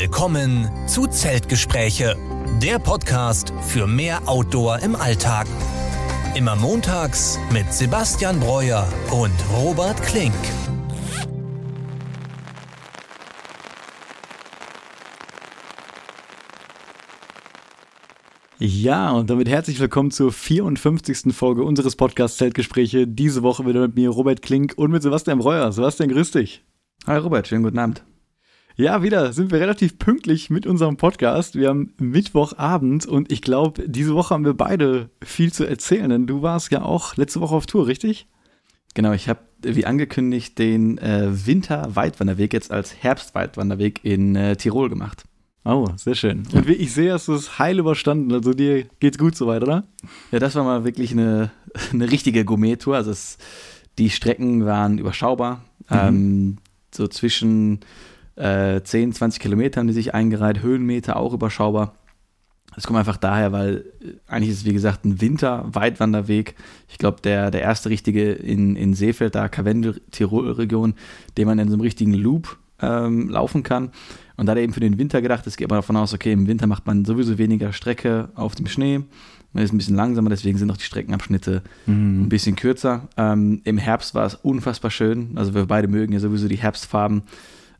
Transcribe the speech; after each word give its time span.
Willkommen 0.00 0.66
zu 0.88 1.06
Zeltgespräche, 1.06 2.16
der 2.62 2.78
Podcast 2.78 3.52
für 3.60 3.86
mehr 3.86 4.26
Outdoor 4.26 4.78
im 4.78 4.96
Alltag. 4.96 5.46
Immer 6.34 6.56
montags 6.56 7.38
mit 7.52 7.70
Sebastian 7.70 8.40
Breuer 8.40 8.90
und 9.10 9.34
Robert 9.54 10.02
Klink. 10.02 10.32
Ja, 18.58 19.10
und 19.10 19.28
damit 19.28 19.50
herzlich 19.50 19.78
willkommen 19.80 20.10
zur 20.10 20.32
54. 20.32 21.34
Folge 21.34 21.62
unseres 21.62 21.94
Podcasts 21.94 22.38
Zeltgespräche. 22.38 23.06
Diese 23.06 23.42
Woche 23.42 23.66
wieder 23.66 23.82
mit 23.82 23.96
mir 23.96 24.08
Robert 24.08 24.40
Klink 24.40 24.72
und 24.76 24.92
mit 24.92 25.02
Sebastian 25.02 25.40
Breuer. 25.40 25.70
Sebastian, 25.72 26.08
grüß 26.08 26.30
dich. 26.30 26.64
Hi 27.06 27.18
Robert, 27.18 27.48
schönen 27.48 27.64
guten 27.64 27.78
Abend. 27.78 28.02
Ja, 28.80 29.02
wieder 29.02 29.34
sind 29.34 29.50
wir 29.50 29.60
relativ 29.60 29.98
pünktlich 29.98 30.48
mit 30.48 30.66
unserem 30.66 30.96
Podcast. 30.96 31.54
Wir 31.54 31.68
haben 31.68 31.92
Mittwochabend 31.98 33.04
und 33.04 33.30
ich 33.30 33.42
glaube, 33.42 33.86
diese 33.86 34.14
Woche 34.14 34.32
haben 34.32 34.46
wir 34.46 34.54
beide 34.54 35.10
viel 35.22 35.52
zu 35.52 35.66
erzählen, 35.66 36.08
denn 36.08 36.26
du 36.26 36.40
warst 36.40 36.72
ja 36.72 36.80
auch 36.80 37.14
letzte 37.18 37.42
Woche 37.42 37.54
auf 37.54 37.66
Tour, 37.66 37.86
richtig? 37.86 38.26
Genau, 38.94 39.12
ich 39.12 39.28
habe 39.28 39.40
wie 39.60 39.84
angekündigt 39.84 40.58
den 40.58 40.96
äh, 40.96 41.28
Winter-Weitwanderweg 41.30 42.54
jetzt 42.54 42.70
als 42.70 42.94
Herbst-Weitwanderweg 43.02 44.00
in 44.02 44.34
äh, 44.34 44.56
Tirol 44.56 44.88
gemacht. 44.88 45.24
Oh, 45.66 45.90
sehr 45.96 46.14
schön. 46.14 46.44
Und 46.50 46.66
wie 46.66 46.72
ich 46.72 46.94
sehe, 46.94 47.12
hast 47.12 47.28
du 47.28 47.34
es 47.34 47.58
heil 47.58 47.80
überstanden. 47.80 48.32
Also 48.32 48.54
dir 48.54 48.86
geht's 48.98 49.18
gut 49.18 49.36
soweit, 49.36 49.62
oder? 49.62 49.84
Ja, 50.32 50.38
das 50.38 50.54
war 50.54 50.64
mal 50.64 50.86
wirklich 50.86 51.12
eine, 51.12 51.50
eine 51.92 52.10
richtige 52.10 52.46
Gourmet-Tour. 52.46 52.96
Also 52.96 53.10
es, 53.10 53.36
die 53.98 54.08
Strecken 54.08 54.64
waren 54.64 54.96
überschaubar. 54.96 55.66
Mhm. 55.90 55.98
Ähm, 55.98 56.56
so 56.94 57.06
zwischen 57.08 57.80
äh, 58.40 58.82
10, 58.82 59.12
20 59.12 59.40
Kilometer 59.40 59.80
haben 59.80 59.86
die 59.86 59.92
sich 59.92 60.14
eingereiht, 60.14 60.62
Höhenmeter 60.62 61.16
auch 61.16 61.32
überschaubar. 61.32 61.94
Das 62.74 62.86
kommt 62.86 62.98
einfach 62.98 63.16
daher, 63.16 63.52
weil 63.52 63.84
äh, 64.00 64.12
eigentlich 64.26 64.50
ist 64.50 64.58
es 64.58 64.64
wie 64.64 64.72
gesagt 64.72 65.04
ein 65.04 65.20
Winter-Weitwanderweg. 65.20 66.54
Ich 66.88 66.98
glaube, 66.98 67.20
der, 67.22 67.50
der 67.50 67.62
erste 67.62 67.90
richtige 67.90 68.32
in, 68.32 68.76
in 68.76 68.94
Seefeld, 68.94 69.34
da 69.34 69.48
Karwendel-Tirol-Region, 69.48 70.94
den 71.36 71.46
man 71.46 71.58
in 71.58 71.68
so 71.68 71.74
einem 71.74 71.82
richtigen 71.82 72.14
Loop 72.14 72.58
ähm, 72.80 73.28
laufen 73.28 73.62
kann. 73.62 73.90
Und 74.36 74.46
da 74.46 74.52
hat 74.52 74.58
er 74.58 74.64
eben 74.64 74.72
für 74.72 74.80
den 74.80 74.98
Winter 74.98 75.20
gedacht, 75.20 75.46
es 75.46 75.56
geht 75.56 75.66
aber 75.66 75.76
davon 75.76 75.96
aus, 75.96 76.14
okay, 76.14 76.32
im 76.32 76.46
Winter 76.46 76.66
macht 76.66 76.86
man 76.86 77.04
sowieso 77.04 77.36
weniger 77.38 77.72
Strecke 77.72 78.30
auf 78.34 78.54
dem 78.54 78.66
Schnee. 78.66 79.02
Man 79.52 79.64
ist 79.64 79.72
ein 79.72 79.78
bisschen 79.78 79.96
langsamer, 79.96 80.30
deswegen 80.30 80.56
sind 80.58 80.70
auch 80.70 80.76
die 80.76 80.84
Streckenabschnitte 80.84 81.62
mhm. 81.86 82.22
ein 82.22 82.28
bisschen 82.28 82.56
kürzer. 82.56 83.08
Ähm, 83.16 83.60
Im 83.64 83.78
Herbst 83.78 84.14
war 84.14 84.24
es 84.24 84.36
unfassbar 84.36 84.90
schön. 84.90 85.32
Also 85.34 85.54
wir 85.54 85.66
beide 85.66 85.88
mögen 85.88 86.12
ja 86.12 86.20
sowieso 86.20 86.48
die 86.48 86.56
Herbstfarben. 86.56 87.22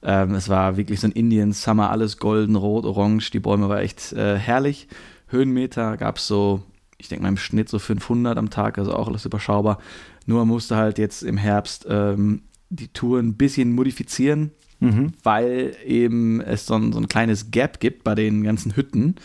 Ähm, 0.02 0.34
es 0.34 0.48
war 0.48 0.76
wirklich 0.76 1.00
so 1.00 1.06
ein 1.06 1.12
Indian 1.12 1.52
Summer, 1.52 1.90
alles 1.90 2.16
golden, 2.16 2.56
rot, 2.56 2.84
orange. 2.84 3.30
Die 3.30 3.40
Bäume 3.40 3.68
war 3.68 3.80
echt 3.80 4.12
äh, 4.12 4.36
herrlich. 4.38 4.88
Höhenmeter 5.28 5.96
gab 5.96 6.16
es 6.16 6.26
so, 6.26 6.62
ich 6.98 7.08
denke 7.08 7.22
mal 7.22 7.28
im 7.28 7.36
Schnitt 7.36 7.68
so 7.68 7.78
500 7.78 8.38
am 8.38 8.50
Tag, 8.50 8.78
also 8.78 8.94
auch 8.94 9.08
alles 9.08 9.24
überschaubar. 9.24 9.78
Nur 10.26 10.44
musste 10.46 10.76
halt 10.76 10.98
jetzt 10.98 11.22
im 11.22 11.36
Herbst 11.36 11.86
ähm, 11.88 12.42
die 12.70 12.88
Tour 12.88 13.18
ein 13.18 13.34
bisschen 13.34 13.74
modifizieren, 13.74 14.52
mhm. 14.80 15.12
weil 15.22 15.76
eben 15.84 16.40
es 16.40 16.66
so 16.66 16.74
ein, 16.74 16.92
so 16.92 16.98
ein 16.98 17.08
kleines 17.08 17.50
Gap 17.50 17.80
gibt 17.80 18.04
bei 18.04 18.14
den 18.14 18.42
ganzen 18.42 18.76
Hütten. 18.76 19.16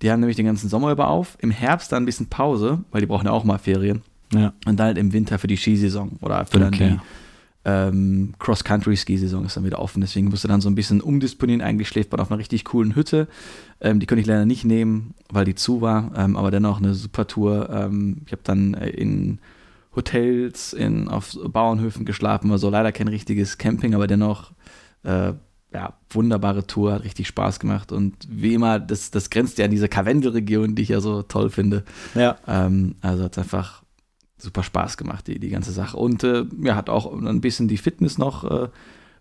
Die 0.00 0.10
haben 0.10 0.20
nämlich 0.20 0.36
den 0.36 0.46
ganzen 0.46 0.68
Sommer 0.68 0.90
über 0.90 1.08
auf. 1.08 1.36
Im 1.40 1.50
Herbst 1.50 1.92
dann 1.92 2.02
ein 2.02 2.06
bisschen 2.06 2.26
Pause, 2.26 2.80
weil 2.90 3.00
die 3.00 3.06
brauchen 3.06 3.26
ja 3.26 3.32
auch 3.32 3.44
mal 3.44 3.58
Ferien. 3.58 4.02
Ja. 4.32 4.52
Und 4.64 4.80
dann 4.80 4.86
halt 4.88 4.98
im 4.98 5.12
Winter 5.12 5.38
für 5.38 5.46
die 5.46 5.56
Skisaison 5.56 6.18
oder 6.20 6.46
für 6.46 6.56
okay. 6.56 6.70
dann 6.70 6.72
die 6.72 7.00
ähm, 7.64 8.34
Cross-Country-Ski-Saison 8.38 9.44
ist 9.44 9.56
dann 9.56 9.64
wieder 9.64 9.78
offen. 9.78 10.00
Deswegen 10.00 10.28
musste 10.28 10.48
dann 10.48 10.60
so 10.60 10.68
ein 10.68 10.74
bisschen 10.74 11.00
umdisponieren. 11.00 11.60
Eigentlich 11.60 11.88
schläft 11.88 12.10
man 12.10 12.20
auf 12.20 12.30
einer 12.30 12.38
richtig 12.38 12.64
coolen 12.64 12.94
Hütte. 12.94 13.28
Ähm, 13.80 14.00
die 14.00 14.06
konnte 14.06 14.20
ich 14.20 14.26
leider 14.26 14.46
nicht 14.46 14.64
nehmen, 14.64 15.14
weil 15.30 15.44
die 15.44 15.54
zu 15.54 15.80
war. 15.80 16.12
Ähm, 16.16 16.36
aber 16.36 16.50
dennoch 16.50 16.78
eine 16.78 16.94
super 16.94 17.26
Tour. 17.26 17.70
Ähm, 17.70 18.22
ich 18.26 18.32
habe 18.32 18.42
dann 18.44 18.74
äh, 18.74 18.88
in 18.88 19.38
Hotels, 19.94 20.72
in, 20.72 21.08
auf 21.08 21.36
Bauernhöfen 21.44 22.04
geschlafen. 22.04 22.50
Also 22.50 22.68
leider 22.68 22.92
kein 22.92 23.08
richtiges 23.08 23.58
Camping, 23.58 23.94
aber 23.94 24.06
dennoch 24.06 24.52
äh, 25.04 25.34
ja, 25.72 25.94
wunderbare 26.10 26.66
Tour, 26.66 26.92
hat 26.92 27.04
richtig 27.04 27.28
Spaß 27.28 27.60
gemacht. 27.60 27.92
Und 27.92 28.14
wie 28.28 28.54
immer, 28.54 28.78
das, 28.78 29.10
das 29.10 29.30
grenzt 29.30 29.58
ja 29.58 29.64
an 29.64 29.70
diese 29.70 29.88
Karwendel-Region, 29.88 30.74
die 30.74 30.82
ich 30.82 30.90
ja 30.90 31.00
so 31.00 31.22
toll 31.22 31.50
finde. 31.50 31.84
Ja. 32.14 32.36
Ähm, 32.46 32.96
also 33.00 33.24
hat 33.24 33.32
es 33.32 33.42
einfach 33.42 33.81
super 34.42 34.62
Spaß 34.62 34.96
gemacht, 34.96 35.26
die, 35.26 35.38
die 35.38 35.50
ganze 35.50 35.72
Sache. 35.72 35.96
Und 35.96 36.24
äh, 36.24 36.44
ja, 36.62 36.74
hat 36.74 36.90
auch 36.90 37.12
ein 37.12 37.40
bisschen 37.40 37.68
die 37.68 37.78
Fitness 37.78 38.18
noch 38.18 38.44
äh, 38.44 38.68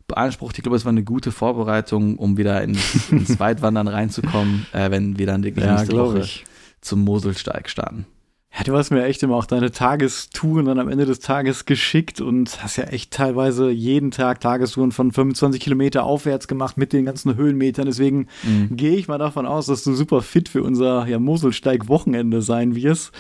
beansprucht. 0.08 0.58
Ich 0.58 0.64
glaube, 0.64 0.76
es 0.76 0.86
war 0.86 0.92
eine 0.92 1.04
gute 1.04 1.32
Vorbereitung, 1.32 2.18
um 2.18 2.38
wieder 2.38 2.62
ins, 2.62 3.10
ins 3.12 3.40
Weitwandern 3.40 3.88
reinzukommen, 3.88 4.66
äh, 4.74 4.92
wenn 4.92 5.18
wir 5.18 5.28
dann 5.28 5.44
wirklich 5.44 5.66
ja, 5.66 5.76
nächste 5.76 5.98
Woche 5.98 6.20
ich. 6.20 6.44
zum 6.82 7.04
Moselsteig 7.04 7.70
starten. 7.70 8.06
Ja, 8.54 8.66
du 8.66 8.76
hast 8.76 8.92
mir 8.92 9.06
echt 9.06 9.24
immer 9.24 9.38
auch 9.38 9.46
deine 9.46 9.72
Tagestouren 9.72 10.66
dann 10.66 10.78
am 10.78 10.90
Ende 10.90 11.06
des 11.06 11.20
Tages 11.20 11.66
geschickt 11.66 12.20
und 12.20 12.62
hast 12.62 12.76
ja 12.76 12.84
echt 12.84 13.12
teilweise 13.12 13.70
jeden 13.70 14.12
Tag 14.12 14.42
Tagestouren 14.42 14.92
von 14.92 15.14
25 15.14 15.62
Kilometer 15.62 16.04
aufwärts 16.04 16.50
gemacht 16.50 16.76
mit 16.76 16.92
den 16.92 17.06
ganzen 17.06 17.38
Höhenmetern. 17.38 17.86
Deswegen 17.86 18.28
mhm. 18.44 18.76
gehe 18.76 18.98
ich 18.98 19.08
mal 19.08 19.18
davon 19.18 19.46
aus, 19.46 19.68
dass 19.68 19.86
du 19.86 19.94
super 19.94 20.22
fit 20.22 20.50
für 20.50 20.64
unser 20.64 21.08
ja, 21.08 21.18
Moselsteig-Wochenende 21.18 22.42
sein 22.42 22.76
wirst. 22.76 23.14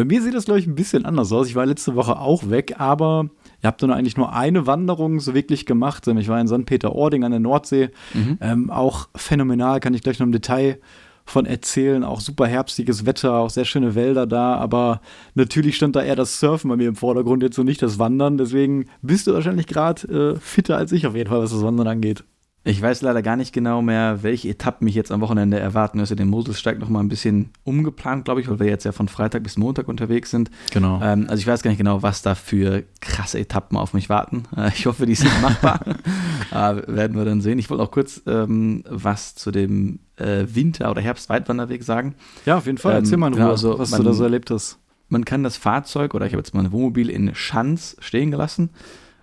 Bei 0.00 0.06
mir 0.06 0.22
sieht 0.22 0.32
das, 0.32 0.46
glaube 0.46 0.58
ich, 0.58 0.66
ein 0.66 0.76
bisschen 0.76 1.04
anders 1.04 1.30
aus. 1.30 1.46
Ich 1.46 1.56
war 1.56 1.66
letzte 1.66 1.94
Woche 1.94 2.18
auch 2.18 2.48
weg, 2.48 2.76
aber 2.78 3.28
ihr 3.62 3.66
habt 3.66 3.82
dann 3.82 3.90
eigentlich 3.90 4.16
nur 4.16 4.32
eine 4.32 4.66
Wanderung 4.66 5.20
so 5.20 5.34
wirklich 5.34 5.66
gemacht. 5.66 6.06
Ich 6.06 6.28
war 6.28 6.40
in 6.40 6.48
St. 6.48 6.64
Peter-Ording 6.64 7.22
an 7.22 7.32
der 7.32 7.40
Nordsee. 7.40 7.90
Mhm. 8.14 8.38
Ähm, 8.40 8.70
auch 8.70 9.10
phänomenal, 9.14 9.78
kann 9.78 9.92
ich 9.92 10.00
gleich 10.00 10.18
noch 10.18 10.24
im 10.24 10.32
Detail 10.32 10.78
von 11.26 11.44
erzählen. 11.44 12.02
Auch 12.02 12.20
super 12.22 12.46
herbstiges 12.46 13.04
Wetter, 13.04 13.34
auch 13.34 13.50
sehr 13.50 13.66
schöne 13.66 13.94
Wälder 13.94 14.26
da. 14.26 14.54
Aber 14.54 15.02
natürlich 15.34 15.76
stand 15.76 15.96
da 15.96 16.02
eher 16.02 16.16
das 16.16 16.40
Surfen 16.40 16.70
bei 16.70 16.76
mir 16.76 16.88
im 16.88 16.96
Vordergrund, 16.96 17.42
jetzt 17.42 17.56
so 17.56 17.62
nicht 17.62 17.82
das 17.82 17.98
Wandern. 17.98 18.38
Deswegen 18.38 18.86
bist 19.02 19.26
du 19.26 19.34
wahrscheinlich 19.34 19.66
gerade 19.66 20.36
äh, 20.36 20.40
fitter 20.40 20.78
als 20.78 20.92
ich 20.92 21.06
auf 21.06 21.14
jeden 21.14 21.28
Fall, 21.28 21.42
was 21.42 21.50
das 21.50 21.62
Wandern 21.62 21.88
angeht. 21.88 22.24
Ich 22.62 22.82
weiß 22.82 23.00
leider 23.00 23.22
gar 23.22 23.36
nicht 23.36 23.54
genau 23.54 23.80
mehr, 23.80 24.22
welche 24.22 24.50
Etappen 24.50 24.84
mich 24.84 24.94
jetzt 24.94 25.10
am 25.10 25.22
Wochenende 25.22 25.58
erwarten. 25.58 25.98
Also 25.98 26.14
den 26.14 26.28
Moselsteig 26.28 26.78
noch 26.78 26.90
mal 26.90 27.00
ein 27.00 27.08
bisschen 27.08 27.50
umgeplant, 27.64 28.26
glaube 28.26 28.42
ich, 28.42 28.50
weil 28.50 28.60
wir 28.60 28.66
jetzt 28.66 28.84
ja 28.84 28.92
von 28.92 29.08
Freitag 29.08 29.44
bis 29.44 29.56
Montag 29.56 29.88
unterwegs 29.88 30.30
sind. 30.30 30.50
Genau. 30.70 31.00
Ähm, 31.02 31.26
also 31.28 31.40
ich 31.40 31.46
weiß 31.46 31.62
gar 31.62 31.70
nicht 31.70 31.78
genau, 31.78 32.02
was 32.02 32.20
da 32.20 32.34
für 32.34 32.84
krasse 33.00 33.38
Etappen 33.38 33.78
auf 33.78 33.94
mich 33.94 34.10
warten. 34.10 34.42
Äh, 34.54 34.68
ich 34.74 34.84
hoffe, 34.84 35.06
die 35.06 35.14
sind 35.14 35.32
machbar. 35.40 35.80
äh, 36.50 36.82
werden 36.86 37.16
wir 37.16 37.24
dann 37.24 37.40
sehen. 37.40 37.58
Ich 37.58 37.70
wollte 37.70 37.82
auch 37.82 37.90
kurz 37.90 38.20
ähm, 38.26 38.84
was 38.86 39.34
zu 39.34 39.50
dem 39.50 40.00
äh, 40.16 40.44
Winter- 40.46 40.90
oder 40.90 41.00
Herbst-Weitwanderweg 41.00 41.82
sagen. 41.82 42.14
Ja, 42.44 42.58
auf 42.58 42.66
jeden 42.66 42.78
Fall. 42.78 42.92
Erzähl 42.92 43.16
mal 43.16 43.28
in 43.28 43.34
Ruhe, 43.34 43.40
genau, 43.40 43.52
also 43.52 43.78
was 43.78 43.90
man, 43.90 44.02
du 44.02 44.08
da 44.08 44.12
so 44.12 44.24
erlebt 44.24 44.50
hast. 44.50 44.78
Man 45.08 45.24
kann 45.24 45.42
das 45.42 45.56
Fahrzeug, 45.56 46.14
oder 46.14 46.26
ich 46.26 46.32
habe 46.34 46.40
jetzt 46.40 46.52
mal 46.52 46.62
ein 46.62 46.72
Wohnmobil 46.72 47.08
in 47.08 47.34
Schanz 47.34 47.96
stehen 48.00 48.30
gelassen 48.30 48.68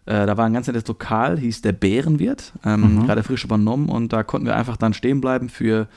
äh, 0.08 0.26
da 0.26 0.38
war 0.38 0.46
ein 0.46 0.54
ganz 0.54 0.68
nettes 0.68 0.88
Lokal, 0.88 1.38
hieß 1.38 1.62
der 1.62 1.74
Bärenwirt, 1.74 2.54
ähm, 2.66 2.96
mhm. 2.96 3.06
gerade 3.06 3.24
frisch 3.24 3.44
übernommen 3.44 3.90
und 3.90 4.14
da 4.14 4.24
konnten 4.24 4.48
wir 4.48 4.56
einfach 4.56 4.78
dann 4.78 4.94
stehen 4.94 5.22
bleiben 5.22 5.50
für, 5.50 5.88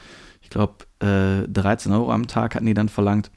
ich 0.40 0.50
glaube, 0.50 0.84
äh, 1.00 1.48
13 1.48 1.92
Euro 1.92 2.12
am 2.12 2.26
Tag 2.26 2.54
hatten 2.54 2.66
die 2.66 2.74
dann 2.74 2.88
verlangt. 2.88 3.30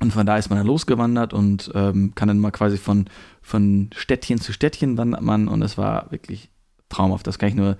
Und 0.00 0.12
von 0.12 0.26
da 0.26 0.36
ist 0.36 0.50
man 0.50 0.58
dann 0.58 0.66
losgewandert 0.66 1.32
und 1.32 1.70
ähm, 1.74 2.14
kann 2.16 2.26
dann 2.26 2.40
mal 2.40 2.50
quasi 2.50 2.78
von, 2.78 3.04
von 3.42 3.90
Städtchen 3.94 4.40
zu 4.40 4.52
Städtchen 4.52 4.98
wandert 4.98 5.22
man 5.22 5.46
und 5.46 5.62
es 5.62 5.78
war 5.78 6.10
wirklich 6.10 6.50
traumhaft. 6.88 7.26
Das 7.26 7.38
kann 7.38 7.50
ich 7.50 7.54
nur 7.54 7.76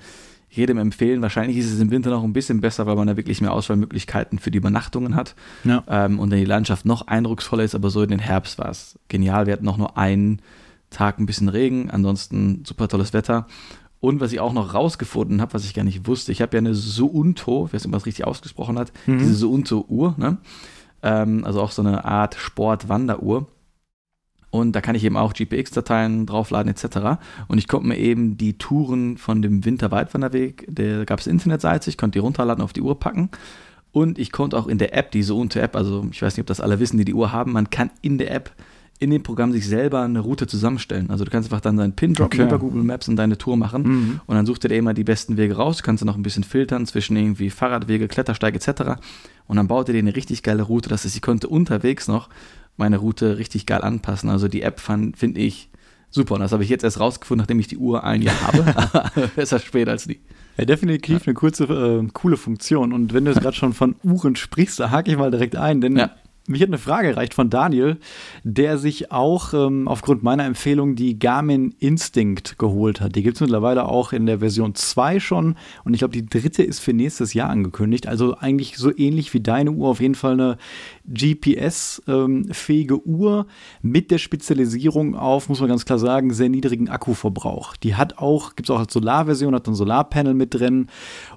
jedem 0.48 0.78
empfehlen. 0.78 1.22
Wahrscheinlich 1.22 1.56
ist 1.56 1.72
es 1.72 1.81
im 1.81 1.91
Winter 1.91 2.10
noch 2.10 2.22
ein 2.22 2.32
bisschen 2.32 2.60
besser, 2.60 2.86
weil 2.86 2.94
man 2.94 3.09
da 3.09 3.16
wirklich 3.16 3.41
mehr 3.41 3.53
Auswahlmöglichkeiten 3.53 4.38
für 4.38 4.53
die 4.53 4.59
Übernachtungen 4.59 5.16
hat 5.16 5.34
ja. 5.65 5.82
ähm, 5.88 6.21
und 6.21 6.31
dann 6.31 6.38
die 6.38 6.44
Landschaft 6.44 6.84
noch 6.84 7.09
eindrucksvoller 7.09 7.65
ist. 7.65 7.75
Aber 7.75 7.91
so 7.91 8.03
in 8.03 8.10
den 8.10 8.21
Herbst 8.21 8.59
war 8.59 8.69
es 8.69 8.97
genial. 9.09 9.47
Wir 9.47 9.54
hatten 9.54 9.65
noch 9.65 9.78
nur 9.78 9.98
einen 9.98 10.41
Tag 10.94 11.19
ein 11.19 11.27
bisschen 11.27 11.49
Regen, 11.49 11.91
ansonsten 11.91 12.65
super 12.65 12.88
tolles 12.88 13.12
Wetter. 13.12 13.47
Und 14.00 14.21
was 14.21 14.32
ich 14.32 14.41
auch 14.41 14.53
noch 14.53 14.75
rausgefunden 14.75 15.41
habe, 15.41 15.55
was 15.55 15.65
ich 15.65 15.75
gar 15.75 15.82
nicht 15.82 16.06
wusste, 16.06 16.31
ich 16.31 16.42
habe 16.42 16.57
ja 16.57 16.59
eine 16.59 16.74
Suunto, 16.74 17.69
wer 17.71 17.77
es 17.78 17.84
immer 17.84 18.04
richtig 18.04 18.27
ausgesprochen 18.27 18.78
hat, 18.78 18.92
mhm. 19.07 19.19
diese 19.19 19.34
Suunto-Uhr, 19.34 20.15
ne? 20.19 20.39
ähm, 21.03 21.45
also 21.45 21.63
auch 21.63 21.71
so 21.71 21.83
eine 21.83 22.04
Art 22.04 22.34
Sport-Wanderuhr. 22.34 23.47
Und 24.51 24.72
da 24.72 24.80
kann 24.80 24.95
ich 24.95 25.03
eben 25.03 25.16
auch 25.16 25.33
GPX-Dateien 25.33 26.27
draufladen 26.27 26.71
etc. 26.71 27.19
Und 27.48 27.59
ich 27.59 27.66
konnte 27.66 27.89
mir 27.89 27.98
eben 27.98 28.36
die 28.36 28.57
Touren 28.57 29.16
von 29.16 29.42
dem 29.42 29.65
Winterweitwanderweg, 29.65 30.66
da 30.69 31.04
gab 31.04 31.19
es 31.19 31.27
Internetseite, 31.27 31.91
ich 31.91 31.98
konnte 31.98 32.19
die 32.19 32.22
runterladen, 32.22 32.63
auf 32.63 32.72
die 32.72 32.83
Uhr 32.83 33.01
packen. 33.01 33.30
Und 33.91 34.19
ich 34.19 34.33
konnte 34.33 34.59
auch 34.59 34.66
in 34.66 34.78
der 34.78 34.95
App, 34.95 35.13
diese 35.13 35.34
Unto-App, 35.34 35.74
also 35.77 36.07
ich 36.10 36.21
weiß 36.21 36.36
nicht, 36.36 36.42
ob 36.42 36.47
das 36.47 36.60
alle 36.60 36.78
wissen, 36.78 36.98
die 36.98 37.04
die 37.04 37.15
Uhr 37.15 37.33
haben, 37.33 37.53
man 37.53 37.71
kann 37.71 37.91
in 38.03 38.19
der 38.19 38.33
App 38.33 38.53
in 38.99 39.11
dem 39.11 39.23
Programm 39.23 39.53
sich 39.53 39.67
selber 39.67 40.03
eine 40.03 40.21
Route 40.21 40.47
zusammenstellen. 40.47 41.11
Also 41.11 41.25
du 41.25 41.31
kannst 41.31 41.51
einfach 41.51 41.61
dann 41.61 41.77
deinen 41.77 41.95
Pin 41.95 42.15
droppen 42.15 42.41
okay. 42.41 42.49
über 42.49 42.59
Google 42.59 42.85
Maps 42.85 43.09
und 43.09 43.17
deine 43.17 43.37
Tour 43.37 43.57
machen 43.57 43.83
mhm. 43.83 44.21
und 44.27 44.35
dann 44.37 44.47
sucht 44.47 44.65
er 44.65 44.69
dir 44.69 44.77
immer 44.77 44.95
die 44.95 45.05
besten 45.05 45.37
Wege 45.37 45.57
raus. 45.57 45.79
Du 45.79 45.83
kannst 45.83 46.03
dann 46.03 46.07
noch 46.07 46.17
ein 46.17 46.23
bisschen 46.23 46.45
filtern 46.45 46.87
zwischen 46.87 47.17
irgendwie 47.17 47.51
Fahrradwege, 47.51 48.09
Klettersteig 48.09 48.55
etc. 48.55 49.01
Und 49.47 49.57
dann 49.57 49.69
baut 49.69 49.89
er 49.89 49.93
dir 49.95 49.99
eine 49.99 50.15
richtig 50.15 50.43
geile 50.43 50.63
Route. 50.63 50.89
Das 50.89 51.05
heißt, 51.05 51.17
ich 51.17 51.23
konnte 51.23 51.49
unterwegs 51.49 52.09
noch 52.09 52.29
meine 52.77 52.99
Route 52.99 53.39
richtig 53.39 53.67
geil 53.67 53.83
anpassen. 53.83 54.31
Also 54.31 54.49
die 54.49 54.63
App 54.63 54.81
finde 54.81 55.41
ich 55.41 55.71
super. 56.11 56.35
Und 56.35 56.41
das 56.41 56.53
habe 56.53 56.63
ich 56.63 56.71
jetzt 56.71 56.85
erst 56.85 57.01
rausgefunden, 57.01 57.43
nachdem 57.43 57.59
ich 57.59 57.67
die 57.67 57.77
Uhr 57.77 58.05
ein 58.05 58.23
Jahr 58.23 58.41
habe. 58.43 59.11
Besser 59.37 59.59
spät 59.59 59.89
als 59.89 60.07
nie. 60.07 60.21
Ja, 60.57 60.65
definitiv 60.65 61.21
ja. 61.21 61.27
eine 61.27 61.35
kurze, 61.35 61.65
äh, 61.65 62.09
coole 62.13 62.37
Funktion. 62.37 62.93
Und 62.93 63.13
wenn 63.13 63.25
du 63.25 63.33
jetzt 63.33 63.41
gerade 63.43 63.57
schon 63.57 63.73
von 63.73 63.97
Uhren 64.03 64.37
sprichst, 64.37 64.79
da 64.81 64.91
hake 64.91 65.11
ich 65.11 65.17
mal 65.17 65.31
direkt 65.31 65.57
ein, 65.57 65.81
denn 65.81 65.97
ja. 65.97 66.11
Mich 66.47 66.61
hat 66.61 66.69
eine 66.69 66.77
Frage 66.77 67.09
erreicht 67.09 67.33
von 67.33 67.49
Daniel, 67.49 67.97
der 68.43 68.77
sich 68.77 69.11
auch 69.11 69.55
ähm, 69.55 69.89
aufgrund 69.89 70.23
meiner 70.23 70.45
Empfehlung 70.45 70.95
die 70.95 71.19
Garmin 71.19 71.75
Instinct 71.79 72.59
geholt 72.59 73.01
hat. 73.01 73.17
Die 73.17 73.23
gibt 73.23 73.39
es 73.39 73.41
mittlerweile 73.41 73.87
auch 73.87 74.13
in 74.13 74.27
der 74.27 74.41
Version 74.41 74.75
2 74.75 75.21
schon 75.21 75.57
und 75.85 75.95
ich 75.95 76.01
glaube, 76.01 76.13
die 76.13 76.27
dritte 76.27 76.63
ist 76.63 76.81
für 76.81 76.93
nächstes 76.93 77.33
Jahr 77.33 77.49
angekündigt. 77.49 78.07
Also 78.07 78.37
eigentlich 78.37 78.77
so 78.77 78.95
ähnlich 78.95 79.33
wie 79.33 79.41
deine 79.41 79.71
Uhr, 79.71 79.89
auf 79.89 80.03
jeden 80.03 80.15
Fall 80.15 80.35
eine 80.35 80.59
GPS-fähige 81.09 82.95
ähm, 82.95 83.01
Uhr 83.07 83.47
mit 83.81 84.11
der 84.11 84.19
Spezialisierung 84.19 85.15
auf, 85.15 85.49
muss 85.49 85.61
man 85.61 85.71
ganz 85.71 85.87
klar 85.87 85.99
sagen, 85.99 86.31
sehr 86.35 86.51
niedrigen 86.51 86.91
Akkuverbrauch. 86.91 87.75
Die 87.77 87.95
hat 87.95 88.19
auch, 88.19 88.55
gibt 88.55 88.69
es 88.69 88.75
auch 88.75 88.81
als 88.81 88.93
Solarversion, 88.93 89.55
hat 89.55 89.67
ein 89.67 89.75
Solarpanel 89.75 90.35
mit 90.35 90.53
drin 90.53 90.89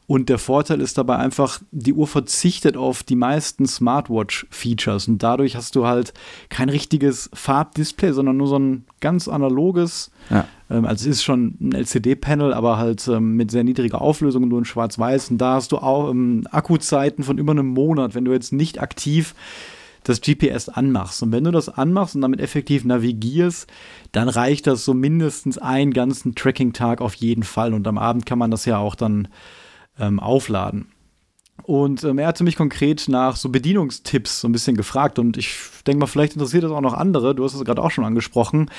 und 0.07 0.29
der 0.29 0.37
Vorteil 0.37 0.79
ist 0.79 0.97
dabei 0.97 1.17
einfach, 1.17 1.61
die 1.71 1.93
Uhr 1.93 2.07
verzichtet 2.07 2.77
auf 2.77 3.03
die 3.03 3.17
meisten 3.17 3.65
Smartwatch-Features 3.65 5.09
und 5.09 5.21
dadurch 5.21 5.57
hast 5.57 5.75
du 5.75 5.85
halt 5.85 6.13
kein 6.47 6.69
richtiges 6.69 7.29
Farbdisplay, 7.33 8.13
sondern 8.13 8.37
nur 8.37 8.47
so 8.47 8.57
ein 8.57 8.85
ganz 9.01 9.27
analoges. 9.27 10.09
Ja. 10.29 10.47
Ähm, 10.69 10.85
also 10.85 11.09
es 11.09 11.17
ist 11.17 11.23
schon 11.23 11.57
ein 11.59 11.73
LCD-Panel, 11.73 12.53
aber 12.53 12.77
halt 12.77 13.05
ähm, 13.09 13.35
mit 13.35 13.51
sehr 13.51 13.65
niedriger 13.65 14.01
Auflösung, 14.01 14.47
nur 14.47 14.59
in 14.59 14.65
Schwarz-Weiß. 14.65 15.31
Und 15.31 15.39
da 15.39 15.55
hast 15.55 15.73
du 15.73 15.79
auch 15.79 16.09
ähm, 16.09 16.47
Akkuzeiten 16.51 17.25
von 17.25 17.37
über 17.37 17.51
einem 17.51 17.67
Monat, 17.67 18.15
wenn 18.15 18.23
du 18.23 18.31
jetzt 18.31 18.53
nicht 18.53 18.81
aktiv 18.81 19.35
das 20.05 20.21
GPS 20.21 20.69
anmachst. 20.69 21.21
Und 21.21 21.33
wenn 21.33 21.43
du 21.43 21.51
das 21.51 21.67
anmachst 21.67 22.15
und 22.15 22.21
damit 22.21 22.39
effektiv 22.39 22.85
navigierst, 22.85 23.67
dann 24.13 24.29
reicht 24.29 24.67
das 24.67 24.85
so 24.85 24.93
mindestens 24.93 25.57
einen 25.57 25.91
ganzen 25.91 26.33
Tracking-Tag 26.33 27.01
auf 27.01 27.13
jeden 27.15 27.43
Fall. 27.43 27.73
Und 27.73 27.85
am 27.89 27.97
Abend 27.97 28.25
kann 28.25 28.39
man 28.39 28.51
das 28.51 28.63
ja 28.63 28.77
auch 28.77 28.95
dann 28.95 29.27
ähm, 29.99 30.19
aufladen. 30.19 30.87
Und 31.63 32.03
ähm, 32.03 32.19
er 32.19 32.27
hatte 32.27 32.43
mich 32.43 32.55
konkret 32.55 33.07
nach 33.07 33.35
so 33.35 33.49
Bedienungstipps 33.49 34.41
so 34.41 34.47
ein 34.47 34.51
bisschen 34.51 34.77
gefragt 34.77 35.19
und 35.19 35.37
ich 35.37 35.57
denke 35.85 35.99
mal, 35.99 36.07
vielleicht 36.07 36.33
interessiert 36.33 36.63
das 36.63 36.71
auch 36.71 36.81
noch 36.81 36.93
andere. 36.93 37.35
Du 37.35 37.43
hast 37.43 37.55
es 37.55 37.65
gerade 37.65 37.81
auch 37.81 37.91
schon 37.91 38.05
angesprochen. 38.05 38.69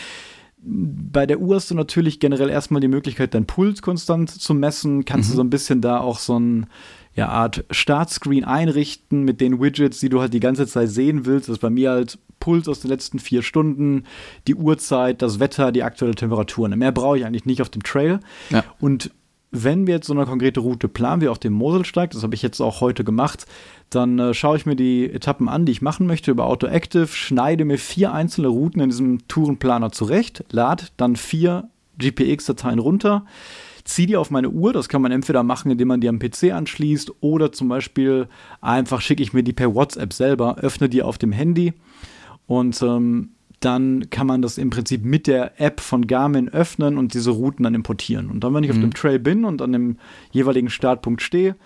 Bei 0.61 1.26
der 1.26 1.38
Uhr 1.38 1.56
hast 1.56 1.70
du 1.70 1.75
natürlich 1.75 2.19
generell 2.19 2.50
erstmal 2.50 2.81
die 2.81 2.88
Möglichkeit, 2.88 3.35
deinen 3.35 3.47
Puls 3.47 3.82
konstant 3.82 4.31
zu 4.31 4.55
messen. 4.55 5.05
Kannst 5.05 5.29
mhm. 5.29 5.32
du 5.32 5.37
so 5.37 5.43
ein 5.43 5.50
bisschen 5.50 5.81
da 5.81 6.00
auch 6.00 6.19
so 6.19 6.38
ein 6.38 6.67
ja, 7.15 7.29
Art 7.29 7.65
Startscreen 7.70 8.44
einrichten 8.44 9.23
mit 9.23 9.41
den 9.41 9.61
Widgets, 9.61 10.00
die 10.00 10.09
du 10.09 10.20
halt 10.20 10.32
die 10.32 10.41
ganze 10.41 10.67
Zeit 10.67 10.88
sehen 10.88 11.26
willst. 11.26 11.49
Das 11.49 11.55
ist 11.55 11.61
bei 11.61 11.70
mir 11.70 11.91
halt 11.91 12.19
Puls 12.41 12.69
aus 12.69 12.81
den 12.81 12.91
letzten 12.91 13.19
vier 13.19 13.43
Stunden, 13.43 14.05
die 14.47 14.55
Uhrzeit, 14.55 15.20
das 15.20 15.41
Wetter, 15.41 15.73
die 15.73 15.82
aktuelle 15.82 16.15
Temperatur. 16.15 16.69
Mehr 16.69 16.93
brauche 16.93 17.19
ich 17.19 17.26
eigentlich 17.26 17.44
nicht 17.44 17.61
auf 17.61 17.70
dem 17.70 17.82
Trail. 17.82 18.20
Ja. 18.50 18.65
Und 18.81 19.11
wenn 19.50 19.87
wir 19.87 19.95
jetzt 19.95 20.06
so 20.06 20.12
eine 20.12 20.27
konkrete 20.27 20.61
Route 20.61 20.89
planen, 20.89 21.23
wie 21.23 21.29
auf 21.29 21.39
dem 21.39 21.55
Moselsteig, 21.55 22.11
das 22.11 22.23
habe 22.23 22.35
ich 22.35 22.43
jetzt 22.43 22.61
auch 22.61 22.81
heute 22.81 23.05
gemacht, 23.05 23.47
dann 23.91 24.19
äh, 24.19 24.35
schaue 24.35 24.56
ich 24.56 24.67
mir 24.67 24.77
die 24.77 25.11
Etappen 25.11 25.49
an, 25.49 25.65
die 25.65 25.73
ich 25.73 25.83
machen 25.83 26.06
möchte 26.06 26.31
über 26.31 26.47
AutoActive, 26.47 27.09
schneide 27.09 27.65
mir 27.65 27.79
vier 27.79 28.12
einzelne 28.12 28.49
Routen 28.49 28.83
in 28.83 28.91
diesem 28.91 29.27
Tourenplaner 29.29 29.91
zurecht, 29.91 30.45
lade 30.50 30.85
dann 30.97 31.17
vier 31.17 31.69
GPX-Dateien 31.99 32.79
runter, 32.79 33.25
ziehe 33.85 34.06
die 34.06 34.17
auf 34.17 34.31
meine 34.31 34.50
Uhr. 34.50 34.73
Das 34.73 34.89
kann 34.89 35.03
man 35.03 35.12
entweder 35.12 35.43
machen, 35.43 35.71
indem 35.71 35.89
man 35.89 36.01
die 36.01 36.09
am 36.09 36.19
PC 36.19 36.53
anschließt 36.53 37.12
oder 37.21 37.51
zum 37.51 37.69
Beispiel 37.69 38.29
einfach 38.61 39.01
schicke 39.01 39.23
ich 39.23 39.33
mir 39.33 39.43
die 39.43 39.55
per 39.55 39.75
WhatsApp 39.75 40.12
selber, 40.12 40.59
öffne 40.59 40.89
die 40.89 41.03
auf 41.03 41.17
dem 41.17 41.33
Handy 41.33 41.73
und 42.47 42.81
ähm, 42.83 43.31
dann 43.60 44.10
kann 44.10 44.26
man 44.26 44.43
das 44.43 44.58
im 44.58 44.70
Prinzip 44.70 45.05
mit 45.05 45.26
der 45.26 45.60
App 45.60 45.81
von 45.81 46.06
Garmin 46.06 46.49
öffnen 46.49 46.96
und 46.96 47.14
diese 47.14 47.31
Routen 47.31 47.64
dann 47.64 47.75
importieren. 47.75 48.31
Und 48.31 48.44
dann, 48.44 48.55
wenn 48.55 48.64
ich 48.64 48.70
mhm. 48.70 48.76
auf 48.76 48.82
dem 48.82 48.94
Trail 48.94 49.19
bin 49.19 49.44
und 49.44 49.60
an 49.62 49.72
dem 49.72 49.96
jeweiligen 50.31 50.70
Startpunkt 50.70 51.22
stehe, 51.22 51.56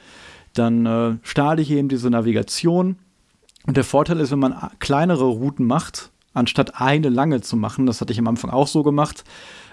dann 0.54 0.86
äh, 0.86 1.16
starte 1.22 1.62
ich 1.62 1.70
eben 1.70 1.88
diese 1.88 2.10
Navigation. 2.10 2.96
Und 3.66 3.76
der 3.76 3.84
Vorteil 3.84 4.20
ist, 4.20 4.30
wenn 4.30 4.38
man 4.38 4.70
kleinere 4.78 5.24
Routen 5.24 5.66
macht, 5.66 6.10
anstatt 6.34 6.80
eine 6.80 7.10
lange 7.10 7.42
zu 7.42 7.56
machen, 7.56 7.86
das 7.86 8.00
hatte 8.00 8.12
ich 8.12 8.18
am 8.18 8.28
Anfang 8.28 8.50
auch 8.50 8.66
so 8.66 8.82
gemacht, 8.82 9.24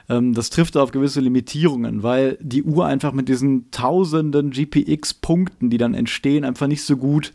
ähm, 0.10 0.34
das 0.34 0.50
trifft 0.50 0.76
auf 0.76 0.92
gewisse 0.92 1.22
Limitierungen, 1.22 2.04
weil 2.04 2.38
die 2.42 2.64
Uhr 2.64 2.86
einfach 2.86 3.14
mit 3.14 3.30
diesen 3.30 3.72
tausenden 3.72 4.52
GPX-Punkten, 4.52 5.70
die 5.70 5.78
dann 5.78 5.94
entstehen, 5.94 6.44
einfach 6.44 6.68
nicht 6.68 6.84
so 6.84 6.98
gut 6.98 7.32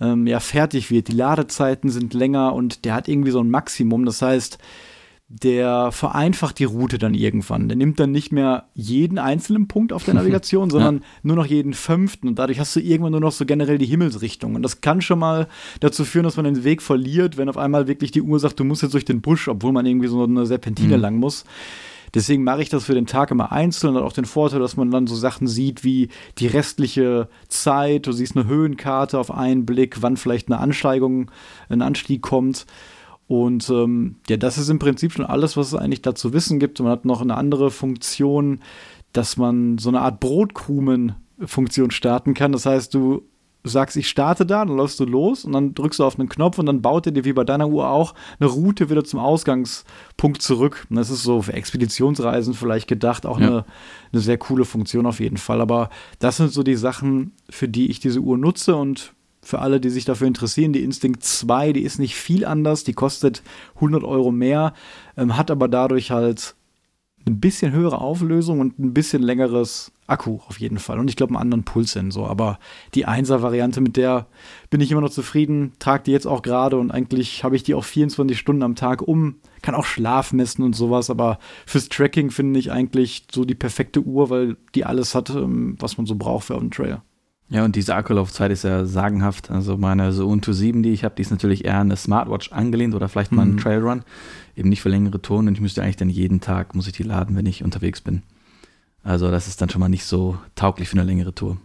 ähm, 0.00 0.26
ja, 0.26 0.40
fertig 0.40 0.90
wird. 0.90 1.08
Die 1.08 1.12
Ladezeiten 1.12 1.90
sind 1.90 2.14
länger 2.14 2.54
und 2.54 2.84
der 2.84 2.94
hat 2.94 3.08
irgendwie 3.08 3.30
so 3.30 3.40
ein 3.40 3.50
Maximum. 3.50 4.04
Das 4.04 4.22
heißt, 4.22 4.58
der 5.30 5.92
vereinfacht 5.92 6.58
die 6.58 6.64
Route 6.64 6.96
dann 6.96 7.12
irgendwann. 7.12 7.68
Der 7.68 7.76
nimmt 7.76 8.00
dann 8.00 8.12
nicht 8.12 8.32
mehr 8.32 8.64
jeden 8.74 9.18
einzelnen 9.18 9.68
Punkt 9.68 9.92
auf 9.92 10.04
der 10.04 10.14
Navigation, 10.14 10.70
sondern 10.70 10.96
ja. 10.96 11.02
nur 11.22 11.36
noch 11.36 11.46
jeden 11.46 11.74
fünften. 11.74 12.28
Und 12.28 12.38
dadurch 12.38 12.58
hast 12.58 12.74
du 12.74 12.80
irgendwann 12.80 13.12
nur 13.12 13.20
noch 13.20 13.32
so 13.32 13.44
generell 13.44 13.76
die 13.76 13.86
Himmelsrichtung. 13.86 14.54
Und 14.54 14.62
das 14.62 14.80
kann 14.80 15.02
schon 15.02 15.18
mal 15.18 15.48
dazu 15.80 16.04
führen, 16.04 16.24
dass 16.24 16.36
man 16.36 16.46
den 16.46 16.64
Weg 16.64 16.80
verliert, 16.80 17.36
wenn 17.36 17.50
auf 17.50 17.58
einmal 17.58 17.86
wirklich 17.88 18.10
die 18.10 18.22
Uhr 18.22 18.40
sagt, 18.40 18.58
du 18.58 18.64
musst 18.64 18.82
jetzt 18.82 18.94
durch 18.94 19.04
den 19.04 19.20
Busch, 19.20 19.48
obwohl 19.48 19.72
man 19.72 19.84
irgendwie 19.84 20.08
so 20.08 20.24
eine 20.24 20.46
Serpentine 20.46 20.96
mhm. 20.96 21.02
lang 21.02 21.16
muss. 21.16 21.44
Deswegen 22.14 22.44
mache 22.44 22.62
ich 22.62 22.68
das 22.68 22.84
für 22.84 22.94
den 22.94 23.06
Tag 23.06 23.30
immer 23.30 23.52
einzeln 23.52 23.96
und 23.96 24.02
auch 24.02 24.12
den 24.12 24.24
Vorteil, 24.24 24.60
dass 24.60 24.76
man 24.76 24.90
dann 24.90 25.06
so 25.06 25.14
Sachen 25.14 25.46
sieht 25.46 25.84
wie 25.84 26.08
die 26.38 26.46
restliche 26.46 27.28
Zeit. 27.48 28.06
Du 28.06 28.12
siehst 28.12 28.36
eine 28.36 28.46
Höhenkarte 28.46 29.18
auf 29.18 29.30
einen 29.30 29.66
Blick, 29.66 30.02
wann 30.02 30.16
vielleicht 30.16 30.48
eine 30.48 30.60
Ansteigung, 30.60 31.30
ein 31.68 31.82
Anstieg 31.82 32.22
kommt. 32.22 32.66
Und 33.26 33.68
ähm, 33.68 34.16
ja, 34.28 34.38
das 34.38 34.56
ist 34.56 34.70
im 34.70 34.78
Prinzip 34.78 35.12
schon 35.12 35.26
alles, 35.26 35.56
was 35.56 35.68
es 35.68 35.74
eigentlich 35.74 36.02
dazu 36.02 36.32
wissen 36.32 36.58
gibt. 36.58 36.80
man 36.80 36.90
hat 36.90 37.04
noch 37.04 37.20
eine 37.20 37.36
andere 37.36 37.70
Funktion, 37.70 38.60
dass 39.12 39.36
man 39.36 39.78
so 39.78 39.90
eine 39.90 40.00
Art 40.00 40.20
Brotkrumen-Funktion 40.20 41.90
starten 41.90 42.32
kann. 42.32 42.52
Das 42.52 42.64
heißt, 42.64 42.94
du 42.94 43.22
sagst, 43.68 43.96
ich 43.96 44.08
starte 44.08 44.44
da, 44.44 44.64
dann 44.64 44.76
läufst 44.76 44.98
du 45.00 45.04
los 45.04 45.44
und 45.44 45.52
dann 45.52 45.74
drückst 45.74 46.00
du 46.00 46.04
auf 46.04 46.18
einen 46.18 46.28
Knopf 46.28 46.58
und 46.58 46.66
dann 46.66 46.82
baut 46.82 47.06
er 47.06 47.12
dir 47.12 47.24
wie 47.24 47.32
bei 47.32 47.44
deiner 47.44 47.68
Uhr 47.68 47.88
auch 47.88 48.14
eine 48.40 48.48
Route 48.48 48.90
wieder 48.90 49.04
zum 49.04 49.20
Ausgangspunkt 49.20 50.42
zurück. 50.42 50.86
Und 50.90 50.96
das 50.96 51.10
ist 51.10 51.22
so 51.22 51.42
für 51.42 51.52
Expeditionsreisen 51.52 52.54
vielleicht 52.54 52.88
gedacht, 52.88 53.26
auch 53.26 53.38
ja. 53.38 53.46
eine, 53.46 53.64
eine 54.12 54.20
sehr 54.20 54.38
coole 54.38 54.64
Funktion 54.64 55.06
auf 55.06 55.20
jeden 55.20 55.36
Fall. 55.36 55.60
Aber 55.60 55.90
das 56.18 56.36
sind 56.36 56.52
so 56.52 56.62
die 56.62 56.76
Sachen, 56.76 57.32
für 57.48 57.68
die 57.68 57.90
ich 57.90 58.00
diese 58.00 58.20
Uhr 58.20 58.36
nutze 58.36 58.76
und 58.76 59.12
für 59.40 59.60
alle, 59.60 59.80
die 59.80 59.90
sich 59.90 60.04
dafür 60.04 60.26
interessieren, 60.26 60.72
die 60.72 60.82
Instinct 60.82 61.24
2, 61.24 61.72
die 61.72 61.82
ist 61.82 61.98
nicht 61.98 62.16
viel 62.16 62.44
anders, 62.44 62.84
die 62.84 62.92
kostet 62.92 63.42
100 63.76 64.04
Euro 64.04 64.30
mehr, 64.30 64.74
ähm, 65.16 65.36
hat 65.36 65.50
aber 65.50 65.68
dadurch 65.68 66.10
halt 66.10 66.54
ein 67.28 67.40
bisschen 67.40 67.72
höhere 67.72 68.00
Auflösung 68.00 68.60
und 68.60 68.78
ein 68.78 68.94
bisschen 68.94 69.22
längeres 69.22 69.92
Akku 70.06 70.40
auf 70.48 70.58
jeden 70.58 70.78
Fall. 70.78 70.98
Und 70.98 71.08
ich 71.08 71.16
glaube, 71.16 71.30
einen 71.30 71.42
anderen 71.42 71.64
Pulssensor. 71.64 72.30
Aber 72.30 72.58
die 72.94 73.06
1er-Variante, 73.06 73.80
mit 73.80 73.96
der 73.96 74.26
bin 74.70 74.80
ich 74.80 74.90
immer 74.90 75.02
noch 75.02 75.10
zufrieden, 75.10 75.72
trage 75.78 76.04
die 76.04 76.12
jetzt 76.12 76.26
auch 76.26 76.42
gerade 76.42 76.76
und 76.78 76.90
eigentlich 76.90 77.44
habe 77.44 77.56
ich 77.56 77.62
die 77.62 77.74
auch 77.74 77.84
24 77.84 78.38
Stunden 78.38 78.62
am 78.62 78.74
Tag 78.74 79.02
um. 79.02 79.36
Kann 79.62 79.74
auch 79.74 79.84
Schlaf 79.84 80.32
messen 80.32 80.62
und 80.62 80.74
sowas, 80.74 81.10
aber 81.10 81.38
fürs 81.66 81.88
Tracking 81.88 82.30
finde 82.30 82.58
ich 82.58 82.72
eigentlich 82.72 83.26
so 83.30 83.44
die 83.44 83.54
perfekte 83.54 84.00
Uhr, 84.00 84.30
weil 84.30 84.56
die 84.74 84.84
alles 84.84 85.14
hat, 85.14 85.30
ähm, 85.30 85.76
was 85.78 85.98
man 85.98 86.06
so 86.06 86.14
braucht 86.14 86.46
für 86.46 86.54
auf 86.54 86.60
dem 86.60 86.70
Trail. 86.70 87.02
Ja, 87.50 87.64
und 87.64 87.76
diese 87.76 87.94
Akkulaufzeit 87.94 88.50
ist 88.50 88.64
ja 88.64 88.84
sagenhaft. 88.84 89.50
Also 89.50 89.78
meine 89.78 90.12
so 90.12 90.28
Unto 90.28 90.52
7, 90.52 90.82
die 90.82 90.90
ich 90.90 91.04
habe, 91.04 91.14
die 91.14 91.22
ist 91.22 91.30
natürlich 91.30 91.64
eher 91.64 91.76
an 91.76 91.88
eine 91.88 91.96
Smartwatch 91.96 92.52
angelehnt 92.52 92.94
oder 92.94 93.08
vielleicht 93.08 93.32
mal 93.32 93.42
ein 93.42 93.52
mhm. 93.52 93.58
Trailrun. 93.58 94.02
Eben 94.54 94.68
nicht 94.68 94.82
für 94.82 94.90
längere 94.90 95.22
Touren 95.22 95.48
und 95.48 95.54
ich 95.54 95.60
müsste 95.60 95.82
eigentlich 95.82 95.96
dann 95.96 96.10
jeden 96.10 96.40
Tag, 96.40 96.74
muss 96.74 96.86
ich 96.86 96.92
die 96.92 97.04
laden, 97.04 97.36
wenn 97.36 97.46
ich 97.46 97.64
unterwegs 97.64 98.02
bin. 98.02 98.22
Also 99.02 99.30
das 99.30 99.48
ist 99.48 99.62
dann 99.62 99.70
schon 99.70 99.80
mal 99.80 99.88
nicht 99.88 100.04
so 100.04 100.36
tauglich 100.56 100.88
für 100.88 100.98
eine 100.98 101.04
längere 101.04 101.34
Tour. 101.34 101.56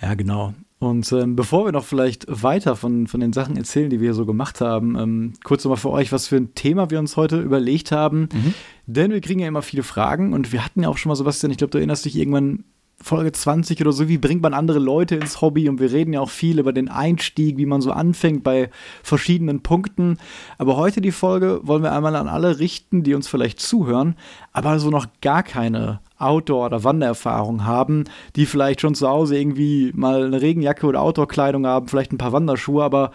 Ja, 0.00 0.14
genau. 0.14 0.54
Und 0.78 1.10
ähm, 1.12 1.36
bevor 1.36 1.66
wir 1.66 1.72
noch 1.72 1.84
vielleicht 1.84 2.24
weiter 2.28 2.74
von, 2.74 3.06
von 3.06 3.20
den 3.20 3.34
Sachen 3.34 3.56
erzählen, 3.56 3.90
die 3.90 4.00
wir 4.00 4.14
so 4.14 4.24
gemacht 4.24 4.62
haben, 4.62 4.96
ähm, 4.96 5.32
kurz 5.44 5.64
nochmal 5.64 5.76
für 5.76 5.90
euch, 5.90 6.10
was 6.10 6.28
für 6.28 6.36
ein 6.36 6.54
Thema 6.54 6.90
wir 6.90 6.98
uns 6.98 7.18
heute 7.18 7.40
überlegt 7.40 7.92
haben. 7.92 8.28
Mhm. 8.32 8.54
Denn 8.86 9.10
wir 9.10 9.20
kriegen 9.20 9.40
ja 9.40 9.48
immer 9.48 9.60
viele 9.60 9.82
Fragen 9.82 10.32
und 10.32 10.52
wir 10.52 10.64
hatten 10.64 10.82
ja 10.82 10.88
auch 10.88 10.96
schon 10.96 11.10
mal, 11.10 11.16
Sebastian, 11.16 11.50
ich 11.50 11.58
glaube, 11.58 11.72
du 11.72 11.78
erinnerst 11.78 12.06
dich 12.06 12.16
irgendwann 12.16 12.64
Folge 13.02 13.32
20 13.32 13.80
oder 13.80 13.92
so, 13.92 14.08
wie 14.08 14.18
bringt 14.18 14.42
man 14.42 14.52
andere 14.52 14.78
Leute 14.78 15.16
ins 15.16 15.40
Hobby? 15.40 15.68
Und 15.68 15.80
wir 15.80 15.90
reden 15.90 16.12
ja 16.12 16.20
auch 16.20 16.28
viel 16.28 16.58
über 16.58 16.72
den 16.72 16.88
Einstieg, 16.88 17.56
wie 17.56 17.66
man 17.66 17.80
so 17.80 17.92
anfängt 17.92 18.44
bei 18.44 18.70
verschiedenen 19.02 19.62
Punkten. 19.62 20.18
Aber 20.58 20.76
heute 20.76 21.00
die 21.00 21.12
Folge 21.12 21.60
wollen 21.62 21.82
wir 21.82 21.92
einmal 21.92 22.14
an 22.14 22.28
alle 22.28 22.58
richten, 22.58 23.02
die 23.02 23.14
uns 23.14 23.26
vielleicht 23.26 23.58
zuhören, 23.60 24.16
aber 24.52 24.78
so 24.78 24.90
noch 24.90 25.06
gar 25.22 25.42
keine 25.42 26.00
Outdoor- 26.18 26.66
oder 26.66 26.84
Wandererfahrung 26.84 27.64
haben, 27.64 28.04
die 28.36 28.44
vielleicht 28.44 28.82
schon 28.82 28.94
zu 28.94 29.08
Hause 29.08 29.38
irgendwie 29.38 29.92
mal 29.94 30.26
eine 30.26 30.42
Regenjacke 30.42 30.86
oder 30.86 31.00
Outdoor-Kleidung 31.00 31.66
haben, 31.66 31.88
vielleicht 31.88 32.12
ein 32.12 32.18
paar 32.18 32.32
Wanderschuhe, 32.32 32.84
aber 32.84 33.12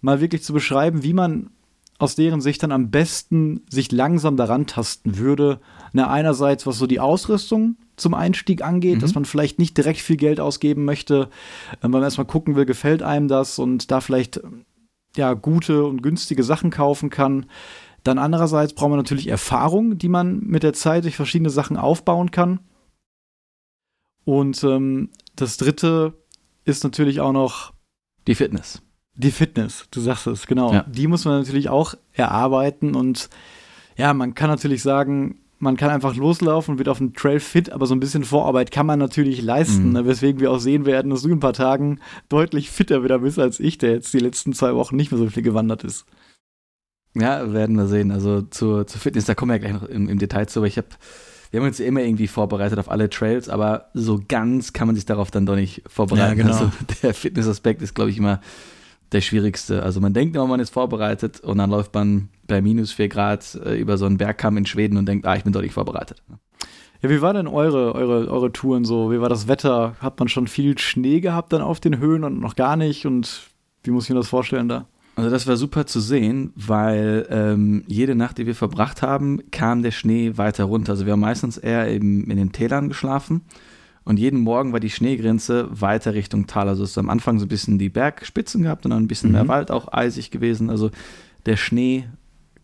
mal 0.00 0.20
wirklich 0.20 0.42
zu 0.42 0.52
beschreiben, 0.52 1.04
wie 1.04 1.12
man 1.12 1.50
aus 1.98 2.14
deren 2.14 2.40
Sicht 2.40 2.62
dann 2.62 2.72
am 2.72 2.90
besten 2.90 3.62
sich 3.68 3.92
langsam 3.92 4.36
daran 4.36 4.66
tasten 4.66 5.18
würde. 5.18 5.60
Na, 5.92 6.10
einerseits, 6.10 6.66
was 6.66 6.78
so 6.78 6.86
die 6.86 7.00
Ausrüstung 7.00 7.76
zum 7.96 8.14
Einstieg 8.14 8.62
angeht, 8.62 8.96
mhm. 8.96 9.00
dass 9.00 9.14
man 9.14 9.24
vielleicht 9.24 9.58
nicht 9.58 9.76
direkt 9.76 10.00
viel 10.00 10.16
Geld 10.16 10.40
ausgeben 10.40 10.84
möchte, 10.84 11.28
wenn 11.80 11.90
man 11.90 12.02
erstmal 12.02 12.26
gucken 12.26 12.56
will, 12.56 12.66
gefällt 12.66 13.02
einem 13.02 13.28
das 13.28 13.58
und 13.58 13.90
da 13.90 14.00
vielleicht 14.00 14.40
ja 15.16 15.34
gute 15.34 15.84
und 15.84 16.02
günstige 16.02 16.42
Sachen 16.42 16.70
kaufen 16.70 17.10
kann. 17.10 17.46
Dann 18.04 18.18
andererseits 18.18 18.74
braucht 18.74 18.90
man 18.90 18.98
natürlich 18.98 19.28
Erfahrung, 19.28 19.98
die 19.98 20.08
man 20.08 20.40
mit 20.40 20.62
der 20.62 20.72
Zeit 20.72 21.04
durch 21.04 21.16
verschiedene 21.16 21.50
Sachen 21.50 21.76
aufbauen 21.76 22.30
kann. 22.30 22.60
Und 24.24 24.62
ähm, 24.62 25.10
das 25.36 25.56
dritte 25.56 26.14
ist 26.64 26.84
natürlich 26.84 27.20
auch 27.20 27.32
noch 27.32 27.72
die 28.26 28.34
Fitness. 28.34 28.82
Die 29.14 29.30
Fitness, 29.32 29.88
du 29.90 30.00
sagst 30.00 30.26
es, 30.26 30.46
genau. 30.46 30.72
Ja. 30.72 30.84
Die 30.84 31.06
muss 31.06 31.24
man 31.24 31.38
natürlich 31.38 31.68
auch 31.70 31.94
erarbeiten 32.12 32.94
und 32.94 33.30
ja, 33.96 34.14
man 34.14 34.34
kann 34.34 34.48
natürlich 34.48 34.82
sagen, 34.82 35.40
man 35.58 35.76
kann 35.76 35.90
einfach 35.90 36.14
loslaufen 36.14 36.72
und 36.72 36.78
wird 36.78 36.88
auf 36.88 36.98
dem 36.98 37.14
Trail 37.14 37.40
fit, 37.40 37.70
aber 37.72 37.86
so 37.86 37.94
ein 37.94 38.00
bisschen 38.00 38.24
Vorarbeit 38.24 38.70
kann 38.70 38.86
man 38.86 38.98
natürlich 38.98 39.42
leisten, 39.42 39.88
Mhm. 39.88 39.92
ne? 39.92 40.06
weswegen 40.06 40.40
wir 40.40 40.50
auch 40.52 40.58
sehen 40.60 40.86
werden, 40.86 41.10
dass 41.10 41.22
du 41.22 41.28
in 41.28 41.36
ein 41.36 41.40
paar 41.40 41.52
Tagen 41.52 41.98
deutlich 42.28 42.70
fitter 42.70 43.02
wieder 43.02 43.18
bist 43.20 43.38
als 43.38 43.58
ich, 43.60 43.78
der 43.78 43.90
jetzt 43.92 44.12
die 44.14 44.20
letzten 44.20 44.52
zwei 44.52 44.74
Wochen 44.74 44.96
nicht 44.96 45.10
mehr 45.10 45.18
so 45.18 45.28
viel 45.28 45.42
gewandert 45.42 45.82
ist. 45.84 46.04
Ja, 47.14 47.52
werden 47.52 47.76
wir 47.76 47.86
sehen. 47.86 48.12
Also 48.12 48.42
zur, 48.42 48.86
zur 48.86 49.00
Fitness, 49.00 49.24
da 49.24 49.34
kommen 49.34 49.50
wir 49.50 49.54
ja 49.56 49.58
gleich 49.68 49.72
noch 49.72 49.88
im, 49.88 50.08
im 50.08 50.18
Detail 50.18 50.46
zu, 50.46 50.60
aber 50.60 50.66
ich 50.68 50.76
habe, 50.76 50.88
wir 51.50 51.60
haben 51.60 51.66
uns 51.66 51.78
ja 51.78 51.86
immer 51.86 52.00
irgendwie 52.02 52.28
vorbereitet 52.28 52.78
auf 52.78 52.90
alle 52.90 53.08
Trails, 53.10 53.48
aber 53.48 53.88
so 53.94 54.20
ganz 54.28 54.72
kann 54.72 54.86
man 54.86 54.94
sich 54.94 55.06
darauf 55.06 55.30
dann 55.30 55.46
doch 55.46 55.56
nicht 55.56 55.82
vorbereiten. 55.88 56.38
Ja, 56.38 56.44
genau. 56.44 56.52
Also 56.56 56.70
der 57.02 57.14
Fitnessaspekt 57.14 57.82
ist, 57.82 57.94
glaube 57.94 58.10
ich, 58.10 58.18
immer 58.18 58.40
der 59.12 59.20
schwierigste. 59.20 59.82
Also 59.82 60.00
man 60.00 60.12
denkt 60.12 60.36
immer, 60.36 60.46
man 60.46 60.60
ist 60.60 60.70
vorbereitet 60.70 61.40
und 61.40 61.58
dann 61.58 61.70
läuft 61.70 61.94
man 61.94 62.28
bei 62.46 62.60
minus 62.60 62.92
4 62.92 63.08
Grad 63.08 63.58
äh, 63.64 63.78
über 63.78 63.96
so 63.98 64.06
einen 64.06 64.18
Bergkamm 64.18 64.56
in 64.56 64.66
Schweden 64.66 64.96
und 64.96 65.06
denkt, 65.06 65.26
ah, 65.26 65.36
ich 65.36 65.44
bin 65.44 65.52
doch 65.52 65.62
nicht 65.62 65.74
vorbereitet. 65.74 66.22
Ja, 67.00 67.10
wie 67.10 67.22
war 67.22 67.32
denn 67.32 67.46
eure, 67.46 67.94
eure, 67.94 68.28
eure 68.28 68.52
Touren 68.52 68.84
so? 68.84 69.12
Wie 69.12 69.20
war 69.20 69.28
das 69.28 69.46
Wetter? 69.46 69.94
Hat 70.00 70.18
man 70.18 70.28
schon 70.28 70.48
viel 70.48 70.76
Schnee 70.78 71.20
gehabt 71.20 71.52
dann 71.52 71.62
auf 71.62 71.80
den 71.80 71.98
Höhen 71.98 72.24
und 72.24 72.40
noch 72.40 72.56
gar 72.56 72.76
nicht? 72.76 73.06
Und 73.06 73.42
wie 73.84 73.90
muss 73.90 74.04
ich 74.04 74.10
mir 74.10 74.16
das 74.16 74.28
vorstellen 74.28 74.68
da? 74.68 74.86
Also 75.14 75.30
das 75.30 75.46
war 75.46 75.56
super 75.56 75.86
zu 75.86 76.00
sehen, 76.00 76.52
weil 76.54 77.26
ähm, 77.30 77.82
jede 77.88 78.14
Nacht, 78.14 78.38
die 78.38 78.46
wir 78.46 78.54
verbracht 78.54 79.02
haben, 79.02 79.50
kam 79.50 79.82
der 79.82 79.90
Schnee 79.90 80.36
weiter 80.36 80.64
runter. 80.64 80.92
Also 80.92 81.06
wir 81.06 81.12
haben 81.12 81.20
meistens 81.20 81.56
eher 81.56 81.88
eben 81.88 82.30
in 82.30 82.36
den 82.36 82.52
Tälern 82.52 82.88
geschlafen 82.88 83.42
und 84.08 84.18
jeden 84.18 84.40
Morgen 84.40 84.72
war 84.72 84.80
die 84.80 84.90
Schneegrenze 84.90 85.68
weiter 85.70 86.14
Richtung 86.14 86.46
Tal. 86.46 86.68
Also 86.68 86.82
es 86.82 86.90
ist 86.90 86.98
am 86.98 87.10
Anfang 87.10 87.38
so 87.38 87.44
ein 87.44 87.48
bisschen 87.48 87.78
die 87.78 87.88
Bergspitzen 87.90 88.62
gehabt 88.62 88.84
und 88.84 88.90
dann 88.90 89.02
ein 89.04 89.08
bisschen 89.08 89.30
Mhm. 89.30 89.34
mehr 89.36 89.48
Wald, 89.48 89.70
auch 89.70 89.92
eisig 89.92 90.30
gewesen. 90.30 90.70
Also 90.70 90.90
der 91.46 91.56
Schnee 91.56 92.04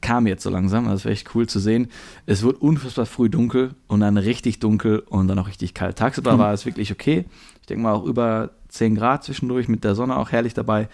kam 0.01 0.27
jetzt 0.27 0.43
so 0.43 0.51
langsam. 0.51 0.87
Das 0.87 1.05
war 1.05 1.13
echt 1.13 1.35
cool 1.35 1.47
zu 1.47 1.59
sehen. 1.61 1.89
Es 2.27 2.43
wurde 2.43 2.59
unfassbar 2.59 3.07
früh 3.07 3.31
dunkel 3.31 3.71
und 3.89 4.01
dann 4.01 4.17
richtig 4.19 4.59
dunkel 4.59 4.99
und 4.99 5.29
dann 5.29 5.39
auch 5.39 5.49
richtig 5.49 5.73
kalt. 5.75 5.97
Tagsüber 5.97 6.35
Mhm. 6.35 6.39
war 6.39 6.53
es 6.53 6.67
wirklich 6.67 6.91
okay. 6.93 7.25
Ich 7.61 7.67
denke 7.67 7.83
mal 7.85 7.93
auch 7.93 8.05
über 8.05 8.51
10 8.69 8.95
Grad 8.97 9.25
zwischendurch 9.25 9.69
mit 9.69 9.85
der 9.85 9.95
Sonne 9.95 10.17
auch 10.17 10.33
herrlich 10.33 10.53
dabei. 10.55 10.89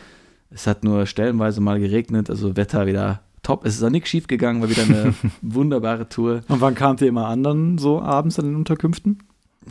Es 0.51 0.67
hat 0.67 0.85
nur 0.85 1.07
stellenweise 1.07 1.61
mal 1.61 1.81
geregnet, 1.81 2.29
also 2.29 2.57
Wetter 2.57 2.87
wieder 2.87 3.21
top. 3.43 3.65
Es 3.65 3.75
ist 3.77 3.83
auch 3.83 3.91
nichts 3.91 4.11
schief 4.11 4.27
gegangen, 4.27 4.61
war 4.61 4.69
wieder 4.71 4.83
eine 4.83 5.15
wunderbare 5.43 6.09
Tour. 6.09 6.43
Und 6.49 6.61
wann 6.61 6.75
kamt 6.75 7.01
ihr 7.01 7.09
immer 7.09 7.27
an 7.27 7.43
dann 7.43 7.79
so 7.79 8.01
abends 8.03 8.39
an 8.39 8.45
den 8.47 8.57
Unterkünften? 8.57 9.19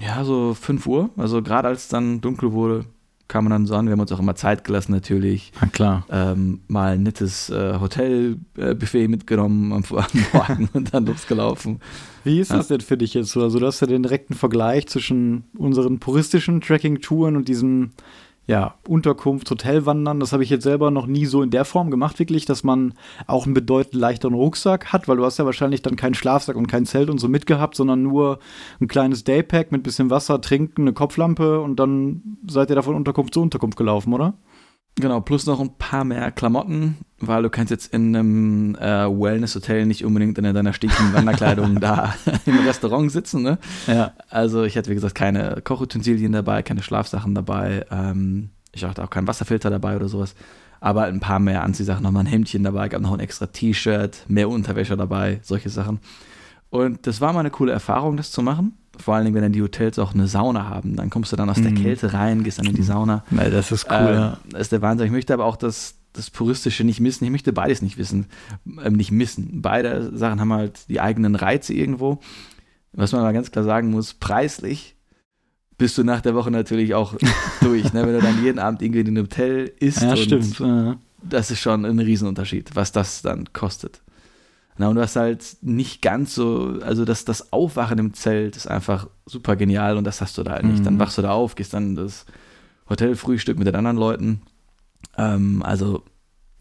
Ja, 0.01 0.23
so 0.23 0.53
5 0.53 0.85
Uhr, 0.87 1.09
also 1.17 1.41
gerade 1.41 1.67
als 1.67 1.87
dann 1.89 2.21
dunkel 2.21 2.51
wurde, 2.53 2.85
kam 3.27 3.43
man 3.43 3.51
dann 3.51 3.65
so 3.67 3.75
an. 3.75 3.85
Wir 3.85 3.91
haben 3.91 3.99
uns 3.99 4.11
auch 4.11 4.19
immer 4.19 4.35
Zeit 4.35 4.63
gelassen 4.63 4.91
natürlich. 4.91 5.51
Na 5.61 5.67
klar. 5.67 6.05
Ähm, 6.09 6.61
mal 6.67 6.93
ein 6.93 7.03
nettes 7.03 7.49
äh, 7.51 7.79
Hotelbuffet 7.79 9.07
mitgenommen 9.07 9.71
am, 9.71 9.83
Morgen 10.33 10.69
und 10.73 10.93
dann 10.93 11.05
losgelaufen. 11.05 11.79
Wie 12.23 12.39
ist 12.39 12.49
Ja. 12.49 12.57
das 12.57 12.69
denn 12.69 12.81
für 12.81 12.97
dich 12.97 13.13
jetzt 13.13 13.29
so? 13.31 13.43
Also, 13.43 13.59
du 13.59 13.67
hast 13.67 13.81
ja 13.81 13.87
den 13.87 14.01
direkten 14.03 14.33
Vergleich 14.33 14.87
zwischen 14.87 15.43
unseren 15.57 15.99
puristischen 15.99 16.61
Trekking-Touren 16.61 17.35
und 17.35 17.47
diesem 17.47 17.91
ja, 18.49 18.73
Unterkunft, 18.87 19.51
Hotelwandern. 19.51 20.19
Das 20.19 20.33
habe 20.33 20.41
ich 20.41 20.49
jetzt 20.49 20.63
selber 20.63 20.89
noch 20.89 21.05
nie 21.05 21.27
so 21.27 21.43
in 21.43 21.51
der 21.51 21.65
Form 21.65 21.91
gemacht, 21.91 22.17
wirklich, 22.17 22.45
dass 22.45 22.63
man 22.63 22.95
auch 23.27 23.45
einen 23.45 23.53
bedeutend 23.53 23.93
leichteren 23.93 24.33
Rucksack 24.33 24.91
hat, 24.91 25.07
weil 25.07 25.17
du 25.17 25.23
hast 25.23 25.37
ja 25.37 25.45
wahrscheinlich 25.45 25.83
dann 25.83 25.95
keinen 25.95 26.15
Schlafsack 26.15 26.55
und 26.55 26.65
kein 26.65 26.87
Zelt 26.87 27.11
und 27.11 27.19
so 27.19 27.27
mitgehabt, 27.27 27.75
sondern 27.75 28.01
nur 28.01 28.39
ein 28.81 28.87
kleines 28.87 29.23
Daypack 29.23 29.71
mit 29.71 29.83
bisschen 29.83 30.09
Wasser, 30.09 30.41
Trinken, 30.41 30.81
eine 30.81 30.93
Kopflampe 30.93 31.61
und 31.61 31.79
dann 31.79 32.39
seid 32.47 32.71
ihr 32.71 32.75
da 32.75 32.81
von 32.81 32.95
Unterkunft 32.95 33.35
zu 33.35 33.41
Unterkunft 33.43 33.77
gelaufen, 33.77 34.15
oder? 34.15 34.33
Genau, 34.99 35.21
plus 35.21 35.45
noch 35.45 35.61
ein 35.61 35.77
paar 35.77 36.03
mehr 36.03 36.29
Klamotten, 36.29 36.97
weil 37.19 37.43
du 37.43 37.49
kannst 37.49 37.71
jetzt 37.71 37.93
in 37.93 38.15
einem 38.15 38.75
äh, 38.75 39.07
Wellness-Hotel 39.07 39.85
nicht 39.85 40.03
unbedingt 40.03 40.37
in 40.37 40.43
deiner 40.43 40.73
stinkenden 40.73 41.13
Wanderkleidung 41.13 41.79
da 41.79 42.15
im 42.45 42.59
Restaurant 42.65 43.09
sitzen, 43.11 43.41
ne? 43.41 43.57
Ja. 43.87 44.11
Also 44.29 44.63
ich 44.63 44.77
hatte, 44.77 44.89
wie 44.89 44.95
gesagt, 44.95 45.15
keine 45.15 45.61
Kochutensilien 45.63 46.33
dabei, 46.33 46.63
keine 46.63 46.83
Schlafsachen 46.83 47.33
dabei. 47.33 47.85
Ähm, 47.91 48.49
ich 48.73 48.83
hatte 48.83 49.03
auch 49.03 49.09
keinen 49.09 49.27
Wasserfilter 49.27 49.69
dabei 49.69 49.95
oder 49.95 50.09
sowas. 50.09 50.35
Aber 50.81 51.05
ein 51.05 51.19
paar 51.19 51.39
mehr 51.39 51.63
Anziehsachen, 51.63 52.03
nochmal 52.03 52.23
ein 52.23 52.29
Hemdchen 52.29 52.63
dabei, 52.63 52.89
gab 52.89 53.01
noch 53.01 53.13
ein 53.13 53.19
extra 53.19 53.47
T-Shirt, 53.47 54.25
mehr 54.27 54.49
Unterwäsche 54.49 54.97
dabei, 54.97 55.39
solche 55.43 55.69
Sachen. 55.69 55.99
Und 56.69 57.07
das 57.07 57.21
war 57.21 57.33
mal 57.33 57.41
eine 57.41 57.51
coole 57.51 57.71
Erfahrung, 57.71 58.17
das 58.17 58.31
zu 58.31 58.41
machen. 58.41 58.77
Vor 59.01 59.15
allen 59.15 59.25
Dingen, 59.25 59.35
wenn 59.35 59.43
dann 59.43 59.51
die 59.53 59.61
Hotels 59.61 59.97
auch 59.99 60.13
eine 60.13 60.27
Sauna 60.27 60.67
haben. 60.67 60.95
Dann 60.95 61.09
kommst 61.09 61.31
du 61.31 61.35
dann 61.35 61.49
aus 61.49 61.61
der 61.61 61.71
Mhm. 61.71 61.75
Kälte 61.81 62.13
rein, 62.13 62.43
gehst 62.43 62.59
dann 62.59 62.65
in 62.65 62.75
die 62.75 62.83
Sauna. 62.83 63.23
Nee, 63.31 63.49
das 63.49 63.71
ist 63.71 63.85
cool, 63.89 64.13
ja. 64.13 64.37
Das 64.51 64.61
ist 64.61 64.71
der 64.71 64.81
Wahnsinn. 64.81 65.05
Ich 65.07 65.11
möchte 65.11 65.33
aber 65.33 65.45
auch 65.45 65.55
das, 65.55 65.95
das 66.13 66.29
Puristische 66.29 66.83
nicht 66.83 66.99
missen. 66.99 67.23
Ich 67.23 67.31
möchte 67.31 67.53
beides 67.53 67.81
nicht 67.81 67.97
wissen, 67.97 68.25
ähm, 68.83 68.93
nicht 68.93 69.11
missen. 69.11 69.61
Beide 69.61 70.15
Sachen 70.17 70.39
haben 70.41 70.51
halt 70.53 70.89
die 70.89 70.99
eigenen 70.99 71.35
Reize 71.35 71.73
irgendwo. 71.73 72.19
Was 72.91 73.11
man 73.11 73.21
mal 73.21 73.31
ganz 73.33 73.51
klar 73.51 73.63
sagen 73.63 73.91
muss, 73.91 74.13
preislich 74.15 74.95
bist 75.77 75.97
du 75.97 76.03
nach 76.03 76.19
der 76.21 76.35
Woche 76.35 76.51
natürlich 76.51 76.93
auch 76.93 77.15
durch. 77.61 77.93
Ne? 77.93 78.05
Wenn 78.05 78.13
du 78.13 78.21
dann 78.21 78.43
jeden 78.43 78.59
Abend 78.59 78.81
irgendwie 78.81 78.99
in 79.01 79.07
einem 79.07 79.23
Hotel 79.23 79.71
isst. 79.79 80.01
Ja, 80.01 80.09
und 80.11 80.17
stimmt. 80.17 80.59
Ja. 80.59 80.97
Das 81.21 81.51
ist 81.51 81.59
schon 81.61 81.85
ein 81.85 81.99
Riesenunterschied, 81.99 82.75
was 82.75 82.91
das 82.91 83.21
dann 83.21 83.51
kostet. 83.53 84.01
Na, 84.79 84.87
und 84.87 84.95
du 84.95 85.01
hast 85.01 85.17
halt 85.17 85.57
nicht 85.61 86.01
ganz 86.01 86.33
so, 86.33 86.79
also 86.81 87.03
das, 87.03 87.25
das 87.25 87.51
Aufwachen 87.51 87.99
im 87.99 88.13
Zelt 88.13 88.55
ist 88.55 88.65
einfach 88.65 89.07
super 89.25 89.57
genial 89.57 89.97
und 89.97 90.05
das 90.05 90.21
hast 90.21 90.37
du 90.37 90.43
da 90.43 90.53
halt 90.53 90.63
nicht. 90.63 90.85
Dann 90.85 90.95
Mhm. 90.95 90.99
wachst 90.99 91.17
du 91.17 91.21
da 91.21 91.31
auf, 91.31 91.55
gehst 91.55 91.73
dann 91.73 91.95
das 91.95 92.25
Hotelfrühstück 92.89 93.57
mit 93.57 93.67
den 93.67 93.75
anderen 93.75 93.97
Leuten. 93.97 94.41
Ähm, 95.17 95.61
also 95.63 96.03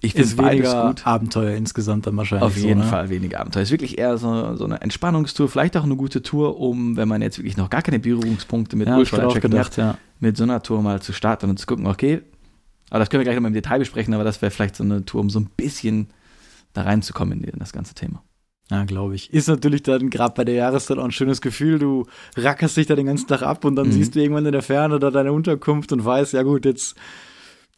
ich 0.00 0.12
finde 0.14 0.34
beides 0.36 0.64
weniger 0.66 0.86
gut. 0.88 1.06
Abenteuer 1.06 1.56
insgesamt 1.56 2.06
dann 2.06 2.16
wahrscheinlich. 2.16 2.46
Auf 2.46 2.56
jeden 2.56 2.80
so, 2.80 2.84
ne? 2.86 2.90
Fall 2.90 3.08
weniger 3.08 3.40
Abenteuer. 3.40 3.62
Ist 3.62 3.70
wirklich 3.70 3.98
eher 3.98 4.18
so, 4.18 4.54
so 4.56 4.64
eine 4.64 4.80
Entspannungstour, 4.80 5.48
vielleicht 5.48 5.76
auch 5.76 5.84
eine 5.84 5.96
gute 5.96 6.22
Tour, 6.22 6.58
um, 6.60 6.96
wenn 6.96 7.08
man 7.08 7.22
jetzt 7.22 7.38
wirklich 7.38 7.56
noch 7.56 7.70
gar 7.70 7.82
keine 7.82 7.98
Berührungspunkte 8.00 8.76
mit 8.76 8.88
Ja, 8.88 8.96
hat, 8.96 9.40
gedacht, 9.40 9.76
ja. 9.76 9.96
mit 10.20 10.36
so 10.36 10.42
einer 10.44 10.62
Tour 10.62 10.82
mal 10.82 11.00
zu 11.00 11.12
starten 11.12 11.50
und 11.50 11.58
zu 11.58 11.66
gucken, 11.66 11.86
okay, 11.86 12.22
aber 12.90 13.00
das 13.00 13.10
können 13.10 13.20
wir 13.20 13.24
gleich 13.24 13.36
nochmal 13.36 13.50
im 13.50 13.54
Detail 13.54 13.78
besprechen, 13.78 14.12
aber 14.14 14.24
das 14.24 14.40
wäre 14.42 14.50
vielleicht 14.50 14.76
so 14.76 14.82
eine 14.84 15.04
Tour, 15.04 15.20
um 15.20 15.30
so 15.30 15.38
ein 15.40 15.50
bisschen 15.56 16.08
da 16.78 16.82
reinzukommen 16.84 17.42
in 17.44 17.58
das 17.58 17.72
ganze 17.72 17.94
Thema. 17.94 18.22
Ja, 18.70 18.84
glaube 18.84 19.14
ich. 19.14 19.32
Ist 19.32 19.48
natürlich 19.48 19.82
dann 19.82 20.10
gerade 20.10 20.34
bei 20.34 20.44
der 20.44 20.54
Jahreszeit 20.54 20.98
auch 20.98 21.04
ein 21.04 21.10
schönes 21.10 21.40
Gefühl. 21.40 21.78
Du 21.78 22.04
rackerst 22.36 22.76
dich 22.76 22.86
da 22.86 22.94
den 22.96 23.06
ganzen 23.06 23.26
Tag 23.26 23.42
ab 23.42 23.64
und 23.64 23.76
dann 23.76 23.86
Mhm. 23.88 23.92
siehst 23.92 24.14
du 24.14 24.20
irgendwann 24.20 24.44
in 24.44 24.52
der 24.52 24.62
Ferne 24.62 24.98
da 24.98 25.10
deine 25.10 25.32
Unterkunft 25.32 25.90
und 25.92 26.04
weißt, 26.04 26.34
ja 26.34 26.42
gut, 26.42 26.66
jetzt 26.66 26.94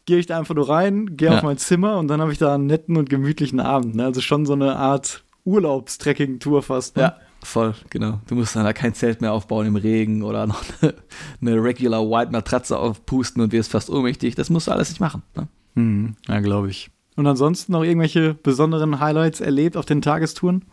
gehe 0.05 0.17
ich 0.17 0.25
da 0.25 0.37
einfach 0.37 0.53
nur 0.55 0.67
rein, 0.67 1.15
gehe 1.15 1.29
Ja. 1.29 1.37
auf 1.37 1.43
mein 1.43 1.57
Zimmer 1.57 1.97
und 1.97 2.07
dann 2.09 2.19
habe 2.19 2.33
ich 2.33 2.39
da 2.39 2.53
einen 2.55 2.65
netten 2.65 2.97
und 2.97 3.09
gemütlichen 3.09 3.59
Abend. 3.61 3.95
Ne? 3.95 4.03
Also 4.03 4.19
schon 4.19 4.45
so 4.45 4.51
eine 4.53 4.75
Art 4.75 5.23
Urlaubstrekking-Tour 5.45 6.61
fast. 6.61 6.97
Ne? 6.97 7.03
Ja, 7.03 7.15
voll, 7.43 7.73
genau. 7.89 8.19
Du 8.27 8.35
musst 8.35 8.55
dann 8.55 8.65
da 8.65 8.73
kein 8.73 8.93
Zelt 8.93 9.21
mehr 9.21 9.31
aufbauen 9.33 9.67
im 9.67 9.75
Regen 9.77 10.23
oder 10.23 10.45
noch 10.47 10.61
eine, 10.81 10.93
eine 11.41 11.63
regular 11.63 12.01
White 12.01 12.31
Matratze 12.31 12.77
aufpusten 12.77 13.41
und 13.41 13.51
wirst 13.53 13.71
fast 13.71 13.89
ohnmächtig. 13.89 14.35
Das 14.35 14.49
musst 14.49 14.67
du 14.67 14.71
alles 14.71 14.89
nicht 14.89 14.99
machen. 14.99 15.23
Ne? 15.35 15.47
Mhm. 15.75 16.15
Ja, 16.27 16.39
glaube 16.41 16.69
ich. 16.69 16.89
Und 17.15 17.27
ansonsten 17.27 17.73
noch 17.73 17.83
irgendwelche 17.83 18.33
besonderen 18.33 18.99
Highlights 18.99 19.41
erlebt 19.41 19.77
auf 19.77 19.85
den 19.85 20.01
Tagestouren? 20.01 20.65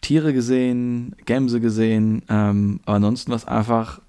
Tiere 0.00 0.32
gesehen, 0.32 1.14
Gämse 1.26 1.60
gesehen, 1.60 2.22
ähm, 2.28 2.80
aber 2.84 2.96
ansonsten 2.96 3.30
war 3.30 3.36
es 3.36 3.46
einfach 3.46 4.00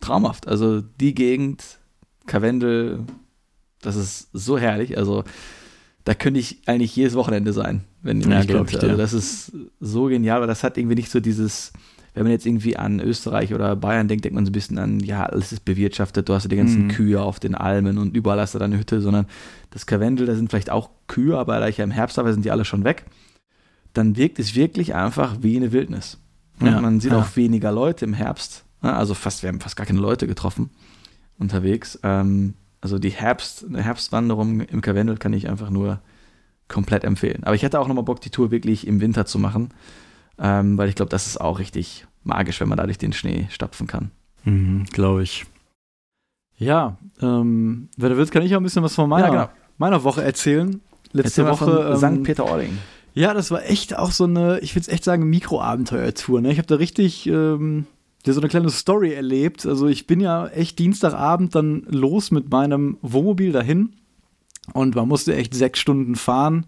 traumhaft. 0.00 0.46
Also 0.46 0.80
die 0.80 1.14
Gegend, 1.14 1.78
Karwendel, 2.26 3.00
das 3.82 3.96
ist 3.96 4.28
so 4.32 4.58
herrlich. 4.58 4.96
Also 4.96 5.24
da 6.04 6.14
könnte 6.14 6.40
ich 6.40 6.62
eigentlich 6.66 6.94
jedes 6.94 7.14
Wochenende 7.14 7.52
sein, 7.52 7.84
wenn 8.02 8.20
ich 8.20 8.26
Ja, 8.26 8.38
mich 8.38 8.46
dir. 8.46 8.82
Also 8.82 8.96
das 8.96 9.12
ist 9.12 9.52
so 9.80 10.06
genial, 10.06 10.40
weil 10.40 10.46
das 10.46 10.62
hat 10.62 10.78
irgendwie 10.78 10.94
nicht 10.96 11.10
so 11.10 11.20
dieses, 11.20 11.72
wenn 12.14 12.24
man 12.24 12.32
jetzt 12.32 12.46
irgendwie 12.46 12.76
an 12.76 13.00
Österreich 13.00 13.54
oder 13.54 13.76
Bayern 13.76 14.08
denkt, 14.08 14.24
denkt 14.24 14.34
man 14.34 14.44
so 14.44 14.50
ein 14.50 14.52
bisschen 14.52 14.78
an, 14.78 15.00
ja, 15.00 15.24
alles 15.24 15.52
ist 15.52 15.64
bewirtschaftet, 15.64 16.28
du 16.28 16.34
hast 16.34 16.44
ja 16.44 16.48
die 16.48 16.56
ganzen 16.56 16.84
Mhm. 16.84 16.88
Kühe 16.88 17.20
auf 17.22 17.38
den 17.40 17.54
Almen 17.54 17.98
und 17.98 18.16
überall 18.16 18.40
hast 18.40 18.54
du 18.54 18.58
deine 18.58 18.78
Hütte, 18.78 19.00
sondern 19.00 19.26
das 19.70 19.86
Karwendel, 19.86 20.26
da 20.26 20.34
sind 20.34 20.50
vielleicht 20.50 20.70
auch 20.70 20.90
Kühe, 21.06 21.38
aber 21.38 21.60
da 21.60 21.68
ich 21.68 21.78
ja 21.78 21.84
im 21.84 21.90
Herbst 21.90 22.16
war, 22.16 22.30
sind 22.32 22.44
die 22.44 22.50
alle 22.50 22.64
schon 22.64 22.84
weg. 22.84 23.04
Dann 23.92 24.16
wirkt 24.16 24.38
es 24.38 24.54
wirklich 24.54 24.94
einfach 24.94 25.36
wie 25.40 25.56
eine 25.56 25.72
Wildnis. 25.72 26.18
Ja, 26.60 26.80
man 26.80 27.00
sieht 27.00 27.12
ja. 27.12 27.18
auch 27.18 27.36
weniger 27.36 27.72
Leute 27.72 28.04
im 28.04 28.12
Herbst. 28.12 28.64
Also 28.82 29.14
fast, 29.14 29.42
wir 29.42 29.48
haben 29.48 29.60
fast 29.60 29.76
gar 29.76 29.86
keine 29.86 30.00
Leute 30.00 30.26
getroffen 30.26 30.70
unterwegs. 31.38 31.98
Ähm, 32.02 32.54
also 32.80 32.98
die 32.98 33.10
Herbst, 33.10 33.64
eine 33.66 33.82
Herbstwanderung 33.82 34.60
im 34.60 34.80
Karwendel 34.80 35.16
kann 35.16 35.32
ich 35.32 35.48
einfach 35.48 35.70
nur 35.70 36.00
komplett 36.68 37.04
empfehlen. 37.04 37.44
Aber 37.44 37.54
ich 37.54 37.62
hätte 37.62 37.80
auch 37.80 37.88
nochmal 37.88 38.04
Bock, 38.04 38.20
die 38.20 38.30
Tour 38.30 38.50
wirklich 38.50 38.86
im 38.86 39.00
Winter 39.00 39.26
zu 39.26 39.38
machen, 39.38 39.70
ähm, 40.40 40.78
weil 40.78 40.88
ich 40.88 40.94
glaube, 40.94 41.10
das 41.10 41.26
ist 41.26 41.40
auch 41.40 41.58
richtig 41.58 42.06
magisch, 42.24 42.60
wenn 42.60 42.68
man 42.68 42.78
da 42.78 42.84
durch 42.84 42.98
den 42.98 43.12
Schnee 43.12 43.46
stapfen 43.50 43.86
kann. 43.86 44.10
Mhm, 44.44 44.84
glaube 44.90 45.22
ich. 45.22 45.46
Ja, 46.58 46.96
ähm, 47.22 47.88
wenn 47.96 48.10
du 48.10 48.16
willst, 48.16 48.32
kann 48.32 48.42
ich 48.42 48.54
auch 48.54 48.60
ein 48.60 48.64
bisschen 48.64 48.82
was 48.82 48.94
von 48.94 49.08
meiner, 49.08 49.26
Ja, 49.26 49.30
genau. 49.30 49.48
meiner 49.78 50.04
Woche 50.04 50.22
erzählen. 50.22 50.80
Letzte 51.12 51.42
Erzähl 51.42 51.52
Woche. 51.66 51.94
von 51.98 52.10
ähm, 52.10 52.16
St. 52.18 52.22
Peter-Ording. 52.24 52.78
Ja, 53.14 53.34
das 53.34 53.50
war 53.50 53.64
echt 53.68 53.96
auch 53.98 54.12
so 54.12 54.24
eine, 54.24 54.60
ich 54.60 54.74
will 54.74 54.82
es 54.82 54.88
echt 54.88 55.04
sagen, 55.04 55.28
Mikroabenteuertour. 55.28 56.40
Ne? 56.40 56.52
Ich 56.52 56.58
habe 56.58 56.68
da 56.68 56.76
richtig, 56.76 57.26
ähm, 57.26 57.86
so 58.24 58.38
eine 58.40 58.48
kleine 58.48 58.70
Story 58.70 59.12
erlebt. 59.12 59.66
Also 59.66 59.88
ich 59.88 60.06
bin 60.06 60.20
ja 60.20 60.46
echt 60.48 60.78
Dienstagabend 60.78 61.54
dann 61.54 61.84
los 61.88 62.30
mit 62.30 62.50
meinem 62.50 62.98
Wohnmobil 63.02 63.52
dahin 63.52 63.94
und 64.74 64.94
man 64.94 65.08
musste 65.08 65.34
echt 65.34 65.54
sechs 65.54 65.80
Stunden 65.80 66.14
fahren 66.14 66.66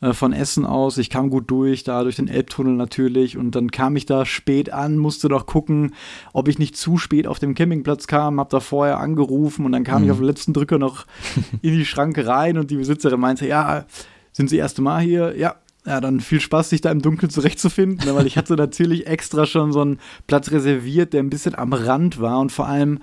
äh, 0.00 0.12
von 0.12 0.32
Essen 0.32 0.64
aus. 0.66 0.98
Ich 0.98 1.10
kam 1.10 1.30
gut 1.30 1.50
durch, 1.50 1.84
da 1.84 2.02
durch 2.02 2.16
den 2.16 2.28
Elbtunnel 2.28 2.74
natürlich. 2.74 3.36
Und 3.36 3.54
dann 3.54 3.70
kam 3.70 3.96
ich 3.96 4.06
da 4.06 4.24
spät 4.24 4.72
an, 4.72 4.96
musste 4.98 5.28
doch 5.28 5.46
gucken, 5.46 5.94
ob 6.32 6.48
ich 6.48 6.58
nicht 6.58 6.76
zu 6.76 6.98
spät 6.98 7.26
auf 7.26 7.38
dem 7.38 7.54
Campingplatz 7.54 8.06
kam. 8.06 8.40
Hab 8.40 8.50
da 8.50 8.60
vorher 8.60 8.98
angerufen 8.98 9.64
und 9.64 9.72
dann 9.72 9.84
kam 9.84 10.02
mhm. 10.02 10.06
ich 10.06 10.10
auf 10.12 10.18
den 10.18 10.26
letzten 10.26 10.52
Drücker 10.52 10.78
noch 10.78 11.06
in 11.62 11.74
die 11.74 11.86
Schranke 11.86 12.26
rein 12.26 12.58
und 12.58 12.70
die 12.70 12.76
Besitzerin 12.76 13.20
meinte, 13.20 13.46
ja, 13.46 13.84
sind 14.32 14.48
Sie 14.48 14.56
erste 14.56 14.82
Mal 14.82 15.02
hier? 15.02 15.36
Ja, 15.36 15.56
ja, 15.86 16.00
dann 16.00 16.20
viel 16.20 16.40
Spaß, 16.40 16.70
sich 16.70 16.82
da 16.82 16.90
im 16.90 17.00
Dunkeln 17.00 17.30
zurechtzufinden, 17.30 18.06
ne, 18.06 18.14
weil 18.14 18.26
ich 18.26 18.36
hatte 18.36 18.54
natürlich 18.56 19.06
extra 19.06 19.46
schon 19.46 19.72
so 19.72 19.80
einen 19.80 19.98
Platz 20.26 20.50
reserviert, 20.50 21.14
der 21.14 21.22
ein 21.22 21.30
bisschen 21.30 21.54
am 21.54 21.72
Rand 21.72 22.20
war 22.20 22.38
und 22.38 22.52
vor 22.52 22.66
allem 22.66 23.00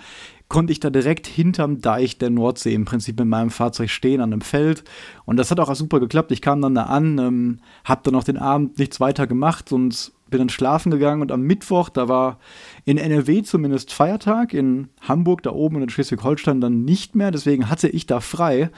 konnte 0.49 0.71
ich 0.71 0.79
da 0.79 0.89
direkt 0.89 1.27
hinterm 1.27 1.81
Deich 1.81 2.17
der 2.17 2.29
Nordsee 2.29 2.73
im 2.73 2.85
Prinzip 2.85 3.19
mit 3.19 3.27
meinem 3.27 3.49
Fahrzeug 3.49 3.89
stehen 3.89 4.21
an 4.21 4.31
einem 4.31 4.41
Feld. 4.41 4.83
Und 5.25 5.37
das 5.37 5.51
hat 5.51 5.59
auch 5.59 5.73
super 5.75 5.99
geklappt. 5.99 6.31
Ich 6.31 6.41
kam 6.41 6.61
dann 6.61 6.75
da 6.75 6.83
an, 6.83 7.17
ähm, 7.17 7.59
hab 7.83 8.03
dann 8.03 8.13
noch 8.13 8.23
den 8.23 8.37
Abend 8.37 8.79
nichts 8.79 8.99
weiter 8.99 9.27
gemacht 9.27 9.71
und 9.71 10.11
bin 10.29 10.39
dann 10.39 10.49
schlafen 10.49 10.91
gegangen 10.91 11.21
und 11.21 11.31
am 11.31 11.41
Mittwoch, 11.41 11.89
da 11.89 12.07
war 12.07 12.39
in 12.85 12.97
NRW 12.97 13.43
zumindest 13.43 13.93
Feiertag, 13.93 14.53
in 14.53 14.89
Hamburg 15.01 15.43
da 15.43 15.51
oben 15.51 15.77
und 15.77 15.83
in 15.83 15.89
Schleswig-Holstein 15.89 16.59
dann 16.59 16.83
nicht 16.83 17.15
mehr, 17.15 17.31
deswegen 17.31 17.69
hatte 17.69 17.87
ich 17.87 18.07
da 18.07 18.19
frei 18.19 18.69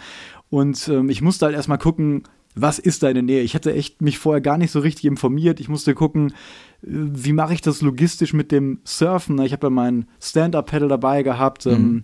und 0.50 0.88
ähm, 0.88 1.10
ich 1.10 1.22
musste 1.22 1.46
halt 1.46 1.56
erstmal 1.56 1.78
gucken, 1.78 2.24
was 2.62 2.80
ist 2.80 3.04
da 3.04 3.10
in 3.10 3.16
der 3.16 3.24
Nähe? 3.24 3.42
Ich 3.42 3.56
hatte 3.56 3.74
echt 3.74 4.02
mich 4.02 4.18
vorher 4.18 4.42
gar 4.42 4.58
nicht 4.58 4.72
so 4.72 4.80
richtig 4.80 5.06
informiert. 5.06 5.60
Ich 5.60 5.70
musste 5.70 5.94
gucken, 5.94 6.32
äh, 6.82 6.88
wie 6.88 7.34
mache 7.34 7.54
ich 7.54 7.62
das 7.62 7.82
logistisch 7.82 8.34
mit 8.34 8.52
dem 8.52 8.80
Surfen? 8.84 9.40
Ich 9.42 9.54
habe 9.54 9.68
ja 9.68 9.72
mein 9.72 10.08
Stand-Up-Pedal 10.22 10.90
dabei 10.90 11.24
gehabt. 11.24 11.66
Ähm, 11.66 11.72
mhm. 11.72 11.78
Ähm, 11.80 12.04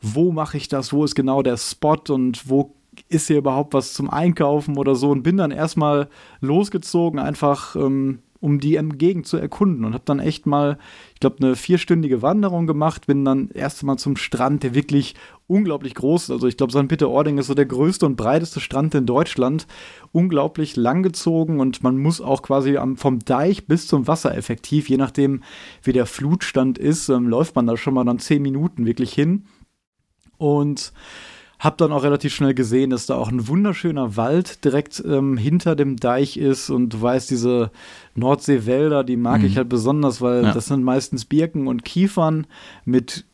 wo 0.00 0.32
mache 0.32 0.56
ich 0.56 0.68
das? 0.68 0.92
Wo 0.92 1.04
ist 1.04 1.14
genau 1.14 1.42
der 1.42 1.56
Spot 1.56 1.98
und 2.08 2.48
wo 2.48 2.74
ist 3.08 3.28
hier 3.28 3.38
überhaupt 3.38 3.72
was 3.72 3.94
zum 3.94 4.10
Einkaufen 4.10 4.76
oder 4.76 4.94
so? 4.94 5.10
Und 5.10 5.22
bin 5.22 5.36
dann 5.36 5.50
erstmal 5.50 6.08
losgezogen, 6.40 7.20
einfach 7.20 7.76
ähm, 7.76 8.18
um 8.42 8.58
die 8.58 8.78
Gegend 8.98 9.26
zu 9.26 9.36
erkunden 9.36 9.84
und 9.84 9.94
habe 9.94 10.02
dann 10.04 10.18
echt 10.18 10.46
mal, 10.46 10.76
ich 11.14 11.20
glaube, 11.20 11.36
eine 11.40 11.54
vierstündige 11.54 12.22
Wanderung 12.22 12.66
gemacht, 12.66 13.06
bin 13.06 13.24
dann 13.24 13.50
erst 13.54 13.84
mal 13.84 13.96
zum 13.98 14.16
Strand, 14.16 14.64
der 14.64 14.74
wirklich 14.74 15.14
unglaublich 15.46 15.94
groß 15.94 16.24
ist. 16.24 16.30
Also 16.32 16.48
ich 16.48 16.56
glaube, 16.56 16.72
St. 16.72 16.88
Peter-Ording 16.88 17.38
ist 17.38 17.46
so 17.46 17.54
der 17.54 17.66
größte 17.66 18.04
und 18.04 18.16
breiteste 18.16 18.58
Strand 18.58 18.96
in 18.96 19.06
Deutschland. 19.06 19.68
Unglaublich 20.10 20.74
langgezogen 20.74 21.60
und 21.60 21.84
man 21.84 21.96
muss 21.98 22.20
auch 22.20 22.42
quasi 22.42 22.76
vom 22.96 23.20
Deich 23.20 23.68
bis 23.68 23.86
zum 23.86 24.08
Wasser 24.08 24.36
effektiv, 24.36 24.88
je 24.88 24.96
nachdem 24.96 25.42
wie 25.84 25.92
der 25.92 26.06
Flutstand 26.06 26.78
ist, 26.78 27.08
ähm, 27.10 27.28
läuft 27.28 27.54
man 27.54 27.68
da 27.68 27.76
schon 27.76 27.94
mal 27.94 28.04
dann 28.04 28.18
zehn 28.18 28.42
Minuten 28.42 28.86
wirklich 28.86 29.12
hin. 29.12 29.44
Und 30.36 30.92
hab 31.62 31.78
dann 31.78 31.92
auch 31.92 32.02
relativ 32.02 32.34
schnell 32.34 32.54
gesehen, 32.54 32.90
dass 32.90 33.06
da 33.06 33.14
auch 33.14 33.28
ein 33.28 33.46
wunderschöner 33.46 34.16
Wald 34.16 34.64
direkt 34.64 35.00
ähm, 35.06 35.36
hinter 35.36 35.76
dem 35.76 35.96
Deich 35.96 36.36
ist 36.36 36.70
und 36.70 36.88
du 36.88 37.00
weißt, 37.00 37.30
diese 37.30 37.70
Nordseewälder, 38.16 39.04
die 39.04 39.16
mag 39.16 39.42
mhm. 39.42 39.46
ich 39.46 39.56
halt 39.56 39.68
besonders, 39.68 40.20
weil 40.20 40.42
ja. 40.42 40.52
das 40.52 40.66
sind 40.66 40.82
meistens 40.82 41.24
Birken 41.24 41.68
und 41.68 41.84
Kiefern 41.84 42.48
mit 42.84 43.26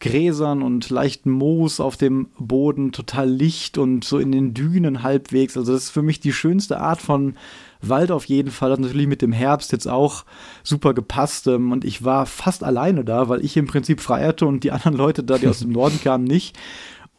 Gräsern 0.00 0.62
und 0.62 0.90
leichten 0.90 1.30
Moos 1.30 1.78
auf 1.78 1.96
dem 1.96 2.30
Boden, 2.38 2.90
total 2.90 3.30
licht 3.30 3.78
und 3.78 4.02
so 4.02 4.18
in 4.18 4.32
den 4.32 4.52
Dünen 4.52 5.04
halbwegs. 5.04 5.56
Also 5.56 5.72
das 5.72 5.84
ist 5.84 5.90
für 5.90 6.02
mich 6.02 6.18
die 6.18 6.32
schönste 6.32 6.80
Art 6.80 7.00
von 7.00 7.36
Wald 7.82 8.10
auf 8.10 8.24
jeden 8.24 8.50
Fall. 8.50 8.72
Hat 8.72 8.80
natürlich 8.80 9.06
mit 9.06 9.22
dem 9.22 9.32
Herbst 9.32 9.70
jetzt 9.70 9.86
auch 9.86 10.24
super 10.64 10.92
gepasst. 10.92 11.46
Ähm, 11.46 11.70
und 11.70 11.84
ich 11.84 12.02
war 12.02 12.26
fast 12.26 12.64
alleine 12.64 13.04
da, 13.04 13.28
weil 13.28 13.44
ich 13.44 13.56
im 13.56 13.66
Prinzip 13.66 14.00
frei 14.00 14.26
hatte 14.26 14.46
und 14.46 14.64
die 14.64 14.72
anderen 14.72 14.96
Leute 14.96 15.22
da, 15.22 15.38
die 15.38 15.46
aus 15.46 15.60
dem 15.60 15.70
Norden 15.70 16.00
kamen, 16.02 16.24
nicht. 16.24 16.58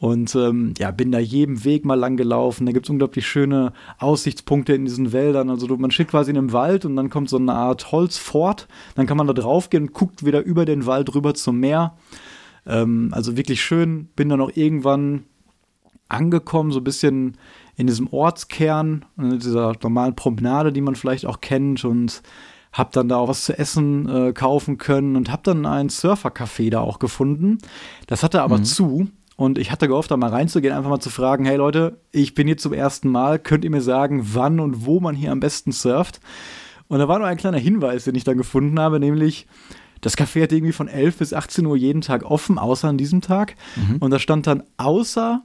Und 0.02 0.34
ähm, 0.34 0.74
ja, 0.78 0.90
bin 0.90 1.12
da 1.12 1.20
jedem 1.20 1.64
Weg 1.64 1.84
mal 1.84 1.94
lang 1.94 2.16
gelaufen. 2.16 2.66
Da 2.66 2.72
gibt 2.72 2.86
es 2.86 2.90
unglaublich 2.90 3.24
schöne 3.24 3.72
Aussichtspunkte 3.98 4.74
in 4.74 4.84
diesen 4.84 5.12
Wäldern. 5.12 5.48
Also 5.48 5.68
du, 5.68 5.76
man 5.76 5.92
steht 5.92 6.08
quasi 6.08 6.32
in 6.32 6.38
einem 6.38 6.52
Wald 6.52 6.84
und 6.84 6.96
dann 6.96 7.08
kommt 7.08 7.28
so 7.28 7.36
eine 7.36 7.54
Art 7.54 7.92
Holzfort. 7.92 8.66
Dann 8.96 9.06
kann 9.06 9.16
man 9.16 9.28
da 9.28 9.32
drauf 9.32 9.70
gehen 9.70 9.84
und 9.84 9.92
guckt 9.92 10.26
wieder 10.26 10.42
über 10.42 10.64
den 10.64 10.86
Wald 10.86 11.14
rüber 11.14 11.34
zum 11.34 11.60
Meer. 11.60 11.94
Ähm, 12.66 13.10
also 13.12 13.36
wirklich 13.36 13.62
schön. 13.62 14.08
Bin 14.16 14.28
dann 14.28 14.40
auch 14.40 14.50
irgendwann 14.52 15.22
angekommen, 16.08 16.72
so 16.72 16.80
ein 16.80 16.84
bisschen 16.84 17.36
in 17.76 17.86
diesem 17.86 18.12
Ortskern, 18.12 19.04
in 19.16 19.38
dieser 19.38 19.74
normalen 19.84 20.16
Promenade, 20.16 20.72
die 20.72 20.80
man 20.80 20.96
vielleicht 20.96 21.26
auch 21.26 21.40
kennt 21.40 21.84
und 21.84 22.22
hab 22.72 22.90
dann 22.90 23.08
da 23.08 23.18
auch 23.18 23.28
was 23.28 23.44
zu 23.44 23.56
essen 23.56 24.08
äh, 24.08 24.32
kaufen 24.32 24.78
können 24.78 25.14
und 25.14 25.30
hab 25.30 25.44
dann 25.44 25.64
ein 25.64 25.90
Surfercafé 25.90 26.70
da 26.70 26.80
auch 26.80 26.98
gefunden. 26.98 27.58
Das 28.08 28.24
hatte 28.24 28.42
aber 28.42 28.58
mhm. 28.58 28.64
zu 28.64 29.08
und 29.42 29.58
ich 29.58 29.72
hatte 29.72 29.88
gehofft, 29.88 30.12
da 30.12 30.16
mal 30.16 30.30
reinzugehen, 30.30 30.72
einfach 30.72 30.88
mal 30.88 31.00
zu 31.00 31.10
fragen, 31.10 31.44
hey 31.44 31.56
Leute, 31.56 31.98
ich 32.12 32.34
bin 32.34 32.46
hier 32.46 32.58
zum 32.58 32.72
ersten 32.72 33.08
Mal, 33.08 33.40
könnt 33.40 33.64
ihr 33.64 33.72
mir 33.72 33.80
sagen, 33.80 34.24
wann 34.34 34.60
und 34.60 34.86
wo 34.86 35.00
man 35.00 35.16
hier 35.16 35.32
am 35.32 35.40
besten 35.40 35.72
surft? 35.72 36.20
Und 36.86 37.00
da 37.00 37.08
war 37.08 37.18
noch 37.18 37.26
ein 37.26 37.38
kleiner 37.38 37.58
Hinweis, 37.58 38.04
den 38.04 38.14
ich 38.14 38.22
dann 38.22 38.36
gefunden 38.36 38.78
habe, 38.78 39.00
nämlich, 39.00 39.48
das 40.00 40.16
Café 40.16 40.44
hat 40.44 40.52
irgendwie 40.52 40.72
von 40.72 40.86
11 40.86 41.16
bis 41.16 41.32
18 41.32 41.66
Uhr 41.66 41.76
jeden 41.76 42.02
Tag 42.02 42.22
offen, 42.22 42.56
außer 42.56 42.88
an 42.88 42.98
diesem 42.98 43.20
Tag. 43.20 43.56
Mhm. 43.74 43.96
Und 43.96 44.12
da 44.12 44.20
stand 44.20 44.46
dann 44.46 44.62
außer 44.76 45.42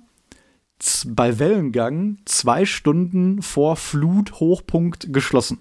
bei 1.07 1.39
Wellengang 1.39 2.19
zwei 2.25 2.65
Stunden 2.65 3.41
vor 3.41 3.77
Flut-Hochpunkt 3.77 5.11
geschlossen. 5.11 5.57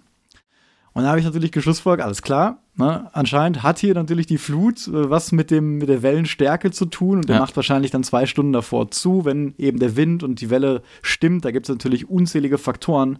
Und 0.97 1.03
da 1.03 1.11
habe 1.11 1.19
ich 1.19 1.27
natürlich 1.27 1.53
geschlussfolgert, 1.53 2.07
alles 2.07 2.23
klar, 2.23 2.63
ne, 2.75 3.11
anscheinend 3.13 3.63
hat 3.63 3.79
hier 3.79 3.93
natürlich 3.93 4.27
die 4.27 4.39
Flut 4.39 4.89
äh, 4.89 5.11
was 5.11 5.31
mit, 5.31 5.51
dem, 5.51 5.77
mit 5.77 5.91
der 5.91 6.03
Wellenstärke 6.03 6.71
zu 6.71 6.87
tun 6.87 7.19
und 7.19 7.29
der 7.29 7.37
ja. 7.37 7.43
macht 7.43 7.55
wahrscheinlich 7.55 7.91
dann 7.91 8.03
zwei 8.03 8.25
Stunden 8.25 8.55
davor 8.55 8.91
zu, 8.91 9.27
wenn 9.27 9.53
eben 9.59 9.79
der 9.79 9.95
Wind 9.97 10.23
und 10.23 10.41
die 10.41 10.49
Welle 10.49 10.83
stimmt. 11.03 11.45
Da 11.45 11.51
gibt 11.51 11.67
es 11.67 11.69
natürlich 11.69 12.09
unzählige 12.09 12.57
Faktoren, 12.57 13.19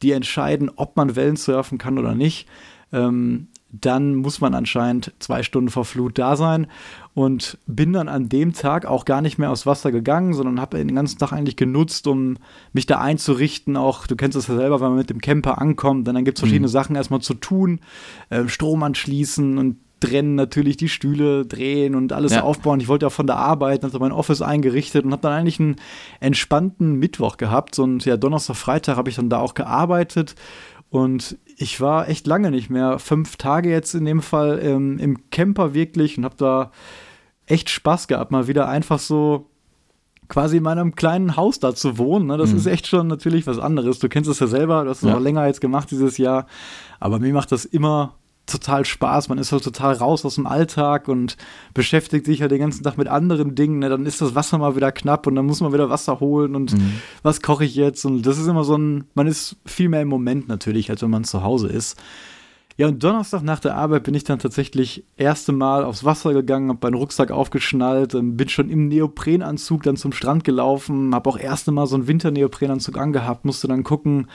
die 0.00 0.12
entscheiden, 0.12 0.70
ob 0.76 0.96
man 0.96 1.16
Wellen 1.16 1.34
surfen 1.34 1.76
kann 1.76 1.98
oder 1.98 2.14
nicht. 2.14 2.46
Ähm, 2.92 3.48
dann 3.70 4.14
muss 4.14 4.40
man 4.40 4.54
anscheinend 4.54 5.12
zwei 5.18 5.42
Stunden 5.42 5.68
vor 5.68 5.84
Flut 5.84 6.18
da 6.18 6.36
sein 6.36 6.68
und 7.12 7.58
bin 7.66 7.92
dann 7.92 8.08
an 8.08 8.28
dem 8.28 8.54
Tag 8.54 8.86
auch 8.86 9.04
gar 9.04 9.20
nicht 9.20 9.38
mehr 9.38 9.50
aufs 9.50 9.66
Wasser 9.66 9.92
gegangen, 9.92 10.32
sondern 10.32 10.60
habe 10.60 10.78
den 10.78 10.94
ganzen 10.94 11.18
Tag 11.18 11.32
eigentlich 11.32 11.56
genutzt, 11.56 12.06
um 12.06 12.38
mich 12.72 12.86
da 12.86 12.98
einzurichten. 12.98 13.76
Auch 13.76 14.06
du 14.06 14.16
kennst 14.16 14.36
das 14.36 14.46
ja 14.46 14.56
selber, 14.56 14.80
wenn 14.80 14.88
man 14.88 14.98
mit 14.98 15.10
dem 15.10 15.20
Camper 15.20 15.60
ankommt, 15.60 16.08
dann 16.08 16.24
gibt 16.24 16.38
es 16.38 16.40
verschiedene 16.40 16.68
mhm. 16.68 16.72
Sachen 16.72 16.96
erstmal 16.96 17.20
zu 17.20 17.34
tun, 17.34 17.80
äh, 18.30 18.48
Strom 18.48 18.82
anschließen 18.82 19.58
und 19.58 19.76
trennen 20.00 20.34
natürlich 20.34 20.76
die 20.76 20.88
Stühle 20.88 21.44
drehen 21.44 21.94
und 21.94 22.12
alles 22.12 22.32
ja. 22.32 22.42
aufbauen. 22.42 22.80
Ich 22.80 22.88
wollte 22.88 23.06
ja 23.06 23.10
von 23.10 23.26
der 23.26 23.36
Arbeit, 23.36 23.82
hatte 23.82 23.98
mein 23.98 24.12
Office 24.12 24.42
eingerichtet 24.42 25.04
und 25.04 25.12
habe 25.12 25.22
dann 25.22 25.32
eigentlich 25.32 25.60
einen 25.60 25.76
entspannten 26.20 26.94
Mittwoch 26.94 27.36
gehabt 27.36 27.78
und 27.78 28.04
ja 28.04 28.16
Donnerstag, 28.16 28.56
Freitag 28.56 28.96
habe 28.96 29.10
ich 29.10 29.16
dann 29.16 29.28
da 29.28 29.38
auch 29.38 29.54
gearbeitet 29.54 30.36
und 30.90 31.36
ich 31.56 31.80
war 31.80 32.08
echt 32.08 32.26
lange 32.26 32.50
nicht 32.50 32.70
mehr, 32.70 32.98
fünf 32.98 33.36
Tage 33.36 33.70
jetzt 33.70 33.94
in 33.94 34.04
dem 34.04 34.22
Fall 34.22 34.60
ähm, 34.62 34.98
im 34.98 35.30
Camper 35.30 35.74
wirklich 35.74 36.16
und 36.16 36.24
habe 36.24 36.36
da 36.36 36.70
echt 37.46 37.70
Spaß 37.70 38.08
gehabt, 38.08 38.30
mal 38.30 38.46
wieder 38.46 38.68
einfach 38.68 38.98
so 38.98 39.46
quasi 40.28 40.58
in 40.58 40.62
meinem 40.62 40.94
kleinen 40.94 41.36
Haus 41.36 41.58
da 41.58 41.74
zu 41.74 41.98
wohnen. 41.98 42.26
Ne? 42.26 42.36
Das 42.36 42.50
mhm. 42.50 42.58
ist 42.58 42.66
echt 42.66 42.86
schon 42.86 43.06
natürlich 43.06 43.46
was 43.46 43.58
anderes. 43.58 43.98
Du 43.98 44.08
kennst 44.08 44.30
es 44.30 44.38
ja 44.38 44.46
selber, 44.46 44.84
du 44.84 44.90
hast 44.90 44.98
es 44.98 45.08
ja. 45.08 45.14
noch 45.14 45.20
länger 45.20 45.46
jetzt 45.46 45.60
gemacht 45.60 45.90
dieses 45.90 46.18
Jahr. 46.18 46.46
Aber 47.00 47.18
mir 47.18 47.32
macht 47.32 47.50
das 47.50 47.64
immer 47.64 48.17
total 48.50 48.84
Spaß. 48.84 49.28
Man 49.28 49.38
ist 49.38 49.52
halt 49.52 49.64
total 49.64 49.94
raus 49.94 50.24
aus 50.24 50.36
dem 50.36 50.46
Alltag 50.46 51.08
und 51.08 51.36
beschäftigt 51.74 52.26
sich 52.26 52.40
halt 52.40 52.50
den 52.50 52.60
ganzen 52.60 52.82
Tag 52.82 52.98
mit 52.98 53.08
anderen 53.08 53.54
Dingen. 53.54 53.78
Ne? 53.78 53.88
Dann 53.88 54.06
ist 54.06 54.20
das 54.20 54.34
Wasser 54.34 54.58
mal 54.58 54.76
wieder 54.76 54.92
knapp 54.92 55.26
und 55.26 55.34
dann 55.34 55.46
muss 55.46 55.60
man 55.60 55.72
wieder 55.72 55.90
Wasser 55.90 56.20
holen 56.20 56.54
und 56.54 56.72
mhm. 56.72 56.94
was 57.22 57.42
koche 57.42 57.64
ich 57.64 57.74
jetzt? 57.74 58.04
Und 58.04 58.22
das 58.22 58.38
ist 58.38 58.46
immer 58.46 58.64
so 58.64 58.76
ein, 58.76 59.04
man 59.14 59.26
ist 59.26 59.56
viel 59.64 59.88
mehr 59.88 60.02
im 60.02 60.08
Moment 60.08 60.48
natürlich, 60.48 60.90
als 60.90 61.02
wenn 61.02 61.10
man 61.10 61.24
zu 61.24 61.42
Hause 61.42 61.68
ist. 61.68 62.00
Ja, 62.78 62.86
und 62.86 63.02
Donnerstag 63.02 63.42
nach 63.42 63.58
der 63.58 63.74
Arbeit 63.74 64.04
bin 64.04 64.14
ich 64.14 64.22
dann 64.22 64.38
tatsächlich 64.38 65.04
erste 65.16 65.50
Mal 65.50 65.82
aufs 65.82 66.04
Wasser 66.04 66.32
gegangen, 66.32 66.68
habe 66.68 66.78
meinen 66.80 66.94
Rucksack 66.94 67.32
aufgeschnallt, 67.32 68.14
ähm, 68.14 68.36
bin 68.36 68.48
schon 68.48 68.70
im 68.70 68.86
Neoprenanzug 68.86 69.82
dann 69.82 69.96
zum 69.96 70.12
Strand 70.12 70.44
gelaufen, 70.44 71.12
habe 71.12 71.28
auch 71.28 71.36
erste 71.36 71.72
Mal 71.72 71.88
so 71.88 71.96
einen 71.96 72.06
Winterneoprenanzug 72.06 72.96
angehabt, 72.96 73.44
musste 73.44 73.66
dann 73.66 73.82
gucken, 73.82 74.28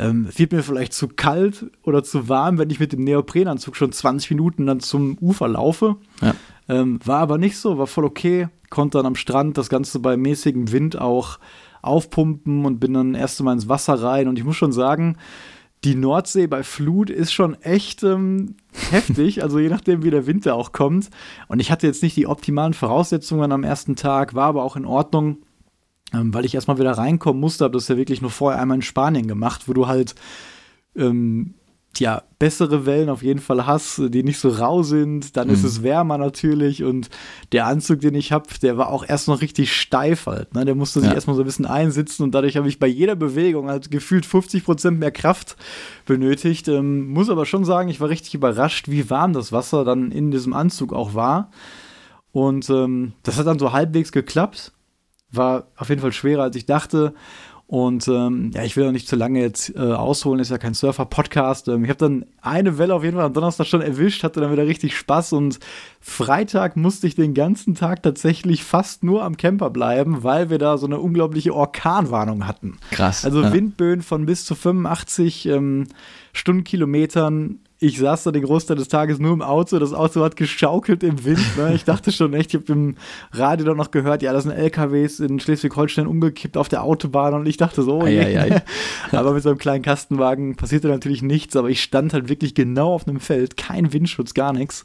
ähm, 0.00 0.26
wird 0.34 0.52
mir 0.52 0.62
vielleicht 0.62 0.94
zu 0.94 1.08
kalt 1.08 1.66
oder 1.82 2.02
zu 2.02 2.28
warm, 2.28 2.56
wenn 2.56 2.70
ich 2.70 2.80
mit 2.80 2.92
dem 2.92 3.04
Neoprenanzug 3.04 3.76
schon 3.76 3.92
20 3.92 4.30
Minuten 4.30 4.66
dann 4.66 4.80
zum 4.80 5.18
Ufer 5.20 5.46
laufe. 5.46 5.96
Ja. 6.22 6.34
Ähm, 6.68 7.00
war 7.04 7.18
aber 7.20 7.36
nicht 7.36 7.58
so, 7.58 7.76
war 7.76 7.86
voll 7.86 8.06
okay. 8.06 8.48
Konnte 8.70 8.98
dann 8.98 9.06
am 9.06 9.14
Strand 9.14 9.58
das 9.58 9.68
Ganze 9.68 9.98
bei 9.98 10.16
mäßigem 10.16 10.72
Wind 10.72 10.98
auch 10.98 11.38
aufpumpen 11.82 12.64
und 12.64 12.80
bin 12.80 12.94
dann 12.94 13.14
erst 13.14 13.42
mal 13.42 13.52
ins 13.52 13.68
Wasser 13.68 14.02
rein. 14.02 14.26
Und 14.26 14.38
ich 14.38 14.44
muss 14.44 14.56
schon 14.56 14.72
sagen, 14.72 15.18
die 15.84 15.94
Nordsee 15.94 16.46
bei 16.46 16.62
Flut 16.62 17.10
ist 17.10 17.32
schon 17.32 17.60
echt 17.60 18.02
ähm, 18.02 18.56
heftig, 18.90 19.42
also 19.42 19.58
je 19.58 19.68
nachdem, 19.68 20.02
wie 20.02 20.10
der 20.10 20.26
Winter 20.26 20.54
auch 20.54 20.72
kommt. 20.72 21.10
Und 21.48 21.60
ich 21.60 21.70
hatte 21.70 21.86
jetzt 21.86 22.02
nicht 22.02 22.16
die 22.16 22.26
optimalen 22.26 22.72
Voraussetzungen 22.72 23.52
am 23.52 23.64
ersten 23.64 23.96
Tag, 23.96 24.34
war 24.34 24.46
aber 24.46 24.62
auch 24.62 24.76
in 24.76 24.86
Ordnung 24.86 25.38
ähm, 26.12 26.32
weil 26.34 26.44
ich 26.44 26.54
erstmal 26.54 26.78
wieder 26.78 26.92
reinkommen 26.92 27.40
musste, 27.40 27.64
habe 27.64 27.74
das 27.74 27.88
ja 27.88 27.96
wirklich 27.96 28.20
nur 28.20 28.30
vorher 28.30 28.60
einmal 28.60 28.76
in 28.76 28.82
Spanien 28.82 29.26
gemacht, 29.26 29.68
wo 29.68 29.72
du 29.72 29.86
halt 29.86 30.14
ähm, 30.96 31.54
ja, 31.98 32.22
bessere 32.38 32.86
Wellen 32.86 33.08
auf 33.08 33.22
jeden 33.22 33.40
Fall 33.40 33.66
hast, 33.66 33.98
die 33.98 34.22
nicht 34.22 34.38
so 34.38 34.48
rau 34.48 34.82
sind, 34.82 35.36
dann 35.36 35.48
mhm. 35.48 35.54
ist 35.54 35.64
es 35.64 35.82
wärmer 35.82 36.18
natürlich 36.18 36.84
und 36.84 37.10
der 37.52 37.66
Anzug, 37.66 38.00
den 38.00 38.14
ich 38.14 38.32
habe, 38.32 38.46
der 38.62 38.78
war 38.78 38.88
auch 38.90 39.04
erst 39.06 39.28
noch 39.28 39.40
richtig 39.40 39.72
steif 39.72 40.26
halt, 40.26 40.54
ne? 40.54 40.64
der 40.64 40.76
musste 40.76 41.00
sich 41.00 41.08
ja. 41.08 41.14
erstmal 41.14 41.36
so 41.36 41.42
ein 41.42 41.46
bisschen 41.46 41.66
einsitzen 41.66 42.22
und 42.22 42.34
dadurch 42.34 42.56
habe 42.56 42.68
ich 42.68 42.78
bei 42.78 42.86
jeder 42.86 43.16
Bewegung 43.16 43.68
halt 43.68 43.90
gefühlt 43.90 44.24
50 44.24 44.64
Prozent 44.64 45.00
mehr 45.00 45.10
Kraft 45.10 45.56
benötigt, 46.06 46.68
ähm, 46.68 47.08
muss 47.08 47.28
aber 47.28 47.44
schon 47.44 47.64
sagen, 47.64 47.88
ich 47.88 48.00
war 48.00 48.08
richtig 48.08 48.34
überrascht, 48.34 48.88
wie 48.88 49.10
warm 49.10 49.32
das 49.32 49.52
Wasser 49.52 49.84
dann 49.84 50.12
in 50.12 50.30
diesem 50.30 50.52
Anzug 50.52 50.92
auch 50.92 51.14
war 51.14 51.50
und 52.32 52.70
ähm, 52.70 53.12
das 53.24 53.36
hat 53.36 53.46
dann 53.46 53.58
so 53.58 53.72
halbwegs 53.72 54.12
geklappt, 54.12 54.72
war 55.32 55.64
auf 55.76 55.88
jeden 55.88 56.00
Fall 56.00 56.12
schwerer 56.12 56.44
als 56.44 56.56
ich 56.56 56.66
dachte 56.66 57.14
und 57.70 58.08
ähm, 58.08 58.50
ja, 58.52 58.64
ich 58.64 58.76
will 58.76 58.88
auch 58.88 58.90
nicht 58.90 59.06
zu 59.06 59.14
lange 59.14 59.40
jetzt 59.40 59.76
äh, 59.76 59.78
ausholen, 59.78 60.40
ist 60.40 60.50
ja 60.50 60.58
kein 60.58 60.74
Surfer-Podcast. 60.74 61.68
Ähm, 61.68 61.84
ich 61.84 61.90
habe 61.90 61.98
dann 61.98 62.26
eine 62.42 62.78
Welle 62.78 62.92
auf 62.96 63.04
jeden 63.04 63.14
Fall 63.14 63.26
am 63.26 63.32
Donnerstag 63.32 63.68
schon 63.68 63.80
erwischt, 63.80 64.24
hatte 64.24 64.40
dann 64.40 64.50
wieder 64.50 64.66
richtig 64.66 64.96
Spaß 64.96 65.34
und 65.34 65.60
Freitag 66.00 66.76
musste 66.76 67.06
ich 67.06 67.14
den 67.14 67.32
ganzen 67.32 67.76
Tag 67.76 68.02
tatsächlich 68.02 68.64
fast 68.64 69.04
nur 69.04 69.22
am 69.22 69.36
Camper 69.36 69.70
bleiben, 69.70 70.24
weil 70.24 70.50
wir 70.50 70.58
da 70.58 70.78
so 70.78 70.86
eine 70.86 70.98
unglaubliche 70.98 71.54
Orkanwarnung 71.54 72.48
hatten. 72.48 72.78
Krass. 72.90 73.24
Also 73.24 73.40
ja. 73.40 73.52
Windböen 73.52 74.02
von 74.02 74.26
bis 74.26 74.44
zu 74.44 74.56
85 74.56 75.46
ähm, 75.46 75.86
Stundenkilometern 76.32 77.60
ich 77.82 77.98
saß 77.98 78.24
da 78.24 78.30
den 78.30 78.42
Großteil 78.42 78.76
des 78.76 78.88
Tages 78.88 79.18
nur 79.18 79.32
im 79.32 79.40
Auto. 79.40 79.78
Das 79.78 79.94
Auto 79.94 80.22
hat 80.22 80.36
geschaukelt 80.36 81.02
im 81.02 81.24
Wind. 81.24 81.40
Ne? 81.56 81.72
Ich 81.74 81.84
dachte 81.84 82.12
schon 82.12 82.34
echt, 82.34 82.52
ich 82.52 82.60
habe 82.60 82.72
im 82.72 82.96
Radio 83.32 83.64
dann 83.64 83.78
noch 83.78 83.90
gehört, 83.90 84.20
ja, 84.20 84.34
das 84.34 84.42
sind 84.42 84.52
LKWs 84.52 85.18
in 85.18 85.40
Schleswig-Holstein 85.40 86.06
umgekippt 86.06 86.58
auf 86.58 86.68
der 86.68 86.84
Autobahn 86.84 87.32
und 87.32 87.46
ich 87.46 87.56
dachte 87.56 87.82
so, 87.82 88.00
oh. 88.00 88.04
Ei, 88.04 88.20
ei, 88.20 88.38
ei. 88.38 88.62
aber 89.16 89.32
mit 89.32 89.42
so 89.42 89.48
einem 89.48 89.58
kleinen 89.58 89.82
Kastenwagen 89.82 90.56
passierte 90.56 90.88
natürlich 90.88 91.22
nichts, 91.22 91.56
aber 91.56 91.70
ich 91.70 91.82
stand 91.82 92.12
halt 92.12 92.28
wirklich 92.28 92.54
genau 92.54 92.92
auf 92.92 93.08
einem 93.08 93.18
Feld, 93.18 93.56
kein 93.56 93.94
Windschutz, 93.94 94.34
gar 94.34 94.52
nichts. 94.52 94.84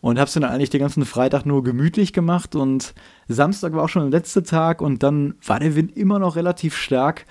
Und 0.00 0.18
hab's 0.18 0.32
dann 0.32 0.44
eigentlich 0.44 0.70
den 0.70 0.80
ganzen 0.80 1.04
Freitag 1.04 1.44
nur 1.44 1.64
gemütlich 1.64 2.12
gemacht 2.12 2.54
und 2.54 2.94
Samstag 3.26 3.72
war 3.74 3.82
auch 3.82 3.88
schon 3.88 4.08
der 4.08 4.18
letzte 4.18 4.44
Tag 4.44 4.80
und 4.82 5.02
dann 5.02 5.34
war 5.44 5.58
der 5.58 5.74
Wind 5.74 5.96
immer 5.96 6.20
noch 6.20 6.36
relativ 6.36 6.76
stark. 6.76 7.26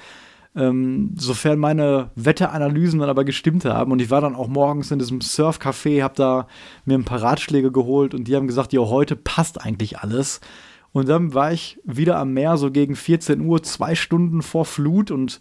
Ähm, 0.60 1.16
sofern 1.18 1.58
meine 1.58 2.12
Wetteranalysen 2.16 3.00
dann 3.00 3.10
aber 3.10 3.24
gestimmt 3.24 3.64
haben. 3.64 3.94
Und 3.94 4.02
ich 4.02 4.12
war 4.12 4.20
dann 4.20 4.36
auch 4.36 4.50
morgens 4.50 4.92
in 4.92 5.00
diesem 5.00 5.20
Surfcafé, 5.20 6.04
habe 6.04 6.16
da 6.16 6.48
mir 6.84 6.98
ein 6.98 7.06
paar 7.06 7.22
Ratschläge 7.22 7.72
geholt 7.72 8.14
und 8.14 8.28
die 8.28 8.36
haben 8.36 8.48
gesagt, 8.48 8.74
ja, 8.74 8.82
heute 8.82 9.16
passt 9.16 9.62
eigentlich 9.62 10.00
alles. 10.00 10.42
Und 10.92 11.08
dann 11.08 11.34
war 11.34 11.54
ich 11.54 11.80
wieder 11.86 12.18
am 12.18 12.34
Meer, 12.34 12.58
so 12.58 12.72
gegen 12.72 12.96
14 12.96 13.40
Uhr, 13.42 13.64
zwei 13.64 13.96
Stunden 13.96 14.42
vor 14.42 14.66
Flut. 14.66 15.12
Und 15.12 15.40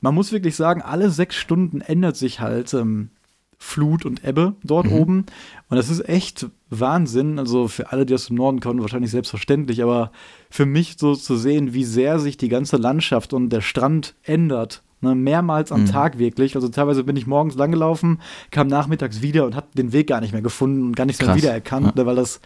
man 0.00 0.14
muss 0.14 0.32
wirklich 0.32 0.56
sagen, 0.56 0.82
alle 0.82 1.10
sechs 1.10 1.36
Stunden 1.36 1.80
ändert 1.80 2.16
sich 2.16 2.40
halt 2.40 2.74
ähm, 2.74 3.10
Flut 3.58 4.04
und 4.04 4.24
Ebbe 4.24 4.54
dort 4.62 4.86
mhm. 4.86 4.92
oben. 4.92 5.26
Und 5.68 5.76
das 5.76 5.88
ist 5.88 6.08
echt 6.08 6.46
Wahnsinn. 6.70 7.38
Also 7.38 7.68
für 7.68 7.92
alle, 7.92 8.06
die 8.06 8.14
aus 8.14 8.26
dem 8.26 8.36
Norden 8.36 8.60
kommen, 8.60 8.80
wahrscheinlich 8.80 9.10
selbstverständlich, 9.10 9.82
aber 9.82 10.12
für 10.50 10.66
mich 10.66 10.96
so 10.98 11.14
zu 11.14 11.36
sehen, 11.36 11.72
wie 11.72 11.84
sehr 11.84 12.18
sich 12.18 12.36
die 12.36 12.48
ganze 12.48 12.76
Landschaft 12.76 13.32
und 13.32 13.50
der 13.50 13.62
Strand 13.62 14.14
ändert. 14.22 14.82
Ne, 15.02 15.14
mehrmals 15.14 15.72
am 15.72 15.82
mhm. 15.82 15.86
Tag 15.86 16.18
wirklich. 16.18 16.54
Also 16.54 16.68
teilweise 16.68 17.04
bin 17.04 17.16
ich 17.16 17.26
morgens 17.26 17.54
langgelaufen, 17.54 18.20
kam 18.50 18.66
nachmittags 18.66 19.20
wieder 19.20 19.44
und 19.44 19.54
habe 19.54 19.66
den 19.74 19.92
Weg 19.92 20.06
gar 20.06 20.22
nicht 20.22 20.32
mehr 20.32 20.40
gefunden 20.40 20.82
und 20.84 20.96
gar 20.96 21.04
nicht 21.04 21.20
mehr 21.20 21.36
wiedererkannt, 21.36 21.98
ja. 21.98 22.06
weil 22.06 22.16
das 22.16 22.40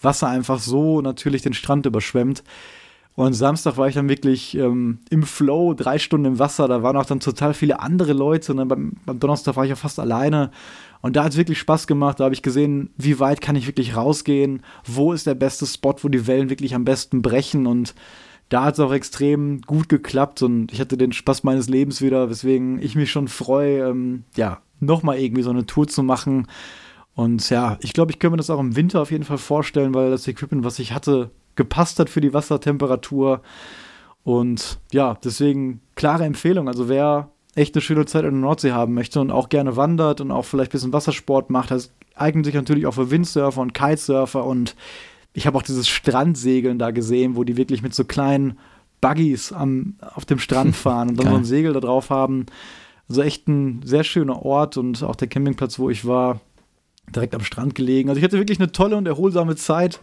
Wasser 0.00 0.28
einfach 0.28 0.60
so 0.60 1.00
natürlich 1.00 1.42
den 1.42 1.52
Strand 1.52 1.84
überschwemmt. 1.84 2.44
Und 3.16 3.32
Samstag 3.32 3.78
war 3.78 3.88
ich 3.88 3.94
dann 3.94 4.10
wirklich 4.10 4.56
ähm, 4.58 4.98
im 5.08 5.22
Flow, 5.22 5.72
drei 5.72 5.98
Stunden 5.98 6.26
im 6.26 6.38
Wasser. 6.38 6.68
Da 6.68 6.82
waren 6.82 6.98
auch 6.98 7.06
dann 7.06 7.18
total 7.18 7.54
viele 7.54 7.80
andere 7.80 8.12
Leute. 8.12 8.52
Und 8.52 8.58
dann 8.58 8.68
beim, 8.68 8.92
beim 9.06 9.18
Donnerstag 9.18 9.56
war 9.56 9.64
ich 9.64 9.70
ja 9.70 9.76
fast 9.76 9.98
alleine. 9.98 10.50
Und 11.00 11.16
da 11.16 11.24
hat 11.24 11.32
es 11.32 11.38
wirklich 11.38 11.58
Spaß 11.58 11.86
gemacht. 11.86 12.20
Da 12.20 12.24
habe 12.24 12.34
ich 12.34 12.42
gesehen, 12.42 12.90
wie 12.98 13.18
weit 13.18 13.40
kann 13.40 13.56
ich 13.56 13.66
wirklich 13.66 13.96
rausgehen? 13.96 14.62
Wo 14.84 15.14
ist 15.14 15.26
der 15.26 15.34
beste 15.34 15.64
Spot, 15.64 15.96
wo 16.02 16.10
die 16.10 16.26
Wellen 16.26 16.50
wirklich 16.50 16.74
am 16.74 16.84
besten 16.84 17.22
brechen? 17.22 17.66
Und 17.66 17.94
da 18.50 18.64
hat 18.64 18.74
es 18.74 18.80
auch 18.80 18.92
extrem 18.92 19.62
gut 19.62 19.88
geklappt. 19.88 20.42
Und 20.42 20.70
ich 20.70 20.78
hatte 20.78 20.98
den 20.98 21.12
Spaß 21.12 21.42
meines 21.42 21.70
Lebens 21.70 22.02
wieder, 22.02 22.28
weswegen 22.28 22.82
ich 22.82 22.96
mich 22.96 23.10
schon 23.10 23.28
freue, 23.28 23.88
ähm, 23.88 24.24
ja, 24.36 24.60
nochmal 24.78 25.18
irgendwie 25.18 25.42
so 25.42 25.50
eine 25.50 25.64
Tour 25.64 25.88
zu 25.88 26.02
machen. 26.02 26.48
Und 27.14 27.48
ja, 27.48 27.78
ich 27.80 27.94
glaube, 27.94 28.12
ich 28.12 28.18
könnte 28.18 28.32
mir 28.32 28.36
das 28.36 28.50
auch 28.50 28.60
im 28.60 28.76
Winter 28.76 29.00
auf 29.00 29.10
jeden 29.10 29.24
Fall 29.24 29.38
vorstellen, 29.38 29.94
weil 29.94 30.10
das 30.10 30.28
Equipment, 30.28 30.64
was 30.64 30.78
ich 30.78 30.92
hatte, 30.92 31.30
gepasst 31.56 31.98
hat 31.98 32.10
für 32.10 32.20
die 32.20 32.34
Wassertemperatur. 32.34 33.42
Und 34.24 34.78
ja, 34.92 35.16
deswegen 35.22 35.80
klare 35.94 36.24
Empfehlung. 36.24 36.68
Also 36.68 36.88
wer 36.88 37.30
echt 37.54 37.74
eine 37.74 37.82
schöne 37.82 38.06
Zeit 38.06 38.24
in 38.24 38.32
der 38.32 38.40
Nordsee 38.40 38.72
haben 38.72 38.94
möchte 38.94 39.20
und 39.20 39.30
auch 39.30 39.48
gerne 39.48 39.76
wandert 39.76 40.20
und 40.20 40.30
auch 40.30 40.44
vielleicht 40.44 40.70
ein 40.70 40.72
bisschen 40.72 40.92
Wassersport 40.92 41.50
macht, 41.50 41.70
das 41.70 41.90
eignet 42.14 42.44
sich 42.44 42.54
natürlich 42.54 42.86
auch 42.86 42.94
für 42.94 43.10
Windsurfer 43.10 43.60
und 43.60 43.74
Kitesurfer 43.74 44.44
und 44.44 44.76
ich 45.32 45.46
habe 45.46 45.58
auch 45.58 45.62
dieses 45.62 45.86
Strandsegeln 45.86 46.78
da 46.78 46.90
gesehen, 46.90 47.36
wo 47.36 47.44
die 47.44 47.56
wirklich 47.56 47.82
mit 47.82 47.94
so 47.94 48.04
kleinen 48.04 48.58
Buggies 49.02 49.52
am, 49.52 49.96
auf 50.14 50.24
dem 50.24 50.38
Strand 50.38 50.74
fahren 50.76 51.10
und 51.10 51.18
dann 51.18 51.28
so 51.28 51.36
ein 51.36 51.44
Segel 51.44 51.72
da 51.72 51.80
drauf 51.80 52.10
haben. 52.10 52.46
Also 53.08 53.22
echt 53.22 53.46
ein 53.46 53.82
sehr 53.84 54.02
schöner 54.02 54.44
Ort 54.44 54.76
und 54.76 55.02
auch 55.02 55.14
der 55.14 55.28
Campingplatz, 55.28 55.78
wo 55.78 55.90
ich 55.90 56.06
war, 56.06 56.40
direkt 57.14 57.34
am 57.34 57.42
Strand 57.42 57.74
gelegen. 57.74 58.08
Also 58.08 58.18
ich 58.18 58.24
hatte 58.24 58.38
wirklich 58.38 58.58
eine 58.58 58.72
tolle 58.72 58.96
und 58.96 59.06
erholsame 59.06 59.56
Zeit. 59.56 60.00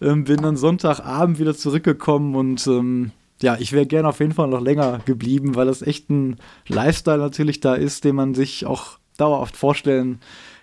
Ähm, 0.00 0.24
bin 0.24 0.42
dann 0.42 0.56
Sonntagabend 0.56 1.38
wieder 1.38 1.54
zurückgekommen 1.54 2.34
und 2.34 2.66
ähm, 2.66 3.10
ja, 3.42 3.56
ich 3.58 3.72
wäre 3.72 3.86
gerne 3.86 4.08
auf 4.08 4.20
jeden 4.20 4.32
Fall 4.32 4.48
noch 4.48 4.60
länger 4.60 5.00
geblieben, 5.04 5.54
weil 5.54 5.66
das 5.66 5.82
echt 5.82 6.10
ein 6.10 6.36
Lifestyle 6.68 7.18
natürlich 7.18 7.60
da 7.60 7.74
ist, 7.74 8.04
den 8.04 8.16
man 8.16 8.34
sich 8.34 8.64
auch 8.66 8.98
dauerhaft 9.16 9.56
vorstellen 9.56 10.20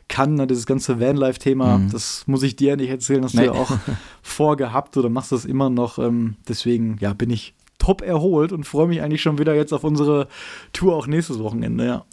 kann. 0.08 0.36
Ne? 0.36 0.48
Dieses 0.48 0.66
ganze 0.66 1.00
Vanlife-Thema, 1.00 1.78
mhm. 1.78 1.92
das 1.92 2.24
muss 2.28 2.44
ich 2.44 2.56
dir 2.56 2.76
nicht 2.78 2.90
erzählen, 2.90 3.24
hast 3.24 3.36
nee. 3.36 3.48
du 3.48 3.54
ja 3.54 3.60
auch 3.60 3.72
vorgehabt 4.22 4.98
oder 4.98 5.10
machst 5.10 5.32
das 5.32 5.46
immer 5.46 5.70
noch. 5.70 6.00
Ähm, 6.00 6.36
deswegen, 6.48 6.98
ja, 7.00 7.14
bin 7.14 7.30
ich 7.30 7.54
top 7.78 8.02
erholt 8.02 8.52
und 8.52 8.66
freue 8.66 8.88
mich 8.88 9.02
eigentlich 9.02 9.22
schon 9.22 9.40
wieder 9.40 9.56
jetzt 9.56 9.74
auf 9.74 9.84
unsere 9.84 10.28
Tour 10.72 10.96
auch 10.96 11.08
nächstes 11.08 11.40
Wochenende, 11.40 11.86
ja. 11.86 12.06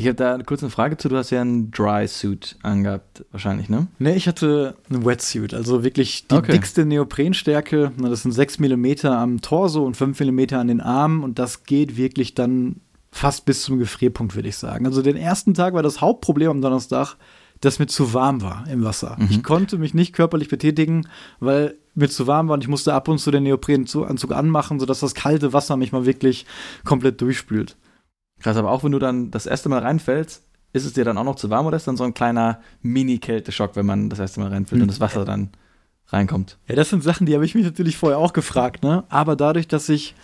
Ich 0.00 0.06
habe 0.06 0.14
da 0.14 0.32
eine 0.32 0.44
kurze 0.44 0.70
Frage 0.70 0.96
zu. 0.96 1.10
Du 1.10 1.16
hast 1.18 1.28
ja 1.28 1.42
einen 1.42 1.70
Dry 1.70 2.08
Suit 2.08 2.56
angehabt, 2.62 3.22
wahrscheinlich, 3.32 3.68
ne? 3.68 3.86
Ne, 3.98 4.16
ich 4.16 4.26
hatte 4.26 4.74
einen 4.88 5.04
Wetsuit, 5.04 5.52
also 5.52 5.84
wirklich 5.84 6.26
die 6.26 6.36
okay. 6.36 6.52
dickste 6.52 6.86
Neoprenstärke. 6.86 7.92
Das 7.98 8.22
sind 8.22 8.32
6 8.32 8.60
mm 8.60 9.06
am 9.08 9.42
Torso 9.42 9.84
und 9.84 9.98
5 9.98 10.18
mm 10.18 10.54
an 10.54 10.68
den 10.68 10.80
Armen 10.80 11.22
und 11.22 11.38
das 11.38 11.64
geht 11.64 11.98
wirklich 11.98 12.34
dann 12.34 12.76
fast 13.12 13.44
bis 13.44 13.62
zum 13.62 13.78
Gefrierpunkt, 13.78 14.34
würde 14.34 14.48
ich 14.48 14.56
sagen. 14.56 14.86
Also 14.86 15.02
den 15.02 15.16
ersten 15.16 15.52
Tag 15.52 15.74
war 15.74 15.82
das 15.82 16.00
Hauptproblem 16.00 16.50
am 16.50 16.62
Donnerstag, 16.62 17.16
dass 17.60 17.78
mir 17.78 17.86
zu 17.86 18.14
warm 18.14 18.40
war 18.40 18.64
im 18.70 18.82
Wasser. 18.82 19.16
Mhm. 19.18 19.28
Ich 19.28 19.42
konnte 19.42 19.76
mich 19.76 19.92
nicht 19.92 20.14
körperlich 20.14 20.48
betätigen, 20.48 21.08
weil 21.40 21.74
mir 21.94 22.08
zu 22.08 22.26
warm 22.26 22.48
war 22.48 22.54
und 22.54 22.64
ich 22.64 22.68
musste 22.68 22.94
ab 22.94 23.08
und 23.08 23.18
zu 23.18 23.30
den 23.30 23.42
Neoprenanzug 23.42 24.32
anmachen, 24.32 24.80
sodass 24.80 25.00
das 25.00 25.14
kalte 25.14 25.52
Wasser 25.52 25.76
mich 25.76 25.92
mal 25.92 26.06
wirklich 26.06 26.46
komplett 26.86 27.20
durchspült. 27.20 27.76
Krass, 28.40 28.56
aber 28.56 28.70
auch 28.70 28.84
wenn 28.84 28.92
du 28.92 28.98
dann 28.98 29.30
das 29.30 29.46
erste 29.46 29.68
Mal 29.68 29.80
reinfällst, 29.80 30.42
ist 30.72 30.84
es 30.84 30.92
dir 30.92 31.04
dann 31.04 31.18
auch 31.18 31.24
noch 31.24 31.36
zu 31.36 31.50
warm 31.50 31.66
oder 31.66 31.76
ist 31.76 31.86
dann 31.86 31.96
so 31.96 32.04
ein 32.04 32.14
kleiner 32.14 32.60
Mini-Kälteschock, 32.82 33.76
wenn 33.76 33.86
man 33.86 34.08
das 34.08 34.18
erste 34.18 34.40
Mal 34.40 34.50
reinfällt 34.50 34.78
mhm. 34.78 34.82
und 34.82 34.88
das 34.88 35.00
Wasser 35.00 35.24
dann 35.24 35.50
reinkommt? 36.08 36.58
Ja, 36.68 36.76
das 36.76 36.90
sind 36.90 37.02
Sachen, 37.02 37.26
die 37.26 37.34
habe 37.34 37.44
ich 37.44 37.54
mich 37.54 37.64
natürlich 37.64 37.96
vorher 37.96 38.18
auch 38.18 38.32
gefragt, 38.32 38.82
ne? 38.82 39.04
Aber 39.08 39.36
dadurch, 39.36 39.68
dass 39.68 39.88
ich 39.88 40.14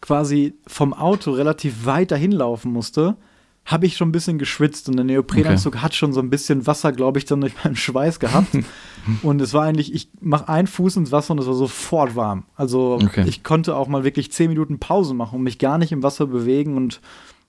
quasi 0.00 0.54
vom 0.66 0.92
Auto 0.92 1.32
relativ 1.32 1.86
weit 1.86 2.10
dahin 2.10 2.32
laufen 2.32 2.72
musste, 2.72 3.16
habe 3.64 3.86
ich 3.86 3.96
schon 3.96 4.08
ein 4.08 4.12
bisschen 4.12 4.38
geschwitzt 4.38 4.88
und 4.88 4.94
der 4.94 5.04
Neoprenanzug 5.04 5.74
okay. 5.74 5.82
hat 5.82 5.94
schon 5.94 6.12
so 6.12 6.20
ein 6.20 6.30
bisschen 6.30 6.68
Wasser, 6.68 6.92
glaube 6.92 7.18
ich, 7.18 7.24
dann 7.24 7.40
durch 7.40 7.52
meinen 7.64 7.74
Schweiß 7.74 8.20
gehabt. 8.20 8.56
und 9.22 9.40
es 9.40 9.52
war 9.54 9.64
eigentlich, 9.64 9.92
ich 9.92 10.08
mache 10.20 10.48
einen 10.48 10.68
Fuß 10.68 10.96
ins 10.96 11.10
Wasser 11.10 11.32
und 11.32 11.40
es 11.40 11.48
war 11.48 11.54
sofort 11.54 12.14
warm. 12.14 12.44
Also 12.54 13.00
okay. 13.02 13.24
ich 13.26 13.42
konnte 13.42 13.74
auch 13.74 13.88
mal 13.88 14.04
wirklich 14.04 14.30
zehn 14.30 14.50
Minuten 14.50 14.78
Pause 14.78 15.14
machen 15.14 15.36
und 15.36 15.42
mich 15.42 15.58
gar 15.58 15.78
nicht 15.78 15.90
im 15.90 16.04
Wasser 16.04 16.28
bewegen 16.28 16.76
und 16.76 17.00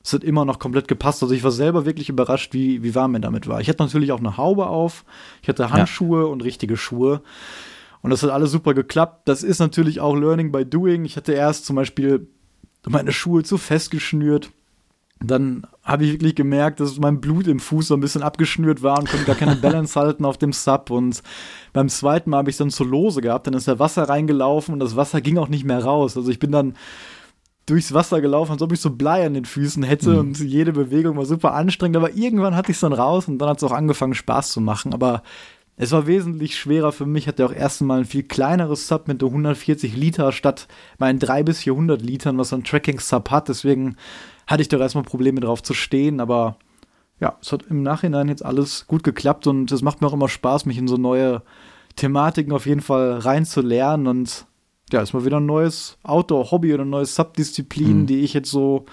es 0.08 0.14
hat 0.14 0.24
immer 0.24 0.46
noch 0.46 0.58
komplett 0.58 0.88
gepasst. 0.88 1.22
Also 1.22 1.36
ich 1.36 1.44
war 1.44 1.52
selber 1.52 1.86
wirklich 1.86 2.08
überrascht, 2.08 2.54
wie, 2.54 2.82
wie 2.82 2.96
warm 2.96 3.12
mir 3.12 3.20
damit 3.20 3.46
war. 3.48 3.60
Ich 3.60 3.68
hatte 3.68 3.84
natürlich 3.84 4.14
auch 4.14 4.20
eine 4.20 4.38
Haube 4.38 4.68
auf, 4.68 5.04
ich 5.42 5.50
hatte 5.50 5.70
Handschuhe 5.70 6.22
ja. 6.22 6.28
und 6.28 6.46
richtige 6.46 6.78
Schuhe. 6.78 7.22
Und 8.02 8.12
das 8.12 8.24
hat 8.24 8.30
alles 8.30 8.52
super 8.52 8.74
geklappt. 8.74 9.28
Das 9.28 9.44
ist 9.44 9.60
natürlich 9.60 10.00
auch 10.00 10.16
Learning 10.16 10.54
by 10.54 10.64
Doing. 10.64 11.04
Ich 11.04 11.18
hatte 11.18 11.34
erst 11.34 11.66
zum 11.66 11.76
Beispiel 11.76 12.26
meine 12.88 13.12
Schuhe 13.12 13.44
zu 13.44 13.58
fest 13.58 13.92
geschnürt. 13.92 14.52
Dann 15.20 15.68
habe 15.84 16.06
ich 16.06 16.14
wirklich 16.14 16.36
gemerkt, 16.36 16.80
dass 16.80 17.00
mein 17.00 17.20
Blut 17.20 17.48
im 17.48 17.60
Fuß 17.60 17.88
so 17.88 17.96
ein 17.96 18.00
bisschen 18.00 18.24
abgeschnürt 18.24 18.84
war 18.84 19.00
und 19.00 19.10
konnte 19.10 19.26
gar 19.26 19.36
keine 19.36 19.56
Balance 19.62 20.00
halten 20.00 20.24
auf 20.24 20.38
dem 20.38 20.54
Sub. 20.54 20.90
Und 20.90 21.22
beim 21.74 21.90
zweiten 21.90 22.30
Mal 22.30 22.38
habe 22.38 22.50
ich 22.50 22.54
es 22.54 22.60
dann 22.60 22.70
zu 22.70 22.86
lose 22.86 23.20
gehabt. 23.20 23.48
Dann 23.48 23.56
ist 23.56 23.68
der 23.68 23.80
Wasser 23.80 24.08
reingelaufen 24.08 24.74
und 24.74 24.80
das 24.80 24.96
Wasser 24.96 25.20
ging 25.20 25.38
auch 25.38 25.50
nicht 25.50 25.66
mehr 25.66 25.84
raus. 25.84 26.16
Also 26.16 26.32
ich 26.32 26.40
bin 26.40 26.54
dann 26.54 26.76
durchs 27.68 27.94
Wasser 27.94 28.22
gelaufen, 28.22 28.54
als 28.54 28.62
ob 28.62 28.72
ich 28.72 28.82
so 28.82 28.90
Blei 28.90 29.26
an 29.26 29.36
den 29.36 29.46
Füßen 29.46 29.84
hätte 29.84 30.12
mhm. 30.12 30.20
und 30.20 30.40
jede 30.40 30.74
Bewegung 30.74 31.18
war 31.18 31.26
super 31.26 31.54
anstrengend, 31.54 31.98
aber 31.98 32.16
irgendwann 32.16 32.56
hatte 32.56 32.72
ich 32.72 32.78
es 32.78 32.82
dann 32.82 32.94
raus 32.94 33.28
und 33.28 33.38
dann 33.38 33.50
hat 33.50 33.58
es 33.58 33.64
auch 33.64 33.72
angefangen 33.72 34.16
Spaß 34.16 34.52
zu 34.52 34.62
machen, 34.62 34.94
aber 34.94 35.22
es 35.76 35.92
war 35.92 36.08
wesentlich 36.08 36.58
schwerer 36.58 36.92
für 36.92 37.06
mich, 37.06 37.28
hatte 37.28 37.46
auch 37.46 37.54
erst 37.54 37.82
mal 37.82 38.00
ein 38.00 38.06
viel 38.06 38.24
kleineres 38.24 38.88
Sub 38.88 39.08
mit 39.08 39.22
140 39.22 39.96
Liter 39.96 40.32
statt 40.32 40.68
meinen 40.98 41.20
3 41.20 41.44
bis 41.44 41.60
400 41.60 42.02
Litern, 42.02 42.38
was 42.40 42.52
ein 42.52 42.64
Tracking 42.64 43.00
Sub 43.00 43.30
hat, 43.30 43.50
deswegen 43.50 43.96
hatte 44.48 44.62
ich 44.62 44.70
doch 44.70 44.80
erstmal 44.80 45.04
Probleme 45.04 45.40
drauf 45.40 45.62
zu 45.62 45.74
stehen, 45.74 46.20
aber 46.20 46.58
ja, 47.20 47.36
es 47.42 47.52
hat 47.52 47.64
im 47.70 47.84
Nachhinein 47.84 48.30
jetzt 48.30 48.46
alles 48.46 48.88
gut 48.88 49.04
geklappt 49.04 49.48
und 49.48 49.72
es 49.72 49.82
macht 49.82 50.02
mir 50.02 50.08
auch 50.08 50.14
immer 50.14 50.30
Spaß, 50.30 50.66
mich 50.66 50.78
in 50.78 50.88
so 50.88 50.98
neue 50.98 51.42
Thematiken 51.96 52.54
auf 52.54 52.66
jeden 52.66 52.82
Fall 52.82 53.18
reinzulernen. 53.18 54.08
Und 54.08 54.46
ja, 54.92 55.02
ist 55.02 55.14
mal 55.14 55.26
wieder 55.26 55.40
ein 55.40 55.46
neues 55.46 55.98
Outdoor-Hobby 56.04 56.74
oder 56.74 56.86
ein 56.86 56.90
neues 56.90 57.16
Subdisziplin, 57.16 58.02
mhm. 58.02 58.06
die 58.06 58.22
ich 58.22 58.34
jetzt 58.34 58.50
so 58.50 58.86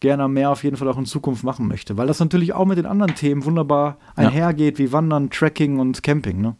gerne 0.00 0.28
mehr 0.28 0.50
auf 0.50 0.62
jeden 0.62 0.76
Fall 0.76 0.88
auch 0.88 0.98
in 0.98 1.06
Zukunft 1.06 1.42
machen 1.42 1.66
möchte, 1.66 1.96
weil 1.96 2.06
das 2.06 2.20
natürlich 2.20 2.52
auch 2.52 2.66
mit 2.66 2.78
den 2.78 2.86
anderen 2.86 3.14
Themen 3.14 3.44
wunderbar 3.44 3.98
einhergeht, 4.14 4.78
ja. 4.78 4.84
wie 4.84 4.92
Wandern, 4.92 5.30
Trekking 5.30 5.78
und 5.78 6.02
Camping, 6.02 6.40
ne? 6.40 6.56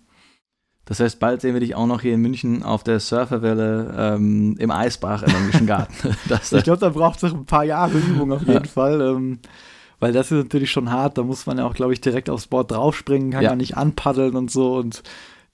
Das 0.86 1.00
heißt, 1.00 1.20
bald 1.20 1.42
sehen 1.42 1.52
wir 1.52 1.60
dich 1.60 1.74
auch 1.74 1.86
noch 1.86 2.00
hier 2.00 2.14
in 2.14 2.22
München 2.22 2.62
auf 2.62 2.82
der 2.82 2.98
Surferwelle 2.98 3.94
ähm, 3.94 4.56
im 4.58 4.70
Eisbach 4.70 5.22
im 5.22 5.34
englischen 5.34 5.66
Garten. 5.66 5.92
ich 6.50 6.62
glaube, 6.64 6.78
da 6.78 6.88
braucht 6.88 7.22
es 7.22 7.30
noch 7.30 7.38
ein 7.38 7.44
paar 7.44 7.64
Jahre 7.64 7.98
Übung 7.98 8.32
auf 8.32 8.40
jeden 8.40 8.64
ja. 8.64 8.70
Fall. 8.70 9.02
Ähm, 9.02 9.38
weil 10.00 10.12
das 10.12 10.30
ist 10.30 10.44
natürlich 10.44 10.70
schon 10.70 10.90
hart. 10.90 11.18
Da 11.18 11.24
muss 11.24 11.44
man 11.44 11.58
ja 11.58 11.66
auch, 11.66 11.74
glaube 11.74 11.92
ich, 11.92 12.00
direkt 12.00 12.30
aufs 12.30 12.46
Board 12.46 12.70
draufspringen, 12.70 13.32
kann 13.32 13.42
ja 13.42 13.54
nicht 13.54 13.76
anpaddeln 13.76 14.34
und 14.34 14.50
so. 14.50 14.76
Und 14.76 15.02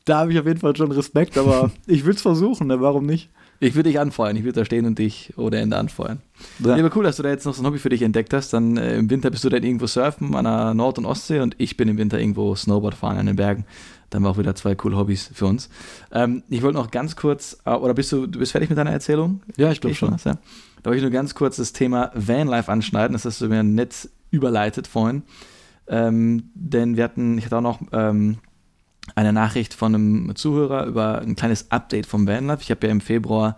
da 0.05 0.19
habe 0.19 0.33
ich 0.33 0.38
auf 0.38 0.47
jeden 0.47 0.61
Fall 0.61 0.77
schon 0.77 0.93
Respekt, 0.93 1.38
aber 1.38 1.71
ich 1.87 2.05
will 2.05 2.14
es 2.14 2.23
versuchen, 2.23 2.67
ne? 2.67 2.81
warum 2.81 3.07
nicht? 3.07 3.31
Ich 3.61 3.75
würde 3.75 3.88
dich 3.88 4.01
anfeuern, 4.01 4.37
ich 4.37 4.45
würde 4.45 4.61
da 4.61 4.64
stehen 4.64 4.85
und 4.85 4.99
dich 4.99 5.33
ohne 5.37 5.57
Ende 5.57 5.77
anfeuern. 5.77 6.21
Ja. 6.59 6.77
ja, 6.77 6.85
aber 6.85 6.95
cool, 6.97 7.05
dass 7.05 7.17
du 7.17 7.23
da 7.23 7.31
jetzt 7.31 7.47
noch 7.47 7.55
so 7.55 7.62
ein 7.62 7.67
Hobby 7.67 7.79
für 7.79 7.88
dich 7.88 8.03
entdeckt 8.03 8.35
hast. 8.35 8.53
Dann 8.53 8.77
äh, 8.77 8.97
im 8.97 9.09
Winter 9.09 9.31
bist 9.31 9.45
du 9.45 9.49
dann 9.49 9.62
irgendwo 9.62 9.87
surfen 9.87 10.35
an 10.35 10.45
der 10.45 10.75
Nord- 10.75 10.99
und 10.99 11.07
Ostsee 11.07 11.40
und 11.40 11.55
ich 11.59 11.77
bin 11.77 11.88
im 11.88 11.97
Winter 11.97 12.19
irgendwo 12.19 12.55
Snowboard 12.55 12.95
fahren 12.95 13.17
an 13.17 13.27
den 13.27 13.37
Bergen. 13.37 13.64
Dann 14.11 14.23
wir 14.23 14.29
auch 14.29 14.38
wieder 14.38 14.55
zwei 14.55 14.75
coole 14.75 14.97
Hobbys 14.97 15.31
für 15.33 15.47
uns. 15.47 15.71
Ähm, 16.12 16.43
ich 16.51 16.62
wollte 16.62 16.79
noch 16.79 16.90
ganz 16.90 17.17
kurz, 17.17 17.59
äh, 17.64 17.71
oder 17.71 17.95
bist 17.95 18.12
du, 18.12 18.27
du 18.27 18.38
bist 18.38 18.53
fertig 18.53 18.69
mit 18.69 18.79
deiner 18.79 18.93
Erzählung? 18.93 19.40
Ja, 19.57 19.71
ich 19.71 19.81
glaube 19.81 19.97
schon. 19.97 20.12
Was, 20.12 20.25
ja? 20.25 20.35
Da 20.83 20.90
wollte 20.90 20.99
ich 20.99 21.03
nur 21.03 21.11
ganz 21.11 21.35
kurz 21.35 21.57
das 21.57 21.73
Thema 21.73 22.11
Vanlife 22.14 22.71
anschneiden. 22.71 23.14
Das 23.14 23.25
hast 23.25 23.40
du 23.40 23.49
mir 23.49 23.62
nett 23.62 24.11
überleitet 24.31 24.87
vorhin. 24.87 25.23
Ähm, 25.87 26.51
denn 26.55 26.97
wir 26.97 27.05
hatten, 27.05 27.38
ich 27.38 27.47
hatte 27.47 27.57
auch 27.57 27.62
noch 27.62 27.81
ähm, 27.93 28.38
eine 29.14 29.33
Nachricht 29.33 29.75
von 29.75 29.95
einem 29.95 30.37
Zuhörer 30.37 30.87
über 30.87 31.21
ein 31.21 31.37
kleines 31.37 31.71
Update 31.71 32.07
vom 32.07 32.27
Vanlife. 32.27 32.62
Ich 32.62 32.71
habe 32.71 32.87
ja 32.87 32.93
im 32.93 33.01
Februar 33.01 33.57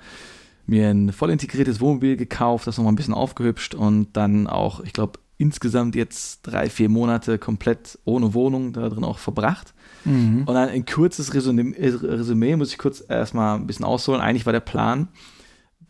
mir 0.66 0.88
ein 0.88 1.12
voll 1.12 1.30
integriertes 1.30 1.80
Wohnmobil 1.80 2.16
gekauft, 2.16 2.66
das 2.66 2.76
nochmal 2.76 2.92
ein 2.92 2.96
bisschen 2.96 3.14
aufgehübscht 3.14 3.74
und 3.74 4.16
dann 4.16 4.46
auch, 4.46 4.80
ich 4.80 4.92
glaube, 4.92 5.20
insgesamt 5.38 5.94
jetzt 5.94 6.42
drei, 6.42 6.70
vier 6.70 6.88
Monate 6.88 7.38
komplett 7.38 7.98
ohne 8.04 8.35
Wohnung 8.35 8.72
da 8.72 8.88
drin 8.88 9.04
auch 9.04 9.18
verbracht. 9.18 9.74
Mhm. 10.04 10.44
Und 10.46 10.54
dann 10.54 10.68
ein 10.68 10.87
kurzes 10.87 11.35
Resümee, 11.35 11.74
Resümee, 11.78 12.56
muss 12.56 12.72
ich 12.72 12.78
kurz 12.78 13.04
erstmal 13.06 13.56
ein 13.56 13.66
bisschen 13.66 13.85
ausholen. 13.85 14.20
Eigentlich 14.20 14.46
war 14.46 14.52
der 14.52 14.61
Plan, 14.61 15.09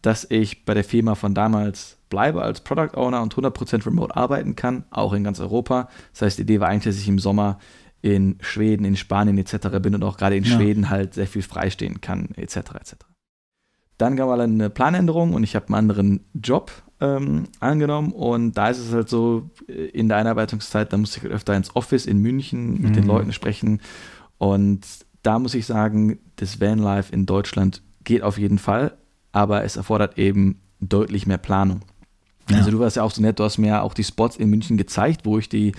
dass 0.02 0.26
ich 0.28 0.64
bei 0.64 0.74
der 0.74 0.84
Firma 0.84 1.14
von 1.14 1.34
damals 1.34 1.98
bleibe 2.08 2.42
als 2.42 2.60
Product 2.60 2.96
Owner 2.96 3.22
und 3.22 3.34
100% 3.34 3.86
remote 3.86 4.16
arbeiten 4.16 4.56
kann, 4.56 4.84
auch 4.90 5.12
in 5.12 5.24
ganz 5.24 5.40
Europa. 5.40 5.88
Das 6.12 6.22
heißt, 6.22 6.38
die 6.38 6.42
Idee 6.42 6.60
war 6.60 6.68
eigentlich, 6.68 6.94
dass 6.94 7.00
ich 7.00 7.08
im 7.08 7.18
Sommer 7.18 7.58
in 8.06 8.38
Schweden, 8.40 8.84
in 8.84 8.96
Spanien 8.96 9.36
etc. 9.36 9.80
bin 9.82 9.94
und 9.94 10.04
auch 10.04 10.16
gerade 10.16 10.36
in 10.36 10.44
ja. 10.44 10.56
Schweden 10.56 10.90
halt 10.90 11.14
sehr 11.14 11.26
viel 11.26 11.42
freistehen 11.42 12.00
kann, 12.00 12.28
etc. 12.36 12.56
etc. 12.56 12.94
Dann 13.98 14.14
gab 14.14 14.28
es 14.30 14.40
eine 14.40 14.70
Planänderung 14.70 15.34
und 15.34 15.42
ich 15.42 15.56
habe 15.56 15.66
einen 15.66 15.74
anderen 15.74 16.20
Job 16.34 16.70
ähm, 17.00 17.48
angenommen 17.58 18.12
und 18.12 18.52
da 18.52 18.68
ist 18.68 18.78
es 18.78 18.92
halt 18.92 19.08
so, 19.08 19.50
äh, 19.68 19.72
in 19.72 20.08
der 20.08 20.18
Einarbeitungszeit, 20.18 20.92
da 20.92 20.96
musste 20.96 21.18
ich 21.18 21.24
halt 21.24 21.32
öfter 21.32 21.56
ins 21.56 21.74
Office 21.74 22.06
in 22.06 22.18
München 22.18 22.80
mit 22.80 22.90
mhm. 22.90 22.94
den 22.94 23.06
Leuten 23.06 23.32
sprechen 23.32 23.80
und 24.38 24.86
da 25.22 25.40
muss 25.40 25.54
ich 25.54 25.66
sagen, 25.66 26.20
das 26.36 26.60
Vanlife 26.60 27.12
in 27.12 27.26
Deutschland 27.26 27.82
geht 28.04 28.22
auf 28.22 28.38
jeden 28.38 28.58
Fall, 28.58 28.96
aber 29.32 29.64
es 29.64 29.76
erfordert 29.76 30.16
eben 30.16 30.60
deutlich 30.80 31.26
mehr 31.26 31.38
Planung. 31.38 31.80
Ja. 32.50 32.58
Also 32.58 32.70
du 32.70 32.78
warst 32.78 32.96
ja 32.96 33.02
auch 33.02 33.10
so 33.10 33.20
nett, 33.20 33.38
du 33.38 33.44
hast 33.44 33.58
mir 33.58 33.82
auch 33.82 33.94
die 33.94 34.04
Spots 34.04 34.36
in 34.36 34.48
München 34.50 34.76
gezeigt, 34.76 35.22
wo 35.24 35.38
ich 35.38 35.48
die, 35.48 35.72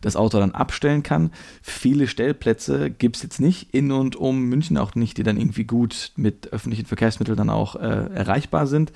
das 0.00 0.16
Auto 0.16 0.38
dann 0.38 0.52
abstellen 0.52 1.02
kann. 1.02 1.30
Viele 1.62 2.08
Stellplätze 2.08 2.90
gibt 2.90 3.16
es 3.16 3.22
jetzt 3.22 3.40
nicht 3.40 3.74
in 3.74 3.92
und 3.92 4.16
um 4.16 4.44
München 4.44 4.78
auch 4.78 4.94
nicht, 4.94 5.18
die 5.18 5.22
dann 5.22 5.36
irgendwie 5.36 5.64
gut 5.64 6.12
mit 6.16 6.52
öffentlichen 6.52 6.86
Verkehrsmitteln 6.86 7.36
dann 7.36 7.50
auch 7.50 7.76
äh, 7.76 8.08
erreichbar 8.14 8.66
sind. 8.66 8.92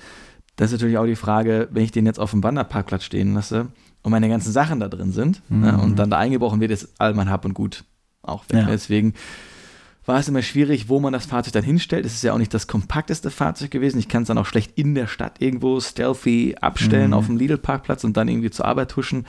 Das 0.55 0.71
ist 0.71 0.79
natürlich 0.79 0.97
auch 0.97 1.05
die 1.05 1.15
Frage, 1.15 1.69
wenn 1.71 1.83
ich 1.83 1.91
den 1.91 2.05
jetzt 2.05 2.19
auf 2.19 2.31
dem 2.31 2.43
Wanderparkplatz 2.43 3.03
stehen 3.03 3.33
lasse 3.33 3.67
und 4.01 4.11
meine 4.11 4.27
ganzen 4.27 4.51
Sachen 4.51 4.79
da 4.79 4.87
drin 4.87 5.11
sind 5.11 5.41
mhm. 5.49 5.61
ne, 5.61 5.77
und 5.77 5.97
dann 5.97 6.09
da 6.09 6.17
eingebrochen 6.17 6.59
wird, 6.59 6.71
ist 6.71 6.89
all 6.97 7.13
mein 7.13 7.29
Hab 7.29 7.45
und 7.45 7.53
Gut 7.53 7.83
auch 8.23 8.43
weg. 8.49 8.61
Ja. 8.61 8.65
Deswegen 8.65 9.13
war 10.09 10.19
es 10.19 10.27
immer 10.27 10.41
schwierig, 10.41 10.89
wo 10.89 10.99
man 10.99 11.13
das 11.13 11.27
Fahrzeug 11.27 11.53
dann 11.53 11.63
hinstellt. 11.63 12.03
Es 12.03 12.15
ist 12.15 12.23
ja 12.23 12.33
auch 12.33 12.39
nicht 12.39 12.53
das 12.53 12.65
kompakteste 12.65 13.29
Fahrzeug 13.29 13.69
gewesen. 13.69 13.99
Ich 13.99 14.09
kann 14.09 14.23
es 14.23 14.27
dann 14.27 14.39
auch 14.39 14.45
schlecht 14.47 14.71
in 14.75 14.95
der 14.95 15.05
Stadt 15.05 15.39
irgendwo 15.39 15.79
stealthy 15.79 16.55
abstellen 16.59 17.09
mhm. 17.09 17.13
auf 17.13 17.27
dem 17.27 17.37
Lidl-Parkplatz 17.37 18.03
und 18.03 18.17
dann 18.17 18.27
irgendwie 18.27 18.49
zur 18.49 18.65
Arbeit 18.65 18.95
huschen. 18.97 19.27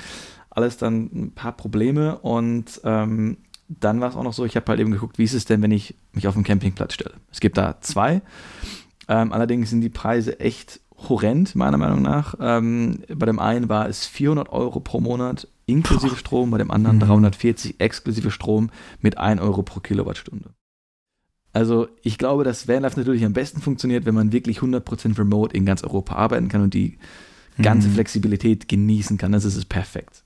Alles 0.48 0.78
dann 0.78 1.10
ein 1.14 1.32
paar 1.32 1.52
Probleme 1.52 2.18
und 2.18 2.80
ähm, 2.82 3.36
dann 3.68 4.00
war 4.00 4.08
es 4.08 4.16
auch 4.16 4.24
noch 4.24 4.32
so, 4.32 4.46
ich 4.46 4.56
habe 4.56 4.66
halt 4.68 4.80
eben 4.80 4.90
geguckt, 4.90 5.18
wie 5.18 5.24
ist 5.24 5.34
es 5.34 5.44
denn, 5.44 5.60
wenn 5.60 5.70
ich 5.70 5.94
mich 6.12 6.26
auf 6.26 6.34
dem 6.34 6.44
Campingplatz 6.44 6.94
stelle. 6.94 7.14
Es 7.30 7.40
gibt 7.40 7.58
da 7.58 7.80
zwei. 7.82 8.22
Ähm, 9.06 9.32
allerdings 9.32 9.68
sind 9.68 9.82
die 9.82 9.90
Preise 9.90 10.40
echt 10.40 10.80
horrend, 11.08 11.54
meiner 11.54 11.76
Meinung 11.76 12.00
nach. 12.00 12.34
Ähm, 12.40 13.04
bei 13.14 13.26
dem 13.26 13.38
einen 13.38 13.68
war 13.68 13.86
es 13.86 14.06
400 14.06 14.48
Euro 14.48 14.80
pro 14.80 15.00
Monat 15.00 15.46
inklusive. 15.66 16.16
Strom, 16.16 16.50
bei 16.50 16.58
dem 16.58 16.70
anderen 16.70 16.96
mhm. 16.96 17.00
340 17.00 17.80
exklusive 17.80 18.30
Strom 18.30 18.70
mit 19.00 19.18
1 19.18 19.40
Euro 19.42 19.62
pro 19.62 19.80
Kilowattstunde. 19.80 20.54
Also 21.52 21.88
ich 22.02 22.18
glaube, 22.18 22.44
dass 22.44 22.68
Vanlife 22.68 22.98
natürlich 22.98 23.24
am 23.24 23.32
besten 23.32 23.60
funktioniert, 23.60 24.06
wenn 24.06 24.14
man 24.14 24.32
wirklich 24.32 24.58
100% 24.58 25.18
remote 25.18 25.56
in 25.56 25.66
ganz 25.66 25.82
Europa 25.82 26.14
arbeiten 26.14 26.48
kann 26.48 26.62
und 26.62 26.74
die 26.74 26.98
ganze 27.60 27.88
mhm. 27.88 27.94
Flexibilität 27.94 28.68
genießen 28.68 29.18
kann. 29.18 29.32
Das 29.32 29.44
ist 29.44 29.56
es 29.56 29.64
perfekt. 29.64 30.22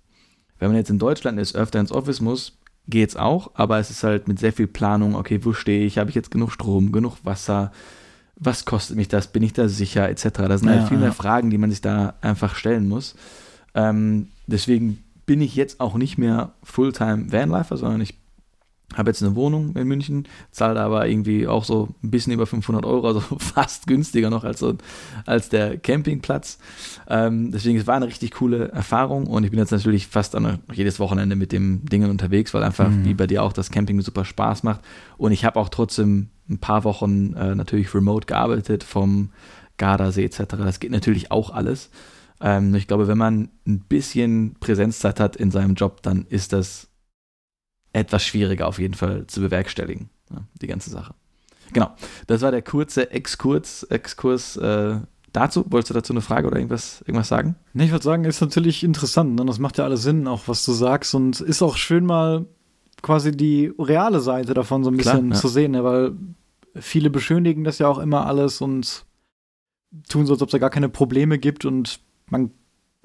Wenn 0.58 0.68
man 0.68 0.76
jetzt 0.76 0.90
in 0.90 0.98
Deutschland 0.98 1.38
ist, 1.38 1.56
öfter 1.56 1.80
ins 1.80 1.92
Office 1.92 2.20
muss, 2.20 2.58
geht 2.86 3.10
es 3.10 3.16
auch, 3.16 3.50
aber 3.54 3.78
es 3.78 3.90
ist 3.90 4.04
halt 4.04 4.28
mit 4.28 4.38
sehr 4.38 4.52
viel 4.52 4.66
Planung, 4.66 5.14
okay, 5.14 5.40
wo 5.42 5.52
stehe 5.52 5.86
ich, 5.86 5.98
habe 5.98 6.10
ich 6.10 6.16
jetzt 6.16 6.30
genug 6.30 6.52
Strom, 6.52 6.92
genug 6.92 7.16
Wasser, 7.24 7.72
was 8.36 8.64
kostet 8.64 8.96
mich 8.96 9.08
das, 9.08 9.28
bin 9.28 9.42
ich 9.42 9.52
da 9.52 9.68
sicher, 9.68 10.08
etc. 10.08 10.22
Das 10.22 10.60
sind 10.60 10.68
halt 10.68 10.76
ja, 10.76 10.82
halt 10.82 10.88
viel 10.88 10.98
mehr 10.98 11.12
Fragen, 11.12 11.50
die 11.50 11.58
man 11.58 11.70
sich 11.70 11.80
da 11.80 12.14
einfach 12.20 12.56
stellen 12.56 12.88
muss. 12.88 13.14
Ähm, 13.74 14.28
deswegen 14.46 15.02
bin 15.24 15.40
ich 15.40 15.56
jetzt 15.56 15.80
auch 15.80 15.94
nicht 15.94 16.18
mehr 16.18 16.52
Fulltime 16.62 17.32
Vanlifer, 17.32 17.76
sondern 17.76 18.00
ich 18.00 18.14
habe 18.94 19.10
jetzt 19.10 19.22
eine 19.22 19.34
Wohnung 19.34 19.74
in 19.76 19.88
München, 19.88 20.28
zahle 20.50 20.80
aber 20.80 21.08
irgendwie 21.08 21.46
auch 21.46 21.64
so 21.64 21.88
ein 22.02 22.10
bisschen 22.10 22.32
über 22.32 22.46
500 22.46 22.84
Euro, 22.84 23.06
also 23.06 23.20
fast 23.38 23.86
günstiger 23.86 24.30
noch 24.30 24.44
als, 24.44 24.60
so, 24.60 24.74
als 25.26 25.48
der 25.48 25.78
Campingplatz. 25.78 26.58
Ähm, 27.08 27.50
deswegen, 27.50 27.78
es 27.78 27.86
war 27.86 27.96
eine 27.96 28.06
richtig 28.06 28.32
coole 28.32 28.68
Erfahrung 28.68 29.26
und 29.26 29.44
ich 29.44 29.50
bin 29.50 29.58
jetzt 29.58 29.72
natürlich 29.72 30.06
fast 30.06 30.34
an, 30.34 30.60
jedes 30.72 31.00
Wochenende 31.00 31.36
mit 31.36 31.52
dem 31.52 31.84
Dingen 31.86 32.10
unterwegs, 32.10 32.54
weil 32.54 32.62
einfach 32.62 32.88
mhm. 32.88 33.04
wie 33.04 33.14
bei 33.14 33.26
dir 33.26 33.42
auch 33.42 33.52
das 33.52 33.70
Camping 33.70 34.00
super 34.00 34.24
Spaß 34.24 34.62
macht. 34.62 34.80
Und 35.16 35.32
ich 35.32 35.44
habe 35.44 35.58
auch 35.58 35.68
trotzdem 35.68 36.28
ein 36.48 36.58
paar 36.58 36.84
Wochen 36.84 37.34
äh, 37.34 37.54
natürlich 37.54 37.94
remote 37.94 38.26
gearbeitet 38.26 38.84
vom 38.84 39.30
Gardasee 39.76 40.24
etc. 40.24 40.42
Das 40.58 40.78
geht 40.78 40.90
natürlich 40.90 41.30
auch 41.32 41.50
alles. 41.50 41.90
Ähm, 42.40 42.74
ich 42.74 42.86
glaube, 42.86 43.08
wenn 43.08 43.18
man 43.18 43.48
ein 43.66 43.80
bisschen 43.80 44.56
Präsenzzeit 44.60 45.20
hat 45.20 45.36
in 45.36 45.50
seinem 45.50 45.74
Job, 45.74 46.02
dann 46.02 46.26
ist 46.28 46.52
das 46.52 46.88
etwas 47.94 48.24
schwieriger 48.24 48.66
auf 48.66 48.78
jeden 48.78 48.94
Fall 48.94 49.26
zu 49.26 49.40
bewerkstelligen, 49.40 50.10
ja, 50.30 50.42
die 50.60 50.66
ganze 50.66 50.90
Sache. 50.90 51.14
Genau, 51.72 51.90
das 52.26 52.42
war 52.42 52.50
der 52.50 52.62
kurze 52.62 53.10
Exkurs, 53.10 53.84
Exkurs 53.84 54.56
äh, 54.56 54.96
dazu. 55.32 55.64
Wolltest 55.68 55.90
du 55.90 55.94
dazu 55.94 56.12
eine 56.12 56.20
Frage 56.20 56.46
oder 56.46 56.56
irgendwas, 56.56 57.02
irgendwas 57.02 57.28
sagen? 57.28 57.56
Nee, 57.72 57.86
ich 57.86 57.90
würde 57.90 58.04
sagen, 58.04 58.24
ist 58.24 58.40
natürlich 58.40 58.84
interessant. 58.84 59.34
Ne? 59.34 59.44
Das 59.44 59.58
macht 59.58 59.78
ja 59.78 59.84
alles 59.84 60.02
Sinn, 60.02 60.26
auch 60.26 60.42
was 60.46 60.64
du 60.64 60.72
sagst. 60.72 61.14
Und 61.14 61.40
ist 61.40 61.62
auch 61.62 61.76
schön 61.76 62.04
mal 62.04 62.46
quasi 63.02 63.32
die 63.32 63.72
reale 63.78 64.20
Seite 64.20 64.54
davon 64.54 64.84
so 64.84 64.90
ein 64.90 64.96
bisschen 64.96 65.28
Klar, 65.28 65.34
ja. 65.34 65.40
zu 65.40 65.48
sehen, 65.48 65.72
ne? 65.72 65.84
weil 65.84 66.12
viele 66.76 67.10
beschönigen 67.10 67.64
das 67.64 67.78
ja 67.78 67.88
auch 67.88 67.98
immer 67.98 68.26
alles 68.26 68.60
und 68.60 69.04
tun 70.08 70.26
so, 70.26 70.32
als 70.32 70.42
ob 70.42 70.48
es 70.48 70.52
da 70.52 70.58
gar 70.58 70.70
keine 70.70 70.88
Probleme 70.88 71.38
gibt 71.38 71.64
und 71.64 72.00
man 72.28 72.50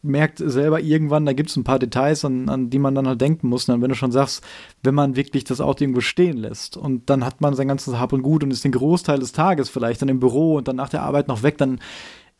merkt 0.02 0.40
selber 0.40 0.80
irgendwann, 0.80 1.26
da 1.26 1.34
gibt 1.34 1.50
es 1.50 1.58
ein 1.58 1.64
paar 1.64 1.80
Details, 1.80 2.24
an, 2.24 2.48
an 2.50 2.70
die 2.70 2.80
man 2.80 2.96
dann 2.96 3.08
halt 3.08 3.22
denken 3.22 3.50
muss. 3.50 3.68
Und 3.68 3.74
dann, 3.74 3.82
wenn 3.82 3.90
du 3.90 3.96
schon 3.96 4.12
sagst, 4.12 4.44
wenn 4.84 4.96
man 4.96 5.16
wirklich 5.16 5.44
das 5.44 5.62
Auto 5.62 5.84
irgendwo 5.84 6.02
stehen 6.02 6.38
lässt 6.38 6.78
und 6.78 7.10
dann 7.10 7.26
hat 7.26 7.42
man 7.42 7.56
sein 7.56 7.68
ganzes 7.68 8.00
Hab 8.00 8.14
und 8.14 8.22
Gut 8.22 8.44
und 8.44 8.52
ist 8.52 8.64
den 8.64 8.72
Großteil 8.72 9.20
des 9.20 9.32
Tages 9.32 9.70
vielleicht 9.70 10.02
dann 10.02 10.10
im 10.10 10.20
Büro 10.20 10.56
und 10.56 10.68
dann 10.68 10.78
nach 10.78 10.90
der 10.90 11.04
Arbeit 11.04 11.28
noch 11.28 11.44
weg, 11.44 11.58
dann 11.58 11.80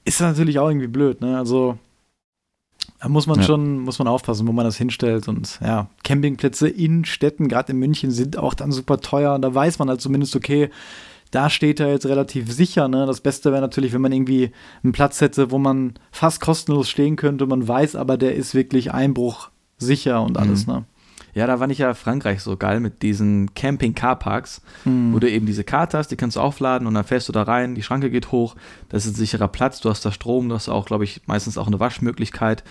ist 0.06 0.22
das 0.22 0.30
natürlich 0.30 0.60
auch 0.60 0.70
irgendwie 0.70 0.88
blöd. 0.88 1.22
Ne? 1.22 1.38
Also 1.38 1.78
da 3.00 3.08
muss 3.08 3.28
man 3.28 3.40
ja. 3.40 3.44
schon, 3.44 3.80
muss 3.80 4.00
man 4.00 4.08
aufpassen, 4.08 4.48
wo 4.48 4.52
man 4.52 4.66
das 4.66 4.78
hinstellt. 4.78 5.28
Und 5.28 5.60
ja, 5.62 5.90
Campingplätze 6.04 6.68
in 6.68 7.06
Städten, 7.06 7.48
gerade 7.48 7.72
in 7.72 7.80
München, 7.80 8.12
sind 8.12 8.38
auch 8.38 8.54
dann 8.54 8.72
super 8.72 9.00
teuer. 9.00 9.36
Und 9.36 9.42
da 9.42 9.54
weiß 9.54 9.80
man 9.80 9.90
halt 9.90 10.02
zumindest, 10.02 10.36
okay, 10.36 10.70
da 11.32 11.50
steht 11.50 11.80
er 11.80 11.90
jetzt 11.90 12.06
relativ 12.06 12.52
sicher. 12.52 12.88
Ne? 12.88 13.06
Das 13.06 13.22
Beste 13.22 13.52
wäre 13.52 13.62
natürlich, 13.62 13.94
wenn 13.94 14.02
man 14.02 14.12
irgendwie 14.12 14.52
einen 14.84 14.94
Platz 14.94 15.22
hätte, 15.22 15.52
wo 15.52 15.58
man 15.58 15.94
fast 16.12 16.42
kostenlos 16.42 16.90
stehen 16.90 17.16
könnte. 17.16 17.46
Man 17.46 17.68
weiß 17.68 17.96
aber, 17.96 18.18
der 18.18 18.36
ist 18.36 18.56
wirklich 18.56 18.94
einbruchsicher 18.94 20.22
und 20.22 20.38
alles. 20.38 20.66
Mhm. 20.66 20.74
Ne? 20.74 20.86
Ja, 21.36 21.46
da 21.46 21.58
fand 21.58 21.72
ich 21.72 21.78
ja 21.78 21.94
Frankreich 21.94 22.42
so 22.42 22.58
geil 22.58 22.80
mit 22.80 23.04
diesen 23.04 23.54
Camping-Car-Parks, 23.54 24.62
mhm. 24.86 25.14
wo 25.14 25.20
du 25.20 25.30
eben 25.30 25.46
diese 25.46 25.64
Karte 25.64 25.98
hast, 25.98 26.10
die 26.10 26.16
kannst 26.16 26.38
du 26.38 26.42
aufladen 26.42 26.88
und 26.88 26.96
dann 26.96 27.04
fährst 27.04 27.30
du 27.30 27.32
da 27.34 27.44
rein, 27.44 27.76
die 27.76 27.84
Schranke 27.84 28.10
geht 28.10 28.32
hoch, 28.32 28.56
das 28.90 29.06
ist 29.06 29.14
ein 29.14 29.16
sicherer 29.16 29.48
Platz, 29.48 29.80
du 29.80 29.90
hast 29.90 30.04
da 30.04 30.12
Strom, 30.12 30.50
du 30.50 30.56
hast 30.56 30.70
auch, 30.70 30.88
glaube 30.88 31.04
ich, 31.04 31.22
meistens 31.28 31.58
auch 31.60 31.68
eine 31.68 31.80
Waschmöglichkeit 31.80 32.64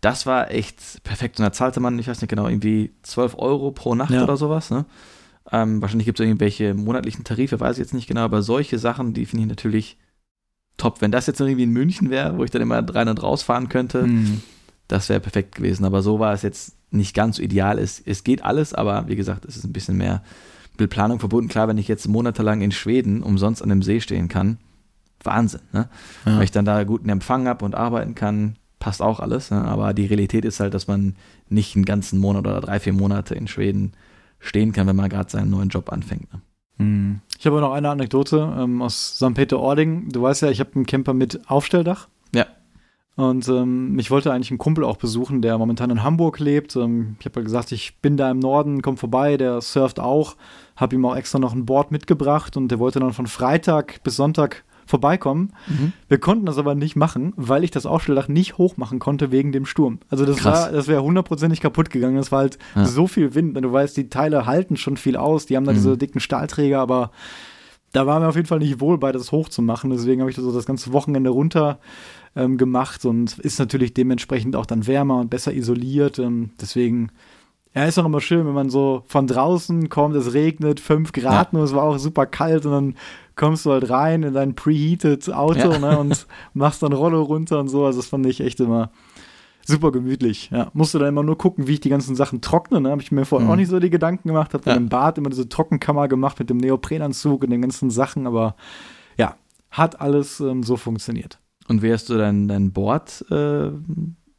das 0.00 0.26
war 0.26 0.50
echt 0.50 1.02
perfekt. 1.04 1.38
Und 1.38 1.44
da 1.44 1.52
zahlte 1.52 1.80
man, 1.80 1.98
ich 1.98 2.08
weiß 2.08 2.20
nicht 2.20 2.30
genau, 2.30 2.46
irgendwie 2.46 2.92
12 3.02 3.34
Euro 3.38 3.70
pro 3.70 3.94
Nacht 3.94 4.10
ja. 4.10 4.22
oder 4.22 4.36
sowas. 4.36 4.70
Ne? 4.70 4.84
Ähm, 5.52 5.80
wahrscheinlich 5.80 6.06
gibt 6.06 6.18
es 6.18 6.26
irgendwelche 6.26 6.74
monatlichen 6.74 7.24
Tarife, 7.24 7.60
weiß 7.60 7.76
ich 7.76 7.82
jetzt 7.82 7.94
nicht 7.94 8.08
genau, 8.08 8.22
aber 8.22 8.42
solche 8.42 8.78
Sachen, 8.78 9.14
die 9.14 9.26
finde 9.26 9.44
ich 9.44 9.48
natürlich 9.48 9.96
top. 10.76 11.00
Wenn 11.00 11.12
das 11.12 11.26
jetzt 11.26 11.40
irgendwie 11.40 11.62
in 11.62 11.70
München 11.70 12.10
wäre, 12.10 12.36
wo 12.36 12.44
ich 12.44 12.50
dann 12.50 12.62
immer 12.62 12.82
rein 12.94 13.08
und 13.08 13.22
raus 13.22 13.42
fahren 13.42 13.68
könnte, 13.68 14.06
mhm. 14.06 14.42
das 14.88 15.08
wäre 15.08 15.20
perfekt 15.20 15.54
gewesen. 15.54 15.84
Aber 15.84 16.02
so 16.02 16.18
war 16.18 16.32
es 16.32 16.42
jetzt 16.42 16.76
nicht 16.90 17.14
ganz 17.14 17.36
so 17.36 17.42
ideal. 17.42 17.78
Es, 17.78 18.02
es 18.04 18.24
geht 18.24 18.44
alles, 18.44 18.74
aber 18.74 19.08
wie 19.08 19.16
gesagt, 19.16 19.44
es 19.44 19.56
ist 19.56 19.64
ein 19.64 19.72
bisschen 19.72 19.96
mehr 19.96 20.22
mit 20.78 20.90
Planung 20.90 21.20
verbunden. 21.20 21.48
Klar, 21.48 21.68
wenn 21.68 21.78
ich 21.78 21.88
jetzt 21.88 22.08
monatelang 22.08 22.60
in 22.60 22.72
Schweden 22.72 23.22
umsonst 23.22 23.62
an 23.62 23.68
dem 23.68 23.82
See 23.82 24.00
stehen 24.00 24.28
kann, 24.28 24.58
Wahnsinn. 25.22 25.62
Ne? 25.72 25.88
Ja. 26.24 26.36
Weil 26.36 26.44
ich 26.44 26.50
dann 26.50 26.64
da 26.64 26.84
guten 26.84 27.08
Empfang 27.08 27.48
habe 27.48 27.64
und 27.64 27.74
arbeiten 27.74 28.14
kann, 28.14 28.56
passt 28.78 29.02
auch 29.02 29.20
alles. 29.20 29.50
Ne? 29.50 29.62
Aber 29.62 29.94
die 29.94 30.06
Realität 30.06 30.44
ist 30.44 30.60
halt, 30.60 30.74
dass 30.74 30.86
man 30.86 31.16
nicht 31.48 31.76
einen 31.76 31.84
ganzen 31.84 32.18
Monat 32.18 32.46
oder 32.46 32.60
drei, 32.60 32.80
vier 32.80 32.92
Monate 32.92 33.34
in 33.34 33.48
Schweden 33.48 33.92
stehen 34.46 34.72
kann, 34.72 34.86
wenn 34.86 34.96
man 34.96 35.08
gerade 35.08 35.30
seinen 35.30 35.50
neuen 35.50 35.68
Job 35.68 35.92
anfängt. 35.92 36.32
Ne? 36.32 36.40
Hm. 36.78 37.20
Ich 37.38 37.46
habe 37.46 37.60
noch 37.60 37.72
eine 37.72 37.90
Anekdote 37.90 38.54
ähm, 38.58 38.82
aus 38.82 39.16
St. 39.16 39.34
Peter-Ording. 39.34 40.10
Du 40.10 40.22
weißt 40.22 40.42
ja, 40.42 40.50
ich 40.50 40.60
habe 40.60 40.74
einen 40.74 40.86
Camper 40.86 41.14
mit 41.14 41.48
Aufstelldach. 41.50 42.08
Ja. 42.34 42.46
Und 43.16 43.48
ähm, 43.48 43.98
ich 43.98 44.10
wollte 44.10 44.32
eigentlich 44.32 44.50
einen 44.50 44.58
Kumpel 44.58 44.84
auch 44.84 44.98
besuchen, 44.98 45.40
der 45.40 45.56
momentan 45.56 45.90
in 45.90 46.02
Hamburg 46.02 46.38
lebt. 46.38 46.76
Ähm, 46.76 47.16
ich 47.18 47.26
habe 47.26 47.40
ja 47.40 47.44
gesagt, 47.44 47.72
ich 47.72 47.98
bin 48.00 48.16
da 48.16 48.30
im 48.30 48.38
Norden, 48.38 48.82
komm 48.82 48.98
vorbei, 48.98 49.38
der 49.38 49.60
surft 49.62 50.00
auch. 50.00 50.36
Habe 50.76 50.96
ihm 50.96 51.04
auch 51.06 51.16
extra 51.16 51.38
noch 51.38 51.54
ein 51.54 51.64
Board 51.64 51.90
mitgebracht 51.90 52.56
und 52.56 52.68
der 52.68 52.78
wollte 52.78 53.00
dann 53.00 53.14
von 53.14 53.26
Freitag 53.26 54.02
bis 54.02 54.16
Sonntag 54.16 54.64
vorbeikommen. 54.86 55.52
Mhm. 55.66 55.92
Wir 56.08 56.18
konnten 56.18 56.46
das 56.46 56.58
aber 56.58 56.74
nicht 56.74 56.96
machen, 56.96 57.32
weil 57.36 57.64
ich 57.64 57.70
das 57.70 57.86
Aufstelldach 57.86 58.28
nicht 58.28 58.58
hoch 58.58 58.76
machen 58.76 58.98
konnte 58.98 59.30
wegen 59.32 59.52
dem 59.52 59.66
Sturm. 59.66 59.98
Also 60.08 60.24
das 60.24 60.38
Krass. 60.38 60.66
war, 60.66 60.72
das 60.72 60.88
wäre 60.88 61.02
hundertprozentig 61.02 61.60
kaputt 61.60 61.90
gegangen. 61.90 62.16
Das 62.16 62.32
war 62.32 62.40
halt 62.40 62.58
ja. 62.74 62.84
so 62.86 63.06
viel 63.06 63.34
Wind. 63.34 63.56
Du 63.56 63.72
weißt, 63.72 63.96
die 63.96 64.08
Teile 64.08 64.46
halten 64.46 64.76
schon 64.76 64.96
viel 64.96 65.16
aus. 65.16 65.46
Die 65.46 65.56
haben 65.56 65.64
da 65.64 65.72
mhm. 65.72 65.76
diese 65.76 65.98
dicken 65.98 66.20
Stahlträger, 66.20 66.80
aber 66.80 67.10
da 67.92 68.06
war 68.06 68.20
mir 68.20 68.28
auf 68.28 68.36
jeden 68.36 68.46
Fall 68.46 68.58
nicht 68.58 68.80
wohl 68.80 68.98
bei, 68.98 69.12
das 69.12 69.32
hochzumachen. 69.32 69.90
Deswegen 69.90 70.20
habe 70.20 70.30
ich 70.30 70.36
das 70.36 70.44
so 70.44 70.52
das 70.52 70.66
ganze 70.66 70.92
Wochenende 70.92 71.30
runter 71.30 71.78
ähm, 72.36 72.58
gemacht 72.58 73.04
und 73.04 73.38
ist 73.38 73.58
natürlich 73.58 73.94
dementsprechend 73.94 74.54
auch 74.54 74.66
dann 74.66 74.86
wärmer 74.86 75.18
und 75.18 75.30
besser 75.30 75.54
isoliert. 75.54 76.18
Ähm, 76.18 76.50
deswegen 76.60 77.10
ja, 77.76 77.84
ist 77.84 77.98
auch 77.98 78.06
immer 78.06 78.22
schön, 78.22 78.46
wenn 78.46 78.54
man 78.54 78.70
so 78.70 79.02
von 79.06 79.26
draußen 79.26 79.90
kommt, 79.90 80.16
es 80.16 80.32
regnet, 80.32 80.80
5 80.80 81.12
Grad 81.12 81.52
ja. 81.52 81.58
nur, 81.58 81.64
es 81.64 81.74
war 81.74 81.82
auch 81.82 81.98
super 81.98 82.24
kalt 82.24 82.64
und 82.64 82.72
dann 82.72 82.94
kommst 83.34 83.66
du 83.66 83.72
halt 83.72 83.90
rein 83.90 84.22
in 84.22 84.32
dein 84.32 84.54
preheated 84.54 85.30
Auto 85.30 85.72
ja. 85.72 85.78
ne, 85.78 85.98
und 85.98 86.26
machst 86.54 86.82
dann 86.82 86.94
Rollo 86.94 87.22
runter 87.22 87.60
und 87.60 87.68
so. 87.68 87.84
Also 87.84 87.98
das 87.98 88.08
fand 88.08 88.24
ich 88.24 88.40
echt 88.40 88.60
immer 88.60 88.90
super 89.66 89.92
gemütlich. 89.92 90.48
Ja, 90.50 90.70
musste 90.72 90.98
dann 90.98 91.08
immer 91.08 91.22
nur 91.22 91.36
gucken, 91.36 91.66
wie 91.66 91.74
ich 91.74 91.80
die 91.80 91.90
ganzen 91.90 92.16
Sachen 92.16 92.40
trockne. 92.40 92.80
Ne? 92.80 92.90
Habe 92.90 93.02
ich 93.02 93.12
mir 93.12 93.26
vorher 93.26 93.46
mhm. 93.46 93.52
auch 93.52 93.56
nicht 93.56 93.68
so 93.68 93.78
die 93.78 93.90
Gedanken 93.90 94.28
gemacht. 94.28 94.54
Habe 94.54 94.64
dann 94.64 94.74
ja. 94.74 94.80
im 94.80 94.88
Bad 94.88 95.18
immer 95.18 95.28
diese 95.28 95.46
Trockenkammer 95.46 96.08
gemacht 96.08 96.38
mit 96.38 96.48
dem 96.48 96.56
Neoprenanzug 96.56 97.42
und 97.44 97.50
den 97.50 97.60
ganzen 97.60 97.90
Sachen. 97.90 98.26
Aber 98.26 98.56
ja, 99.18 99.34
hat 99.70 100.00
alles 100.00 100.40
ähm, 100.40 100.62
so 100.62 100.76
funktioniert. 100.76 101.40
Und 101.68 101.82
wie 101.82 101.92
hast 101.92 102.08
du 102.08 102.16
dein, 102.16 102.48
dein 102.48 102.72
Board 102.72 103.22
äh, 103.30 103.70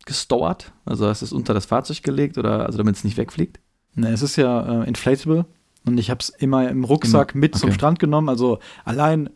gestort? 0.07 0.71
Also 0.85 1.07
hast 1.07 1.21
du 1.21 1.25
es 1.25 1.33
unter 1.33 1.53
das 1.53 1.67
Fahrzeug 1.67 2.01
gelegt 2.01 2.39
oder 2.39 2.65
also 2.65 2.79
damit 2.79 2.95
es 2.95 3.03
nicht 3.03 3.17
wegfliegt? 3.17 3.59
Ne, 3.93 4.09
es 4.09 4.23
ist 4.23 4.35
ja 4.37 4.81
äh, 4.81 4.87
inflatable 4.87 5.45
und 5.85 5.99
ich 5.99 6.09
habe 6.09 6.19
es 6.19 6.29
immer 6.29 6.67
im 6.69 6.83
Rucksack 6.83 7.33
immer. 7.33 7.41
mit 7.41 7.53
okay. 7.53 7.61
zum 7.61 7.71
Strand 7.71 7.99
genommen. 7.99 8.29
Also 8.29 8.59
allein 8.85 9.29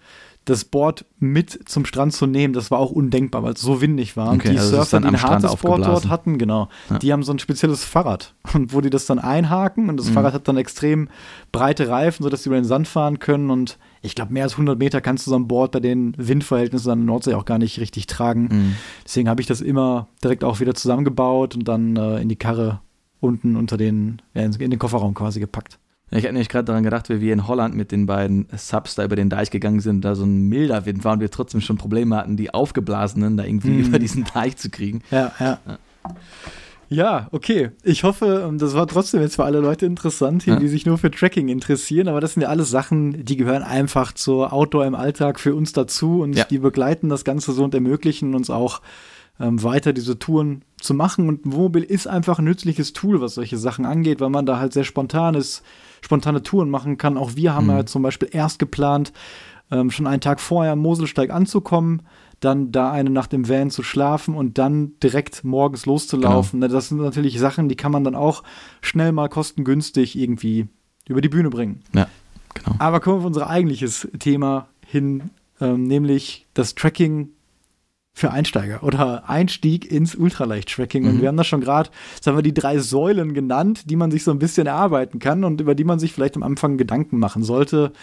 das 0.46 0.66
Board 0.66 1.06
mit 1.20 1.70
zum 1.70 1.86
Strand 1.86 2.14
zu 2.14 2.26
nehmen, 2.26 2.54
das 2.54 2.72
war 2.72 2.80
auch 2.80 2.92
undenkbar, 2.92 3.44
weil 3.44 3.54
es 3.54 3.62
so 3.62 3.80
windig 3.80 4.18
war. 4.18 4.34
Okay, 4.34 4.50
und 4.50 4.54
die 4.56 4.60
also 4.60 4.78
Surfer, 4.78 5.00
die 5.00 5.08
ein 5.08 5.22
hartes 5.22 5.56
Board 5.58 5.86
dort 5.86 6.10
hatten, 6.10 6.40
genau, 6.40 6.68
ja. 6.90 6.98
die 6.98 7.14
haben 7.14 7.22
so 7.22 7.32
ein 7.32 7.40
spezielles 7.40 7.84
Fahrrad. 7.84 8.34
Und 8.54 8.74
wo 8.74 8.82
die 8.82 8.90
das 8.90 9.06
dann 9.06 9.20
einhaken 9.20 9.90
und 9.90 9.98
das 9.98 10.10
mhm. 10.10 10.14
Fahrrad 10.14 10.34
hat 10.34 10.48
dann 10.48 10.58
extrem 10.58 11.10
breite 11.52 11.90
Reifen, 11.90 12.24
sodass 12.24 12.42
die 12.42 12.50
über 12.50 12.56
den 12.56 12.66
Sand 12.66 12.88
fahren 12.88 13.20
können. 13.20 13.52
Und 13.52 13.78
ich 14.02 14.16
glaube, 14.16 14.34
mehr 14.34 14.44
als 14.44 14.54
100 14.54 14.80
Meter 14.80 15.02
kannst 15.02 15.26
du 15.26 15.32
so 15.32 15.36
ein 15.36 15.48
Board 15.48 15.72
bei 15.72 15.80
den 15.80 16.14
Windverhältnissen 16.18 16.92
an 16.92 17.00
der 17.00 17.06
Nordsee 17.06 17.36
auch 17.36 17.46
gar 17.46 17.58
nicht 17.58 17.80
richtig 17.80 18.08
tragen. 18.08 18.50
Mhm. 18.52 18.76
Deswegen 19.06 19.30
habe 19.30 19.42
ich 19.42 19.48
das 19.48 19.62
immer 19.62 20.08
direkt 20.24 20.44
auch 20.44 20.60
wieder 20.60 20.74
zusammengebaut 20.74 21.56
und 21.56 21.68
dann 21.68 21.96
äh, 21.96 22.20
in 22.20 22.30
die 22.30 22.36
Karre 22.36 22.82
unten 23.20 23.56
unter 23.56 23.78
den, 23.78 24.22
ja, 24.34 24.44
in 24.44 24.52
den 24.52 24.80
Kofferraum 24.80 25.14
quasi 25.14 25.40
gepackt. 25.40 25.78
Ich 26.10 26.24
hatte 26.24 26.34
nämlich 26.34 26.50
gerade 26.50 26.66
daran 26.66 26.84
gedacht, 26.84 27.08
wie 27.10 27.22
wir 27.22 27.32
in 27.32 27.48
Holland 27.48 27.74
mit 27.74 27.94
den 27.94 28.06
beiden 28.06 28.48
Subs 28.58 28.96
da 28.96 29.06
über 29.06 29.16
den 29.16 29.30
Deich 29.30 29.50
gegangen 29.50 29.80
sind, 29.80 30.04
da 30.04 30.14
so 30.14 30.26
ein 30.26 30.50
milder 30.50 30.86
Wind 30.86 31.06
war 31.06 31.14
und 31.14 31.22
wir 31.22 31.32
trotzdem 31.32 31.62
schon 31.62 31.78
Probleme 31.78 32.18
hatten, 32.18 32.36
die 32.36 32.54
Aufgeblasenen 32.54 33.38
da 33.38 33.46
irgendwie 33.46 33.70
mm. 33.70 33.86
über 33.86 34.00
diesen 34.00 34.26
Deich 34.26 34.58
zu 34.58 34.70
kriegen. 34.70 35.04
Ja, 35.10 35.32
ja. 35.40 35.60
ja. 35.66 35.78
Ja, 36.92 37.30
okay. 37.32 37.72
Ich 37.84 38.04
hoffe, 38.04 38.54
das 38.58 38.74
war 38.74 38.86
trotzdem 38.86 39.22
jetzt 39.22 39.38
für 39.38 39.46
alle 39.46 39.60
Leute 39.60 39.86
interessant, 39.86 40.44
hier, 40.44 40.56
ja. 40.56 40.60
die 40.60 40.68
sich 40.68 40.86
nur 40.86 40.98
für 40.98 41.10
Tracking 41.10 41.48
interessieren. 41.48 42.10
Aber 42.10 42.20
das 42.20 42.34
sind 42.34 42.44
ja 42.44 42.50
alles 42.50 42.70
Sachen, 42.70 43.24
die 43.24 43.38
gehören 43.38 43.64
einfach 43.64 44.12
zur 44.12 44.52
Outdoor 44.52 44.86
im 44.86 44.96
Alltag 44.96 45.40
für 45.40 45.56
uns 45.56 45.72
dazu 45.72 46.22
und 46.22 46.34
ja. 46.34 46.44
die 46.44 46.60
begleiten 46.60 47.08
das 47.08 47.24
Ganze 47.24 47.54
so 47.54 47.64
und 47.64 47.74
ermöglichen 47.74 48.36
uns 48.36 48.50
auch 48.50 48.82
ähm, 49.40 49.64
weiter 49.64 49.94
diese 49.94 50.20
Touren 50.20 50.64
zu 50.82 50.94
machen. 50.94 51.30
Und 51.30 51.40
Wohnmobil 51.46 51.84
ist 51.84 52.08
einfach 52.08 52.40
ein 52.40 52.46
nützliches 52.46 52.92
Tool, 52.92 53.22
was 53.22 53.36
solche 53.36 53.58
Sachen 53.58 53.86
angeht, 53.86 54.20
weil 54.20 54.30
man 54.30 54.46
da 54.46 54.60
halt 54.60 54.74
sehr 54.74 54.84
spontan 54.84 55.36
ist 55.36 55.64
spontane 56.02 56.44
Touren 56.44 56.70
machen 56.70 56.98
kann. 56.98 57.18
Auch 57.18 57.36
wir 57.36 57.54
haben 57.54 57.66
mhm. 57.66 57.72
ja 57.72 57.86
zum 57.86 58.02
Beispiel 58.02 58.30
erst 58.32 58.60
geplant, 58.60 59.14
ähm, 59.72 59.92
schon 59.92 60.08
einen 60.08 60.22
Tag 60.22 60.42
vorher 60.42 60.74
am 60.74 60.80
Moselsteig 60.80 61.30
anzukommen, 61.30 62.02
dann 62.42 62.72
da 62.72 62.92
eine 62.92 63.10
Nacht 63.10 63.34
im 63.34 63.48
Van 63.48 63.70
zu 63.70 63.84
schlafen 63.84 64.36
und 64.36 64.58
dann 64.58 65.00
direkt 65.02 65.44
morgens 65.44 65.86
loszulaufen. 65.86 66.60
Genau. 66.60 66.74
Das 66.74 66.90
sind 66.90 66.98
natürlich 66.98 67.40
Sachen, 67.40 67.70
die 67.70 67.76
kann 67.76 67.92
man 67.92 68.04
dann 68.04 68.16
auch 68.16 68.44
schnell 68.82 69.12
mal 69.12 69.30
kostengünstig 69.30 70.18
irgendwie 70.18 70.68
über 71.08 71.22
die 71.22 71.30
Bühne 71.30 71.50
bringen. 71.50 71.82
Ja, 71.94 72.08
genau. 72.54 72.76
Aber 72.80 73.00
kommen 73.00 73.18
wir 73.18 73.20
auf 73.20 73.26
unser 73.26 73.50
eigentliches 73.50 74.08
Thema 74.20 74.68
hin, 74.86 75.30
ähm, 75.62 75.84
nämlich 75.84 76.48
das 76.54 76.76
Tracking 76.76 77.30
für 78.14 78.32
Einsteiger 78.32 78.84
oder 78.84 79.30
Einstieg 79.30 79.90
ins 79.90 80.16
Ultraleicht-Tracking. 80.16 81.04
Mhm. 81.04 81.10
Und 81.10 81.22
wir 81.22 81.28
haben 81.30 81.38
da 81.38 81.44
schon 81.44 81.62
gerade, 81.62 81.90
sagen 82.20 82.38
wir, 82.38 82.42
die 82.44 82.54
drei 82.54 82.78
Säulen 82.80 83.34
genannt, 83.34 83.90
die 83.90 83.96
man 83.96 84.12
sich 84.12 84.24
so 84.24 84.32
ein 84.32 84.40
bisschen 84.40 84.68
erarbeiten 84.68 85.20
kann 85.20 85.44
und 85.44 85.62
über 85.62 85.76
die 85.76 85.86
man 85.86 86.00
sich 86.00 86.12
vielleicht 86.12 86.36
am 86.36 86.44
Anfang 86.44 86.78
Gedanken 86.78 87.20
machen 87.20 87.44
sollte. 87.44 87.94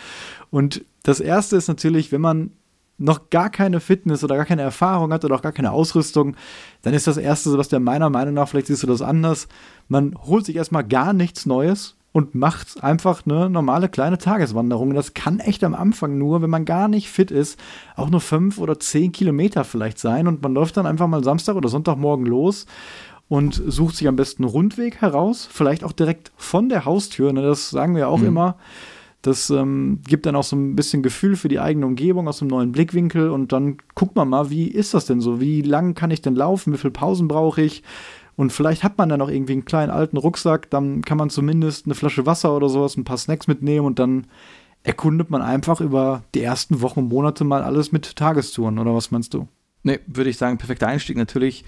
Und 0.51 0.85
das 1.03 1.21
erste 1.21 1.57
ist 1.57 1.69
natürlich, 1.69 2.11
wenn 2.11 2.23
man 2.23 2.53
noch 2.99 3.31
gar 3.31 3.51
keine 3.51 3.81
Fitness 3.81 4.25
oder 4.25 4.37
gar 4.37 4.45
keine 4.45 4.63
Erfahrung 4.63 5.13
hat 5.13 5.25
oder 5.25 5.37
auch 5.37 5.43
gar 5.43 5.53
keine 5.53 5.73
Ausrüstung, 5.73 6.37
dann 6.83 6.95
ist 6.95 7.07
das 7.07 7.17
erste, 7.17 7.57
was 7.57 7.69
der 7.69 7.81
meiner 7.81 8.11
Meinung 8.11 8.35
nach, 8.35 8.49
vielleicht 8.49 8.67
siehst 8.67 8.83
du 8.83 8.87
das 8.89 9.03
anders, 9.03 9.49
man 9.89 10.15
holt 10.27 10.45
sich 10.45 10.57
erstmal 10.57 10.85
gar 10.85 11.13
nichts 11.13 11.47
Neues, 11.47 11.97
und 12.13 12.35
macht 12.35 12.83
einfach 12.83 13.25
eine 13.27 13.51
normale 13.51 13.89
kleine 13.89 14.19
Tageswanderung. 14.19 14.95
Das 14.95 15.15
kann 15.15 15.41
echt 15.41 15.63
am 15.63 15.75
Anfang 15.75 16.19
nur, 16.19 16.43
wenn 16.43 16.51
man 16.51 16.65
gar 16.65 16.89
nicht 16.89 17.09
fit 17.09 17.31
ist, 17.31 17.61
auch 17.97 18.11
nur 18.11 18.21
fünf 18.21 18.59
oder 18.59 18.81
zehn 18.81 19.13
Kilometer 19.13 19.65
vielleicht 19.65 19.99
sein. 19.99 20.27
Und 20.27 20.43
man 20.43 20.55
läuft 20.55 20.77
dann 20.77 20.87
einfach 20.87 21.07
mal 21.07 21.23
Samstag 21.23 21.55
oder 21.55 21.69
Sonntagmorgen 21.69 22.27
los 22.27 22.67
und 23.29 23.63
sucht 23.67 23.97
sich 23.97 24.09
am 24.09 24.17
besten 24.17 24.43
einen 24.43 24.51
Rundweg 24.51 25.01
heraus, 25.01 25.49
vielleicht 25.51 25.85
auch 25.85 25.93
direkt 25.93 26.33
von 26.37 26.69
der 26.69 26.87
Haustür. 26.87 27.33
Ne, 27.33 27.43
das 27.43 27.71
sagen 27.71 27.95
wir 27.95 28.09
auch 28.09 28.19
mhm. 28.19 28.27
immer. 28.27 28.57
Das 29.23 29.51
ähm, 29.51 30.01
gibt 30.07 30.27
dann 30.27 30.37
auch 30.37 30.45
so 30.45 30.55
ein 30.55 30.77
bisschen 30.77 31.03
Gefühl 31.03 31.37
für 31.37 31.49
die 31.49 31.59
eigene 31.59 31.87
Umgebung 31.87 32.29
aus 32.29 32.41
einem 32.41 32.51
neuen 32.51 32.73
Blickwinkel 32.73 33.31
und 33.31 33.53
dann 33.53 33.79
guckt 33.95 34.15
man 34.15 34.29
mal, 34.29 34.51
wie 34.51 34.69
ist 34.69 34.95
das 34.95 35.07
denn 35.07 35.21
so? 35.21 35.41
Wie 35.41 35.63
lang 35.63 35.95
kann 35.95 36.13
ich 36.13 36.23
denn 36.23 36.37
laufen? 36.37 36.73
Wie 36.73 36.79
viele 36.79 36.93
Pausen 36.93 37.27
brauche 37.27 37.63
ich? 37.63 37.83
Und 38.37 38.53
vielleicht 38.53 38.85
hat 38.85 38.97
man 38.97 39.09
dann 39.09 39.19
noch 39.19 39.29
irgendwie 39.29 39.55
einen 39.55 39.65
kleinen 39.65 39.91
alten 39.91 40.17
Rucksack, 40.17 40.71
dann 40.71 41.03
kann 41.03 41.19
man 41.19 41.29
zumindest 41.29 41.87
eine 41.87 41.97
Flasche 41.97 42.25
Wasser 42.25 42.55
oder 42.55 42.69
sowas, 42.69 42.97
ein 42.97 43.03
paar 43.03 43.19
Snacks 43.19 43.49
mitnehmen 43.49 43.85
und 43.85 43.99
dann 43.99 44.29
erkundet 44.85 45.31
man 45.31 45.43
einfach 45.43 45.81
über 45.81 46.23
die 46.37 46.43
ersten 46.43 46.81
Wochen 46.81 47.01
und 47.01 47.09
Monate 47.09 47.43
mal 47.43 47.65
alles 47.65 47.91
mit 47.91 48.15
Tagestouren, 48.15 48.79
oder 48.79 48.95
was 48.95 49.11
meinst 49.11 49.35
du? 49.35 49.49
Nee, 49.83 49.99
würde 50.07 50.31
ich 50.31 50.37
sagen, 50.37 50.59
perfekter 50.59 50.87
Einstieg 50.87 51.17
natürlich. 51.17 51.65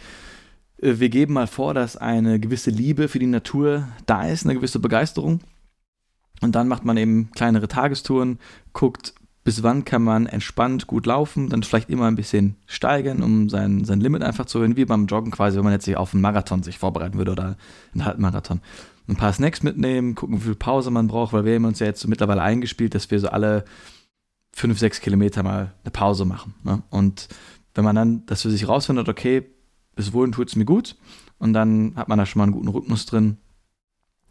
Äh, 0.81 1.01
wir 1.01 1.09
geben 1.09 1.35
mal 1.35 1.49
vor, 1.49 1.75
dass 1.75 1.97
eine 1.97 2.39
gewisse 2.39 2.71
Liebe 2.71 3.09
für 3.09 3.19
die 3.19 3.27
Natur 3.27 3.89
da 4.07 4.29
ist, 4.29 4.45
eine 4.45 4.55
gewisse 4.55 4.79
Begeisterung. 4.79 5.41
Und 6.41 6.55
dann 6.55 6.69
macht 6.69 6.85
man 6.85 6.97
eben 6.97 7.31
kleinere 7.33 7.69
Tagestouren, 7.69 8.39
guckt, 8.73 9.15
bis 9.43 9.63
wann 9.63 9.85
kann 9.85 10.03
man 10.03 10.27
entspannt 10.27 10.87
gut 10.87 11.07
laufen, 11.07 11.49
dann 11.49 11.63
vielleicht 11.63 11.89
immer 11.89 12.07
ein 12.07 12.17
bisschen 12.17 12.57
steigern, 12.67 13.23
um 13.23 13.49
sein, 13.49 13.85
sein 13.85 14.01
Limit 14.01 14.23
einfach 14.23 14.47
zu 14.47 14.59
erhöhen, 14.59 14.77
wie 14.77 14.85
beim 14.85 15.07
Joggen 15.07 15.31
quasi, 15.31 15.57
wenn 15.57 15.65
man 15.65 15.73
jetzt 15.73 15.87
sich 15.87 15.97
auf 15.97 16.13
einen 16.13 16.23
Marathon 16.23 16.63
sich 16.63 16.79
vorbereiten 16.79 17.17
würde 17.17 17.33
oder 17.33 17.57
einen 17.95 18.05
Halbmarathon. 18.05 18.61
Ein 19.09 19.17
paar 19.17 19.33
Snacks 19.33 19.63
mitnehmen, 19.63 20.15
gucken, 20.15 20.37
wie 20.37 20.45
viel 20.45 20.55
Pause 20.55 20.91
man 20.91 21.09
braucht, 21.09 21.33
weil 21.33 21.45
wir 21.45 21.55
haben 21.55 21.65
uns 21.65 21.79
ja 21.79 21.87
jetzt 21.87 22.01
so 22.01 22.09
mittlerweile 22.09 22.43
eingespielt, 22.43 22.95
dass 22.95 23.11
wir 23.11 23.19
so 23.19 23.29
alle 23.29 23.65
fünf, 24.53 24.79
sechs 24.79 25.01
Kilometer 25.01 25.43
mal 25.43 25.73
eine 25.83 25.91
Pause 25.91 26.27
machen. 26.27 26.55
Ne? 26.63 26.83
Und 26.91 27.29
wenn 27.75 27.85
man 27.85 27.97
dann 27.97 28.27
das 28.27 28.43
für 28.43 28.51
sich 28.51 28.69
rausfindet, 28.69 29.09
okay, 29.09 29.47
bis 29.97 30.13
wohin 30.13 30.33
tut 30.33 30.49
es 30.49 30.57
mir 30.57 30.65
gut, 30.65 30.97
und 31.39 31.55
dann 31.55 31.95
hat 31.97 32.09
man 32.09 32.19
da 32.19 32.27
schon 32.27 32.39
mal 32.39 32.45
einen 32.45 32.53
guten 32.53 32.69
Rhythmus 32.69 33.07
drin 33.07 33.39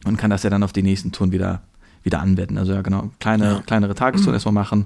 und 0.06 0.18
kann 0.18 0.30
das 0.30 0.44
ja 0.44 0.50
dann 0.50 0.64
auf 0.64 0.72
die 0.72 0.84
nächsten 0.84 1.12
Touren 1.12 1.32
wieder 1.32 1.64
wieder 2.10 2.22
anwenden. 2.22 2.58
Also 2.58 2.74
ja, 2.74 2.82
genau, 2.82 3.12
kleine, 3.20 3.46
ja. 3.46 3.62
kleinere 3.66 3.96
Tagestouren 3.96 4.34
erstmal 4.34 4.54
machen, 4.54 4.86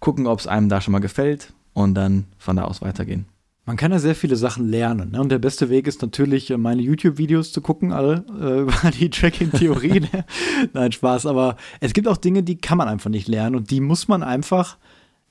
gucken, 0.00 0.26
ob 0.26 0.40
es 0.40 0.46
einem 0.46 0.68
da 0.68 0.80
schon 0.80 0.92
mal 0.92 1.00
gefällt 1.00 1.52
und 1.74 1.94
dann 1.94 2.24
von 2.38 2.56
da 2.56 2.64
aus 2.64 2.80
weitergehen. 2.80 3.26
Man 3.64 3.76
kann 3.76 3.92
ja 3.92 4.00
sehr 4.00 4.16
viele 4.16 4.34
Sachen 4.34 4.68
lernen. 4.68 5.12
Ne? 5.12 5.20
Und 5.20 5.28
der 5.28 5.38
beste 5.38 5.70
Weg 5.70 5.86
ist 5.86 6.02
natürlich, 6.02 6.50
äh, 6.50 6.56
meine 6.56 6.82
YouTube-Videos 6.82 7.52
zu 7.52 7.60
gucken, 7.60 7.92
alle 7.92 8.24
äh, 8.40 8.60
über 8.62 8.90
die 8.90 9.08
Tracking-Theorie. 9.08 10.00
ne? 10.00 10.24
Nein, 10.72 10.90
Spaß. 10.90 11.26
Aber 11.26 11.56
es 11.80 11.92
gibt 11.92 12.08
auch 12.08 12.16
Dinge, 12.16 12.42
die 12.42 12.58
kann 12.58 12.78
man 12.78 12.88
einfach 12.88 13.10
nicht 13.10 13.28
lernen 13.28 13.54
und 13.54 13.70
die 13.70 13.80
muss 13.80 14.08
man 14.08 14.24
einfach 14.24 14.78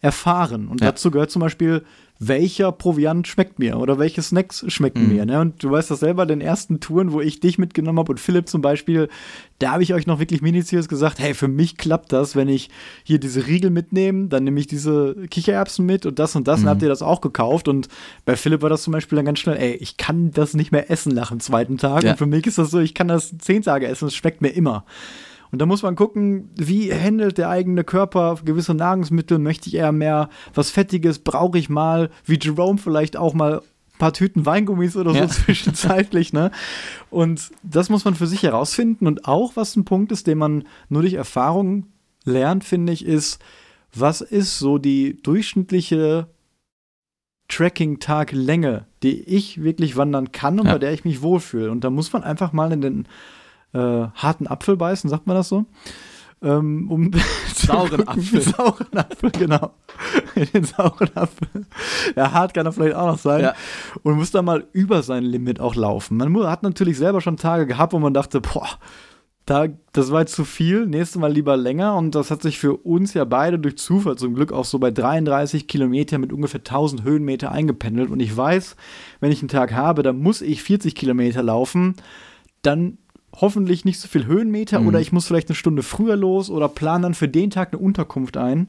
erfahren. 0.02 0.68
Und 0.68 0.82
ja. 0.82 0.88
dazu 0.88 1.12
gehört 1.12 1.32
zum 1.32 1.42
Beispiel 1.42 1.84
welcher 2.24 2.72
Proviant 2.72 3.28
schmeckt 3.28 3.58
mir 3.58 3.80
oder 3.80 3.98
welche 3.98 4.22
Snacks 4.22 4.64
schmecken 4.68 5.08
mhm. 5.08 5.14
mir. 5.14 5.26
Ne? 5.26 5.40
Und 5.40 5.64
du 5.64 5.72
weißt 5.72 5.90
das 5.90 6.02
selber, 6.02 6.28
den 6.28 6.40
ersten 6.40 6.80
Touren, 6.80 7.14
wo 7.14 7.20
ich 7.20 7.40
dich 7.40 7.58
mitgenommen 7.58 7.98
habe 7.98 8.12
und 8.12 8.20
Philipp 8.20 8.48
zum 8.48 8.62
Beispiel, 8.62 9.10
da 9.58 9.72
habe 9.72 9.82
ich 9.82 9.96
euch 9.96 10.06
noch 10.06 10.20
wirklich 10.20 10.44
minutiös 10.44 10.88
gesagt, 10.88 11.18
hey, 11.18 11.34
für 11.34 11.48
mich 11.48 11.78
klappt 11.78 12.14
das, 12.14 12.36
wenn 12.36 12.48
ich 12.48 12.70
hier 13.04 13.20
diese 13.20 13.48
Riegel 13.48 13.72
mitnehme, 13.72 14.28
dann 14.28 14.44
nehme 14.44 14.60
ich 14.60 14.68
diese 14.68 15.16
Kichererbsen 15.32 15.84
mit 15.84 16.06
und 16.06 16.20
das 16.20 16.36
und 16.36 16.48
das, 16.48 16.60
mhm. 16.60 16.66
und 16.66 16.70
habt 16.70 16.84
ihr 16.84 16.90
das 16.90 17.02
auch 17.02 17.22
gekauft. 17.22 17.68
Und 17.68 17.88
bei 18.26 18.36
Philipp 18.36 18.62
war 18.62 18.70
das 18.70 18.84
zum 18.84 18.94
Beispiel 18.94 19.16
dann 19.16 19.26
ganz 19.26 19.40
schnell, 19.40 19.58
ey, 19.58 19.74
ich 19.74 19.98
kann 19.98 20.30
das 20.30 20.54
nicht 20.54 20.72
mehr 20.72 20.92
essen 20.92 21.16
nach 21.16 21.30
dem 21.30 21.40
zweiten 21.40 21.80
Tag. 21.80 22.04
Ja. 22.04 22.12
Und 22.12 22.18
für 22.18 22.28
mich 22.28 22.46
ist 22.46 22.60
das 22.60 22.70
so, 22.70 22.78
ich 22.78 22.94
kann 22.94 23.08
das 23.08 23.36
zehn 23.40 23.64
Tage 23.64 23.88
essen, 23.88 24.08
es 24.08 24.16
schmeckt 24.16 24.42
mir 24.42 24.50
immer. 24.50 24.86
Und 25.52 25.60
da 25.60 25.66
muss 25.66 25.84
man 25.84 25.96
gucken, 25.96 26.50
wie 26.56 26.94
handelt 26.94 27.38
der 27.38 27.50
eigene 27.50 27.84
Körper 27.84 28.38
gewisse 28.44 28.74
Nahrungsmittel? 28.74 29.38
Möchte 29.38 29.68
ich 29.68 29.76
eher 29.76 29.92
mehr 29.92 30.30
was 30.54 30.72
Fettiges? 30.72 31.20
Brauche 31.20 31.58
ich 31.58 31.70
mal, 31.70 32.10
wie 32.26 32.40
Jerome 32.42 32.78
vielleicht 32.78 33.18
auch 33.18 33.34
mal 33.34 33.58
ein 33.58 33.98
paar 34.00 34.14
Tüten 34.14 34.46
Weingummis 34.46 34.96
oder 34.96 35.12
so 35.12 35.18
ja. 35.18 35.28
zwischenzeitlich, 35.30 36.32
ne? 36.32 36.52
Und 37.10 37.52
das 37.64 37.90
muss 37.90 38.06
man 38.06 38.16
für 38.16 38.28
sich 38.28 38.44
herausfinden. 38.44 39.08
Und 39.08 39.26
auch, 39.26 39.56
was 39.56 39.76
ein 39.76 39.84
Punkt 39.84 40.12
ist, 40.14 40.28
den 40.28 40.38
man 40.38 40.64
nur 40.88 41.02
durch 41.02 41.16
Erfahrung 41.16 41.88
lernt, 42.24 42.64
finde 42.64 42.94
ich, 42.94 43.06
ist, 43.06 43.40
was 43.94 44.22
ist 44.22 44.58
so 44.58 44.78
die 44.78 45.22
durchschnittliche 45.22 46.28
Tracking-Tag-Länge, 47.50 48.86
die 49.04 49.22
ich 49.22 49.62
wirklich 49.62 49.98
wandern 49.98 50.32
kann 50.32 50.62
und 50.62 50.68
ja. 50.68 50.74
bei 50.74 50.80
der 50.80 50.94
ich 50.94 51.04
mich 51.04 51.22
wohlfühle. 51.22 51.70
Und 51.70 51.84
da 51.84 51.90
muss 51.90 52.14
man 52.14 52.24
einfach 52.24 52.54
mal 52.54 52.72
in 52.72 52.80
den 52.80 53.08
äh, 53.74 54.08
harten 54.14 54.48
Apfel 54.48 54.78
beißen, 54.78 55.10
sagt 55.10 55.28
man 55.28 55.36
das 55.36 55.50
so? 55.50 55.66
Ähm, 56.44 56.90
um 56.90 57.12
sauren 57.56 58.08
Apfel. 58.08 58.42
sauren 58.42 58.98
Apfel, 58.98 59.32
genau. 59.32 59.74
den 60.54 60.64
sauren 60.64 61.10
Apfel. 61.16 61.66
Ja, 62.16 62.32
hart 62.32 62.54
kann 62.54 62.66
er 62.66 62.72
vielleicht 62.72 62.96
auch 62.96 63.08
noch 63.08 63.20
sein. 63.20 63.44
Ja. 63.44 63.54
Und 64.02 64.16
muss 64.18 64.32
da 64.32 64.42
mal 64.42 64.66
über 64.74 65.04
sein 65.04 65.24
Limit 65.24 65.60
auch 65.60 65.76
laufen. 65.76 66.18
Man 66.18 66.36
hat 66.48 66.64
natürlich 66.64 66.98
selber 66.98 67.22
schon 67.22 67.38
Tage 67.38 67.68
gehabt, 67.68 67.94
wo 67.94 68.00
man 68.00 68.14
dachte, 68.14 68.42
boah, 68.42 68.68
da, 69.46 69.68
das 69.92 70.12
war 70.12 70.22
jetzt 70.22 70.34
zu 70.34 70.46
viel, 70.46 70.86
nächstes 70.86 71.20
Mal 71.20 71.32
lieber 71.32 71.58
länger. 71.58 71.96
Und 71.96 72.16
das 72.16 72.32
hat 72.32 72.42
sich 72.42 72.58
für 72.58 72.76
uns 72.76 73.14
ja 73.14 73.24
beide 73.26 73.60
durch 73.60 73.78
Zufall 73.78 74.18
zum 74.18 74.34
Glück 74.34 74.52
auch 74.52 74.66
so 74.66 74.80
bei 74.80 74.90
33 74.90 75.68
Kilometer 75.68 76.18
mit 76.18 76.34
ungefähr 76.34 76.62
1000 76.62 77.04
Höhenmeter 77.04 77.52
eingependelt. 77.52 78.10
Und 78.10 78.20
ich 78.20 78.36
weiß, 78.36 78.76
wenn 79.20 79.32
ich 79.32 79.42
einen 79.42 79.50
Tag 79.50 79.74
habe, 79.74 80.02
da 80.02 80.14
muss 80.14 80.42
ich 80.42 80.64
40 80.64 80.96
Kilometer 80.96 81.44
laufen, 81.44 81.96
dann 82.62 83.00
hoffentlich 83.34 83.86
nicht 83.86 84.00
so 84.00 84.08
viel 84.08 84.26
Höhenmeter 84.26 84.82
mhm. 84.82 84.88
oder 84.88 85.00
ich 85.00 85.12
muss 85.12 85.28
vielleicht 85.28 85.50
eine 85.50 85.56
Stunde 85.56 85.84
früher 85.84 86.16
los 86.16 86.50
oder 86.50 86.68
plane 86.68 87.04
dann 87.04 87.14
für 87.14 87.28
den 87.28 87.50
Tag 87.50 87.70
eine 87.72 87.82
Unterkunft 87.82 88.38
ein, 88.38 88.68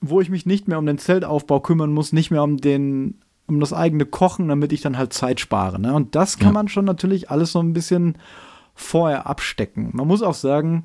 wo 0.00 0.20
ich 0.20 0.30
mich 0.30 0.46
nicht 0.46 0.68
mehr 0.68 0.78
um 0.78 0.86
den 0.86 0.98
Zeltaufbau 0.98 1.60
kümmern 1.60 1.92
muss, 1.92 2.12
nicht 2.12 2.30
mehr 2.30 2.42
um 2.42 2.56
den 2.56 3.20
um 3.46 3.60
das 3.60 3.74
eigene 3.74 4.06
Kochen, 4.06 4.48
damit 4.48 4.72
ich 4.72 4.80
dann 4.80 4.96
halt 4.96 5.12
Zeit 5.12 5.38
spare. 5.38 5.78
Ne? 5.78 5.92
Und 5.92 6.14
das 6.14 6.38
kann 6.38 6.48
ja. 6.48 6.52
man 6.54 6.68
schon 6.68 6.86
natürlich 6.86 7.30
alles 7.30 7.52
so 7.52 7.60
ein 7.60 7.74
bisschen 7.74 8.16
vorher 8.74 9.26
abstecken. 9.26 9.90
Man 9.92 10.08
muss 10.08 10.22
auch 10.22 10.34
sagen, 10.34 10.84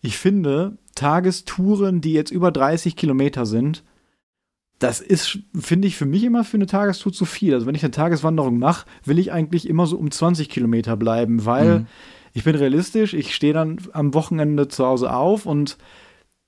ich 0.00 0.18
finde, 0.18 0.76
Tagestouren, 0.96 2.00
die 2.00 2.12
jetzt 2.12 2.32
über 2.32 2.50
30 2.50 2.96
Kilometer 2.96 3.46
sind, 3.46 3.84
das 4.78 5.00
ist, 5.00 5.40
finde 5.58 5.88
ich, 5.88 5.96
für 5.96 6.06
mich 6.06 6.22
immer 6.24 6.44
für 6.44 6.56
eine 6.56 6.66
Tagestour 6.66 7.12
zu 7.12 7.24
viel. 7.24 7.54
Also 7.54 7.66
wenn 7.66 7.74
ich 7.74 7.82
eine 7.82 7.90
Tageswanderung 7.90 8.58
mache, 8.58 8.86
will 9.04 9.18
ich 9.18 9.32
eigentlich 9.32 9.68
immer 9.68 9.86
so 9.86 9.96
um 9.96 10.10
20 10.10 10.48
Kilometer 10.48 10.96
bleiben, 10.96 11.44
weil 11.44 11.80
mhm. 11.80 11.86
ich 12.32 12.44
bin 12.44 12.54
realistisch, 12.54 13.12
ich 13.14 13.34
stehe 13.34 13.52
dann 13.52 13.78
am 13.92 14.14
Wochenende 14.14 14.68
zu 14.68 14.86
Hause 14.86 15.12
auf 15.12 15.46
und 15.46 15.78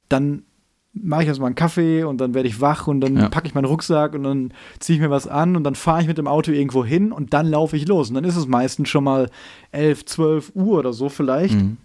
dann 0.08 0.44
mache 0.92 1.22
ich 1.22 1.28
erstmal 1.28 1.48
einen 1.48 1.56
Kaffee 1.56 2.04
und 2.04 2.20
dann 2.20 2.34
werde 2.34 2.48
ich 2.48 2.60
wach 2.60 2.86
und 2.86 3.00
dann 3.00 3.16
ja. 3.16 3.28
packe 3.28 3.46
ich 3.46 3.54
meinen 3.54 3.64
Rucksack 3.64 4.14
und 4.14 4.24
dann 4.24 4.52
ziehe 4.80 4.96
ich 4.96 5.02
mir 5.02 5.10
was 5.10 5.26
an 5.26 5.56
und 5.56 5.64
dann 5.64 5.74
fahre 5.74 6.02
ich 6.02 6.08
mit 6.08 6.18
dem 6.18 6.26
Auto 6.26 6.50
irgendwo 6.50 6.84
hin 6.84 7.12
und 7.12 7.32
dann 7.32 7.46
laufe 7.46 7.76
ich 7.76 7.86
los. 7.86 8.08
Und 8.08 8.16
dann 8.16 8.24
ist 8.24 8.36
es 8.36 8.48
meistens 8.48 8.88
schon 8.88 9.04
mal 9.04 9.30
11, 9.72 10.04
12 10.04 10.52
Uhr 10.54 10.78
oder 10.78 10.92
so 10.92 11.08
vielleicht. 11.08 11.54
Mhm. 11.54 11.76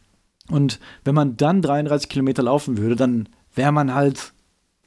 Und 0.49 0.79
wenn 1.03 1.15
man 1.15 1.37
dann 1.37 1.61
33 1.61 2.09
Kilometer 2.09 2.43
laufen 2.43 2.77
würde, 2.77 2.95
dann 2.95 3.29
wäre 3.53 3.71
man 3.71 3.93
halt 3.93 4.33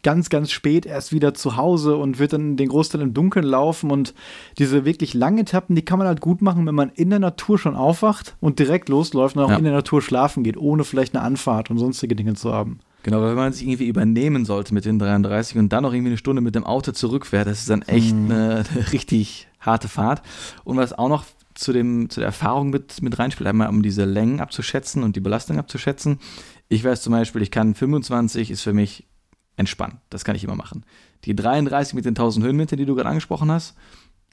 ganz, 0.03 0.29
ganz 0.29 0.51
spät 0.51 0.87
erst 0.87 1.13
wieder 1.13 1.35
zu 1.35 1.57
Hause 1.57 1.97
und 1.97 2.19
wird 2.19 2.33
dann 2.33 2.57
den 2.57 2.69
Großteil 2.69 3.01
im 3.01 3.15
Dunkeln 3.15 3.45
laufen. 3.45 3.91
Und 3.91 4.15
diese 4.59 4.85
wirklich 4.85 5.15
langen 5.15 5.39
Etappen, 5.39 5.75
die 5.75 5.85
kann 5.85 5.99
man 5.99 6.07
halt 6.07 6.21
gut 6.21 6.43
machen, 6.43 6.67
wenn 6.67 6.75
man 6.75 6.91
in 6.91 7.11
der 7.11 7.19
Natur 7.19 7.59
schon 7.59 7.77
aufwacht 7.77 8.37
und 8.41 8.59
direkt 8.59 8.89
losläuft 8.89 9.37
und 9.37 9.43
auch 9.43 9.51
ja. 9.51 9.57
in 9.57 9.65
der 9.65 9.73
Natur 9.73 10.03
schlafen 10.03 10.45
geht, 10.45 10.57
ohne 10.57 10.85
vielleicht 10.85 11.15
eine 11.15 11.25
Anfahrt 11.25 11.71
und 11.71 11.79
sonstige 11.79 12.15
Dinge 12.15 12.35
zu 12.35 12.53
haben. 12.53 12.81
Genau, 13.03 13.21
weil 13.21 13.31
wenn 13.31 13.37
man 13.37 13.53
sich 13.53 13.67
irgendwie 13.67 13.87
übernehmen 13.87 14.45
sollte 14.45 14.75
mit 14.75 14.85
den 14.85 14.99
33 14.99 15.57
und 15.57 15.73
dann 15.73 15.85
noch 15.85 15.93
irgendwie 15.93 16.11
eine 16.11 16.19
Stunde 16.19 16.43
mit 16.43 16.55
dem 16.55 16.65
Auto 16.65 16.93
zurückfährt, 16.93 17.47
das 17.47 17.61
ist 17.61 17.71
dann 17.71 17.83
echt 17.83 18.15
mhm. 18.15 18.31
eine, 18.31 18.65
eine, 18.75 18.93
richtig 18.93 19.49
harte 19.61 19.89
Fahrt. 19.89 20.23
Und 20.65 20.77
was 20.77 20.93
auch 20.93 21.09
noch 21.09 21.25
zu, 21.55 21.73
dem, 21.73 22.09
zu 22.11 22.21
der 22.21 22.29
Erfahrung 22.29 22.71
mit, 22.71 23.03
mit 23.03 23.19
reinspielt, 23.19 23.49
einmal 23.49 23.69
um 23.69 23.83
diese 23.83 24.05
Längen 24.05 24.41
abzuschätzen 24.41 25.03
und 25.03 25.17
die 25.17 25.21
Belastung 25.21 25.59
abzuschätzen. 25.59 26.19
Ich 26.69 26.85
weiß 26.85 27.03
zum 27.03 27.13
Beispiel, 27.13 27.43
ich 27.43 27.51
kann 27.51 27.75
25 27.75 28.51
ist 28.51 28.63
für 28.63 28.73
mich 28.73 29.07
entspannt. 29.59 29.97
Das 30.09 30.25
kann 30.25 30.37
ich 30.37 30.45
immer 30.45 30.55
machen. 30.55 30.85
Die 31.25 31.35
33 31.35 31.95
mit 31.95 32.05
den 32.05 32.11
1000 32.11 32.47
Höhenmetern, 32.47 32.79
die 32.79 32.87
du 32.87 32.95
gerade 32.95 33.09
angesprochen 33.09 33.51
hast, 33.51 33.77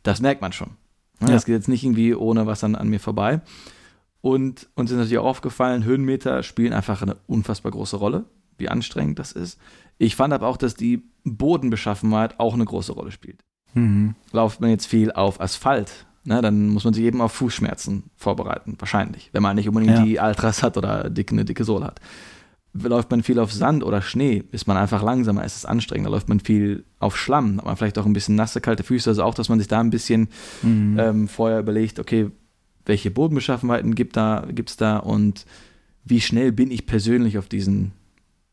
das 0.04 0.22
merkt 0.22 0.42
man 0.42 0.54
schon. 0.54 0.72
Ja. 1.20 1.28
Das 1.28 1.46
geht 1.46 1.56
jetzt 1.56 1.68
nicht 1.68 1.84
irgendwie 1.84 2.14
ohne 2.14 2.46
was 2.46 2.64
an, 2.64 2.76
an 2.76 2.88
mir 2.88 3.00
vorbei. 3.00 3.42
Und 4.22 4.70
uns 4.76 4.92
ist 4.92 4.98
natürlich 4.98 5.18
auch 5.20 5.26
aufgefallen, 5.26 5.84
Höhenmeter 5.84 6.44
spielen 6.44 6.74
einfach 6.74 7.02
eine 7.02 7.18
unfassbar 7.28 7.72
große 7.72 7.98
Rolle, 7.98 8.26
wie 8.58 8.70
anstrengend 8.70 9.20
das 9.20 9.32
ist. 9.32 9.60
Ich 9.98 10.16
fand 10.16 10.34
aber 10.34 10.48
auch, 10.48 10.58
dass 10.58 10.76
die 10.76 11.04
Bodenbeschaffenheit 11.24 12.40
auch 12.40 12.54
eine 12.54 12.66
große 12.66 12.94
Rolle 12.94 13.12
spielt. 13.12 13.44
Mhm. 13.74 14.16
Lauft 14.32 14.62
man 14.62 14.70
jetzt 14.70 14.88
viel 14.88 15.12
auf 15.12 15.40
Asphalt, 15.40 16.06
ne, 16.24 16.42
dann 16.42 16.70
muss 16.70 16.84
man 16.84 16.94
sich 16.94 17.04
eben 17.04 17.22
auf 17.22 17.34
Fußschmerzen 17.34 18.04
vorbereiten, 18.16 18.76
wahrscheinlich, 18.80 19.30
wenn 19.32 19.44
man 19.44 19.56
nicht 19.56 19.68
unbedingt 19.68 19.98
ja. 19.98 20.04
die 20.04 20.20
Altras 20.20 20.64
hat 20.64 20.78
oder 20.78 21.10
dick, 21.10 21.32
eine 21.32 21.46
dicke 21.46 21.64
Sohle 21.64 21.86
hat 21.86 22.02
läuft 22.84 23.10
man 23.12 23.24
viel 23.24 23.40
auf 23.40 23.54
Sand 23.54 23.84
oder 23.84 24.02
Schnee, 24.02 24.44
ist 24.52 24.68
man 24.68 24.78
einfach 24.78 25.02
langsamer, 25.02 25.46
ist 25.46 25.56
es 25.56 25.66
anstrengender. 25.66 26.12
Läuft 26.12 26.30
man 26.30 26.40
viel 26.40 26.84
auf 27.00 27.18
Schlamm, 27.18 27.58
hat 27.58 27.66
man 27.66 27.78
vielleicht 27.78 27.98
auch 27.98 28.06
ein 28.06 28.14
bisschen 28.14 28.36
nasse, 28.36 28.62
kalte 28.62 28.84
Füße. 28.84 29.10
Also 29.10 29.24
auch, 29.24 29.34
dass 29.34 29.50
man 29.50 29.60
sich 29.60 29.68
da 29.68 29.80
ein 29.80 29.90
bisschen 29.90 30.28
mhm. 30.62 31.00
ähm, 31.00 31.28
vorher 31.28 31.60
überlegt, 31.60 32.00
okay, 32.00 32.30
welche 32.86 33.12
Bodenbeschaffenheiten 33.12 33.96
gibt 33.96 34.18
da, 34.18 34.46
gibt's 34.50 34.78
da 34.78 34.98
und 34.98 35.46
wie 36.04 36.22
schnell 36.22 36.52
bin 36.52 36.70
ich 36.70 36.86
persönlich 36.86 37.38
auf 37.38 37.48
diesen 37.48 37.94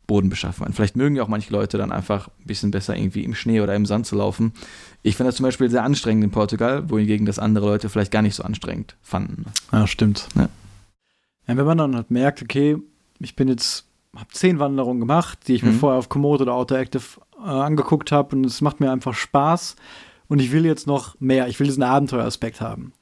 Bodenbeschaffenheiten. 0.07 0.75
Vielleicht 0.75 0.97
mögen 0.97 1.17
ja 1.17 1.23
auch 1.23 1.29
manche 1.29 1.53
Leute 1.53 1.79
dann 1.79 1.93
einfach 1.93 2.29
ein 2.29 2.47
bisschen 2.47 2.71
besser 2.71 2.97
irgendwie 2.97 3.25
im 3.25 3.35
Schnee 3.35 3.61
oder 3.61 3.75
im 3.75 3.87
Sand 3.87 4.07
zu 4.07 4.17
laufen. 4.17 4.53
Ich 5.03 5.17
finde 5.17 5.29
das 5.29 5.37
zum 5.37 5.45
Beispiel 5.45 5.71
sehr 5.71 5.85
anstrengend 5.85 6.25
in 6.25 6.31
Portugal, 6.31 6.89
wohingegen 6.91 7.27
das 7.27 7.39
andere 7.39 7.67
Leute 7.67 7.89
vielleicht 7.89 8.13
gar 8.13 8.23
nicht 8.23 8.35
so 8.35 8.43
anstrengend 8.43 8.97
fanden. 9.03 9.47
Ja, 9.71 9.87
stimmt. 9.87 10.29
Ja. 10.35 10.49
Ja, 11.49 11.57
wenn 11.57 11.67
man 11.67 11.79
dann 11.79 11.97
halt 11.97 12.11
merkt, 12.11 12.43
okay, 12.43 12.77
ich 13.19 13.37
bin 13.37 13.49
jetzt 13.49 13.87
habe 14.17 14.29
zehn 14.33 14.59
Wanderungen 14.59 15.01
gemacht, 15.01 15.41
die 15.49 15.55
ich 15.55 15.63
mhm. 15.63 15.71
mir 15.71 15.75
vorher 15.75 15.99
auf 15.99 16.09
Komoot 16.09 16.41
oder 16.41 16.55
Autoactive 16.55 17.21
äh, 17.39 17.49
angeguckt 17.49 18.13
habe 18.13 18.37
und 18.37 18.45
es 18.45 18.61
macht 18.61 18.81
mir 18.81 18.91
einfach 18.91 19.15
Spaß 19.15 19.77
und 20.29 20.41
ich 20.41 20.53
will 20.53 20.67
jetzt 20.67 20.87
noch 20.87 21.19
mehr, 21.21 21.49
ich 21.49 21.59
will 21.59 21.67
diesen 21.67 21.83
Abenteueraspekt 21.83 22.61
haben. 22.61 22.93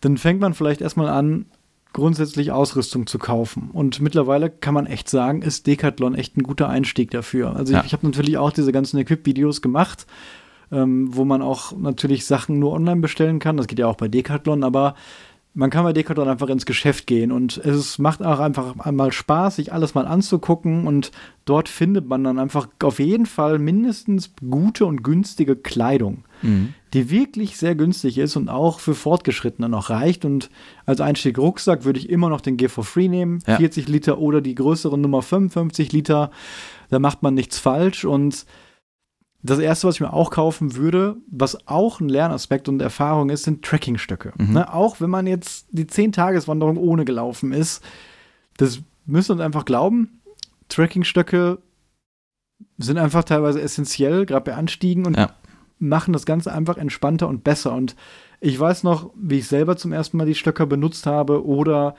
Dann 0.00 0.16
fängt 0.16 0.40
man 0.40 0.54
vielleicht 0.54 0.80
erstmal 0.80 1.08
an, 1.08 1.46
grundsätzlich 1.92 2.52
Ausrüstung 2.52 3.06
zu 3.06 3.18
kaufen. 3.18 3.70
Und 3.72 4.00
mittlerweile 4.00 4.48
kann 4.48 4.74
man 4.74 4.86
echt 4.86 5.08
sagen, 5.08 5.42
ist 5.42 5.66
Decathlon 5.66 6.14
echt 6.14 6.36
ein 6.36 6.42
guter 6.42 6.68
Einstieg 6.68 7.10
dafür. 7.10 7.56
Also 7.56 7.72
ja. 7.72 7.80
ich, 7.80 7.86
ich 7.86 7.92
habe 7.92 8.06
natürlich 8.06 8.38
auch 8.38 8.52
diese 8.52 8.72
ganzen 8.72 8.98
Equip-Videos 8.98 9.60
gemacht, 9.60 10.06
ähm, 10.70 11.14
wo 11.14 11.24
man 11.24 11.42
auch 11.42 11.76
natürlich 11.76 12.26
Sachen 12.26 12.58
nur 12.58 12.72
online 12.72 13.00
bestellen 13.00 13.40
kann. 13.40 13.56
Das 13.56 13.66
geht 13.66 13.78
ja 13.78 13.88
auch 13.88 13.96
bei 13.96 14.08
Decathlon, 14.08 14.62
aber 14.62 14.94
man 15.52 15.70
kann 15.70 15.82
bei 15.82 15.92
Decathlon 15.92 16.28
einfach 16.28 16.48
ins 16.48 16.64
Geschäft 16.64 17.06
gehen 17.06 17.32
und 17.32 17.56
es 17.58 17.98
macht 17.98 18.22
auch 18.22 18.38
einfach 18.38 18.78
einmal 18.78 19.10
Spaß, 19.10 19.56
sich 19.56 19.72
alles 19.72 19.94
mal 19.94 20.06
anzugucken 20.06 20.86
und 20.86 21.10
dort 21.44 21.68
findet 21.68 22.06
man 22.06 22.22
dann 22.22 22.38
einfach 22.38 22.68
auf 22.82 23.00
jeden 23.00 23.26
Fall 23.26 23.58
mindestens 23.58 24.32
gute 24.48 24.86
und 24.86 25.02
günstige 25.02 25.56
Kleidung, 25.56 26.24
mhm. 26.42 26.74
die 26.94 27.10
wirklich 27.10 27.56
sehr 27.56 27.74
günstig 27.74 28.18
ist 28.18 28.36
und 28.36 28.48
auch 28.48 28.78
für 28.78 28.94
Fortgeschrittene 28.94 29.68
noch 29.68 29.90
reicht 29.90 30.24
und 30.24 30.50
als 30.86 31.00
Einstieg 31.00 31.36
Rucksack 31.36 31.84
würde 31.84 31.98
ich 31.98 32.08
immer 32.10 32.28
noch 32.28 32.40
den 32.40 32.56
Gear 32.56 32.70
for 32.70 32.84
Free 32.84 33.08
nehmen, 33.08 33.40
ja. 33.46 33.56
40 33.56 33.88
Liter 33.88 34.18
oder 34.18 34.40
die 34.40 34.54
größere 34.54 34.96
Nummer 34.96 35.20
55 35.20 35.92
Liter, 35.92 36.30
da 36.90 37.00
macht 37.00 37.22
man 37.22 37.34
nichts 37.34 37.58
falsch 37.58 38.04
und 38.04 38.46
das 39.42 39.58
erste, 39.58 39.88
was 39.88 39.94
ich 39.96 40.00
mir 40.00 40.12
auch 40.12 40.30
kaufen 40.30 40.76
würde, 40.76 41.16
was 41.30 41.66
auch 41.66 42.00
ein 42.00 42.08
Lernaspekt 42.08 42.68
und 42.68 42.82
Erfahrung 42.82 43.30
ist, 43.30 43.44
sind 43.44 43.64
Trekkingstöcke. 43.64 44.32
Mhm. 44.36 44.52
Ne? 44.52 44.72
Auch 44.72 45.00
wenn 45.00 45.10
man 45.10 45.26
jetzt 45.26 45.66
die 45.70 45.86
10-Tages-Wanderung 45.86 46.76
ohne 46.76 47.04
gelaufen 47.04 47.52
ist, 47.52 47.82
das 48.58 48.80
müssen 49.06 49.30
wir 49.30 49.34
uns 49.34 49.42
einfach 49.42 49.64
glauben. 49.64 50.20
Trekkingstöcke 50.68 51.58
sind 52.76 52.98
einfach 52.98 53.24
teilweise 53.24 53.60
essentiell, 53.60 54.26
gerade 54.26 54.44
bei 54.44 54.54
Anstiegen. 54.54 55.06
Und 55.06 55.16
ja. 55.16 55.30
machen 55.78 56.12
das 56.12 56.26
Ganze 56.26 56.52
einfach 56.52 56.76
entspannter 56.76 57.26
und 57.26 57.42
besser. 57.42 57.72
Und 57.72 57.96
ich 58.40 58.60
weiß 58.60 58.82
noch, 58.82 59.10
wie 59.16 59.38
ich 59.38 59.48
selber 59.48 59.76
zum 59.76 59.92
ersten 59.92 60.18
Mal 60.18 60.26
die 60.26 60.34
Stöcker 60.34 60.66
benutzt 60.66 61.06
habe 61.06 61.46
oder 61.46 61.94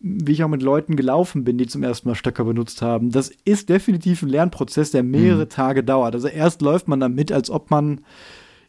wie 0.00 0.32
ich 0.32 0.44
auch 0.44 0.48
mit 0.48 0.62
Leuten 0.62 0.96
gelaufen 0.96 1.44
bin, 1.44 1.58
die 1.58 1.66
zum 1.66 1.82
ersten 1.82 2.08
Mal 2.08 2.14
Stöcker 2.14 2.44
benutzt 2.44 2.82
haben. 2.82 3.10
Das 3.10 3.30
ist 3.44 3.68
definitiv 3.68 4.22
ein 4.22 4.28
Lernprozess, 4.28 4.90
der 4.90 5.02
mehrere 5.02 5.44
mhm. 5.44 5.50
Tage 5.50 5.84
dauert. 5.84 6.14
Also 6.14 6.28
erst 6.28 6.62
läuft 6.62 6.88
man 6.88 7.00
damit, 7.00 7.32
als 7.32 7.50
ob 7.50 7.70
man 7.70 8.00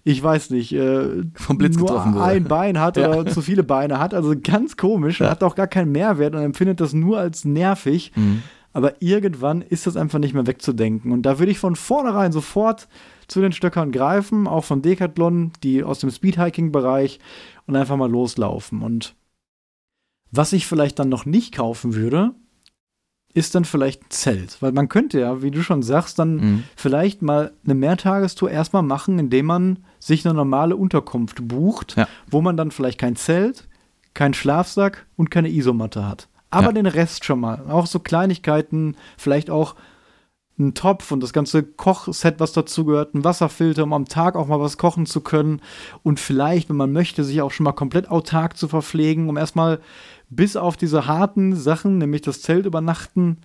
ich 0.03 0.23
weiß 0.23 0.51
nicht, 0.51 0.73
äh, 0.73 1.23
vom 1.35 1.57
Blitz 1.57 1.77
nur 1.77 1.87
getroffen 1.87 2.15
wurde. 2.15 2.23
ein 2.23 2.45
Bein 2.45 2.79
hat 2.79 2.97
ja. 2.97 3.09
oder 3.09 3.29
zu 3.29 3.41
viele 3.41 3.63
Beine 3.63 3.99
hat. 3.99 4.13
Also 4.13 4.33
ganz 4.41 4.77
komisch, 4.77 5.19
ja. 5.19 5.29
hat 5.29 5.43
auch 5.43 5.55
gar 5.55 5.67
keinen 5.67 5.91
Mehrwert 5.91 6.35
und 6.35 6.41
empfindet 6.41 6.79
das 6.79 6.93
nur 6.93 7.19
als 7.19 7.45
nervig. 7.45 8.11
Mhm. 8.15 8.41
Aber 8.71 9.01
irgendwann 9.01 9.61
ist 9.61 9.87
das 9.87 9.97
einfach 9.97 10.19
nicht 10.19 10.33
mehr 10.33 10.47
wegzudenken. 10.47 11.11
Und 11.11 11.23
da 11.23 11.39
würde 11.39 11.51
ich 11.51 11.59
von 11.59 11.75
vornherein 11.75 12.31
sofort 12.31 12.87
zu 13.27 13.41
den 13.41 13.51
Stöckern 13.51 13.91
greifen, 13.91 14.47
auch 14.47 14.63
von 14.63 14.81
Decathlon, 14.81 15.51
die 15.63 15.83
aus 15.83 15.99
dem 15.99 16.11
Speedhiking-Bereich 16.11 17.19
und 17.67 17.75
einfach 17.75 17.97
mal 17.97 18.09
loslaufen. 18.09 18.81
Und 18.81 19.15
was 20.31 20.53
ich 20.53 20.65
vielleicht 20.67 20.99
dann 20.99 21.09
noch 21.09 21.25
nicht 21.25 21.55
kaufen 21.55 21.95
würde, 21.95 22.33
ist 23.33 23.53
dann 23.55 23.65
vielleicht 23.65 24.03
ein 24.03 24.09
Zelt. 24.09 24.61
Weil 24.61 24.71
man 24.71 24.89
könnte 24.89 25.19
ja, 25.19 25.41
wie 25.41 25.51
du 25.51 25.61
schon 25.61 25.83
sagst, 25.83 26.19
dann 26.19 26.35
mhm. 26.35 26.63
vielleicht 26.75 27.21
mal 27.21 27.51
eine 27.63 27.75
Mehrtagestour 27.75 28.49
erstmal 28.49 28.81
machen, 28.81 29.19
indem 29.19 29.45
man 29.45 29.79
sich 29.99 30.25
eine 30.25 30.33
normale 30.33 30.75
Unterkunft 30.75 31.47
bucht, 31.47 31.95
ja. 31.95 32.07
wo 32.29 32.41
man 32.41 32.57
dann 32.57 32.71
vielleicht 32.71 32.99
kein 32.99 33.15
Zelt, 33.15 33.67
keinen 34.13 34.33
Schlafsack 34.33 35.05
und 35.15 35.29
keine 35.29 35.49
Isomatte 35.49 36.07
hat. 36.07 36.27
Aber 36.49 36.67
ja. 36.67 36.71
den 36.73 36.87
Rest 36.87 37.25
schon 37.25 37.39
mal. 37.39 37.65
Auch 37.69 37.85
so 37.85 37.99
Kleinigkeiten, 37.99 38.95
vielleicht 39.17 39.51
auch 39.51 39.75
ein 40.57 40.73
Topf 40.73 41.11
und 41.11 41.21
das 41.21 41.31
ganze 41.31 41.63
Kochset, 41.63 42.39
was 42.39 42.51
dazu 42.51 42.83
gehört, 42.85 43.13
ein 43.13 43.23
Wasserfilter, 43.23 43.83
um 43.83 43.93
am 43.93 44.05
Tag 44.05 44.35
auch 44.35 44.47
mal 44.47 44.59
was 44.59 44.77
kochen 44.77 45.05
zu 45.05 45.21
können 45.21 45.61
und 46.03 46.19
vielleicht, 46.19 46.69
wenn 46.69 46.75
man 46.75 46.91
möchte, 46.91 47.23
sich 47.23 47.41
auch 47.41 47.51
schon 47.51 47.63
mal 47.63 47.71
komplett 47.71 48.09
autark 48.11 48.57
zu 48.57 48.67
verpflegen, 48.67 49.29
um 49.29 49.37
erstmal 49.37 49.79
bis 50.29 50.55
auf 50.55 50.77
diese 50.77 51.07
harten 51.07 51.55
Sachen, 51.55 51.97
nämlich 51.97 52.21
das 52.21 52.41
Zelt 52.41 52.65
übernachten, 52.65 53.37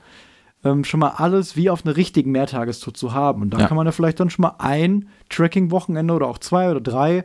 ähm, 0.65 0.85
schon 0.85 1.01
mal 1.01 1.15
alles 1.17 1.57
wie 1.57 1.71
auf 1.71 1.85
einer 1.85 1.97
richtigen 1.97 2.33
Mehrtagestour 2.33 2.95
zu 2.95 3.13
haben. 3.13 3.43
Und 3.43 3.51
da 3.51 3.59
ja. 3.59 3.67
kann 3.67 3.77
man 3.77 3.87
ja 3.87 3.93
vielleicht 3.93 4.21
dann 4.21 4.31
schon 4.31 4.43
mal 4.43 4.57
ein 4.59 5.09
Tracking-Wochenende 5.29 6.15
oder 6.15 6.27
auch 6.27 6.39
zwei 6.39 6.71
oder 6.71 6.81
drei 6.81 7.25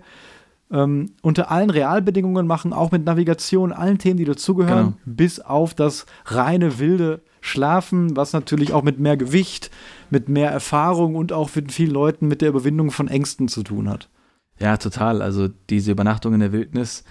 ähm, 0.72 1.14
unter 1.22 1.50
allen 1.52 1.70
Realbedingungen 1.70 2.46
machen, 2.46 2.74
auch 2.74 2.92
mit 2.92 3.06
Navigation, 3.06 3.72
allen 3.72 3.98
Themen, 3.98 4.18
die 4.18 4.26
dazugehören, 4.26 4.86
genau. 4.86 4.98
bis 5.06 5.40
auf 5.40 5.74
das 5.74 6.06
reine 6.26 6.80
wilde 6.80 7.22
Schlafen, 7.42 8.16
was 8.16 8.34
natürlich 8.34 8.74
auch 8.74 8.84
mit 8.84 9.00
mehr 9.00 9.18
Gewicht, 9.18 9.72
mit 10.10 10.30
mehr 10.30 10.52
Erfahrung 10.52 11.16
und 11.16 11.32
auch 11.32 11.50
mit 11.56 11.72
vielen 11.72 11.92
Leuten 11.92 12.28
mit 12.28 12.42
der 12.42 12.50
Überwindung 12.50 12.92
von 12.92 13.08
Ängsten 13.08 13.48
zu 13.48 13.64
tun 13.64 13.90
hat. 13.90 14.10
Ja, 14.60 14.78
total. 14.78 15.22
Also 15.22 15.48
diese 15.70 15.92
Übernachtung 15.92 16.34
in 16.34 16.42
der 16.42 16.52
Wildnis, 16.52 17.06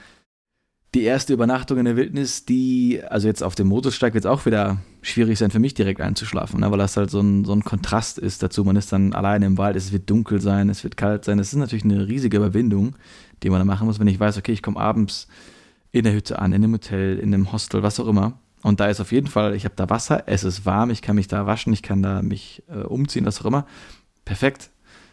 die 0.95 1.03
erste 1.03 1.35
Übernachtung 1.35 1.79
in 1.79 1.85
der 1.85 1.97
Wildnis, 1.97 2.47
die, 2.47 3.03
also 3.09 3.29
jetzt 3.29 3.43
auf 3.43 3.55
dem 3.55 3.69
Motorsteig 3.69 4.15
wird 4.15 4.25
es 4.25 4.31
auch 4.31 4.47
wieder 4.47 4.79
schwierig 5.03 5.39
sein 5.39 5.51
für 5.51 5.59
mich 5.59 5.75
direkt 5.75 6.01
einzuschlafen, 6.01 6.61
ne, 6.61 6.71
weil 6.71 6.79
das 6.79 6.97
halt 6.97 7.11
so 7.11 7.21
ein, 7.21 7.45
so 7.45 7.53
ein 7.53 7.63
Kontrast 7.63 8.19
ist 8.19 8.43
dazu. 8.43 8.65
Man 8.65 8.77
ist 8.77 8.91
dann 8.93 9.13
alleine 9.13 9.47
im 9.47 9.59
Wald, 9.59 9.77
es 9.77 9.93
wird 9.93 10.09
dunkel 10.09 10.41
sein, 10.41 10.71
es 10.71 10.85
wird 10.85 10.97
kalt 10.97 11.25
sein. 11.25 11.39
Es 11.39 11.53
ist 11.53 11.59
natürlich 11.59 11.85
eine 11.85 12.09
riesige 12.09 12.39
Überwindung, 12.39 12.97
die 13.43 13.51
man 13.51 13.59
da 13.59 13.65
machen 13.67 13.87
muss, 13.87 14.01
wenn 14.01 14.09
ich 14.09 14.19
weiß, 14.19 14.39
okay, 14.39 14.53
ich 14.53 14.63
komme 14.63 14.81
abends 14.81 15.29
in 15.93 16.05
der 16.05 16.15
Hütte 16.15 16.39
an, 16.39 16.53
in 16.53 16.65
einem 16.65 16.73
Hotel, 16.73 17.19
in 17.19 17.35
einem 17.35 17.53
Hostel, 17.53 17.83
was 17.83 18.01
auch 18.01 18.09
immer. 18.09 18.39
Und 18.63 18.81
da 18.81 18.87
ist 18.87 19.01
auf 19.01 19.13
jeden 19.13 19.29
Fall, 19.29 19.55
ich 19.55 19.65
habe 19.65 19.75
da 19.77 19.91
Wasser, 19.91 20.25
es 20.27 20.43
ist 20.43 20.67
warm, 20.67 20.91
ich 20.91 21.03
kann 21.03 21.17
mich 21.17 21.29
da 21.29 21.47
waschen, 21.47 21.73
ich 21.73 21.83
kann 21.83 22.03
da 22.03 22.23
mich 22.23 22.63
äh, 22.69 22.81
umziehen, 22.81 23.27
was 23.27 23.41
auch 23.41 23.47
immer. 23.47 23.67
Perfekt. 24.25 24.71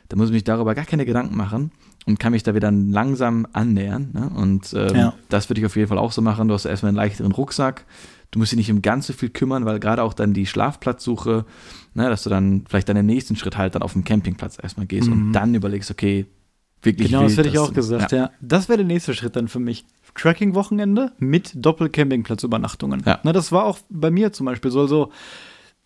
Da 0.09 0.15
muss 0.15 0.29
ich 0.29 0.33
mich 0.33 0.43
darüber 0.43 0.73
gar 0.73 0.85
keine 0.85 1.05
Gedanken 1.05 1.35
machen 1.35 1.71
und 2.05 2.19
kann 2.19 2.31
mich 2.31 2.43
da 2.43 2.53
wieder 2.53 2.71
langsam 2.71 3.47
annähern. 3.53 4.09
Ne? 4.13 4.29
Und 4.35 4.73
ähm, 4.73 4.95
ja. 4.95 5.13
das 5.29 5.49
würde 5.49 5.59
ich 5.59 5.65
auf 5.65 5.75
jeden 5.75 5.87
Fall 5.87 5.97
auch 5.97 6.11
so 6.11 6.21
machen. 6.21 6.47
Du 6.47 6.53
hast 6.53 6.65
erstmal 6.65 6.89
einen 6.89 6.97
leichteren 6.97 7.31
Rucksack. 7.31 7.85
Du 8.31 8.39
musst 8.39 8.51
dich 8.51 8.57
nicht 8.57 8.71
um 8.71 8.81
ganz 8.81 9.07
so 9.07 9.13
viel 9.13 9.29
kümmern, 9.29 9.65
weil 9.65 9.79
gerade 9.79 10.03
auch 10.03 10.13
dann 10.13 10.33
die 10.33 10.45
Schlafplatzsuche, 10.45 11.45
ne, 11.93 12.09
dass 12.09 12.23
du 12.23 12.29
dann 12.29 12.65
vielleicht 12.67 12.89
deinen 12.89 13.05
nächsten 13.05 13.35
Schritt 13.35 13.57
halt 13.57 13.75
dann 13.75 13.81
auf 13.81 13.93
dem 13.93 14.03
Campingplatz 14.03 14.57
erstmal 14.61 14.85
gehst 14.85 15.07
mhm. 15.07 15.13
und 15.13 15.33
dann 15.33 15.55
überlegst, 15.55 15.89
okay, 15.89 16.25
wirklich. 16.81 17.09
Genau, 17.09 17.23
das 17.23 17.37
hätte 17.37 17.49
ich 17.49 17.57
auch 17.57 17.73
gesagt, 17.73 18.11
ja. 18.11 18.17
ja. 18.17 18.31
Das 18.41 18.69
wäre 18.69 18.77
der 18.77 18.85
nächste 18.85 19.13
Schritt 19.13 19.35
dann 19.35 19.47
für 19.47 19.59
mich. 19.59 19.85
Tracking-Wochenende 20.15 21.11
mit 21.17 21.51
Doppel-Campingplatz-Übernachtungen. 21.55 23.03
Ja. 23.05 23.19
Ne, 23.23 23.33
das 23.33 23.51
war 23.51 23.65
auch 23.65 23.79
bei 23.89 24.11
mir 24.11 24.31
zum 24.31 24.45
Beispiel 24.45 24.71
so. 24.71 24.81
Also 24.81 25.11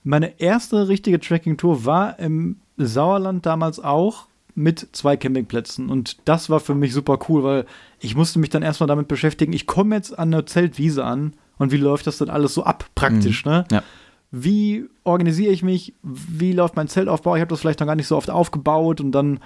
meine 0.04 0.40
erste 0.40 0.88
richtige 0.88 1.20
Tracking-Tour 1.20 1.86
war 1.86 2.20
im 2.20 2.58
Sauerland 2.78 3.46
damals 3.46 3.80
auch 3.80 4.28
mit 4.60 4.90
zwei 4.92 5.16
Campingplätzen. 5.16 5.90
Und 5.90 6.18
das 6.26 6.50
war 6.50 6.60
für 6.60 6.76
mich 6.76 6.94
super 6.94 7.18
cool, 7.30 7.44
weil 7.44 7.66
ich 8.00 8.16
musste 8.16 8.40
mich 8.40 8.50
dann 8.50 8.62
erstmal 8.62 8.88
damit 8.88 9.08
beschäftigen, 9.08 9.54
ich 9.54 9.66
komme 9.66 9.96
jetzt 9.96 10.20
an 10.20 10.32
der 10.32 10.46
Zeltwiese 10.46 11.06
an 11.06 11.34
und 11.58 11.72
wie 11.72 11.78
läuft 11.78 12.08
das 12.08 12.18
dann 12.18 12.30
alles 12.30 12.54
so 12.54 12.64
ab 12.64 12.86
praktisch, 12.94 13.46
mhm. 13.46 13.52
ne? 13.52 13.66
Ja. 13.72 13.84
Wie 14.32 14.86
organisiere 15.06 15.52
ich 15.52 15.64
mich? 15.64 15.94
Wie 16.04 16.52
läuft 16.52 16.76
mein 16.76 16.88
Zeltaufbau? 16.88 17.36
Ich 17.36 17.42
habe 17.42 17.50
das 17.50 17.62
vielleicht 17.62 17.80
noch 17.80 17.88
gar 17.88 17.96
nicht 17.96 18.06
so 18.06 18.16
oft 18.16 18.30
aufgebaut 18.30 19.02
und 19.02 19.12
dann 19.12 19.40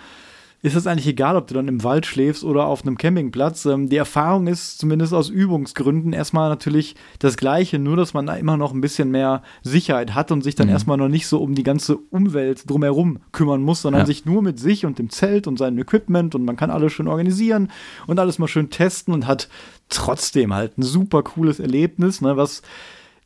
ist 0.63 0.75
es 0.75 0.87
eigentlich 0.87 1.07
egal, 1.07 1.35
ob 1.35 1.47
du 1.47 1.53
dann 1.53 1.67
im 1.67 1.83
Wald 1.83 2.05
schläfst 2.05 2.45
oder 2.45 2.67
auf 2.67 2.83
einem 2.83 2.97
Campingplatz. 2.97 3.65
Ähm, 3.65 3.89
die 3.89 3.97
Erfahrung 3.97 4.47
ist 4.47 4.79
zumindest 4.79 5.13
aus 5.13 5.27
Übungsgründen 5.27 6.13
erstmal 6.13 6.47
natürlich 6.47 6.95
das 7.19 7.35
Gleiche, 7.35 7.79
nur 7.79 7.97
dass 7.97 8.13
man 8.13 8.25
da 8.25 8.35
immer 8.35 8.55
noch 8.55 8.73
ein 8.73 8.79
bisschen 8.79 9.11
mehr 9.11 9.43
Sicherheit 9.61 10.15
hat 10.15 10.31
und 10.31 10.41
sich 10.41 10.55
dann 10.55 10.67
mhm. 10.67 10.73
erstmal 10.73 10.95
noch 10.95 11.09
nicht 11.09 11.27
so 11.27 11.39
um 11.39 11.53
die 11.53 11.63
ganze 11.63 11.97
Umwelt 11.97 12.69
drumherum 12.69 13.19
kümmern 13.33 13.61
muss, 13.61 13.81
sondern 13.81 14.03
ja. 14.03 14.05
sich 14.05 14.25
nur 14.25 14.41
mit 14.41 14.57
sich 14.57 14.85
und 14.85 14.99
dem 14.99 15.09
Zelt 15.09 15.47
und 15.47 15.59
seinem 15.59 15.79
Equipment 15.79 16.33
und 16.33 16.45
man 16.45 16.55
kann 16.55 16.71
alles 16.71 16.93
schön 16.93 17.09
organisieren 17.09 17.69
und 18.07 18.17
alles 18.17 18.39
mal 18.39 18.47
schön 18.47 18.69
testen 18.69 19.13
und 19.13 19.27
hat 19.27 19.49
trotzdem 19.89 20.53
halt 20.53 20.77
ein 20.77 20.83
super 20.83 21.23
cooles 21.23 21.59
Erlebnis, 21.59 22.21
ne, 22.21 22.37
was 22.37 22.61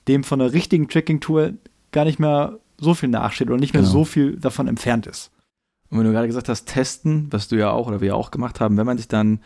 dem 0.07 0.23
von 0.23 0.41
einer 0.41 0.53
richtigen 0.53 0.88
Tracking-Tour 0.88 1.53
gar 1.91 2.05
nicht 2.05 2.17
mehr 2.17 2.57
so 2.79 2.95
viel 2.95 3.09
nachsteht 3.09 3.47
oder 3.47 3.59
nicht 3.59 3.75
mehr 3.75 3.83
genau. 3.83 3.93
so 3.93 4.05
viel 4.05 4.38
davon 4.38 4.67
entfernt 4.67 5.05
ist. 5.05 5.29
Und 5.89 5.99
wenn 5.99 6.05
du 6.05 6.11
gerade 6.11 6.27
gesagt 6.27 6.49
hast, 6.49 6.65
testen, 6.65 7.27
was 7.31 7.47
du 7.47 7.55
ja 7.55 7.71
auch 7.71 7.88
oder 7.88 8.01
wir 8.01 8.15
auch 8.15 8.31
gemacht 8.31 8.59
haben, 8.59 8.77
wenn 8.77 8.85
man 8.85 8.97
sich 8.97 9.07
dann 9.07 9.39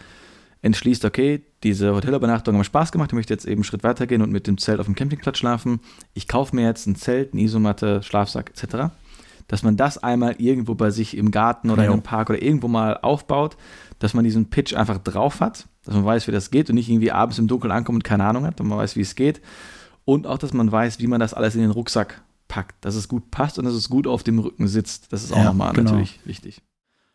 entschließt, 0.62 1.06
okay, 1.06 1.42
diese 1.64 1.94
Hotelübernachtung 1.94 2.58
hat 2.58 2.66
Spaß 2.66 2.92
gemacht, 2.92 3.12
ich 3.12 3.16
möchte 3.16 3.34
jetzt 3.34 3.46
eben 3.46 3.56
einen 3.56 3.64
Schritt 3.64 3.84
weitergehen 3.84 4.22
und 4.22 4.32
mit 4.32 4.48
dem 4.48 4.58
Zelt 4.58 4.80
auf 4.80 4.86
dem 4.86 4.96
Campingplatz 4.96 5.38
schlafen. 5.38 5.80
Ich 6.14 6.28
kaufe 6.28 6.56
mir 6.56 6.66
jetzt 6.66 6.88
ein 6.88 6.96
Zelt, 6.96 7.34
eine 7.34 7.42
Isomatte, 7.42 8.04
Schlafsack 8.04 8.52
etc. 8.52 8.92
Dass 9.48 9.64
man 9.64 9.76
das 9.76 9.98
einmal 9.98 10.36
irgendwo 10.38 10.76
bei 10.76 10.92
sich 10.92 11.18
im 11.18 11.32
Garten 11.32 11.72
oder 11.72 11.86
ja. 11.86 11.92
im 11.92 12.04
Park 12.04 12.30
oder 12.30 12.42
irgendwo 12.42 12.68
mal 12.68 12.98
aufbaut, 12.98 13.58
dass 14.00 14.14
man 14.14 14.24
diesen 14.24 14.50
Pitch 14.50 14.74
einfach 14.74 14.98
drauf 15.00 15.40
hat, 15.42 15.68
dass 15.86 15.96
man 15.96 16.06
weiß, 16.06 16.28
wie 16.28 16.32
das 16.32 16.52
geht 16.52 16.70
und 16.70 16.76
nicht 16.76 16.90
irgendwie 16.90 17.12
abends 17.12 17.40
im 17.40 17.48
Dunkeln 17.48 17.72
ankommt 17.72 17.98
und 17.98 18.04
keine 18.04 18.26
Ahnung 18.26 18.46
hat, 18.46 18.60
und 18.62 18.68
man 18.68 18.78
weiß, 18.78 18.96
wie 18.96 19.02
es 19.02 19.16
geht. 19.16 19.42
Und 20.06 20.26
auch, 20.26 20.38
dass 20.38 20.54
man 20.54 20.72
weiß, 20.72 21.00
wie 21.00 21.08
man 21.08 21.20
das 21.20 21.34
alles 21.34 21.56
in 21.56 21.62
den 21.62 21.72
Rucksack 21.72 22.22
packt, 22.52 22.84
dass 22.84 22.96
es 22.96 23.08
gut 23.08 23.32
passt 23.32 23.58
und 23.58 23.64
dass 23.64 23.74
es 23.74 23.90
gut 23.90 24.08
auf 24.08 24.24
dem 24.24 24.38
Rücken 24.38 24.68
sitzt. 24.68 25.14
Das 25.14 25.24
ist 25.24 25.32
auch 25.32 25.38
ja, 25.38 25.46
nochmal 25.46 25.72
genau. 25.72 25.92
natürlich 25.92 26.20
wichtig. 26.26 26.62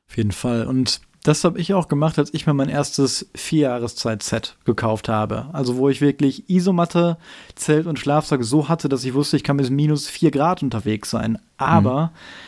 Auf 0.09 0.17
jeden 0.17 0.33
Fall. 0.33 0.67
Und 0.67 1.03
das 1.25 1.45
habe 1.45 1.61
ich 1.61 1.75
auch 1.75 1.89
gemacht, 1.89 2.19
als 2.19 2.33
ich 2.33 2.47
mir 2.47 2.55
mein 2.55 2.71
erstes 2.71 3.29
Vierjahreszeit-Set 3.35 4.57
gekauft 4.65 5.11
habe. 5.11 5.51
Also 5.53 5.77
wo 5.77 5.91
ich 5.91 6.01
wirklich 6.01 6.49
Isomatte, 6.49 7.19
Zelt 7.55 7.87
und 7.87 7.99
Schlafsack 7.99 8.45
so 8.45 8.71
hatte, 8.71 8.89
dass 8.89 9.05
ich 9.05 9.13
wusste, 9.13 9.37
ich 9.37 9.45
kann 9.45 9.59
bis 9.59 9.69
minus 9.69 10.09
vier 10.09 10.31
Grad 10.31 10.63
unterwegs 10.63 11.11
sein. 11.11 11.39
Aber 11.59 12.07
mhm 12.07 12.46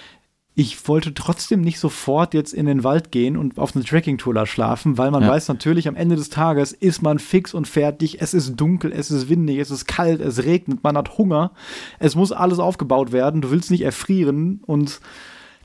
ich 0.61 0.89
wollte 0.89 1.15
trotzdem 1.15 1.61
nicht 1.61 1.79
sofort 1.79 2.35
jetzt 2.35 2.53
in 2.53 2.67
den 2.67 2.83
Wald 2.83 3.13
gehen 3.13 3.37
und 3.37 3.61
auf 3.61 3.77
eine 3.77 3.85
Trekking-Tour 3.85 4.35
da 4.35 4.45
schlafen, 4.45 4.99
weil 4.99 5.13
man 5.13 5.23
ja. 5.23 5.29
weiß 5.29 5.47
natürlich, 5.47 5.87
am 5.87 5.95
Ende 5.95 6.17
des 6.17 6.31
Tages 6.31 6.73
ist 6.73 7.01
man 7.01 7.21
fix 7.21 7.55
und 7.55 7.69
fertig. 7.69 8.21
Es 8.21 8.35
ist 8.35 8.57
dunkel, 8.57 8.91
es 8.91 9.13
ist 9.13 9.29
windig, 9.29 9.59
es 9.59 9.71
ist 9.71 9.87
kalt, 9.87 10.21
es 10.21 10.43
regnet, 10.43 10.83
man 10.83 10.97
hat 10.97 11.17
Hunger. 11.17 11.53
Es 12.01 12.17
muss 12.17 12.33
alles 12.33 12.59
aufgebaut 12.59 13.13
werden. 13.13 13.41
Du 13.41 13.53
willst 13.53 13.71
nicht 13.71 13.83
erfrieren. 13.83 14.61
Und 14.67 15.01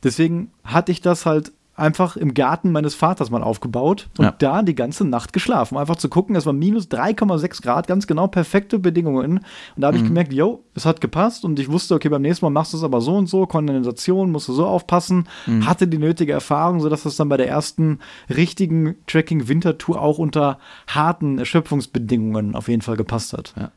deswegen 0.03 0.51
hatte 0.63 0.91
ich 0.91 1.01
das 1.01 1.25
halt 1.25 1.53
einfach 1.75 2.17
im 2.17 2.33
Garten 2.35 2.71
meines 2.71 2.93
Vaters 2.93 3.31
mal 3.31 3.41
aufgebaut 3.41 4.09
und 4.17 4.25
ja. 4.25 4.35
da 4.37 4.61
die 4.61 4.75
ganze 4.75 5.05
Nacht 5.05 5.33
geschlafen. 5.33 5.77
Einfach 5.77 5.95
zu 5.95 6.07
gucken, 6.07 6.35
es 6.35 6.45
war 6.45 6.53
minus 6.53 6.85
3,6 6.87 7.63
Grad, 7.63 7.87
ganz 7.87 8.05
genau 8.05 8.27
perfekte 8.27 8.77
Bedingungen. 8.77 9.39
Und 9.39 9.81
da 9.81 9.87
habe 9.87 9.97
mhm. 9.97 10.03
ich 10.03 10.09
gemerkt, 10.09 10.33
yo, 10.33 10.63
es 10.75 10.85
hat 10.85 11.01
gepasst 11.01 11.43
und 11.43 11.59
ich 11.59 11.71
wusste, 11.71 11.95
okay, 11.95 12.09
beim 12.09 12.21
nächsten 12.21 12.45
Mal 12.45 12.51
machst 12.51 12.73
du 12.73 12.77
es 12.77 12.83
aber 12.83 13.01
so 13.01 13.15
und 13.15 13.27
so, 13.27 13.47
Kondensation, 13.47 14.31
musst 14.31 14.47
du 14.49 14.53
so 14.53 14.67
aufpassen, 14.67 15.27
mhm. 15.47 15.65
hatte 15.65 15.87
die 15.87 15.97
nötige 15.97 16.33
Erfahrung, 16.33 16.79
sodass 16.79 17.03
das 17.03 17.15
dann 17.15 17.29
bei 17.29 17.37
der 17.37 17.47
ersten 17.47 17.99
richtigen 18.29 18.95
Tracking-Wintertour 19.07 19.99
auch 19.99 20.19
unter 20.19 20.59
harten 20.87 21.39
Erschöpfungsbedingungen 21.39 22.55
auf 22.55 22.67
jeden 22.67 22.83
Fall 22.83 22.97
gepasst 22.97 23.33
hat. 23.33 23.55
Ja, 23.57 23.71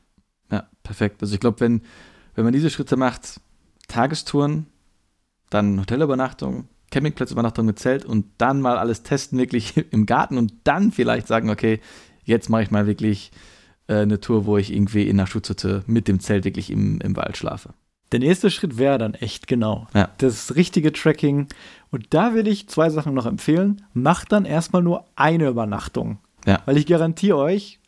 ja 0.50 0.64
perfekt. 0.82 1.22
Also 1.22 1.32
ich 1.32 1.40
glaube, 1.40 1.60
wenn, 1.60 1.80
wenn 2.34 2.44
man 2.44 2.52
diese 2.52 2.68
Schritte 2.68 2.96
macht, 2.96 3.40
Tagestouren, 3.88 4.66
dann 5.48 5.80
Hotelübernachtung, 5.80 6.68
Campingplatzübernachtung 6.96 7.66
mit 7.66 7.78
Zelt 7.78 8.04
und 8.06 8.24
dann 8.38 8.60
mal 8.62 8.78
alles 8.78 9.02
testen, 9.02 9.38
wirklich 9.38 9.74
im 9.90 10.06
Garten 10.06 10.38
und 10.38 10.52
dann 10.64 10.92
vielleicht 10.92 11.26
sagen, 11.26 11.50
okay, 11.50 11.80
jetzt 12.24 12.48
mache 12.48 12.62
ich 12.62 12.70
mal 12.70 12.86
wirklich 12.86 13.30
äh, 13.88 13.96
eine 13.96 14.18
Tour, 14.20 14.46
wo 14.46 14.56
ich 14.56 14.72
irgendwie 14.72 15.06
in 15.08 15.18
der 15.18 15.26
Schutzhütte 15.26 15.82
mit 15.86 16.08
dem 16.08 16.20
Zelt 16.20 16.44
wirklich 16.46 16.70
im, 16.70 17.00
im 17.02 17.14
Wald 17.16 17.36
schlafe. 17.36 17.70
Der 18.12 18.20
nächste 18.20 18.50
Schritt 18.50 18.78
wäre 18.78 18.98
dann 18.98 19.14
echt 19.14 19.46
genau 19.46 19.88
Ja. 19.92 20.08
das 20.18 20.54
richtige 20.54 20.92
Tracking. 20.92 21.48
Und 21.90 22.06
da 22.14 22.34
will 22.34 22.46
ich 22.48 22.68
zwei 22.68 22.88
Sachen 22.88 23.14
noch 23.14 23.26
empfehlen. 23.26 23.82
Macht 23.94 24.30
dann 24.32 24.44
erstmal 24.44 24.82
nur 24.82 25.04
eine 25.16 25.48
Übernachtung. 25.48 26.18
Ja. 26.46 26.62
Weil 26.66 26.76
ich 26.78 26.86
garantiere 26.86 27.36
euch, 27.36 27.80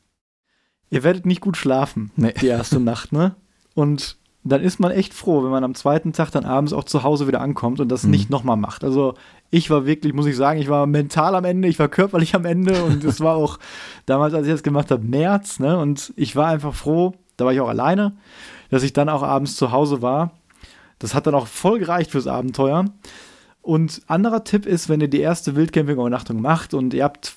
ihr 0.90 1.02
werdet 1.04 1.24
nicht 1.24 1.40
gut 1.40 1.56
schlafen 1.56 2.10
Nee. 2.16 2.34
die 2.40 2.48
erste 2.48 2.80
Nacht, 2.80 3.12
ne? 3.12 3.36
Und 3.74 4.16
dann 4.50 4.62
ist 4.62 4.78
man 4.80 4.90
echt 4.90 5.14
froh, 5.14 5.42
wenn 5.42 5.50
man 5.50 5.64
am 5.64 5.74
zweiten 5.74 6.12
Tag 6.12 6.30
dann 6.30 6.44
abends 6.44 6.72
auch 6.72 6.84
zu 6.84 7.02
Hause 7.02 7.26
wieder 7.26 7.40
ankommt 7.40 7.80
und 7.80 7.88
das 7.88 8.04
Mhm. 8.04 8.10
nicht 8.10 8.30
nochmal 8.30 8.56
macht. 8.56 8.84
Also 8.84 9.14
ich 9.50 9.70
war 9.70 9.86
wirklich, 9.86 10.12
muss 10.14 10.26
ich 10.26 10.36
sagen, 10.36 10.60
ich 10.60 10.68
war 10.68 10.86
mental 10.86 11.34
am 11.34 11.44
Ende, 11.44 11.68
ich 11.68 11.78
war 11.78 11.88
körperlich 11.88 12.34
am 12.34 12.44
Ende 12.44 12.84
und 12.84 13.02
es 13.04 13.20
war 13.20 13.34
auch 13.36 13.58
damals, 14.06 14.34
als 14.34 14.46
ich 14.46 14.52
das 14.52 14.62
gemacht 14.62 14.90
habe, 14.90 15.04
März, 15.04 15.58
ne? 15.58 15.78
Und 15.78 16.12
ich 16.16 16.36
war 16.36 16.46
einfach 16.48 16.74
froh, 16.74 17.14
da 17.36 17.44
war 17.44 17.52
ich 17.52 17.60
auch 17.60 17.68
alleine, 17.68 18.16
dass 18.70 18.82
ich 18.82 18.92
dann 18.92 19.08
auch 19.08 19.22
abends 19.22 19.56
zu 19.56 19.72
Hause 19.72 20.02
war. 20.02 20.32
Das 20.98 21.14
hat 21.14 21.26
dann 21.26 21.34
auch 21.34 21.46
voll 21.46 21.78
gereicht 21.78 22.10
fürs 22.10 22.26
Abenteuer. 22.26 22.84
Und 23.62 24.02
anderer 24.06 24.44
Tipp 24.44 24.66
ist, 24.66 24.88
wenn 24.88 25.00
ihr 25.00 25.08
die 25.08 25.20
erste 25.20 25.54
Wildcamping-Übernachtung 25.56 26.40
macht 26.40 26.74
und 26.74 26.94
ihr 26.94 27.04
habt 27.04 27.34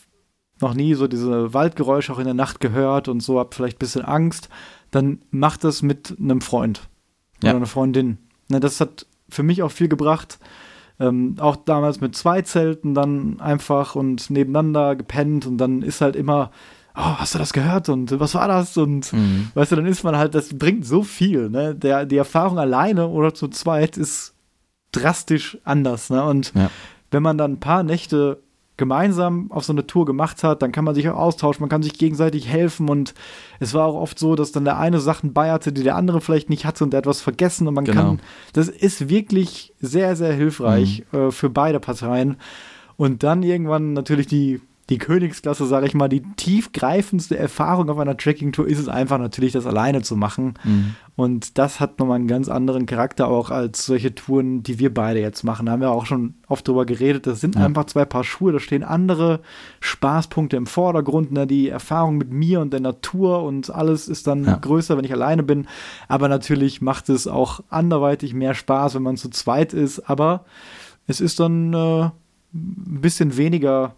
noch 0.62 0.74
nie 0.74 0.94
so 0.94 1.08
diese 1.08 1.54
Waldgeräusche 1.54 2.14
auch 2.14 2.20
in 2.20 2.26
der 2.26 2.34
Nacht 2.34 2.60
gehört 2.60 3.08
und 3.08 3.22
so, 3.22 3.40
habt 3.40 3.56
vielleicht 3.56 3.78
ein 3.78 3.80
bisschen 3.80 4.06
Angst, 4.06 4.50
dann 4.92 5.22
macht 5.32 5.64
das 5.64 5.82
mit 5.82 6.16
einem 6.20 6.42
Freund 6.42 6.82
Ja. 7.44 7.50
oder 7.52 7.58
einer 7.58 7.66
Freundin. 7.68 8.18
Ne, 8.50 8.60
das 8.60 8.80
hat 8.82 9.06
für 9.30 9.44
mich 9.44 9.64
auch 9.64 9.72
viel 9.72 9.88
gebracht. 9.88 10.40
Ähm, 11.00 11.36
auch 11.40 11.56
damals 11.56 12.00
mit 12.02 12.16
zwei 12.16 12.42
Zelten 12.44 12.94
dann 12.94 13.40
einfach 13.40 13.96
und 13.96 14.30
nebeneinander 14.30 14.96
gepennt 14.96 15.48
und 15.48 15.58
dann 15.58 15.82
ist 15.82 16.02
halt 16.02 16.16
immer, 16.16 16.52
oh, 16.96 17.16
hast 17.18 17.34
du 17.34 17.40
das 17.40 17.54
gehört 17.54 17.90
und 17.90 18.20
was 18.20 18.36
war 18.36 18.48
das? 18.48 18.78
Und 18.78 19.12
Mhm. 19.14 19.50
weißt 19.56 19.72
du, 19.72 19.78
dann 19.78 19.86
ist 19.88 20.04
man 20.04 20.16
halt, 20.18 20.36
das 20.36 20.50
bringt 20.58 20.86
so 20.86 21.02
viel. 21.02 21.50
Ne? 21.50 21.74
Der, 21.74 22.06
die 22.06 22.18
Erfahrung 22.18 22.60
alleine 22.60 23.08
oder 23.08 23.34
zu 23.34 23.48
zweit 23.48 23.98
ist 23.98 24.36
drastisch 24.92 25.58
anders. 25.64 26.10
Ne? 26.10 26.24
Und 26.24 26.52
Ja. 26.54 26.70
wenn 27.10 27.24
man 27.24 27.38
dann 27.38 27.54
ein 27.54 27.60
paar 27.60 27.84
Nächte 27.84 28.44
gemeinsam 28.82 29.52
auf 29.52 29.64
so 29.64 29.72
eine 29.74 29.86
Tour 29.88 30.06
gemacht 30.06 30.44
hat, 30.44 30.62
dann 30.62 30.72
kann 30.72 30.84
man 30.84 30.96
sich 30.96 31.08
auch 31.08 31.16
austauschen, 31.18 31.62
man 31.62 31.70
kann 31.70 31.84
sich 31.84 31.94
gegenseitig 31.98 32.48
helfen 32.50 32.90
und 32.90 33.14
es 33.60 33.74
war 33.76 33.86
auch 33.86 33.96
oft 34.02 34.18
so, 34.20 34.36
dass 34.36 34.52
dann 34.52 34.66
der 34.66 34.78
eine 34.80 35.00
Sachen 35.00 35.32
bei 35.34 35.52
hatte, 35.52 35.72
die 35.72 35.84
der 35.84 35.96
andere 35.96 36.20
vielleicht 36.20 36.50
nicht 36.50 36.66
hatte 36.66 36.84
und 36.84 36.92
der 36.92 36.98
hat 36.98 37.06
was 37.06 37.22
vergessen 37.22 37.68
und 37.68 37.76
man 37.76 37.86
Genau. 37.86 38.02
kann, 38.02 38.20
das 38.54 38.68
ist 38.68 39.08
wirklich 39.08 39.74
sehr, 39.80 40.16
sehr 40.16 40.34
hilfreich 40.34 41.04
Mhm. 41.12 41.20
äh, 41.20 41.32
für 41.32 41.50
beide 41.50 41.80
Parteien 41.80 42.38
und 42.98 43.22
dann 43.24 43.44
irgendwann 43.44 43.94
natürlich 43.94 44.28
die 44.28 44.60
die 44.92 44.98
Königsklasse, 44.98 45.66
sage 45.66 45.88
ich 45.88 45.94
mal, 45.94 46.10
die 46.10 46.22
tiefgreifendste 46.36 47.38
Erfahrung 47.38 47.90
auf 47.90 47.98
einer 47.98 48.18
Trekking-Tour 48.18 48.68
ist 48.68 48.78
es 48.78 48.90
einfach 48.90 49.18
natürlich, 49.18 49.54
das 49.54 49.66
alleine 49.66 50.02
zu 50.02 50.16
machen. 50.18 50.56
Mhm. 50.66 50.96
Und 51.16 51.58
das 51.58 51.80
hat 51.80 51.98
nochmal 51.98 52.18
einen 52.18 52.28
ganz 52.28 52.50
anderen 52.50 52.86
Charakter 52.86 53.28
auch 53.30 53.52
als 53.52 53.86
solche 53.86 54.14
Touren, 54.14 54.64
die 54.64 54.80
wir 54.80 54.94
beide 54.94 55.22
jetzt 55.22 55.44
machen. 55.44 55.66
Da 55.66 55.72
haben 55.72 55.80
wir 55.82 55.92
auch 55.92 56.06
schon 56.06 56.34
oft 56.48 56.68
drüber 56.68 56.86
geredet. 56.86 57.26
Das 57.26 57.40
sind 57.40 57.56
Ja. 57.56 57.66
einfach 57.66 57.86
zwei 57.86 58.04
Paar 58.04 58.24
Schuhe. 58.26 58.52
Da 58.52 58.60
stehen 58.60 58.84
andere 58.84 59.40
Spaßpunkte 59.80 60.58
im 60.58 60.66
Vordergrund. 60.66 61.32
Ne? 61.32 61.48
Die 61.48 61.70
Erfahrung 61.70 62.18
mit 62.18 62.30
mir 62.32 62.60
und 62.60 62.74
der 62.74 62.82
Natur 62.82 63.44
und 63.44 63.70
alles 63.74 64.08
ist 64.10 64.28
dann 64.28 64.44
Ja. 64.46 64.58
größer, 64.58 64.98
wenn 64.98 65.06
ich 65.06 65.14
alleine 65.14 65.44
bin. 65.44 65.68
Aber 66.10 66.28
natürlich 66.28 66.82
macht 66.82 67.08
es 67.10 67.28
auch 67.28 67.62
anderweitig 67.70 68.34
mehr 68.34 68.54
Spaß, 68.54 68.96
wenn 68.96 69.04
man 69.04 69.16
zu 69.18 69.30
zweit 69.30 69.74
ist. 69.74 70.10
Aber 70.10 70.44
es 71.08 71.22
ist 71.22 71.40
dann 71.40 71.74
äh, 71.74 72.04
ein 72.54 73.00
bisschen 73.02 73.38
weniger 73.38 73.96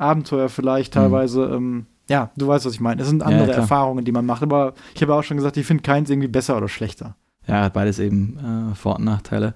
Abenteuer 0.00 0.48
vielleicht 0.48 0.94
teilweise. 0.94 1.44
Ähm, 1.44 1.86
ja, 2.08 2.30
du 2.36 2.48
weißt, 2.48 2.66
was 2.66 2.72
ich 2.74 2.80
meine. 2.80 3.02
Es 3.02 3.08
sind 3.08 3.18
Mhm. 3.18 3.22
Ja, 3.22 3.26
andere 3.28 3.46
klar. 3.46 3.58
Erfahrungen, 3.58 4.04
die 4.04 4.12
man 4.12 4.26
macht. 4.26 4.42
Aber 4.42 4.74
ich 4.94 5.02
habe 5.02 5.14
auch 5.14 5.22
schon 5.22 5.36
gesagt, 5.36 5.56
ich 5.56 5.66
finde 5.66 5.82
keins 5.82 6.10
irgendwie 6.10 6.28
besser 6.28 6.56
oder 6.56 6.68
schlechter. 6.68 7.16
Ja, 7.46 7.68
beides 7.68 7.98
eben 7.98 8.70
äh, 8.72 8.74
Vor- 8.74 8.96
und 8.96 9.04
Nachteile. 9.04 9.54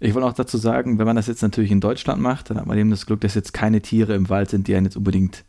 Ich 0.00 0.14
wollte 0.14 0.28
auch 0.28 0.32
dazu 0.32 0.58
sagen, 0.58 0.98
wenn 0.98 1.06
man 1.06 1.16
das 1.16 1.26
jetzt 1.26 1.42
natürlich 1.42 1.72
in 1.72 1.80
Deutschland 1.80 2.22
macht, 2.22 2.50
dann 2.50 2.56
hat 2.58 2.66
man 2.66 2.78
eben 2.78 2.90
das 2.90 3.04
Glück, 3.06 3.20
dass 3.20 3.34
jetzt 3.34 3.52
keine 3.52 3.80
Tiere 3.82 4.14
im 4.14 4.28
Wald 4.28 4.48
sind, 4.50 4.68
die 4.68 4.76
einen 4.76 4.86
jetzt 4.86 4.96
unbedingt 4.96 5.44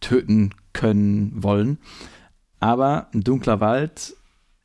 töten 0.00 0.50
können 0.72 1.32
wollen. 1.42 1.78
Aber 2.60 3.08
ein 3.12 3.22
dunkler 3.22 3.60
Wald 3.60 4.14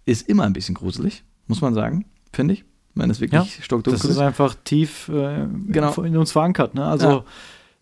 ist 0.05 0.27
immer 0.29 0.43
ein 0.43 0.53
bisschen 0.53 0.75
gruselig, 0.75 1.23
muss 1.47 1.61
man 1.61 1.73
sagen, 1.73 2.05
finde 2.33 2.53
ich. 2.55 2.65
Wenn 2.95 3.09
es 3.09 3.21
wirklich 3.21 3.55
Das 3.57 3.65
stockdunkel 3.65 3.99
ist 3.99 4.09
ist. 4.09 4.17
einfach 4.19 4.55
tief 4.63 5.09
äh, 5.09 5.47
Genau. 5.67 5.93
in 6.03 6.17
uns 6.17 6.31
verankert. 6.31 6.73
Ne? 6.75 6.83
Also 6.85 7.07
Ja. 7.09 7.23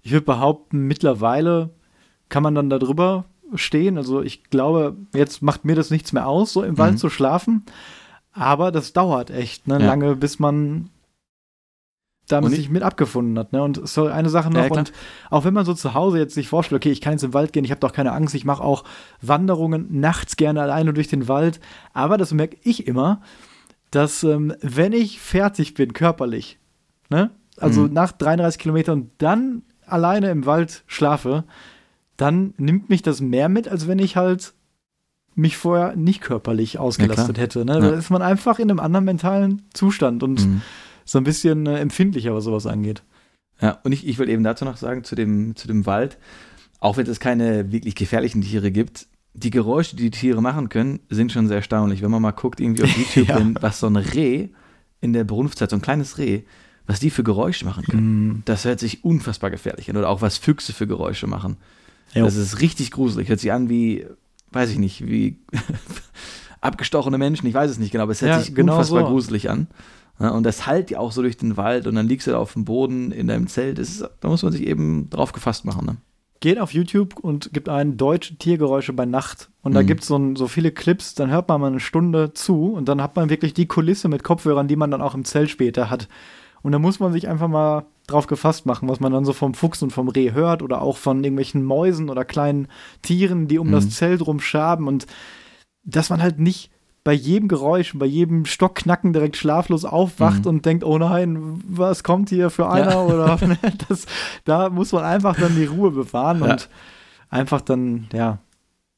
Ich 0.07 0.13
würde 0.13 0.25
behaupten, 0.25 0.87
mittlerweile 0.87 1.69
kann 2.29 2.41
man 2.43 2.55
dann 2.55 2.69
da 2.69 2.79
drüber 2.79 3.25
stehen. 3.55 3.97
Also 3.97 4.21
ich 4.21 4.45
glaube, 4.45 4.95
jetzt 5.13 5.41
macht 5.41 5.65
mir 5.65 5.75
das 5.75 5.91
nichts 5.91 6.13
mehr 6.13 6.27
aus, 6.27 6.53
so 6.53 6.63
im 6.63 6.77
Wald 6.77 6.93
Mhm. 6.93 6.97
zu 6.97 7.09
schlafen. 7.09 7.65
Aber 8.31 8.71
das 8.71 8.93
dauert 8.93 9.29
echt 9.31 9.67
ne? 9.67 9.79
Ja. 9.79 9.85
lange, 9.85 10.15
bis 10.15 10.39
man 10.39 10.89
damit 12.29 12.51
sich 12.51 12.69
mit 12.69 12.83
abgefunden 12.83 13.37
hat. 13.39 13.53
Ne? 13.53 13.63
Und 13.63 13.85
so 13.87 14.05
eine 14.07 14.29
Sache 14.29 14.49
noch, 14.49 14.63
Ja, 14.65 14.71
und 14.71 14.91
auch 15.29 15.45
wenn 15.45 15.53
man 15.53 15.65
so 15.65 15.73
zu 15.73 15.93
Hause 15.93 16.19
jetzt 16.19 16.33
sich 16.35 16.47
vorstellt, 16.49 16.81
okay, 16.81 16.91
ich 16.91 16.99
kann 17.01 17.13
jetzt 17.13 17.23
im 17.23 17.33
Wald 17.33 17.53
gehen, 17.53 17.63
ich 17.63 17.71
habe 17.71 17.79
doch 17.79 17.93
keine 17.93 18.11
Angst, 18.11 18.35
ich 18.35 18.43
mache 18.45 18.63
auch 18.63 18.83
Wanderungen 19.21 19.87
nachts 19.99 20.35
gerne 20.35 20.61
alleine 20.61 20.93
durch 20.93 21.07
den 21.07 21.27
Wald. 21.29 21.59
Aber 21.93 22.17
das 22.17 22.33
merke 22.33 22.57
ich 22.63 22.85
immer, 22.87 23.21
dass 23.91 24.23
ähm, 24.23 24.53
wenn 24.61 24.91
ich 24.93 25.21
fertig 25.21 25.73
bin, 25.73 25.93
körperlich, 25.93 26.59
ne? 27.09 27.31
also 27.57 27.81
Mhm. 27.83 27.93
nach 27.93 28.11
33 28.11 28.59
Kilometern 28.59 29.09
dann 29.19 29.63
alleine 29.87 30.29
im 30.31 30.45
Wald 30.45 30.83
schlafe, 30.87 31.43
dann 32.17 32.53
nimmt 32.57 32.89
mich 32.89 33.01
das 33.01 33.21
mehr 33.21 33.49
mit, 33.49 33.67
als 33.67 33.87
wenn 33.87 33.99
ich 33.99 34.15
halt 34.15 34.53
mich 35.35 35.55
vorher 35.57 35.95
nicht 35.95 36.21
körperlich 36.21 36.79
ausgelastet 36.79 37.37
hätte. 37.37 37.59
Ne? 37.63 37.79
Da 37.79 37.89
Ja. 37.91 37.95
ist 37.95 38.09
man 38.09 38.21
einfach 38.23 38.57
in 38.59 38.71
einem 38.71 38.79
anderen 38.79 39.05
mentalen 39.05 39.61
Zustand 39.73 40.23
und 40.23 40.45
Mhm. 40.45 40.61
so 41.05 41.19
ein 41.19 41.23
bisschen 41.23 41.67
äh, 41.67 41.77
empfindlicher, 41.79 42.33
was 42.33 42.43
sowas 42.45 42.65
angeht. 42.65 43.03
Ja, 43.61 43.79
und 43.83 43.91
ich, 43.91 44.07
ich 44.07 44.17
will 44.17 44.29
eben 44.29 44.43
dazu 44.43 44.65
noch 44.65 44.77
sagen, 44.77 45.03
zu 45.03 45.15
dem, 45.15 45.55
zu 45.55 45.67
dem 45.67 45.85
Wald, 45.85 46.17
auch 46.79 46.97
wenn 46.97 47.05
es 47.07 47.19
keine 47.19 47.71
wirklich 47.71 47.95
gefährlichen 47.95 48.41
Tiere 48.41 48.71
gibt, 48.71 49.07
die 49.33 49.51
Geräusche, 49.51 49.95
die 49.95 50.09
die 50.09 50.11
Tiere 50.19 50.41
machen 50.41 50.69
können, 50.69 50.99
sind 51.09 51.31
schon 51.31 51.47
sehr 51.47 51.57
erstaunlich. 51.57 52.01
Wenn 52.01 52.09
man 52.11 52.21
mal 52.23 52.31
guckt, 52.31 52.59
irgendwie 52.59 52.83
auf 52.83 52.89
YouTube, 52.97 53.27
Ja. 53.29 53.39
was 53.61 53.79
so 53.79 53.85
ein 53.87 53.95
Reh 53.95 54.49
in 55.01 55.13
der 55.13 55.23
Brunftzeit, 55.23 55.69
so 55.69 55.75
ein 55.75 55.81
kleines 55.83 56.17
Reh, 56.17 56.41
was 56.87 56.99
die 56.99 57.09
für 57.11 57.23
Geräusche 57.23 57.65
machen 57.65 57.83
können, 57.83 58.27
Mhm. 58.27 58.41
das 58.45 58.65
hört 58.65 58.79
sich 58.79 59.03
unfassbar 59.03 59.51
gefährlich 59.51 59.89
an. 59.89 59.97
Oder 59.97 60.09
auch 60.09 60.21
was 60.21 60.37
Füchse 60.37 60.73
für 60.73 60.87
Geräusche 60.87 61.27
machen. 61.27 61.57
Jo. 62.13 62.25
Das 62.25 62.35
ist 62.35 62.61
richtig 62.61 62.91
gruselig. 62.91 63.27
Hört 63.29 63.39
sich 63.41 63.51
an 63.51 63.69
wie, 63.69 64.05
weiß 64.51 64.71
ich 64.71 64.79
nicht, 64.79 65.05
wie 65.05 65.37
abgestochene 66.61 67.17
Menschen. 67.17 67.47
Ich 67.47 67.53
weiß 67.53 67.69
es 67.71 67.77
nicht 67.79 67.91
genau, 67.91 68.03
aber 68.03 68.11
es 68.13 68.21
hört 68.21 68.31
Ja, 68.31 68.39
sich 68.39 68.55
genau 68.55 68.73
unfassbar 68.73 69.01
so. 69.03 69.07
gruselig 69.09 69.49
an. 69.49 69.67
Ja, 70.19 70.29
und 70.29 70.43
das 70.43 70.65
halt 70.65 70.89
ja 70.89 70.97
auch 70.99 71.11
so 71.11 71.21
durch 71.21 71.37
den 71.37 71.57
Wald 71.57 71.85
und 71.85 71.93
dann 71.95 72.07
liegst 72.07 72.25
du 72.25 72.31
da 72.31 72.39
auf 72.39 72.53
dem 72.53 72.65
Boden 72.65 73.11
in 73.11 73.27
deinem 73.27 73.47
Zelt. 73.47 73.77
Ist, 73.77 74.03
da 74.19 74.27
muss 74.27 74.41
man 74.41 74.51
sich 74.51 74.65
eben 74.65 75.09
drauf 75.11 75.31
gefasst 75.31 75.63
machen. 75.63 75.85
Ne? 75.85 75.97
Geht 76.39 76.59
auf 76.59 76.73
YouTube 76.73 77.17
und 77.19 77.51
gibt 77.53 77.69
ein 77.69 77.97
deutsche 77.97 78.35
Tiergeräusche 78.35 78.93
bei 78.93 79.05
Nacht. 79.05 79.49
Und 79.61 79.73
da 79.75 79.83
Mhm. 79.83 79.87
gibt 79.87 80.01
es 80.01 80.07
so, 80.07 80.35
so 80.35 80.47
viele 80.47 80.71
Clips, 80.71 81.13
dann 81.13 81.29
hört 81.29 81.47
man 81.49 81.61
mal 81.61 81.67
eine 81.67 81.79
Stunde 81.79 82.33
zu 82.33 82.71
und 82.73 82.87
dann 82.89 83.01
hat 83.01 83.15
man 83.15 83.29
wirklich 83.29 83.53
die 83.53 83.67
Kulisse 83.67 84.07
mit 84.07 84.23
Kopfhörern, 84.23 84.67
die 84.67 84.75
man 84.75 84.89
dann 84.89 85.01
auch 85.01 85.13
im 85.13 85.25
Zelt 85.25 85.51
später 85.51 85.89
hat. 85.91 86.07
Und 86.67 86.73
da 86.73 86.79
muss 86.79 86.99
man 86.99 87.13
sich 87.13 87.29
einfach 87.29 87.47
mal 87.47 87.85
drauf 88.07 88.27
gefasst 88.27 88.65
machen, 88.65 88.89
was 88.89 88.99
man 88.99 89.13
dann 89.13 89.23
so 89.23 89.31
vom 89.31 89.53
Fuchs 89.53 89.81
und 89.81 89.91
vom 89.93 90.09
Reh 90.09 90.33
hört 90.33 90.61
oder 90.61 90.81
auch 90.81 90.97
von 90.97 91.23
irgendwelchen 91.23 91.63
Mäusen 91.63 92.09
oder 92.09 92.25
kleinen 92.25 92.67
Tieren, 93.03 93.47
die 93.47 93.57
um 93.57 93.67
Mhm. 93.67 93.71
das 93.71 93.89
Zelt 93.91 94.27
rumschaben 94.27 94.85
und 94.85 95.07
dass 95.85 96.09
man 96.09 96.21
halt 96.21 96.39
nicht 96.39 96.69
bei 97.05 97.13
jedem 97.13 97.47
Geräusch, 97.47 97.93
bei 97.97 98.05
jedem 98.05 98.43
Stockknacken 98.43 99.13
direkt 99.13 99.37
schlaflos 99.37 99.85
aufwacht 99.85 100.41
Mhm. 100.43 100.49
und 100.49 100.65
denkt, 100.65 100.83
oh 100.83 100.97
nein, 100.97 101.61
was 101.69 102.03
kommt 102.03 102.27
hier 102.27 102.49
für 102.49 102.69
einer? 102.69 102.91
Ja. 102.91 103.01
Oder 103.05 103.39
das, 103.87 104.05
da 104.43 104.69
muss 104.69 104.91
man 104.91 105.05
einfach 105.05 105.37
dann 105.39 105.55
die 105.55 105.67
Ruhe 105.67 105.91
bewahren 105.91 106.41
Ja. 106.43 106.51
und 106.51 106.69
einfach 107.29 107.61
dann, 107.61 108.07
ja, 108.11 108.39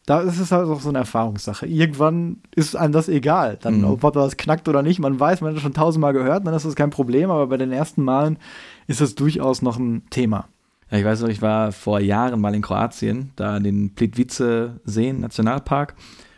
da 0.09 0.21
ist 0.21 0.39
es 0.39 0.51
halt 0.51 0.67
auch 0.67 0.81
so 0.81 0.89
eine 0.89 0.97
Erfahrungssache. 0.97 1.67
Irgendwann 1.67 2.37
ist 2.55 2.75
einem 2.75 2.93
das 2.93 3.09
egal, 3.09 3.59
dann, 3.61 3.81
Mhm. 3.81 3.85
ob 3.85 4.13
das 4.13 4.37
knackt 4.37 4.67
oder 4.67 4.81
nicht. 4.81 4.99
Man 4.99 5.19
weiß, 5.19 5.41
man 5.41 5.49
hat 5.51 5.57
das 5.57 5.61
schon 5.61 5.75
tausendmal 5.75 6.13
gehört, 6.13 6.47
dann 6.47 6.53
ist 6.55 6.65
das 6.65 6.73
kein 6.75 6.89
Problem, 6.89 7.29
aber 7.29 7.45
bei 7.45 7.57
den 7.57 7.71
ersten 7.71 8.03
Malen 8.03 8.39
ist 8.87 9.01
das 9.01 9.13
durchaus 9.13 9.61
noch 9.61 9.77
ein 9.77 10.09
Thema. 10.09 10.47
Ja, 10.89 10.97
ich 10.97 11.05
weiß 11.05 11.21
noch, 11.21 11.29
ich 11.29 11.43
war 11.43 11.71
vor 11.71 11.99
Jahren 11.99 12.41
mal 12.41 12.55
in 12.55 12.63
Kroatien, 12.63 13.33
da 13.35 13.55
in 13.57 13.63
den 13.63 13.93
Plitvice-Seen, 13.93 15.19
Nationalpark, 15.19 15.93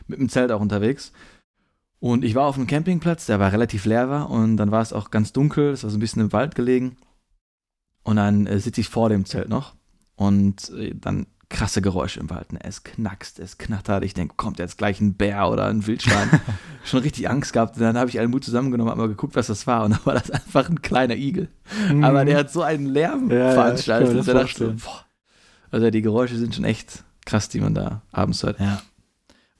mit 0.07 0.19
dem 0.19 0.27
Zelt 0.27 0.51
auch 0.51 0.59
unterwegs. 0.59 1.13
Und 2.01 2.25
ich 2.25 2.35
war 2.35 2.47
auf 2.47 2.57
einem 2.57 2.67
Campingplatz, 2.67 3.27
der 3.27 3.39
war 3.39 3.53
relativ 3.53 3.85
leer 3.85 4.09
war 4.09 4.29
und 4.29 4.57
dann 4.57 4.71
war 4.71 4.81
es 4.81 4.91
auch 4.91 5.11
ganz 5.11 5.31
dunkel, 5.31 5.69
es 5.71 5.83
war 5.83 5.91
so 5.91 5.95
ein 5.95 6.01
bisschen 6.01 6.23
im 6.23 6.33
Wald 6.33 6.55
gelegen. 6.55 6.97
Und 8.03 8.17
dann 8.17 8.47
äh, 8.47 8.59
sitze 8.59 8.81
ich 8.81 8.89
vor 8.89 9.07
dem 9.07 9.23
Zelt 9.23 9.47
noch 9.47 9.75
und 10.17 10.71
äh, 10.71 10.93
dann 10.93 11.27
krasse 11.51 11.81
Geräusche 11.81 12.19
im 12.19 12.29
Wald. 12.29 12.53
Ne? 12.53 12.59
Es 12.63 12.83
knackst, 12.83 13.39
es 13.39 13.57
knattert. 13.57 14.03
Ich 14.03 14.13
denke, 14.13 14.35
kommt 14.35 14.57
jetzt 14.57 14.77
gleich 14.77 14.99
ein 15.01 15.13
Bär 15.13 15.49
oder 15.49 15.65
ein 15.65 15.85
Wildschwein. 15.85 16.29
Schon 16.83 17.01
richtig 17.01 17.29
Angst 17.29 17.53
gehabt. 17.53 17.75
Und 17.75 17.83
dann 17.83 17.97
habe 17.97 18.09
ich 18.09 18.19
allen 18.19 18.31
Mut 18.31 18.43
zusammengenommen, 18.43 18.89
habe 18.89 19.01
mal 19.01 19.07
geguckt, 19.07 19.35
was 19.35 19.47
das 19.47 19.67
war. 19.67 19.83
Und 19.85 19.91
dann 19.91 20.05
war 20.05 20.13
das 20.15 20.31
einfach 20.31 20.69
ein 20.69 20.81
kleiner 20.81 21.15
Igel. 21.15 21.49
Aber 22.01 22.25
der 22.25 22.37
hat 22.37 22.51
so 22.51 22.61
einen 22.63 22.87
Lärm 22.87 23.25
Mhm. 23.25 23.31
Ja, 23.31 23.37
ja, 23.37 23.51
veranstaltet. 23.51 24.09
mir 24.09 24.17
das 24.17 24.25
da 24.25 24.33
dachte 24.33 24.75
boah. 24.83 25.05
Also 25.69 25.89
die 25.89 26.01
Geräusche 26.01 26.37
sind 26.37 26.55
schon 26.55 26.65
echt 26.65 27.03
krass, 27.25 27.49
die 27.49 27.59
man 27.59 27.73
da 27.73 28.01
abends 28.11 28.43
hört. 28.43 28.59
Ja. 28.59 28.81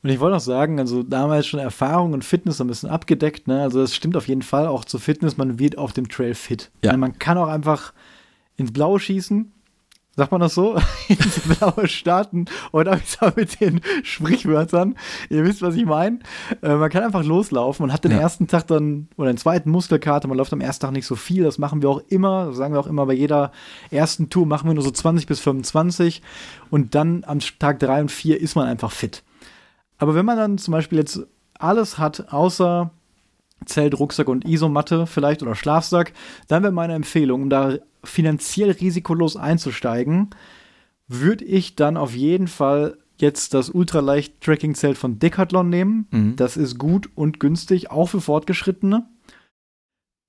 Und 0.04 0.10
ich 0.10 0.20
wollte 0.20 0.36
noch 0.36 0.42
sagen, 0.42 0.80
also 0.80 1.04
damals 1.04 1.46
schon 1.46 1.60
Erfahrung 1.60 2.14
und 2.14 2.26
Fitness 2.26 2.60
ein 2.60 2.68
bisschen 2.68 2.89
abgedeckt, 2.89 3.48
ne? 3.48 3.62
Also 3.62 3.82
das 3.82 3.94
stimmt 3.94 4.18
auf 4.18 4.28
jeden 4.28 4.42
Fall 4.42 4.66
auch 4.68 4.84
zur 4.84 5.00
Fitness, 5.00 5.38
man 5.38 5.60
wird 5.60 5.78
auf 5.78 5.94
dem 5.94 6.10
Trail 6.10 6.34
fit. 6.34 6.72
Ja. 6.84 6.98
Man 6.98 7.20
kann 7.20 7.38
auch 7.38 7.48
einfach 7.48 7.94
ins 8.58 8.74
Blaue 8.74 9.00
schießen. 9.00 9.52
Sagt 10.18 10.32
man 10.34 10.41
das 10.41 10.53
so? 10.53 10.78
Blaue 11.59 11.88
starten 11.88 12.45
und 12.72 12.88
habe 12.88 13.01
ich 13.03 13.18
da 13.18 13.32
mit 13.36 13.62
den 13.62 13.80
Sprichwörtern. 14.03 14.95
Ihr 15.30 15.45
wisst, 15.45 15.62
was 15.62 15.76
ich 15.76 15.86
meine. 15.86 16.20
Äh, 16.62 16.76
man 16.76 16.89
kann 16.89 17.03
einfach 17.03 17.24
loslaufen 17.24 17.86
und 17.86 17.93
hat 17.93 18.03
den 18.03 18.12
Ja. 18.12 18.20
ersten 18.20 18.47
Tag 18.47 18.68
dann 18.68 19.07
oder 19.16 19.32
den 19.32 19.38
zweiten 19.38 19.70
Muskelkater. 19.72 20.28
Man 20.28 20.38
läuft 20.38 20.51
am 20.51 20.59
ersten 20.59 20.82
Tag 20.82 20.91
nicht 20.91 21.05
so 21.07 21.16
viel. 21.16 21.43
Das 21.43 21.57
machen 21.57 21.82
wir 21.82 21.89
auch 21.89 22.01
immer. 22.09 22.47
Das 22.47 22.57
sagen 22.57 22.74
wir 22.74 22.80
auch 22.82 22.88
immer 22.88 23.05
bei 23.05 23.14
jeder 23.14 23.51
ersten 23.89 24.30
Tour 24.30 24.45
machen 24.45 24.68
wir 24.70 24.74
nur 24.74 24.84
so 24.84 24.91
20 24.91 25.28
bis 25.28 25.39
25. 25.39 26.22
Und 26.70 26.93
dann 26.93 27.24
am 27.26 27.39
Tag 27.39 27.80
3 27.80 28.01
und 28.01 28.12
4 28.12 28.39
ist 28.41 28.55
man 28.55 28.68
einfach 28.68 28.91
fit. 28.91 29.24
Aber 29.97 30.14
wenn 30.14 30.26
man 30.26 30.36
dann 30.38 30.57
zum 30.57 30.74
Beispiel 30.74 30.97
jetzt 30.97 31.22
alles 31.57 31.97
hat, 31.97 32.34
außer 32.34 32.91
Zelt, 33.66 33.97
Rucksack 33.99 34.28
und 34.28 34.43
Isomatte 34.43 35.05
vielleicht 35.07 35.41
oder 35.43 35.55
Schlafsack, 35.55 36.14
dann 36.47 36.64
wäre 36.64 36.74
meine 36.74 36.95
Empfehlung, 36.95 37.43
um 37.43 37.49
da 37.49 37.76
finanziell 38.04 38.72
risikolos 38.72 39.36
einzusteigen, 39.36 40.30
würde 41.08 41.45
ich 41.45 41.76
dann 41.76 41.97
auf 41.97 42.16
jeden 42.16 42.47
Fall 42.47 42.97
jetzt 43.18 43.54
das 43.54 43.70
ultraleicht 43.70 44.41
Tracking-Zelt 44.41 44.97
von 44.97 45.20
Decathlon 45.20 45.70
nehmen. 45.70 46.08
Mhm. 46.12 46.36
Das 46.36 46.58
ist 46.58 46.78
gut 46.78 47.10
und 47.16 47.39
günstig, 47.39 47.91
auch 47.91 48.08
für 48.08 48.22
Fortgeschrittene. 48.22 49.06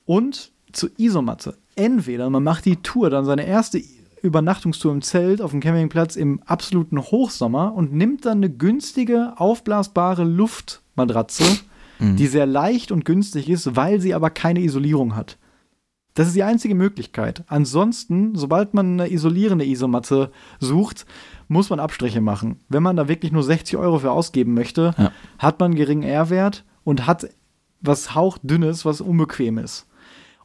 Und 0.05 0.53
zur 0.73 0.91
Isomatte. 0.99 1.57
Entweder 1.77 2.29
man 2.31 2.43
macht 2.43 2.65
die 2.65 2.77
Tour, 2.77 3.09
dann 3.11 3.25
seine 3.25 3.47
erste 3.47 3.83
Übernachtungstour 4.23 4.93
im 4.93 5.03
Zelt 5.03 5.41
auf 5.41 5.51
dem 5.53 5.61
Campingplatz 5.61 6.17
im 6.17 6.43
absoluten 6.45 7.01
Hochsommer 7.01 7.75
und 7.75 7.93
nimmt 7.93 8.25
dann 8.25 8.39
eine 8.39 8.51
günstige, 8.51 9.35
aufblasbare 9.37 10.25
Luftmatratze, 10.25 11.45
Mhm. 11.99 12.17
die 12.17 12.27
sehr 12.27 12.47
leicht 12.47 12.91
und 12.93 13.05
günstig 13.05 13.49
ist, 13.49 13.77
weil 13.77 14.01
sie 14.01 14.15
aber 14.15 14.31
keine 14.31 14.61
Isolierung 14.61 15.15
hat. 15.15 15.39
Das 16.15 16.27
ist 16.27 16.37
die 16.37 16.43
einzige 16.43 16.75
Möglichkeit. 16.75 17.43
Ansonsten, 17.47 18.35
sobald 18.35 18.75
man 18.75 19.01
eine 19.01 19.11
isolierende 19.11 19.65
Isomatte 19.67 20.31
sucht, 20.61 21.07
muss 21.49 21.71
man 21.71 21.81
Abstriche 21.81 22.21
machen. 22.21 22.61
Wenn 22.69 22.83
man 22.83 22.97
da 22.97 23.09
wirklich 23.09 23.33
nur 23.33 23.43
60 23.43 23.77
Euro 23.79 23.99
für 23.99 24.11
ausgeben 24.11 24.53
möchte, 24.55 24.95
Ja. 24.99 25.11
hat 25.39 25.59
man 25.59 25.71
einen 25.73 25.77
geringen 25.79 26.03
R-Wert 26.03 26.65
und 26.85 27.07
hat 27.07 27.29
was 27.81 28.15
hauchdünnes, 28.15 28.85
was 28.85 29.01
unbequem 29.01 29.59
ist. 29.59 29.87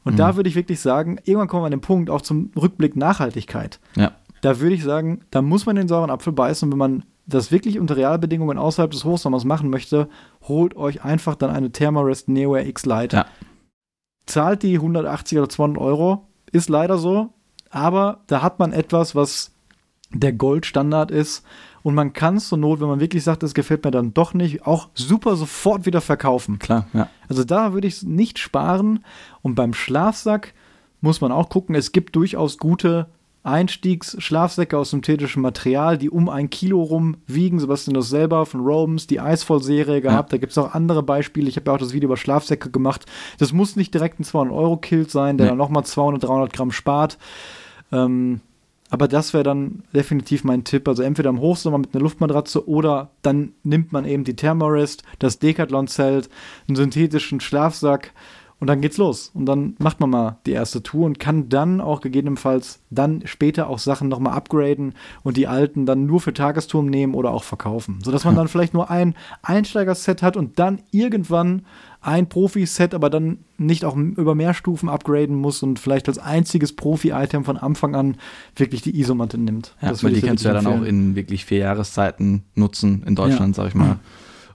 Und 0.04 0.14
Mhm. 0.14 0.16
da 0.18 0.36
würde 0.36 0.48
ich 0.48 0.54
wirklich 0.56 0.80
sagen, 0.80 1.18
irgendwann 1.24 1.48
kommen 1.48 1.62
wir 1.62 1.66
an 1.66 1.72
den 1.72 1.80
Punkt, 1.82 2.08
auch 2.08 2.22
zum 2.22 2.50
Rückblick 2.56 2.96
Nachhaltigkeit. 2.96 3.78
Ja. 3.94 4.12
Da 4.40 4.60
würde 4.60 4.74
ich 4.74 4.84
sagen, 4.84 5.20
da 5.30 5.42
muss 5.42 5.66
man 5.66 5.76
den 5.76 5.88
sauren 5.88 6.10
Apfel 6.10 6.32
beißen. 6.32 6.66
Und 6.66 6.72
wenn 6.72 6.78
man 6.78 7.04
das 7.26 7.52
wirklich 7.52 7.78
unter 7.78 7.96
Realbedingungen 7.96 8.56
außerhalb 8.56 8.90
des 8.90 9.04
Hochsommers 9.04 9.44
machen 9.44 9.68
möchte, 9.68 10.08
holt 10.44 10.76
euch 10.76 11.04
einfach 11.04 11.34
dann 11.34 11.50
eine 11.50 11.70
Thermarest 11.72 12.28
Neo 12.28 12.56
Air 12.56 12.66
X 12.66 12.86
Lite. 12.86 13.16
Ja. 13.16 13.26
Zahlt 14.28 14.62
die 14.62 14.74
180 14.74 15.38
oder 15.38 15.48
200 15.48 15.82
Euro, 15.82 16.26
ist 16.52 16.68
leider 16.68 16.98
so. 16.98 17.30
Aber 17.70 18.20
da 18.26 18.42
hat 18.42 18.58
man 18.58 18.72
etwas, 18.72 19.14
was 19.14 19.52
der 20.10 20.32
Goldstandard 20.32 21.10
ist. 21.10 21.44
Und 21.82 21.94
man 21.94 22.12
kann 22.12 22.36
es 22.36 22.48
zur 22.48 22.58
Not, 22.58 22.80
wenn 22.80 22.88
man 22.88 23.00
wirklich 23.00 23.24
sagt, 23.24 23.42
es 23.42 23.54
gefällt 23.54 23.84
mir 23.84 23.90
dann 23.90 24.14
doch 24.14 24.34
nicht, 24.34 24.66
auch 24.66 24.88
super 24.94 25.36
sofort 25.36 25.86
wieder 25.86 26.00
verkaufen. 26.00 26.58
Klar, 26.58 26.86
ja. 26.92 27.08
Also 27.28 27.44
da 27.44 27.72
würde 27.72 27.86
ich 27.86 28.02
nicht 28.02 28.38
sparen. 28.38 29.04
Und 29.42 29.54
beim 29.54 29.74
Schlafsack 29.74 30.54
muss 31.00 31.20
man 31.20 31.32
auch 31.32 31.48
gucken, 31.48 31.74
es 31.74 31.92
gibt 31.92 32.16
durchaus 32.16 32.58
gute 32.58 33.06
Einstiegsschlafsäcke 33.44 34.76
aus 34.76 34.90
synthetischen 34.90 35.42
Material, 35.42 35.96
die 35.96 36.10
um 36.10 36.28
ein 36.28 36.50
Kilo 36.50 36.82
rum 36.82 37.16
wiegen. 37.26 37.58
Sebastian 37.60 37.94
das 37.94 38.08
selber 38.08 38.46
von 38.46 38.60
Robens, 38.60 39.06
die 39.06 39.20
Eisvoll-Serie 39.20 40.00
gehabt. 40.00 40.32
Da 40.32 40.38
gibt 40.38 40.52
es 40.52 40.58
auch 40.58 40.74
andere 40.74 41.02
Beispiele. 41.02 41.48
Ich 41.48 41.56
habe 41.56 41.70
ja 41.70 41.74
auch 41.74 41.78
das 41.78 41.92
Video 41.92 42.08
über 42.08 42.16
Schlafsäcke 42.16 42.70
gemacht. 42.70 43.06
Das 43.38 43.52
muss 43.52 43.76
nicht 43.76 43.94
direkt 43.94 44.20
ein 44.20 44.24
200-Euro-Kilt 44.24 45.10
sein, 45.10 45.38
der 45.38 45.46
Nee. 45.46 45.50
dann 45.50 45.58
nochmal 45.58 45.84
200, 45.84 46.22
300 46.24 46.52
Gramm 46.52 46.72
spart. 46.72 47.18
Ähm, 47.92 48.40
aber 48.90 49.06
das 49.06 49.34
wäre 49.34 49.44
dann 49.44 49.82
definitiv 49.94 50.44
mein 50.44 50.64
Tipp. 50.64 50.88
Also 50.88 51.02
entweder 51.02 51.30
im 51.30 51.40
Hochsommer 51.40 51.78
mit 51.78 51.94
einer 51.94 52.02
Luftmatratze 52.02 52.66
oder 52.68 53.10
dann 53.22 53.52
nimmt 53.62 53.92
man 53.92 54.04
eben 54.04 54.24
die 54.24 54.34
Thermarest, 54.36 55.02
das 55.18 55.38
Decathlon-Zelt, 55.38 56.28
einen 56.66 56.76
synthetischen 56.76 57.40
Schlafsack 57.40 58.12
und 58.60 58.66
dann 58.66 58.80
geht's 58.80 58.96
los. 58.96 59.30
Und 59.34 59.46
dann 59.46 59.76
macht 59.78 60.00
man 60.00 60.10
mal 60.10 60.38
die 60.46 60.52
erste 60.52 60.82
Tour 60.82 61.06
und 61.06 61.20
kann 61.20 61.48
dann 61.48 61.80
auch 61.80 62.00
gegebenenfalls 62.00 62.80
dann 62.90 63.22
später 63.24 63.68
auch 63.68 63.78
Sachen 63.78 64.08
nochmal 64.08 64.34
upgraden 64.34 64.94
und 65.22 65.36
die 65.36 65.46
alten 65.46 65.86
dann 65.86 66.06
nur 66.06 66.20
für 66.20 66.32
Tagestouren 66.32 66.86
nehmen 66.86 67.14
oder 67.14 67.30
auch 67.30 67.44
verkaufen. 67.44 68.00
Sodass 68.02 68.24
man 68.24 68.34
dann 68.34 68.48
vielleicht 68.48 68.74
nur 68.74 68.90
ein 68.90 69.14
Einsteigerset 69.42 70.22
hat 70.22 70.36
und 70.36 70.58
dann 70.58 70.80
irgendwann 70.90 71.62
ein 72.00 72.28
Profi-Set, 72.28 72.94
aber 72.94 73.10
dann 73.10 73.38
nicht 73.58 73.84
auch 73.84 73.96
über 73.96 74.34
mehr 74.34 74.54
Stufen 74.54 74.88
upgraden 74.88 75.36
muss 75.36 75.62
und 75.62 75.78
vielleicht 75.78 76.08
als 76.08 76.18
einziges 76.18 76.74
Profi-Item 76.74 77.44
von 77.44 77.56
Anfang 77.56 77.94
an 77.94 78.16
wirklich 78.56 78.82
die 78.82 78.98
Isomatte 78.98 79.38
nimmt. 79.38 79.76
Ja, 79.82 79.90
Das 79.90 80.02
weil 80.02 80.12
die 80.12 80.20
kannst 80.20 80.44
du 80.44 80.48
ja 80.48 80.54
dann 80.54 80.66
auch 80.66 80.82
in 80.82 81.16
wirklich 81.16 81.44
vier 81.44 81.58
Jahreszeiten 81.58 82.42
nutzen 82.54 83.02
in 83.06 83.14
Deutschland, 83.14 83.54
sag 83.54 83.68
ich 83.68 83.74
mal. 83.74 83.98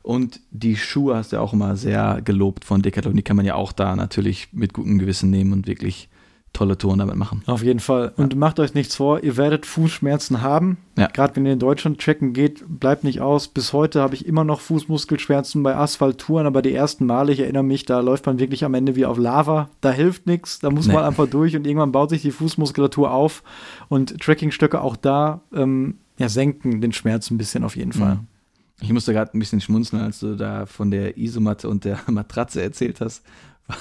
Und 0.03 0.41
die 0.51 0.75
Schuhe 0.75 1.15
hast 1.15 1.31
du 1.31 1.37
ja 1.37 1.41
auch 1.41 1.53
immer 1.53 1.75
sehr 1.77 2.21
gelobt 2.23 2.65
von 2.65 2.81
Decathlon. 2.81 3.15
Die 3.15 3.23
kann 3.23 3.37
man 3.37 3.45
ja 3.45 3.55
auch 3.55 3.71
da 3.71 3.95
natürlich 3.95 4.49
mit 4.51 4.73
gutem 4.73 4.99
Gewissen 4.99 5.29
nehmen 5.31 5.53
und 5.53 5.65
wirklich 5.65 6.09
tolle 6.51 6.77
Touren 6.77 6.99
damit 6.99 7.15
machen. 7.15 7.41
Auf 7.47 7.63
jeden 7.63 7.79
Fall. 7.79 8.13
Und 8.15 8.35
macht 8.35 8.59
euch 8.59 8.75
nichts 8.75 8.95
vor, 8.95 9.23
ihr 9.23 9.37
werdet 9.37 9.65
Fußschmerzen 9.65 10.41
haben. 10.43 10.77
Ja. 10.99 11.07
Gerade 11.07 11.35
wenn 11.35 11.47
ihr 11.47 11.53
in 11.53 11.57
Deutschland 11.59 11.97
checken 11.97 12.33
geht, 12.33 12.63
bleibt 12.67 13.03
nicht 13.03 13.21
aus. 13.21 13.47
Bis 13.47 13.73
heute 13.73 14.01
habe 14.01 14.13
ich 14.13 14.27
immer 14.27 14.43
noch 14.43 14.59
Fußmuskelschmerzen 14.59 15.63
bei 15.63 15.75
Asphalttouren, 15.75 16.45
aber 16.45 16.61
die 16.61 16.73
ersten 16.73 17.07
Male, 17.07 17.31
ich 17.31 17.39
erinnere 17.39 17.63
mich, 17.63 17.85
da 17.85 18.01
läuft 18.01 18.27
man 18.27 18.37
wirklich 18.37 18.63
am 18.65 18.75
Ende 18.75 18.95
wie 18.95 19.05
auf 19.07 19.17
Lava. 19.17 19.69
Da 19.81 19.91
hilft 19.91 20.27
nichts, 20.27 20.59
da 20.59 20.69
muss 20.69 20.85
Nee. 20.85 20.93
man 20.93 21.05
einfach 21.05 21.27
durch 21.27 21.55
und 21.55 21.65
irgendwann 21.65 21.91
baut 21.91 22.11
sich 22.11 22.21
die 22.21 22.31
Fußmuskulatur 22.31 23.11
auf 23.11 23.41
und 23.89 24.19
Trekkingstöcke 24.21 24.79
auch 24.81 24.95
da 24.95 25.41
ähm, 25.55 25.95
ja, 26.19 26.29
senken 26.29 26.81
den 26.81 26.93
Schmerz 26.93 27.31
ein 27.31 27.39
bisschen 27.39 27.63
auf 27.63 27.75
jeden 27.75 27.93
Fall. 27.93 28.15
Mhm. 28.15 28.27
Ich 28.82 28.91
musste 28.91 29.13
gerade 29.13 29.32
ein 29.36 29.39
bisschen 29.39 29.61
schmunzeln, 29.61 30.01
als 30.01 30.19
du 30.19 30.36
da 30.36 30.65
von 30.65 30.91
der 30.91 31.17
Isomatte 31.17 31.69
und 31.69 31.86
der 31.86 31.99
Matratze 32.07 32.61
erzählt 32.61 33.01
hast, 33.01 33.24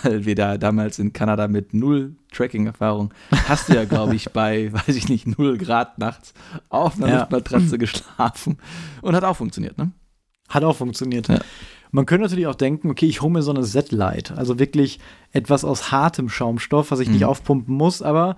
weil 0.03 0.25
wir 0.25 0.35
da 0.35 0.59
damals 0.59 0.99
in 0.99 1.13
Kanada 1.13 1.49
mit 1.49 1.75
null 1.75 2.15
Tracking-Erfahrung 2.33 3.13
hast 3.49 3.69
du 3.69 3.75
ja, 3.75 3.85
glaube 3.85 4.15
ich, 4.15 4.31
bei, 4.33 4.73
weiß 4.73 4.95
ich 4.95 5.09
nicht, 5.09 5.27
null 5.39 5.59
Grad 5.59 5.99
nachts 5.99 6.35
auf 6.69 6.97
einer 6.97 7.09
Ja. 7.09 7.19
Luftmatratze 7.21 7.79
geschlafen 7.79 8.59
und 9.01 9.17
hat 9.17 9.25
auch 9.25 9.37
funktioniert, 9.37 9.77
ne? 9.79 9.91
Hat 10.49 10.63
auch 10.65 10.77
funktioniert. 10.77 11.29
Ja. 11.29 11.41
Man 11.91 12.07
könnte 12.07 12.23
natürlich 12.23 12.47
auch 12.47 12.55
denken, 12.55 12.91
okay, 12.91 13.07
ich 13.07 13.21
hole 13.23 13.33
mir 13.33 13.43
so 13.43 13.51
eine 13.53 13.63
Z-Light, 13.63 14.33
also 14.33 14.59
wirklich 14.59 15.01
etwas 15.33 15.65
aus 15.65 15.91
hartem 15.91 16.29
Schaumstoff, 16.29 16.91
was 16.91 17.01
ich 17.01 17.09
nicht 17.09 17.21
Mhm. 17.23 17.27
aufpumpen 17.27 17.75
muss, 17.75 18.03
aber 18.03 18.37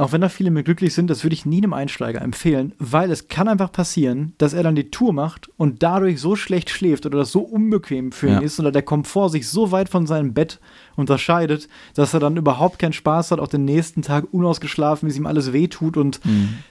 auch 0.00 0.12
wenn 0.12 0.20
da 0.20 0.28
viele 0.28 0.50
mit 0.50 0.64
glücklich 0.64 0.94
sind, 0.94 1.10
das 1.10 1.22
würde 1.24 1.34
ich 1.34 1.46
nie 1.46 1.58
einem 1.58 1.72
Einsteiger 1.72 2.20
empfehlen, 2.22 2.72
weil 2.78 3.10
es 3.10 3.28
kann 3.28 3.48
einfach 3.48 3.70
passieren, 3.70 4.32
dass 4.38 4.52
er 4.52 4.62
dann 4.62 4.74
die 4.74 4.90
Tour 4.90 5.12
macht 5.12 5.50
und 5.56 5.82
dadurch 5.82 6.20
so 6.20 6.36
schlecht 6.36 6.70
schläft 6.70 7.06
oder 7.06 7.18
das 7.18 7.32
so 7.32 7.40
unbequem 7.40 8.10
für 8.12 8.26
ihn 8.28 8.32
Ja. 8.34 8.40
ist 8.40 8.58
oder 8.58 8.72
der 8.72 8.82
Komfort 8.82 9.28
sich 9.30 9.48
so 9.48 9.70
weit 9.72 9.88
von 9.88 10.06
seinem 10.06 10.32
Bett 10.34 10.58
unterscheidet, 10.96 11.68
dass 11.94 12.14
er 12.14 12.20
dann 12.20 12.36
überhaupt 12.36 12.78
keinen 12.78 12.92
Spaß 12.92 13.30
hat, 13.30 13.40
auch 13.40 13.48
den 13.48 13.64
nächsten 13.64 14.02
Tag 14.02 14.26
unausgeschlafen, 14.32 15.06
wie 15.06 15.10
es 15.12 15.18
ihm 15.18 15.26
alles 15.26 15.52
wehtut 15.52 15.96
und 15.96 16.20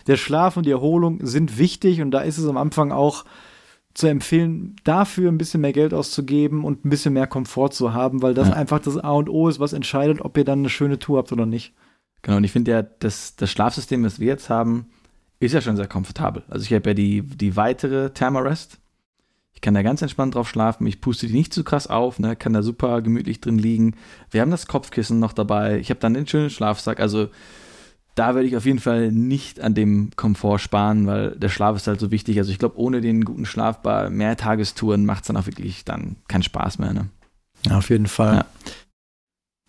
der 0.08 0.18
Schlaf 0.18 0.58
und 0.58 0.66
die 0.66 0.72
Erholung 0.72 1.26
sind 1.26 1.58
wichtig 1.58 2.02
und 2.02 2.12
da 2.12 2.22
ist 2.22 2.38
es 2.38 2.48
am 2.48 2.58
Anfang 2.58 2.92
auch 2.92 3.26
zu 3.94 4.08
empfehlen, 4.08 4.76
dafür 4.84 5.32
ein 5.32 5.38
bisschen 5.38 5.62
mehr 5.62 5.74
Geld 5.74 5.94
auszugeben 5.94 6.64
und 6.64 6.86
ein 6.86 6.90
bisschen 6.90 7.14
mehr 7.14 7.28
Komfort 7.28 7.70
zu 7.72 7.94
haben, 7.94 8.22
weil 8.22 8.34
das 8.34 8.50
Ja. 8.50 8.54
einfach 8.56 8.80
das 8.80 8.98
A 8.98 9.12
und 9.12 9.30
O 9.30 9.50
ist, 9.50 9.60
was 9.60 9.74
entscheidet, 9.74 10.22
ob 10.22 10.38
ihr 10.38 10.46
dann 10.46 10.60
eine 10.60 10.70
schöne 10.70 11.00
Tour 11.00 11.18
habt 11.18 11.32
oder 11.32 11.46
nicht. 11.46 11.74
Genau, 12.22 12.38
und 12.38 12.44
ich 12.44 12.52
finde 12.52 12.72
ja, 12.72 12.82
das, 12.82 13.36
das 13.36 13.50
Schlafsystem, 13.50 14.04
das 14.04 14.20
wir 14.20 14.28
jetzt 14.28 14.50
haben, 14.50 14.88
ist 15.40 15.54
ja 15.54 15.62
schon 15.62 15.78
sehr 15.78 15.88
komfortabel. 15.88 16.44
Also 16.50 16.66
ich 16.66 16.74
habe 16.74 16.90
ja 16.90 16.94
die, 16.94 17.22
die 17.22 17.56
weitere 17.56 18.10
Thermarest. 18.12 18.78
Ich 19.54 19.62
kann 19.62 19.74
da 19.74 19.82
ganz 19.82 20.02
entspannt 20.02 20.36
drauf 20.36 20.50
schlafen. 20.50 20.86
Ich 20.88 21.02
puste 21.02 21.28
die 21.28 21.34
nicht 21.34 21.54
zu 21.54 21.64
krass 21.64 21.88
auf, 21.88 22.20
ne? 22.20 22.36
kann 22.36 22.54
da 22.54 22.62
super 22.62 23.02
gemütlich 23.02 23.42
drin 23.42 23.58
liegen. 23.58 23.96
Wir 24.32 24.42
haben 24.42 24.52
das 24.52 24.68
Kopfkissen 24.68 25.20
noch 25.20 25.34
dabei. 25.34 25.80
Ich 25.80 25.90
habe 25.90 26.00
dann 26.00 26.14
den 26.14 26.28
schönen 26.28 26.50
Schlafsack. 26.50 27.00
Also 27.00 27.30
da 28.16 28.36
werde 28.36 28.48
ich 28.48 28.58
auf 28.58 28.66
jeden 28.66 28.80
Fall 28.80 29.12
nicht 29.12 29.62
an 29.62 29.74
dem 29.74 30.12
Komfort 30.16 30.60
sparen, 30.60 31.08
weil 31.08 31.32
der 31.32 31.50
Schlaf 31.50 31.78
ist 31.78 31.88
halt 31.88 32.02
so 32.02 32.12
wichtig. 32.12 32.38
Also 32.38 32.52
ich 32.52 32.60
glaube, 32.60 32.78
ohne 32.78 33.00
den 33.00 33.24
guten 33.24 33.46
Schlaf 33.46 33.82
bei 33.82 34.10
Mehrtagestouren 34.10 35.06
macht 35.06 35.24
es 35.24 35.28
dann 35.28 35.38
auch 35.38 35.46
wirklich 35.46 35.86
dann 35.86 36.18
keinen 36.28 36.44
Spaß 36.44 36.80
mehr. 36.80 36.94
Ne? 36.94 37.10
Ja, 37.66 37.78
auf 37.78 37.90
jeden 37.90 38.08
Fall. 38.08 38.36
Ja. 38.36 38.46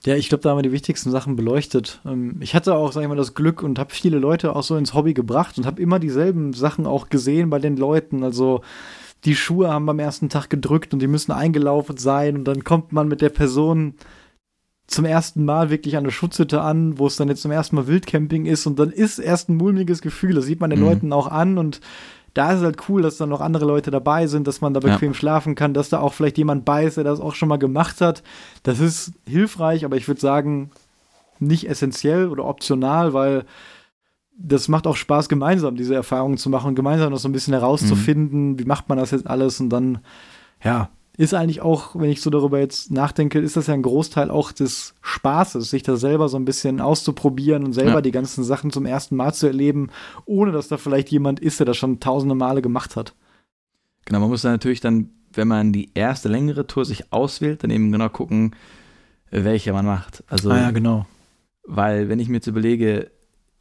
Ja, 0.06 0.16
ich 0.16 0.28
glaube, 0.30 0.42
da 0.42 0.50
haben 0.50 0.58
wir 0.58 0.62
die 0.62 0.72
wichtigsten 0.72 1.10
Sachen 1.10 1.36
beleuchtet. 1.36 2.00
Ähm, 2.06 2.36
Ich 2.40 2.54
hatte 2.54 2.74
auch, 2.74 2.92
sag 2.92 3.02
ich 3.02 3.08
mal, 3.08 3.16
das 3.16 3.34
Glück 3.34 3.62
und 3.62 3.78
habe 3.78 3.92
viele 3.92 4.18
Leute 4.18 4.56
auch 4.56 4.62
so 4.62 4.76
ins 4.76 4.94
Hobby 4.94 5.12
gebracht 5.12 5.58
und 5.58 5.66
habe 5.66 5.80
immer 5.82 5.98
dieselben 5.98 6.52
Sachen 6.54 6.86
auch 6.86 7.10
gesehen 7.10 7.50
bei 7.50 7.58
den 7.58 7.76
Leuten. 7.76 8.24
Also 8.24 8.62
die 9.24 9.36
Schuhe 9.36 9.68
haben 9.70 9.84
beim 9.84 9.98
ersten 9.98 10.30
Tag 10.30 10.48
gedrückt 10.48 10.94
und 10.94 11.00
die 11.00 11.06
müssen 11.06 11.32
eingelaufen 11.32 11.98
sein 11.98 12.36
und 12.38 12.44
dann 12.44 12.64
kommt 12.64 12.92
man 12.92 13.08
mit 13.08 13.20
der 13.20 13.28
Person 13.28 13.94
zum 14.86 15.04
ersten 15.04 15.44
Mal 15.44 15.68
wirklich 15.70 15.96
an 15.98 16.04
der 16.04 16.10
Schutzhütte 16.10 16.62
an, 16.62 16.98
wo 16.98 17.06
es 17.06 17.16
dann 17.16 17.28
jetzt 17.28 17.42
zum 17.42 17.50
ersten 17.52 17.76
Mal 17.76 17.86
Wildcamping 17.86 18.46
ist 18.46 18.66
und 18.66 18.78
dann 18.78 18.90
ist 18.90 19.18
erst 19.18 19.48
ein 19.50 19.56
mulmiges 19.56 20.00
Gefühl. 20.00 20.34
Das 20.34 20.46
sieht 20.46 20.60
man 20.60 20.70
den 20.70 20.80
Mhm. 20.80 20.86
Leuten 20.86 21.12
auch 21.12 21.28
an 21.28 21.58
und 21.58 21.80
da 22.34 22.52
ist 22.52 22.58
es 22.58 22.64
halt 22.64 22.88
cool, 22.88 23.02
dass 23.02 23.16
dann 23.16 23.28
noch 23.28 23.40
andere 23.40 23.64
Leute 23.64 23.90
dabei 23.90 24.26
sind, 24.26 24.46
dass 24.46 24.60
man 24.60 24.74
da 24.74 24.80
bequem 24.80 25.12
ja. 25.12 25.14
schlafen 25.14 25.54
kann, 25.54 25.74
dass 25.74 25.88
da 25.88 26.00
auch 26.00 26.12
vielleicht 26.12 26.38
jemand 26.38 26.64
bei 26.64 26.84
ist, 26.84 26.96
der 26.96 27.04
das 27.04 27.20
auch 27.20 27.34
schon 27.34 27.48
mal 27.48 27.58
gemacht 27.58 28.00
hat. 28.00 28.22
Das 28.62 28.80
ist 28.80 29.12
hilfreich, 29.26 29.84
aber 29.84 29.96
ich 29.96 30.06
würde 30.06 30.20
sagen, 30.20 30.70
nicht 31.38 31.68
essentiell 31.68 32.28
oder 32.28 32.44
optional, 32.44 33.12
weil 33.14 33.44
das 34.36 34.68
macht 34.68 34.86
auch 34.86 34.96
Spaß, 34.96 35.28
gemeinsam 35.28 35.76
diese 35.76 35.94
Erfahrungen 35.94 36.38
zu 36.38 36.48
machen 36.50 36.68
und 36.68 36.74
gemeinsam 36.74 37.10
noch 37.10 37.18
so 37.18 37.28
ein 37.28 37.32
bisschen 37.32 37.52
herauszufinden, 37.52 38.52
mhm. 38.52 38.58
wie 38.58 38.64
macht 38.64 38.88
man 38.88 38.98
das 38.98 39.10
jetzt 39.10 39.26
alles 39.26 39.60
und 39.60 39.70
dann, 39.70 39.98
ja, 40.62 40.88
ist 41.20 41.34
eigentlich 41.34 41.60
auch, 41.60 41.94
wenn 41.96 42.08
ich 42.08 42.22
so 42.22 42.30
darüber 42.30 42.58
jetzt 42.58 42.90
nachdenke, 42.90 43.40
ist 43.40 43.54
das 43.54 43.66
ja 43.66 43.74
ein 43.74 43.82
Großteil 43.82 44.30
auch 44.30 44.52
des 44.52 44.94
Spaßes, 45.02 45.68
sich 45.68 45.82
da 45.82 45.96
selber 45.96 46.30
so 46.30 46.38
ein 46.38 46.46
bisschen 46.46 46.80
auszuprobieren 46.80 47.62
und 47.62 47.74
selber 47.74 47.96
ja. 47.96 48.00
die 48.00 48.10
ganzen 48.10 48.42
Sachen 48.42 48.70
zum 48.70 48.86
ersten 48.86 49.16
Mal 49.16 49.34
zu 49.34 49.46
erleben, 49.46 49.90
ohne 50.24 50.50
dass 50.50 50.68
da 50.68 50.78
vielleicht 50.78 51.10
jemand 51.10 51.38
ist, 51.38 51.60
der 51.60 51.66
das 51.66 51.76
schon 51.76 52.00
tausende 52.00 52.34
Male 52.34 52.62
gemacht 52.62 52.96
hat. 52.96 53.14
Genau, 54.06 54.20
man 54.20 54.30
muss 54.30 54.40
dann 54.40 54.52
natürlich 54.52 54.80
dann, 54.80 55.10
wenn 55.34 55.46
man 55.46 55.74
die 55.74 55.90
erste 55.92 56.30
längere 56.30 56.66
Tour 56.66 56.86
sich 56.86 57.12
auswählt, 57.12 57.64
dann 57.64 57.70
eben 57.70 57.92
genau 57.92 58.08
gucken, 58.08 58.56
welche 59.30 59.74
man 59.74 59.84
macht. 59.84 60.24
Also, 60.26 60.48
ah 60.50 60.56
ja, 60.56 60.70
genau. 60.70 61.04
Weil, 61.64 62.08
wenn 62.08 62.18
ich 62.18 62.30
mir 62.30 62.36
jetzt 62.36 62.46
überlege, 62.46 63.10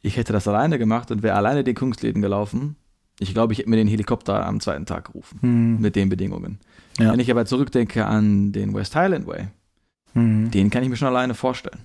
ich 0.00 0.16
hätte 0.16 0.32
das 0.32 0.48
alleine 0.48 0.78
gemacht 0.78 1.10
und 1.10 1.22
wäre 1.22 1.36
alleine 1.36 1.62
den 1.62 1.74
Kungsläden 1.74 2.22
gelaufen, 2.22 2.76
ich 3.18 3.34
glaube, 3.34 3.52
ich 3.52 3.58
hätte 3.58 3.68
mir 3.68 3.76
den 3.76 3.86
Helikopter 3.86 4.46
am 4.46 4.60
zweiten 4.60 4.86
Tag 4.86 5.04
gerufen. 5.04 5.40
Hm. 5.42 5.78
Mit 5.78 5.94
den 5.94 6.08
Bedingungen. 6.08 6.58
Ja. 6.98 7.12
Wenn 7.12 7.20
ich 7.20 7.30
aber 7.30 7.46
zurückdenke 7.46 8.06
an 8.06 8.52
den 8.52 8.74
West 8.74 8.94
Highland 8.96 9.26
Way, 9.26 9.48
hm. 10.14 10.50
den 10.50 10.70
kann 10.70 10.82
ich 10.82 10.88
mir 10.88 10.96
schon 10.96 11.08
alleine 11.08 11.34
vorstellen. 11.34 11.80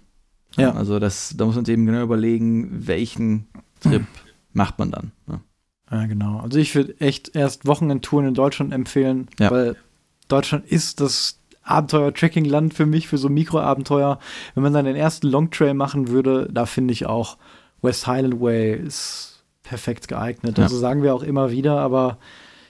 Ja. 0.58 0.74
Also 0.74 1.00
das, 1.00 1.36
da 1.38 1.46
muss 1.46 1.56
man 1.56 1.62
uns 1.62 1.70
eben 1.70 1.86
genau 1.86 2.02
überlegen, 2.02 2.88
welchen 2.88 3.48
Trip 3.82 4.02
hm. 4.02 4.08
macht 4.54 4.80
man 4.80 4.92
dann. 4.92 5.12
Ja. 5.28 5.42
ja, 5.92 6.06
genau. 6.08 6.40
Also 6.40 6.60
ich 6.60 6.74
würde 6.76 7.00
echt 7.00 7.36
erst 7.36 7.66
Wochenendtouren 7.66 8.28
in 8.28 8.34
Deutschland 8.34 8.74
empfehlen, 8.74 9.28
ja. 9.40 9.52
weil 9.52 9.76
Deutschland 10.28 10.66
ist 10.66 11.02
das 11.02 11.40
Abenteuer-Tracking-Land 11.64 12.74
für 12.74 12.86
mich, 12.86 13.08
für 13.08 13.18
so 13.18 13.28
Mikroabenteuer. 13.28 14.20
Wenn 14.54 14.64
man 14.64 14.74
dann 14.74 14.86
den 14.86 14.96
ersten 14.96 15.28
Longtrail 15.28 15.74
machen 15.74 16.10
würde, 16.10 16.48
da 16.52 16.66
finde 16.66 16.94
ich 16.94 17.06
auch 17.06 17.38
West 17.82 18.08
Highland 18.08 18.40
Way 18.40 18.76
ist 18.76 19.44
perfekt 19.64 20.08
geeignet. 20.08 20.58
Ja. 20.58 20.64
Also 20.64 20.78
sagen 20.78 21.04
wir 21.04 21.14
auch 21.14 21.24
immer 21.24 21.52
wieder, 21.52 21.80
aber 21.80 22.18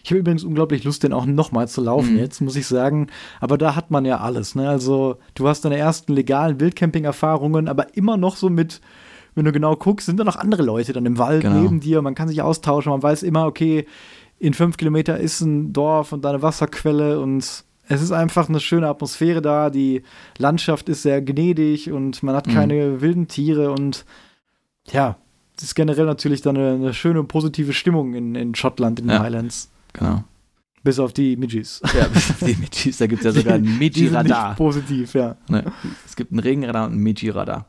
ich 0.05 0.11
habe 0.11 0.19
übrigens 0.19 0.43
unglaublich 0.43 0.83
Lust, 0.83 1.01
den 1.01 1.13
auch 1.13 1.25
nochmal 1.25 1.67
zu 1.67 1.81
laufen 1.81 2.13
mhm. 2.13 2.19
jetzt, 2.19 2.39
muss 2.39 2.55
ich 2.55 2.67
sagen. 2.67 3.07
Aber 3.41 3.57
da 3.57 3.75
hat 3.75 3.89
man 3.89 4.05
ja 4.05 4.19
alles. 4.19 4.53
Ne? 4.53 4.69
Also 4.69 5.17
du 5.33 5.47
hast 5.47 5.65
deine 5.65 5.77
ersten 5.77 6.13
legalen 6.13 6.59
Wildcamping-Erfahrungen, 6.59 7.67
aber 7.67 7.97
immer 7.97 8.15
noch 8.15 8.35
so 8.35 8.51
mit, 8.51 8.81
wenn 9.33 9.45
du 9.45 9.51
genau 9.51 9.75
guckst, 9.75 10.05
sind 10.05 10.19
da 10.19 10.23
noch 10.23 10.35
andere 10.35 10.61
Leute 10.61 10.93
dann 10.93 11.07
im 11.07 11.17
Wald 11.17 11.41
genau. 11.41 11.59
neben 11.59 11.79
dir. 11.79 12.03
Man 12.03 12.13
kann 12.13 12.27
sich 12.27 12.43
austauschen. 12.43 12.91
Man 12.91 13.01
weiß 13.01 13.23
immer, 13.23 13.47
okay, 13.47 13.87
in 14.37 14.53
fünf 14.53 14.77
Kilometer 14.77 15.17
ist 15.17 15.41
ein 15.41 15.73
Dorf 15.73 16.11
und 16.11 16.23
da 16.23 16.29
eine 16.29 16.43
Wasserquelle 16.43 17.19
und 17.19 17.39
es 17.87 18.01
ist 18.01 18.11
einfach 18.11 18.47
eine 18.47 18.59
schöne 18.59 18.87
Atmosphäre 18.87 19.41
da. 19.41 19.71
Die 19.71 20.03
Landschaft 20.37 20.87
ist 20.87 21.01
sehr 21.01 21.19
gnädig 21.23 21.91
und 21.91 22.21
man 22.21 22.35
hat 22.35 22.45
mhm. 22.45 22.53
keine 22.53 23.01
wilden 23.01 23.27
Tiere 23.27 23.71
und 23.71 24.05
ja, 24.91 25.17
es 25.57 25.63
ist 25.63 25.73
generell 25.73 26.05
natürlich 26.05 26.43
dann 26.43 26.57
eine, 26.57 26.73
eine 26.73 26.93
schöne 26.93 27.23
positive 27.23 27.73
Stimmung 27.73 28.13
in, 28.13 28.35
in 28.35 28.53
Schottland, 28.53 28.99
in 28.99 29.07
den 29.07 29.15
ja, 29.15 29.23
Highlands. 29.23 29.71
Genau. 29.97 30.23
Bis 30.83 30.99
auf 30.99 31.13
die 31.13 31.35
Midgis. 31.35 31.81
Ja, 31.97 32.07
bis 32.07 32.29
auf 32.29 32.39
die 32.39 32.55
Midgis. 32.55 32.97
Da 32.97 33.07
gibt 33.07 33.25
es 33.25 33.25
ja 33.25 33.31
sogar 33.31 33.55
ein 33.55 33.77
Midgi-Radar. 33.79 34.55
Positiv, 34.55 35.13
ja. 35.15 35.35
Ne, 35.49 35.71
es 36.05 36.15
gibt 36.15 36.31
ein 36.31 36.39
Regenradar 36.39 36.85
und 36.85 36.93
ein 36.93 36.99
Midgi-Radar. 36.99 37.65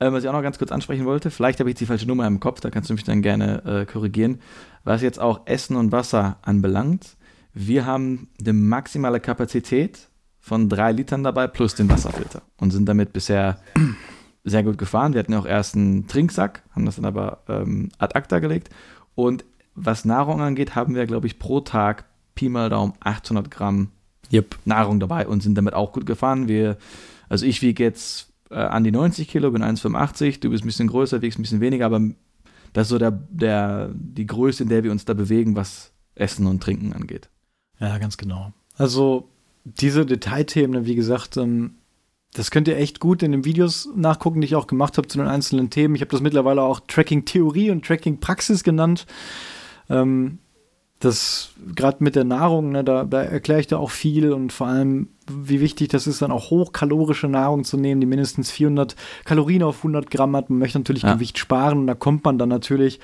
Ähm, 0.00 0.12
was 0.12 0.22
ich 0.22 0.28
auch 0.28 0.32
noch 0.32 0.42
ganz 0.42 0.58
kurz 0.58 0.72
ansprechen 0.72 1.04
wollte, 1.04 1.30
vielleicht 1.30 1.60
habe 1.60 1.70
ich 1.70 1.76
die 1.76 1.86
falsche 1.86 2.06
Nummer 2.06 2.26
im 2.26 2.40
Kopf, 2.40 2.60
da 2.60 2.70
kannst 2.70 2.90
du 2.90 2.94
mich 2.94 3.04
dann 3.04 3.22
gerne 3.22 3.64
äh, 3.64 3.86
korrigieren. 3.86 4.40
Was 4.84 5.02
jetzt 5.02 5.20
auch 5.20 5.42
Essen 5.46 5.76
und 5.76 5.92
Wasser 5.92 6.38
anbelangt, 6.42 7.16
wir 7.52 7.86
haben 7.86 8.28
eine 8.40 8.52
maximale 8.52 9.20
Kapazität 9.20 10.08
von 10.38 10.68
drei 10.68 10.92
Litern 10.92 11.24
dabei 11.24 11.46
plus 11.46 11.74
den 11.74 11.90
Wasserfilter 11.90 12.42
und 12.58 12.70
sind 12.70 12.88
damit 12.88 13.12
bisher 13.12 13.60
sehr 14.44 14.62
gut 14.62 14.78
gefahren. 14.78 15.12
Wir 15.12 15.20
hatten 15.20 15.32
ja 15.32 15.38
auch 15.38 15.46
erst 15.46 15.74
einen 15.74 16.06
Trinksack, 16.06 16.62
haben 16.70 16.86
das 16.86 16.96
dann 16.96 17.04
aber 17.04 17.42
ähm, 17.48 17.90
ad 17.98 18.14
acta 18.14 18.38
gelegt. 18.38 18.70
Und 19.14 19.44
was 19.84 20.04
Nahrung 20.04 20.40
angeht, 20.40 20.74
haben 20.74 20.94
wir, 20.94 21.06
glaube 21.06 21.26
ich, 21.26 21.38
pro 21.38 21.60
Tag 21.60 22.04
Pi 22.34 22.48
mal 22.48 22.70
Daumen 22.70 22.94
800 23.00 23.50
Gramm 23.50 23.90
yep. 24.32 24.56
Nahrung 24.64 25.00
dabei 25.00 25.26
und 25.26 25.42
sind 25.42 25.56
damit 25.56 25.74
auch 25.74 25.92
gut 25.92 26.06
gefahren. 26.06 26.48
Wir, 26.48 26.76
also 27.28 27.46
ich 27.46 27.62
wiege 27.62 27.82
jetzt 27.82 28.32
äh, 28.50 28.56
an 28.56 28.84
die 28.84 28.92
90 28.92 29.28
Kilo, 29.28 29.50
bin 29.50 29.62
1,85, 29.62 30.40
du 30.40 30.50
bist 30.50 30.64
ein 30.64 30.66
bisschen 30.66 30.88
größer, 30.88 31.22
wiegst 31.22 31.38
ein 31.38 31.42
bisschen 31.42 31.60
weniger, 31.60 31.86
aber 31.86 32.00
das 32.72 32.86
ist 32.86 32.90
so 32.90 32.98
der, 32.98 33.10
der, 33.10 33.90
die 33.94 34.26
Größe, 34.26 34.62
in 34.62 34.68
der 34.68 34.84
wir 34.84 34.92
uns 34.92 35.04
da 35.04 35.14
bewegen, 35.14 35.56
was 35.56 35.92
Essen 36.14 36.46
und 36.46 36.62
Trinken 36.62 36.92
angeht. 36.92 37.28
Ja, 37.80 37.98
ganz 37.98 38.16
genau. 38.16 38.52
Also 38.76 39.28
diese 39.64 40.06
Detailthemen, 40.06 40.86
wie 40.86 40.94
gesagt, 40.94 41.36
ähm, 41.36 41.74
das 42.34 42.50
könnt 42.50 42.68
ihr 42.68 42.76
echt 42.76 43.00
gut 43.00 43.22
in 43.22 43.32
den 43.32 43.44
Videos 43.44 43.88
nachgucken, 43.94 44.40
die 44.40 44.46
ich 44.46 44.54
auch 44.54 44.66
gemacht 44.66 44.98
habe 44.98 45.08
zu 45.08 45.18
den 45.18 45.26
einzelnen 45.26 45.70
Themen. 45.70 45.94
Ich 45.94 46.02
habe 46.02 46.10
das 46.10 46.20
mittlerweile 46.20 46.62
auch 46.62 46.80
Tracking-Theorie 46.86 47.70
und 47.70 47.84
Tracking-Praxis 47.84 48.62
genannt. 48.64 49.06
Ähm, 49.88 50.38
das 51.00 51.50
gerade 51.76 52.02
mit 52.02 52.16
der 52.16 52.24
Nahrung, 52.24 52.70
ne, 52.70 52.82
da, 52.82 53.04
da 53.04 53.22
erkläre 53.22 53.60
ich 53.60 53.68
da 53.68 53.76
auch 53.76 53.90
viel 53.90 54.32
und 54.32 54.52
vor 54.52 54.66
allem, 54.66 55.08
wie 55.30 55.60
wichtig 55.60 55.88
das 55.88 56.06
ist, 56.06 56.22
dann 56.22 56.32
auch 56.32 56.50
hochkalorische 56.50 57.28
Nahrung 57.28 57.62
zu 57.64 57.76
nehmen, 57.76 58.00
die 58.00 58.06
mindestens 58.06 58.50
400 58.50 58.96
Kalorien 59.24 59.62
auf 59.62 59.78
100 59.78 60.10
Gramm 60.10 60.34
hat. 60.34 60.50
Man 60.50 60.58
möchte 60.58 60.78
natürlich 60.78 61.04
ja. 61.04 61.14
Gewicht 61.14 61.38
sparen 61.38 61.78
und 61.78 61.86
da 61.86 61.94
kommt 61.94 62.24
man 62.24 62.36
dann 62.36 62.48
natürlich 62.48 62.98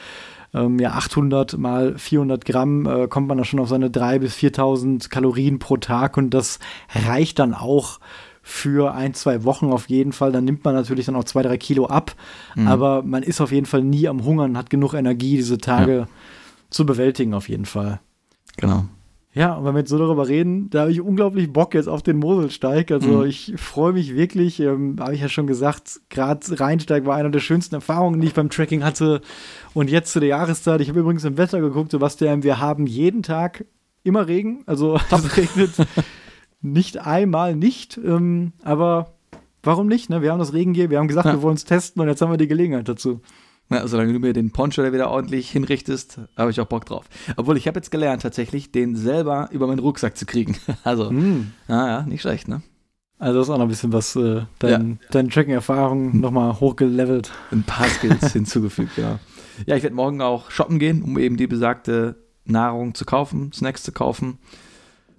ähm, 0.52 0.78
ja 0.80 0.92
800 0.92 1.56
mal 1.56 1.96
400 1.96 2.44
Gramm 2.44 2.86
äh, 2.86 3.06
kommt 3.06 3.28
man 3.28 3.38
da 3.38 3.44
schon 3.44 3.60
auf 3.60 3.68
seine 3.68 3.88
3.000 3.88 4.18
bis 4.18 4.34
4.000 4.36 5.08
Kalorien 5.08 5.60
pro 5.60 5.76
Tag 5.76 6.16
und 6.16 6.30
das 6.30 6.58
reicht 7.06 7.38
dann 7.38 7.54
auch 7.54 8.00
für 8.42 8.92
ein, 8.94 9.14
zwei 9.14 9.44
Wochen 9.44 9.72
auf 9.72 9.88
jeden 9.88 10.12
Fall. 10.12 10.30
Dann 10.30 10.44
nimmt 10.44 10.64
man 10.64 10.74
natürlich 10.74 11.06
dann 11.06 11.16
auch 11.16 11.24
zwei, 11.24 11.42
drei 11.42 11.56
Kilo 11.56 11.86
ab. 11.86 12.14
Mhm. 12.54 12.68
Aber 12.68 13.02
man 13.02 13.22
ist 13.22 13.40
auf 13.40 13.50
jeden 13.50 13.64
Fall 13.64 13.82
nie 13.82 14.06
am 14.06 14.22
Hungern, 14.22 14.58
hat 14.58 14.68
genug 14.68 14.92
Energie, 14.92 15.36
diese 15.36 15.56
Tage 15.56 15.96
ja. 15.96 16.08
Zu 16.74 16.84
bewältigen, 16.86 17.34
auf 17.34 17.48
jeden 17.48 17.64
Fall. 17.64 18.00
Genau. 18.56 18.84
Ja, 19.32 19.54
und 19.54 19.64
wenn 19.64 19.74
wir 19.74 19.80
jetzt 19.80 19.90
so 19.90 19.98
darüber 19.98 20.28
reden, 20.28 20.70
da 20.70 20.82
habe 20.82 20.92
ich 20.92 21.00
unglaublich 21.00 21.52
Bock 21.52 21.74
jetzt 21.74 21.88
auf 21.88 22.02
den 22.02 22.18
Moselsteig. 22.18 22.92
Also 22.92 23.08
mhm. 23.08 23.26
ich 23.26 23.54
freue 23.56 23.92
mich 23.92 24.14
wirklich, 24.14 24.60
ähm, 24.60 24.96
habe 25.00 25.14
ich 25.14 25.20
ja 25.20 25.28
schon 25.28 25.48
gesagt, 25.48 26.00
gerade 26.08 26.60
Rheinsteig 26.60 27.04
war 27.04 27.16
einer 27.16 27.30
der 27.30 27.40
schönsten 27.40 27.74
Erfahrungen, 27.74 28.20
die 28.20 28.28
ich 28.28 28.34
beim 28.34 28.48
Tracking 28.48 28.84
hatte. 28.84 29.22
Und 29.72 29.90
jetzt 29.90 30.12
zu 30.12 30.20
der 30.20 30.28
Jahreszeit, 30.28 30.80
ich 30.80 30.88
habe 30.88 31.00
übrigens 31.00 31.24
im 31.24 31.36
Wetter 31.36 31.60
geguckt, 31.60 31.90
Sebastian, 31.90 32.44
wir 32.44 32.60
haben 32.60 32.86
jeden 32.86 33.24
Tag 33.24 33.64
immer 34.04 34.28
Regen. 34.28 34.62
Also 34.66 35.00
es 35.10 35.36
regnet 35.36 35.72
nicht 36.62 36.98
einmal 36.98 37.56
nicht, 37.56 37.98
ähm, 37.98 38.52
aber 38.62 39.14
warum 39.64 39.88
nicht? 39.88 40.10
Ne? 40.10 40.22
Wir 40.22 40.30
haben 40.30 40.38
das 40.38 40.52
Regengier, 40.52 40.90
wir 40.90 40.98
haben 40.98 41.08
gesagt, 41.08 41.26
ja. 41.26 41.32
wir 41.32 41.42
wollen 41.42 41.56
es 41.56 41.64
testen 41.64 42.00
und 42.00 42.08
jetzt 42.08 42.22
haben 42.22 42.30
wir 42.30 42.38
die 42.38 42.48
Gelegenheit 42.48 42.88
dazu. 42.88 43.20
Ja, 43.70 43.86
solange 43.88 44.12
du 44.12 44.18
mir 44.18 44.32
den 44.32 44.50
Poncho 44.50 44.82
da 44.82 44.92
wieder 44.92 45.10
ordentlich 45.10 45.50
hinrichtest, 45.50 46.20
habe 46.36 46.50
ich 46.50 46.60
auch 46.60 46.66
Bock 46.66 46.84
drauf. 46.84 47.06
Obwohl, 47.36 47.56
ich 47.56 47.66
habe 47.66 47.78
jetzt 47.78 47.90
gelernt, 47.90 48.22
tatsächlich, 48.22 48.72
den 48.72 48.94
selber 48.94 49.48
über 49.52 49.66
meinen 49.66 49.78
Rucksack 49.78 50.16
zu 50.16 50.26
kriegen. 50.26 50.56
Also, 50.84 51.10
mm. 51.10 51.52
ja, 51.68 51.88
ja, 51.88 52.02
nicht 52.02 52.20
schlecht, 52.20 52.46
ne? 52.46 52.62
Also, 53.18 53.38
das 53.38 53.48
ist 53.48 53.54
auch 53.54 53.58
noch 53.58 53.64
ein 53.64 53.68
bisschen 53.68 53.92
was, 53.92 54.16
äh, 54.16 54.42
dein, 54.58 54.98
ja. 55.00 55.08
deine 55.10 55.28
Tracking-Erfahrung 55.30 56.20
nochmal 56.20 56.60
hochgelevelt. 56.60 57.32
Ein 57.52 57.62
paar 57.62 57.88
Skills 57.88 58.32
hinzugefügt, 58.32 58.96
genau. 58.96 59.18
Ja, 59.66 59.76
ich 59.76 59.82
werde 59.82 59.96
morgen 59.96 60.20
auch 60.20 60.50
shoppen 60.50 60.78
gehen, 60.78 61.02
um 61.02 61.18
eben 61.18 61.36
die 61.36 61.46
besagte 61.46 62.16
Nahrung 62.44 62.94
zu 62.94 63.04
kaufen, 63.04 63.52
Snacks 63.52 63.82
zu 63.82 63.92
kaufen 63.92 64.38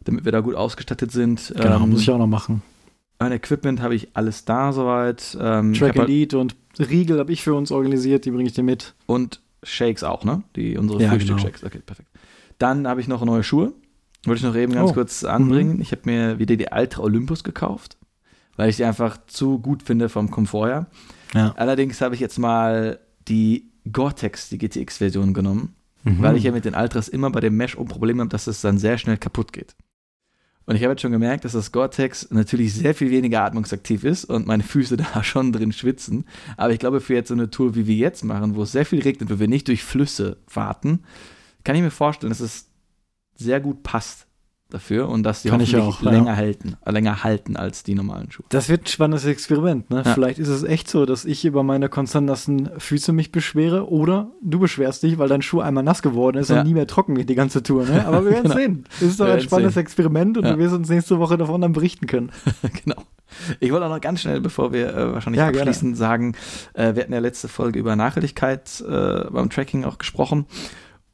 damit 0.05 0.23
wir 0.23 0.31
da 0.31 0.39
gut 0.39 0.55
ausgestattet 0.55 1.11
sind. 1.11 1.53
Genau, 1.55 1.83
ähm, 1.83 1.89
muss 1.89 2.01
ich 2.01 2.09
auch 2.09 2.17
noch 2.17 2.27
machen. 2.27 2.61
Mein 3.19 3.31
Equipment 3.31 3.81
habe 3.81 3.95
ich 3.95 4.09
alles 4.15 4.45
da 4.45 4.73
soweit. 4.73 5.37
Ähm, 5.39 5.73
Track 5.73 5.97
and 5.97 6.09
Eat 6.09 6.33
und 6.33 6.55
Riegel 6.79 7.19
habe 7.19 7.31
ich 7.31 7.43
für 7.43 7.53
uns 7.53 7.71
organisiert, 7.71 8.25
die 8.25 8.31
bringe 8.31 8.47
ich 8.47 8.53
dir 8.53 8.63
mit. 8.63 8.93
Und 9.05 9.41
Shakes 9.63 10.03
auch, 10.03 10.23
ne? 10.23 10.43
Die 10.55 10.77
unsere 10.77 11.01
ja, 11.01 11.09
Frühstück-Shakes. 11.09 11.61
Genau. 11.61 11.71
Okay, 11.73 11.81
perfekt. 11.85 12.09
Dann 12.57 12.87
habe 12.87 13.01
ich 13.01 13.07
noch 13.07 13.23
neue 13.23 13.43
Schuhe. 13.43 13.73
Wollte 14.25 14.39
ich 14.39 14.43
noch 14.43 14.55
eben 14.55 14.73
ganz 14.73 14.91
oh. 14.91 14.93
kurz 14.93 15.23
anbringen. 15.23 15.75
Mhm. 15.75 15.81
Ich 15.81 15.91
habe 15.91 16.01
mir 16.05 16.39
wieder 16.39 16.55
die 16.55 16.67
Ultra 16.71 17.03
Olympus 17.03 17.43
gekauft, 17.43 17.97
weil 18.55 18.69
ich 18.69 18.77
die 18.77 18.83
einfach 18.83 19.17
zu 19.27 19.59
gut 19.59 19.83
finde 19.83 20.09
vom 20.09 20.31
Komfort 20.31 20.67
her. 20.67 20.87
Ja. 21.33 21.53
Allerdings 21.57 22.01
habe 22.01 22.15
ich 22.15 22.21
jetzt 22.21 22.39
mal 22.39 22.99
die 23.27 23.71
Gore-Tex, 23.91 24.49
die 24.49 24.57
GTX-Version 24.57 25.33
genommen, 25.33 25.75
mhm. 26.03 26.21
weil 26.21 26.37
ich 26.37 26.43
ja 26.43 26.51
mit 26.51 26.65
den 26.65 26.75
Ultras 26.75 27.07
immer 27.07 27.29
bei 27.29 27.39
dem 27.39 27.55
Mesh 27.55 27.77
ein 27.77 27.85
Problem 27.85 28.19
habe, 28.19 28.29
dass 28.29 28.47
es 28.47 28.61
dann 28.61 28.77
sehr 28.77 28.97
schnell 28.97 29.17
kaputt 29.17 29.53
geht. 29.53 29.75
Und 30.65 30.75
ich 30.75 30.83
habe 30.83 30.93
jetzt 30.93 31.01
schon 31.01 31.11
gemerkt, 31.11 31.45
dass 31.45 31.51
das 31.51 31.71
Gore-Tex 31.71 32.31
natürlich 32.31 32.73
sehr 32.73 32.95
viel 32.95 33.11
weniger 33.11 33.43
atmungsaktiv 33.43 34.03
ist 34.03 34.25
und 34.25 34.47
meine 34.47 34.63
Füße 34.63 34.97
da 35.13 35.23
schon 35.23 35.51
drin 35.51 35.71
schwitzen. 35.71 36.25
Aber 36.57 36.73
ich 36.73 36.79
glaube, 36.79 37.01
für 37.01 37.13
jetzt 37.13 37.27
so 37.27 37.35
eine 37.35 37.49
Tour, 37.49 37.75
wie 37.75 37.87
wir 37.87 37.95
jetzt 37.95 38.23
machen, 38.23 38.55
wo 38.55 38.63
es 38.63 38.71
sehr 38.71 38.85
viel 38.85 39.01
regnet, 39.01 39.29
wo 39.29 39.39
wir 39.39 39.47
nicht 39.47 39.67
durch 39.67 39.83
Flüsse 39.83 40.37
warten, 40.51 41.03
kann 41.63 41.75
ich 41.75 41.81
mir 41.81 41.91
vorstellen, 41.91 42.31
dass 42.31 42.39
es 42.39 42.67
sehr 43.35 43.59
gut 43.59 43.83
passt. 43.83 44.27
Dafür 44.75 45.09
und 45.09 45.23
dass 45.23 45.41
die 45.41 45.49
Kann 45.49 45.59
ich 45.61 45.73
hoffentlich 45.73 45.95
auch, 45.97 46.03
ja. 46.03 46.11
länger, 46.11 46.35
halten, 46.35 46.77
äh, 46.85 46.91
länger 46.91 47.23
halten 47.23 47.55
als 47.57 47.83
die 47.83 47.95
normalen 47.95 48.31
Schuhe. 48.31 48.45
Das 48.49 48.69
wird 48.69 48.83
ein 48.83 48.87
spannendes 48.87 49.25
Experiment. 49.25 49.89
Ne? 49.89 50.03
Ja. 50.05 50.13
Vielleicht 50.13 50.37
ist 50.39 50.49
es 50.49 50.63
echt 50.63 50.89
so, 50.89 51.05
dass 51.05 51.25
ich 51.25 51.45
über 51.45 51.63
meine 51.63 51.89
konstant 51.89 52.27
nassen 52.27 52.69
Füße 52.77 53.11
mich 53.13 53.31
beschwere 53.31 53.89
oder 53.89 54.29
du 54.41 54.59
beschwerst 54.59 55.01
dich, 55.03 55.17
weil 55.17 55.29
dein 55.29 55.41
Schuh 55.41 55.61
einmal 55.61 55.83
nass 55.83 56.01
geworden 56.01 56.37
ist 56.37 56.49
Ja. 56.49 56.59
und 56.59 56.67
nie 56.67 56.73
mehr 56.73 56.87
trocken 56.87 57.15
wird 57.17 57.29
die 57.29 57.35
ganze 57.35 57.63
Tour. 57.63 57.85
Ne? 57.85 58.05
Aber 58.05 58.23
wir 58.23 58.31
werden 58.33 58.43
Genau. 58.43 58.55
sehen. 58.55 58.83
Es 58.97 59.01
ist 59.03 59.19
doch 59.19 59.27
ein 59.27 59.41
spannendes 59.41 59.73
sehen. 59.75 59.81
Experiment 59.83 60.37
und 60.37 60.43
Ja. 60.45 60.53
du 60.53 60.59
wirst 60.59 60.75
uns 60.75 60.89
nächste 60.89 61.17
Woche 61.19 61.37
davon 61.37 61.61
dann 61.61 61.73
berichten 61.73 62.05
können. 62.07 62.31
genau. 62.83 63.01
Ich 63.59 63.71
wollte 63.71 63.85
auch 63.85 63.89
noch 63.89 64.01
ganz 64.01 64.21
schnell, 64.21 64.39
bevor 64.39 64.71
wir 64.71 64.95
äh, 64.95 65.13
wahrscheinlich 65.13 65.39
Ja, 65.39 65.49
gerne. 65.51 65.69
abschließen, 65.69 65.95
sagen, 65.95 66.35
äh, 66.73 66.95
wir 66.95 67.03
hatten 67.03 67.13
ja 67.13 67.19
letzte 67.19 67.47
Folge 67.47 67.79
über 67.79 67.95
Nachhaltigkeit 67.95 68.81
äh, 68.87 69.25
beim 69.29 69.49
Tracking 69.49 69.83
auch 69.83 69.97
gesprochen. 69.97 70.45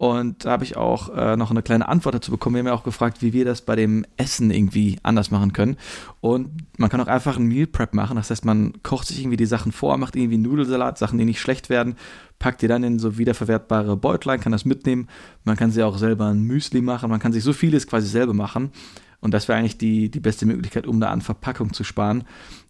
Und 0.01 0.45
da 0.45 0.53
habe 0.53 0.63
ich 0.63 0.77
auch 0.77 1.15
äh, 1.15 1.37
noch 1.37 1.51
eine 1.51 1.61
kleine 1.61 1.87
Antwort 1.87 2.15
dazu 2.15 2.31
bekommen. 2.31 2.55
Wir 2.55 2.61
haben 2.61 2.67
ja 2.69 2.73
auch 2.73 2.83
gefragt, 2.83 3.21
wie 3.21 3.33
wir 3.33 3.45
das 3.45 3.61
bei 3.61 3.75
dem 3.75 4.03
Essen 4.17 4.49
irgendwie 4.49 4.97
anders 5.03 5.29
machen 5.29 5.53
können. 5.53 5.77
Und 6.21 6.49
man 6.79 6.89
kann 6.89 6.99
auch 7.01 7.07
einfach 7.07 7.37
ein 7.37 7.45
Meal 7.45 7.67
Prep 7.67 7.93
machen. 7.93 8.15
Das 8.15 8.31
heißt, 8.31 8.43
man 8.43 8.73
kocht 8.81 9.09
sich 9.09 9.19
irgendwie 9.19 9.37
die 9.37 9.45
Sachen 9.45 9.71
vor, 9.71 9.95
macht 9.97 10.15
irgendwie 10.15 10.39
Nudelsalat, 10.39 10.97
Sachen, 10.97 11.19
die 11.19 11.25
nicht 11.25 11.39
schlecht 11.39 11.69
werden, 11.69 11.97
packt 12.39 12.63
die 12.63 12.67
dann 12.67 12.83
in 12.83 12.97
so 12.97 13.19
wiederverwertbare 13.19 13.95
Beutlein, 13.95 14.39
kann 14.39 14.51
das 14.51 14.65
mitnehmen. 14.65 15.07
Man 15.43 15.55
kann 15.55 15.69
sich 15.69 15.83
auch 15.83 15.99
selber 15.99 16.25
ein 16.29 16.41
Müsli 16.41 16.81
machen. 16.81 17.11
Man 17.11 17.19
kann 17.19 17.31
sich 17.31 17.43
so 17.43 17.53
vieles 17.53 17.85
quasi 17.85 18.07
selber 18.07 18.33
machen. 18.33 18.71
Und 19.19 19.35
das 19.35 19.47
wäre 19.47 19.59
eigentlich 19.59 19.77
die, 19.77 20.09
die 20.09 20.19
beste 20.19 20.47
Möglichkeit, 20.47 20.87
um 20.87 20.99
da 20.99 21.11
an 21.11 21.21
Verpackung 21.21 21.73
zu 21.73 21.83
sparen. 21.83 22.23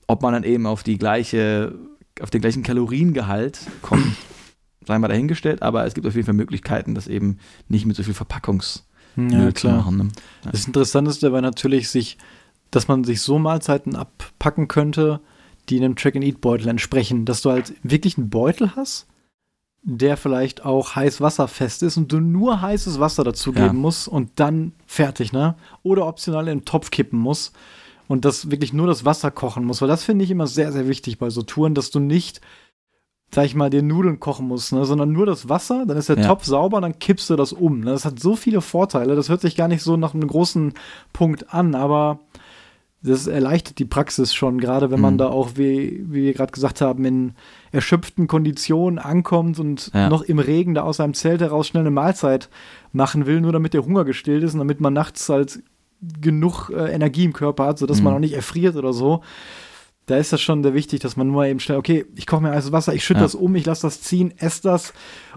Ob 0.06 0.22
man 0.22 0.34
dann 0.34 0.44
eben 0.44 0.66
auf 0.66 0.84
die 0.84 0.98
gleiche, 0.98 1.76
auf 2.20 2.30
den 2.30 2.42
gleichen 2.42 2.64
Kaloriengehalt 2.64 3.62
kommt, 3.82 4.18
sei 4.86 4.98
mal 5.00 5.08
dahingestellt, 5.08 5.62
aber 5.62 5.86
es 5.86 5.94
gibt 5.94 6.08
auf 6.08 6.16
jeden 6.16 6.26
Fall 6.26 6.34
Möglichkeiten, 6.36 6.96
das 6.96 7.08
eben 7.08 7.38
nicht 7.70 7.86
mit 7.86 7.96
so 7.96 8.04
viel 8.04 8.14
Verpackungsmüll 8.14 9.54
zu 9.54 9.70
machen. 9.70 9.98
Ne? 9.98 10.08
Das 10.52 10.66
Interessante 10.66 11.12
ist 11.12 11.24
dabei 11.24 11.42
natürlich, 11.42 11.90
sich, 11.90 12.18
dass 12.72 12.88
man 12.88 13.04
sich 13.04 13.22
so 13.22 13.40
Mahlzeiten 13.40 13.96
abpacken 13.96 14.68
könnte, 14.68 15.20
die 15.70 15.78
einem 15.78 15.96
Track-and-Eat-Beutel 15.96 16.68
entsprechen. 16.68 17.26
Dass 17.26 17.42
du 17.42 17.52
halt 17.52 17.74
wirklich 17.84 18.18
einen 18.18 18.30
Beutel 18.30 18.76
hast, 18.76 19.08
der 19.84 20.18
vielleicht 20.18 20.64
auch 20.66 20.96
heiß 20.96 21.22
wasserfest 21.22 21.84
ist 21.84 21.98
und 21.98 22.12
du 22.12 22.20
nur 22.20 22.62
heißes 22.62 23.00
Wasser 23.00 23.24
dazugeben 23.24 23.66
Ja. 23.68 23.74
musst 23.74 24.08
und 24.08 24.32
dann 24.36 24.74
fertig, 24.86 25.32
ne? 25.34 25.56
Oder 25.84 26.06
optional 26.08 26.48
in 26.48 26.60
den 26.60 26.66
Topf 26.66 26.92
kippen 26.92 27.18
musst 27.20 27.56
und 28.08 28.26
das 28.26 28.52
wirklich 28.52 28.74
nur 28.74 28.88
das 28.88 29.06
Wasser 29.06 29.32
kochen 29.32 29.64
muss. 29.66 29.82
Weil 29.82 29.88
das 29.88 30.04
finde 30.04 30.24
ich 30.26 30.32
immer 30.32 30.46
sehr, 30.48 30.72
sehr 30.72 30.88
wichtig 30.88 31.18
bei 31.18 31.30
so 31.30 31.42
Touren, 31.42 31.74
dass 31.74 31.90
du 31.90 32.00
nicht, 32.00 32.42
sag 33.34 33.46
ich 33.46 33.56
mal, 33.56 33.70
dir 33.70 33.82
Nudeln 33.82 34.20
kochen 34.20 34.48
musst, 34.48 34.74
ne? 34.74 34.84
sondern 34.86 35.12
nur 35.14 35.26
das 35.26 35.48
Wasser, 35.48 35.86
dann 35.88 35.96
ist 35.98 36.10
der 36.10 36.18
Ja. 36.18 36.28
Topf 36.28 36.44
sauber, 36.46 36.82
dann 36.82 37.00
kippst 37.00 37.30
du 37.30 37.36
das 37.38 37.54
um. 37.54 37.80
Ne? 37.80 37.92
Das 37.92 38.04
hat 38.06 38.20
so 38.20 38.36
viele 38.36 38.60
Vorteile, 38.62 39.16
das 39.16 39.30
hört 39.30 39.40
sich 39.42 39.56
gar 39.56 39.68
nicht 39.70 39.84
so 39.84 39.96
nach 39.96 40.14
einem 40.14 40.28
großen 40.28 40.74
Punkt 41.14 41.54
an, 41.54 41.74
aber 41.74 42.20
das 43.04 43.26
erleichtert 43.26 43.80
die 43.80 43.86
Praxis 43.86 44.32
schon, 44.34 44.60
gerade 44.60 44.92
wenn 44.92 45.00
man 45.02 45.14
Mhm. 45.16 45.20
da 45.20 45.28
auch, 45.30 45.52
wie, 45.56 46.04
wie 46.10 46.24
wir 46.26 46.34
gerade 46.34 46.52
gesagt 46.52 46.82
haben, 46.82 47.04
in 47.06 47.34
erschöpften 47.72 48.28
Konditionen 48.28 49.00
ankommt 49.00 49.58
und 49.60 49.90
Ja. 49.94 50.08
noch 50.10 50.22
im 50.22 50.38
Regen 50.38 50.76
da 50.76 50.84
aus 50.84 50.98
seinem 50.98 51.14
Zelt 51.16 51.42
heraus 51.42 51.68
schnell 51.68 51.82
eine 51.82 51.90
Mahlzeit 51.90 52.50
machen 52.92 53.26
will, 53.26 53.42
nur 53.42 53.54
damit 53.54 53.74
der 53.74 53.86
Hunger 53.86 54.04
gestillt 54.06 54.44
ist 54.44 54.54
und 54.54 54.60
damit 54.60 54.82
man 54.82 54.94
nachts 54.94 55.28
halt 55.30 55.64
genug 56.22 56.70
äh, 56.70 56.92
Energie 56.94 57.24
im 57.26 57.34
Körper 57.34 57.66
hat, 57.66 57.80
sodass 57.80 58.02
man 58.02 58.12
Mhm. 58.14 58.18
auch 58.18 58.22
nicht 58.22 58.34
erfriert 58.34 58.76
oder 58.76 58.92
so. 58.94 59.22
Da 60.08 60.18
ist 60.18 60.34
das 60.34 60.42
schon 60.42 60.64
sehr 60.64 60.74
wichtig, 60.74 61.00
dass 61.00 61.16
man 61.16 61.28
nur 61.28 61.46
eben 61.46 61.60
schnell, 61.60 61.78
okay, 61.78 62.06
ich 62.16 62.26
koche 62.28 62.42
mir 62.42 62.52
heißes 62.52 62.72
Wasser, 62.72 62.94
ich 62.94 63.04
schütte 63.04 63.20
Ja. 63.20 63.26
das 63.26 63.36
um, 63.36 63.56
ich 63.56 63.66
lasse 63.66 63.84
das 63.84 64.02
ziehen, 64.02 64.34
esse 64.38 64.64
das. 64.64 64.94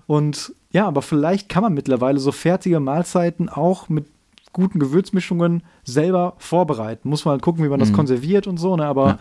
Und 0.07 0.53
ja, 0.71 0.87
aber 0.87 1.03
vielleicht 1.03 1.49
kann 1.49 1.63
man 1.63 1.75
mittlerweile 1.75 2.19
so 2.19 2.33
fertige 2.33 2.81
Mahlzeiten 2.81 3.49
auch 3.49 3.89
mit 3.89 4.07
guten 4.53 4.79
Gewürzmischungen 4.79 5.63
selber 5.85 6.35
vorbereiten. 6.39 7.09
Muss 7.09 7.25
man 7.25 7.33
halt 7.33 7.43
gucken, 7.43 7.65
wie 7.65 7.69
man 7.69 7.81
das 7.81 7.91
Mhm. 7.91 7.95
konserviert 7.97 8.47
und 8.47 8.57
so, 8.57 8.77
ne? 8.77 8.87
aber 8.87 9.07
Ja. 9.09 9.19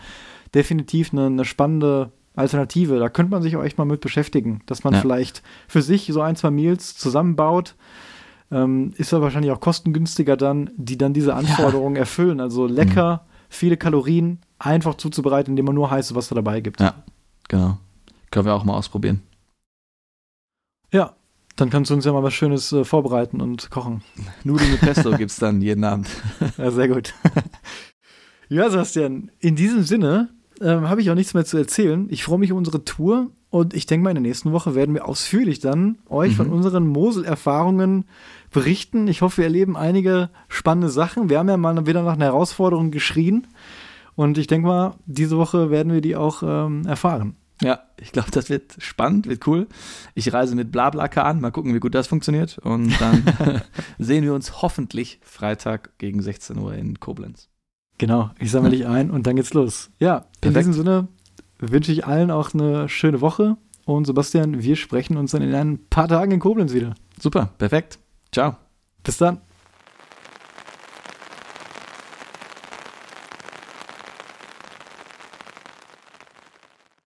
definitiv 0.54 1.12
eine, 1.12 1.26
eine 1.26 1.44
spannende 1.44 2.10
Alternative. 2.36 2.98
Da 2.98 3.08
könnte 3.08 3.30
man 3.30 3.42
sich 3.42 3.56
auch 3.56 3.62
echt 3.62 3.76
mal 3.78 3.84
mit 3.84 4.00
beschäftigen, 4.00 4.60
dass 4.66 4.82
man 4.82 4.94
Ja. 4.94 5.00
vielleicht 5.00 5.42
für 5.68 5.82
sich 5.82 6.06
so 6.12 6.20
ein, 6.20 6.36
zwei 6.36 6.50
Meals 6.50 6.96
zusammenbaut. 6.96 7.74
Ähm, 8.50 8.92
ist 8.96 9.10
ja 9.12 9.20
wahrscheinlich 9.20 9.50
auch 9.52 9.60
kostengünstiger 9.60 10.36
dann, 10.36 10.70
die 10.76 10.96
dann 10.98 11.12
diese 11.14 11.34
Anforderungen 11.34 11.96
erfüllen. 11.96 12.40
Also 12.40 12.66
lecker, 12.66 13.24
viele 13.54 13.76
Kalorien, 13.76 14.38
einfach 14.58 14.94
zuzubereiten, 14.96 15.52
indem 15.52 15.66
man 15.66 15.74
nur 15.74 15.90
heißes 15.90 16.14
Wasser 16.14 16.34
dabei 16.34 16.60
gibt. 16.60 16.80
Ja. 16.80 16.94
Genau. 17.48 17.78
Können 18.30 18.46
wir 18.46 18.54
auch 18.54 18.64
mal 18.64 18.74
ausprobieren. 18.74 19.22
Ja, 20.92 21.14
dann 21.56 21.70
kannst 21.70 21.90
du 21.90 21.94
uns 21.94 22.04
ja 22.04 22.12
mal 22.12 22.22
was 22.22 22.34
Schönes 22.34 22.72
äh, 22.72 22.84
vorbereiten 22.84 23.40
und 23.40 23.70
kochen. 23.70 24.02
Nudeln 24.44 24.70
mit 24.72 24.80
Pesto 24.80 25.10
gibt 25.16 25.30
es 25.30 25.36
dann 25.36 25.60
jeden 25.60 25.84
Abend. 25.84 26.08
Ja, 26.58 26.70
sehr 26.70 26.88
gut. 26.88 27.14
ja, 28.48 28.70
Sebastian, 28.70 29.30
in 29.40 29.56
diesem 29.56 29.82
Sinne 29.82 30.30
ähm, 30.60 30.88
habe 30.88 31.00
ich 31.00 31.10
auch 31.10 31.14
nichts 31.14 31.34
mehr 31.34 31.44
zu 31.44 31.56
erzählen. 31.56 32.06
Ich 32.10 32.24
freue 32.24 32.38
mich 32.38 32.52
um 32.52 32.58
unsere 32.58 32.84
Tour 32.84 33.30
und 33.50 33.74
ich 33.74 33.86
denke 33.86 34.04
mal, 34.04 34.10
in 34.10 34.16
der 34.16 34.22
nächsten 34.22 34.52
Woche 34.52 34.74
werden 34.74 34.94
wir 34.94 35.06
ausführlich 35.06 35.58
dann 35.60 35.98
euch 36.08 36.32
Mhm. 36.32 36.36
von 36.36 36.48
unseren 36.50 36.86
Mosel-Erfahrungen 36.86 38.04
berichten. 38.54 39.08
Ich 39.08 39.20
hoffe, 39.20 39.38
wir 39.38 39.44
erleben 39.44 39.76
einige 39.76 40.30
spannende 40.48 40.88
Sachen. 40.88 41.28
Wir 41.28 41.38
haben 41.38 41.48
ja 41.48 41.58
mal 41.58 41.86
wieder 41.86 42.02
nach 42.02 42.14
einer 42.14 42.26
Herausforderung 42.26 42.90
geschrien 42.90 43.46
und 44.14 44.38
ich 44.38 44.46
denke 44.46 44.68
mal, 44.68 44.94
diese 45.04 45.36
Woche 45.36 45.70
werden 45.70 45.92
wir 45.92 46.00
die 46.00 46.16
auch 46.16 46.42
ähm, 46.42 46.86
erfahren. 46.86 47.36
Ja, 47.60 47.80
ich 48.00 48.12
glaube, 48.12 48.30
das 48.30 48.50
wird 48.50 48.76
spannend, 48.78 49.28
wird 49.28 49.46
cool. 49.46 49.68
Ich 50.14 50.32
reise 50.32 50.56
mit 50.56 50.72
Blablacar 50.72 51.24
an, 51.24 51.40
mal 51.40 51.50
gucken, 51.50 51.74
wie 51.74 51.80
gut 51.80 51.94
das 51.94 52.06
funktioniert. 52.06 52.58
Und 52.58 53.00
dann 53.00 53.24
sehen 53.98 54.24
wir 54.24 54.34
uns 54.34 54.62
hoffentlich 54.62 55.20
Freitag 55.22 55.98
gegen 55.98 56.22
16 56.22 56.58
Uhr 56.58 56.74
in 56.74 56.98
Koblenz. 57.00 57.48
Genau, 57.98 58.30
ich 58.38 58.50
sammle 58.50 58.70
dich 58.70 58.86
ein 58.86 59.10
und 59.10 59.26
dann 59.26 59.36
geht's 59.36 59.54
los. 59.54 59.90
Ja, 59.98 60.16
in 60.16 60.24
Perfekt. 60.40 60.56
diesem 60.58 60.72
Sinne 60.72 61.08
wünsche 61.58 61.92
ich 61.92 62.06
allen 62.06 62.30
auch 62.30 62.54
eine 62.54 62.88
schöne 62.88 63.20
Woche 63.20 63.56
und 63.84 64.04
Sebastian, 64.04 64.62
wir 64.62 64.76
sprechen 64.76 65.16
uns 65.16 65.32
dann 65.32 65.42
in 65.42 65.54
ein 65.54 65.78
paar 65.88 66.08
Tagen 66.08 66.32
in 66.32 66.40
Koblenz 66.40 66.72
wieder. 66.72 66.94
Super, 67.20 67.50
perfekt. 67.58 67.98
Ciao. 68.34 68.56
Bis 69.04 69.18
dann. 69.18 69.40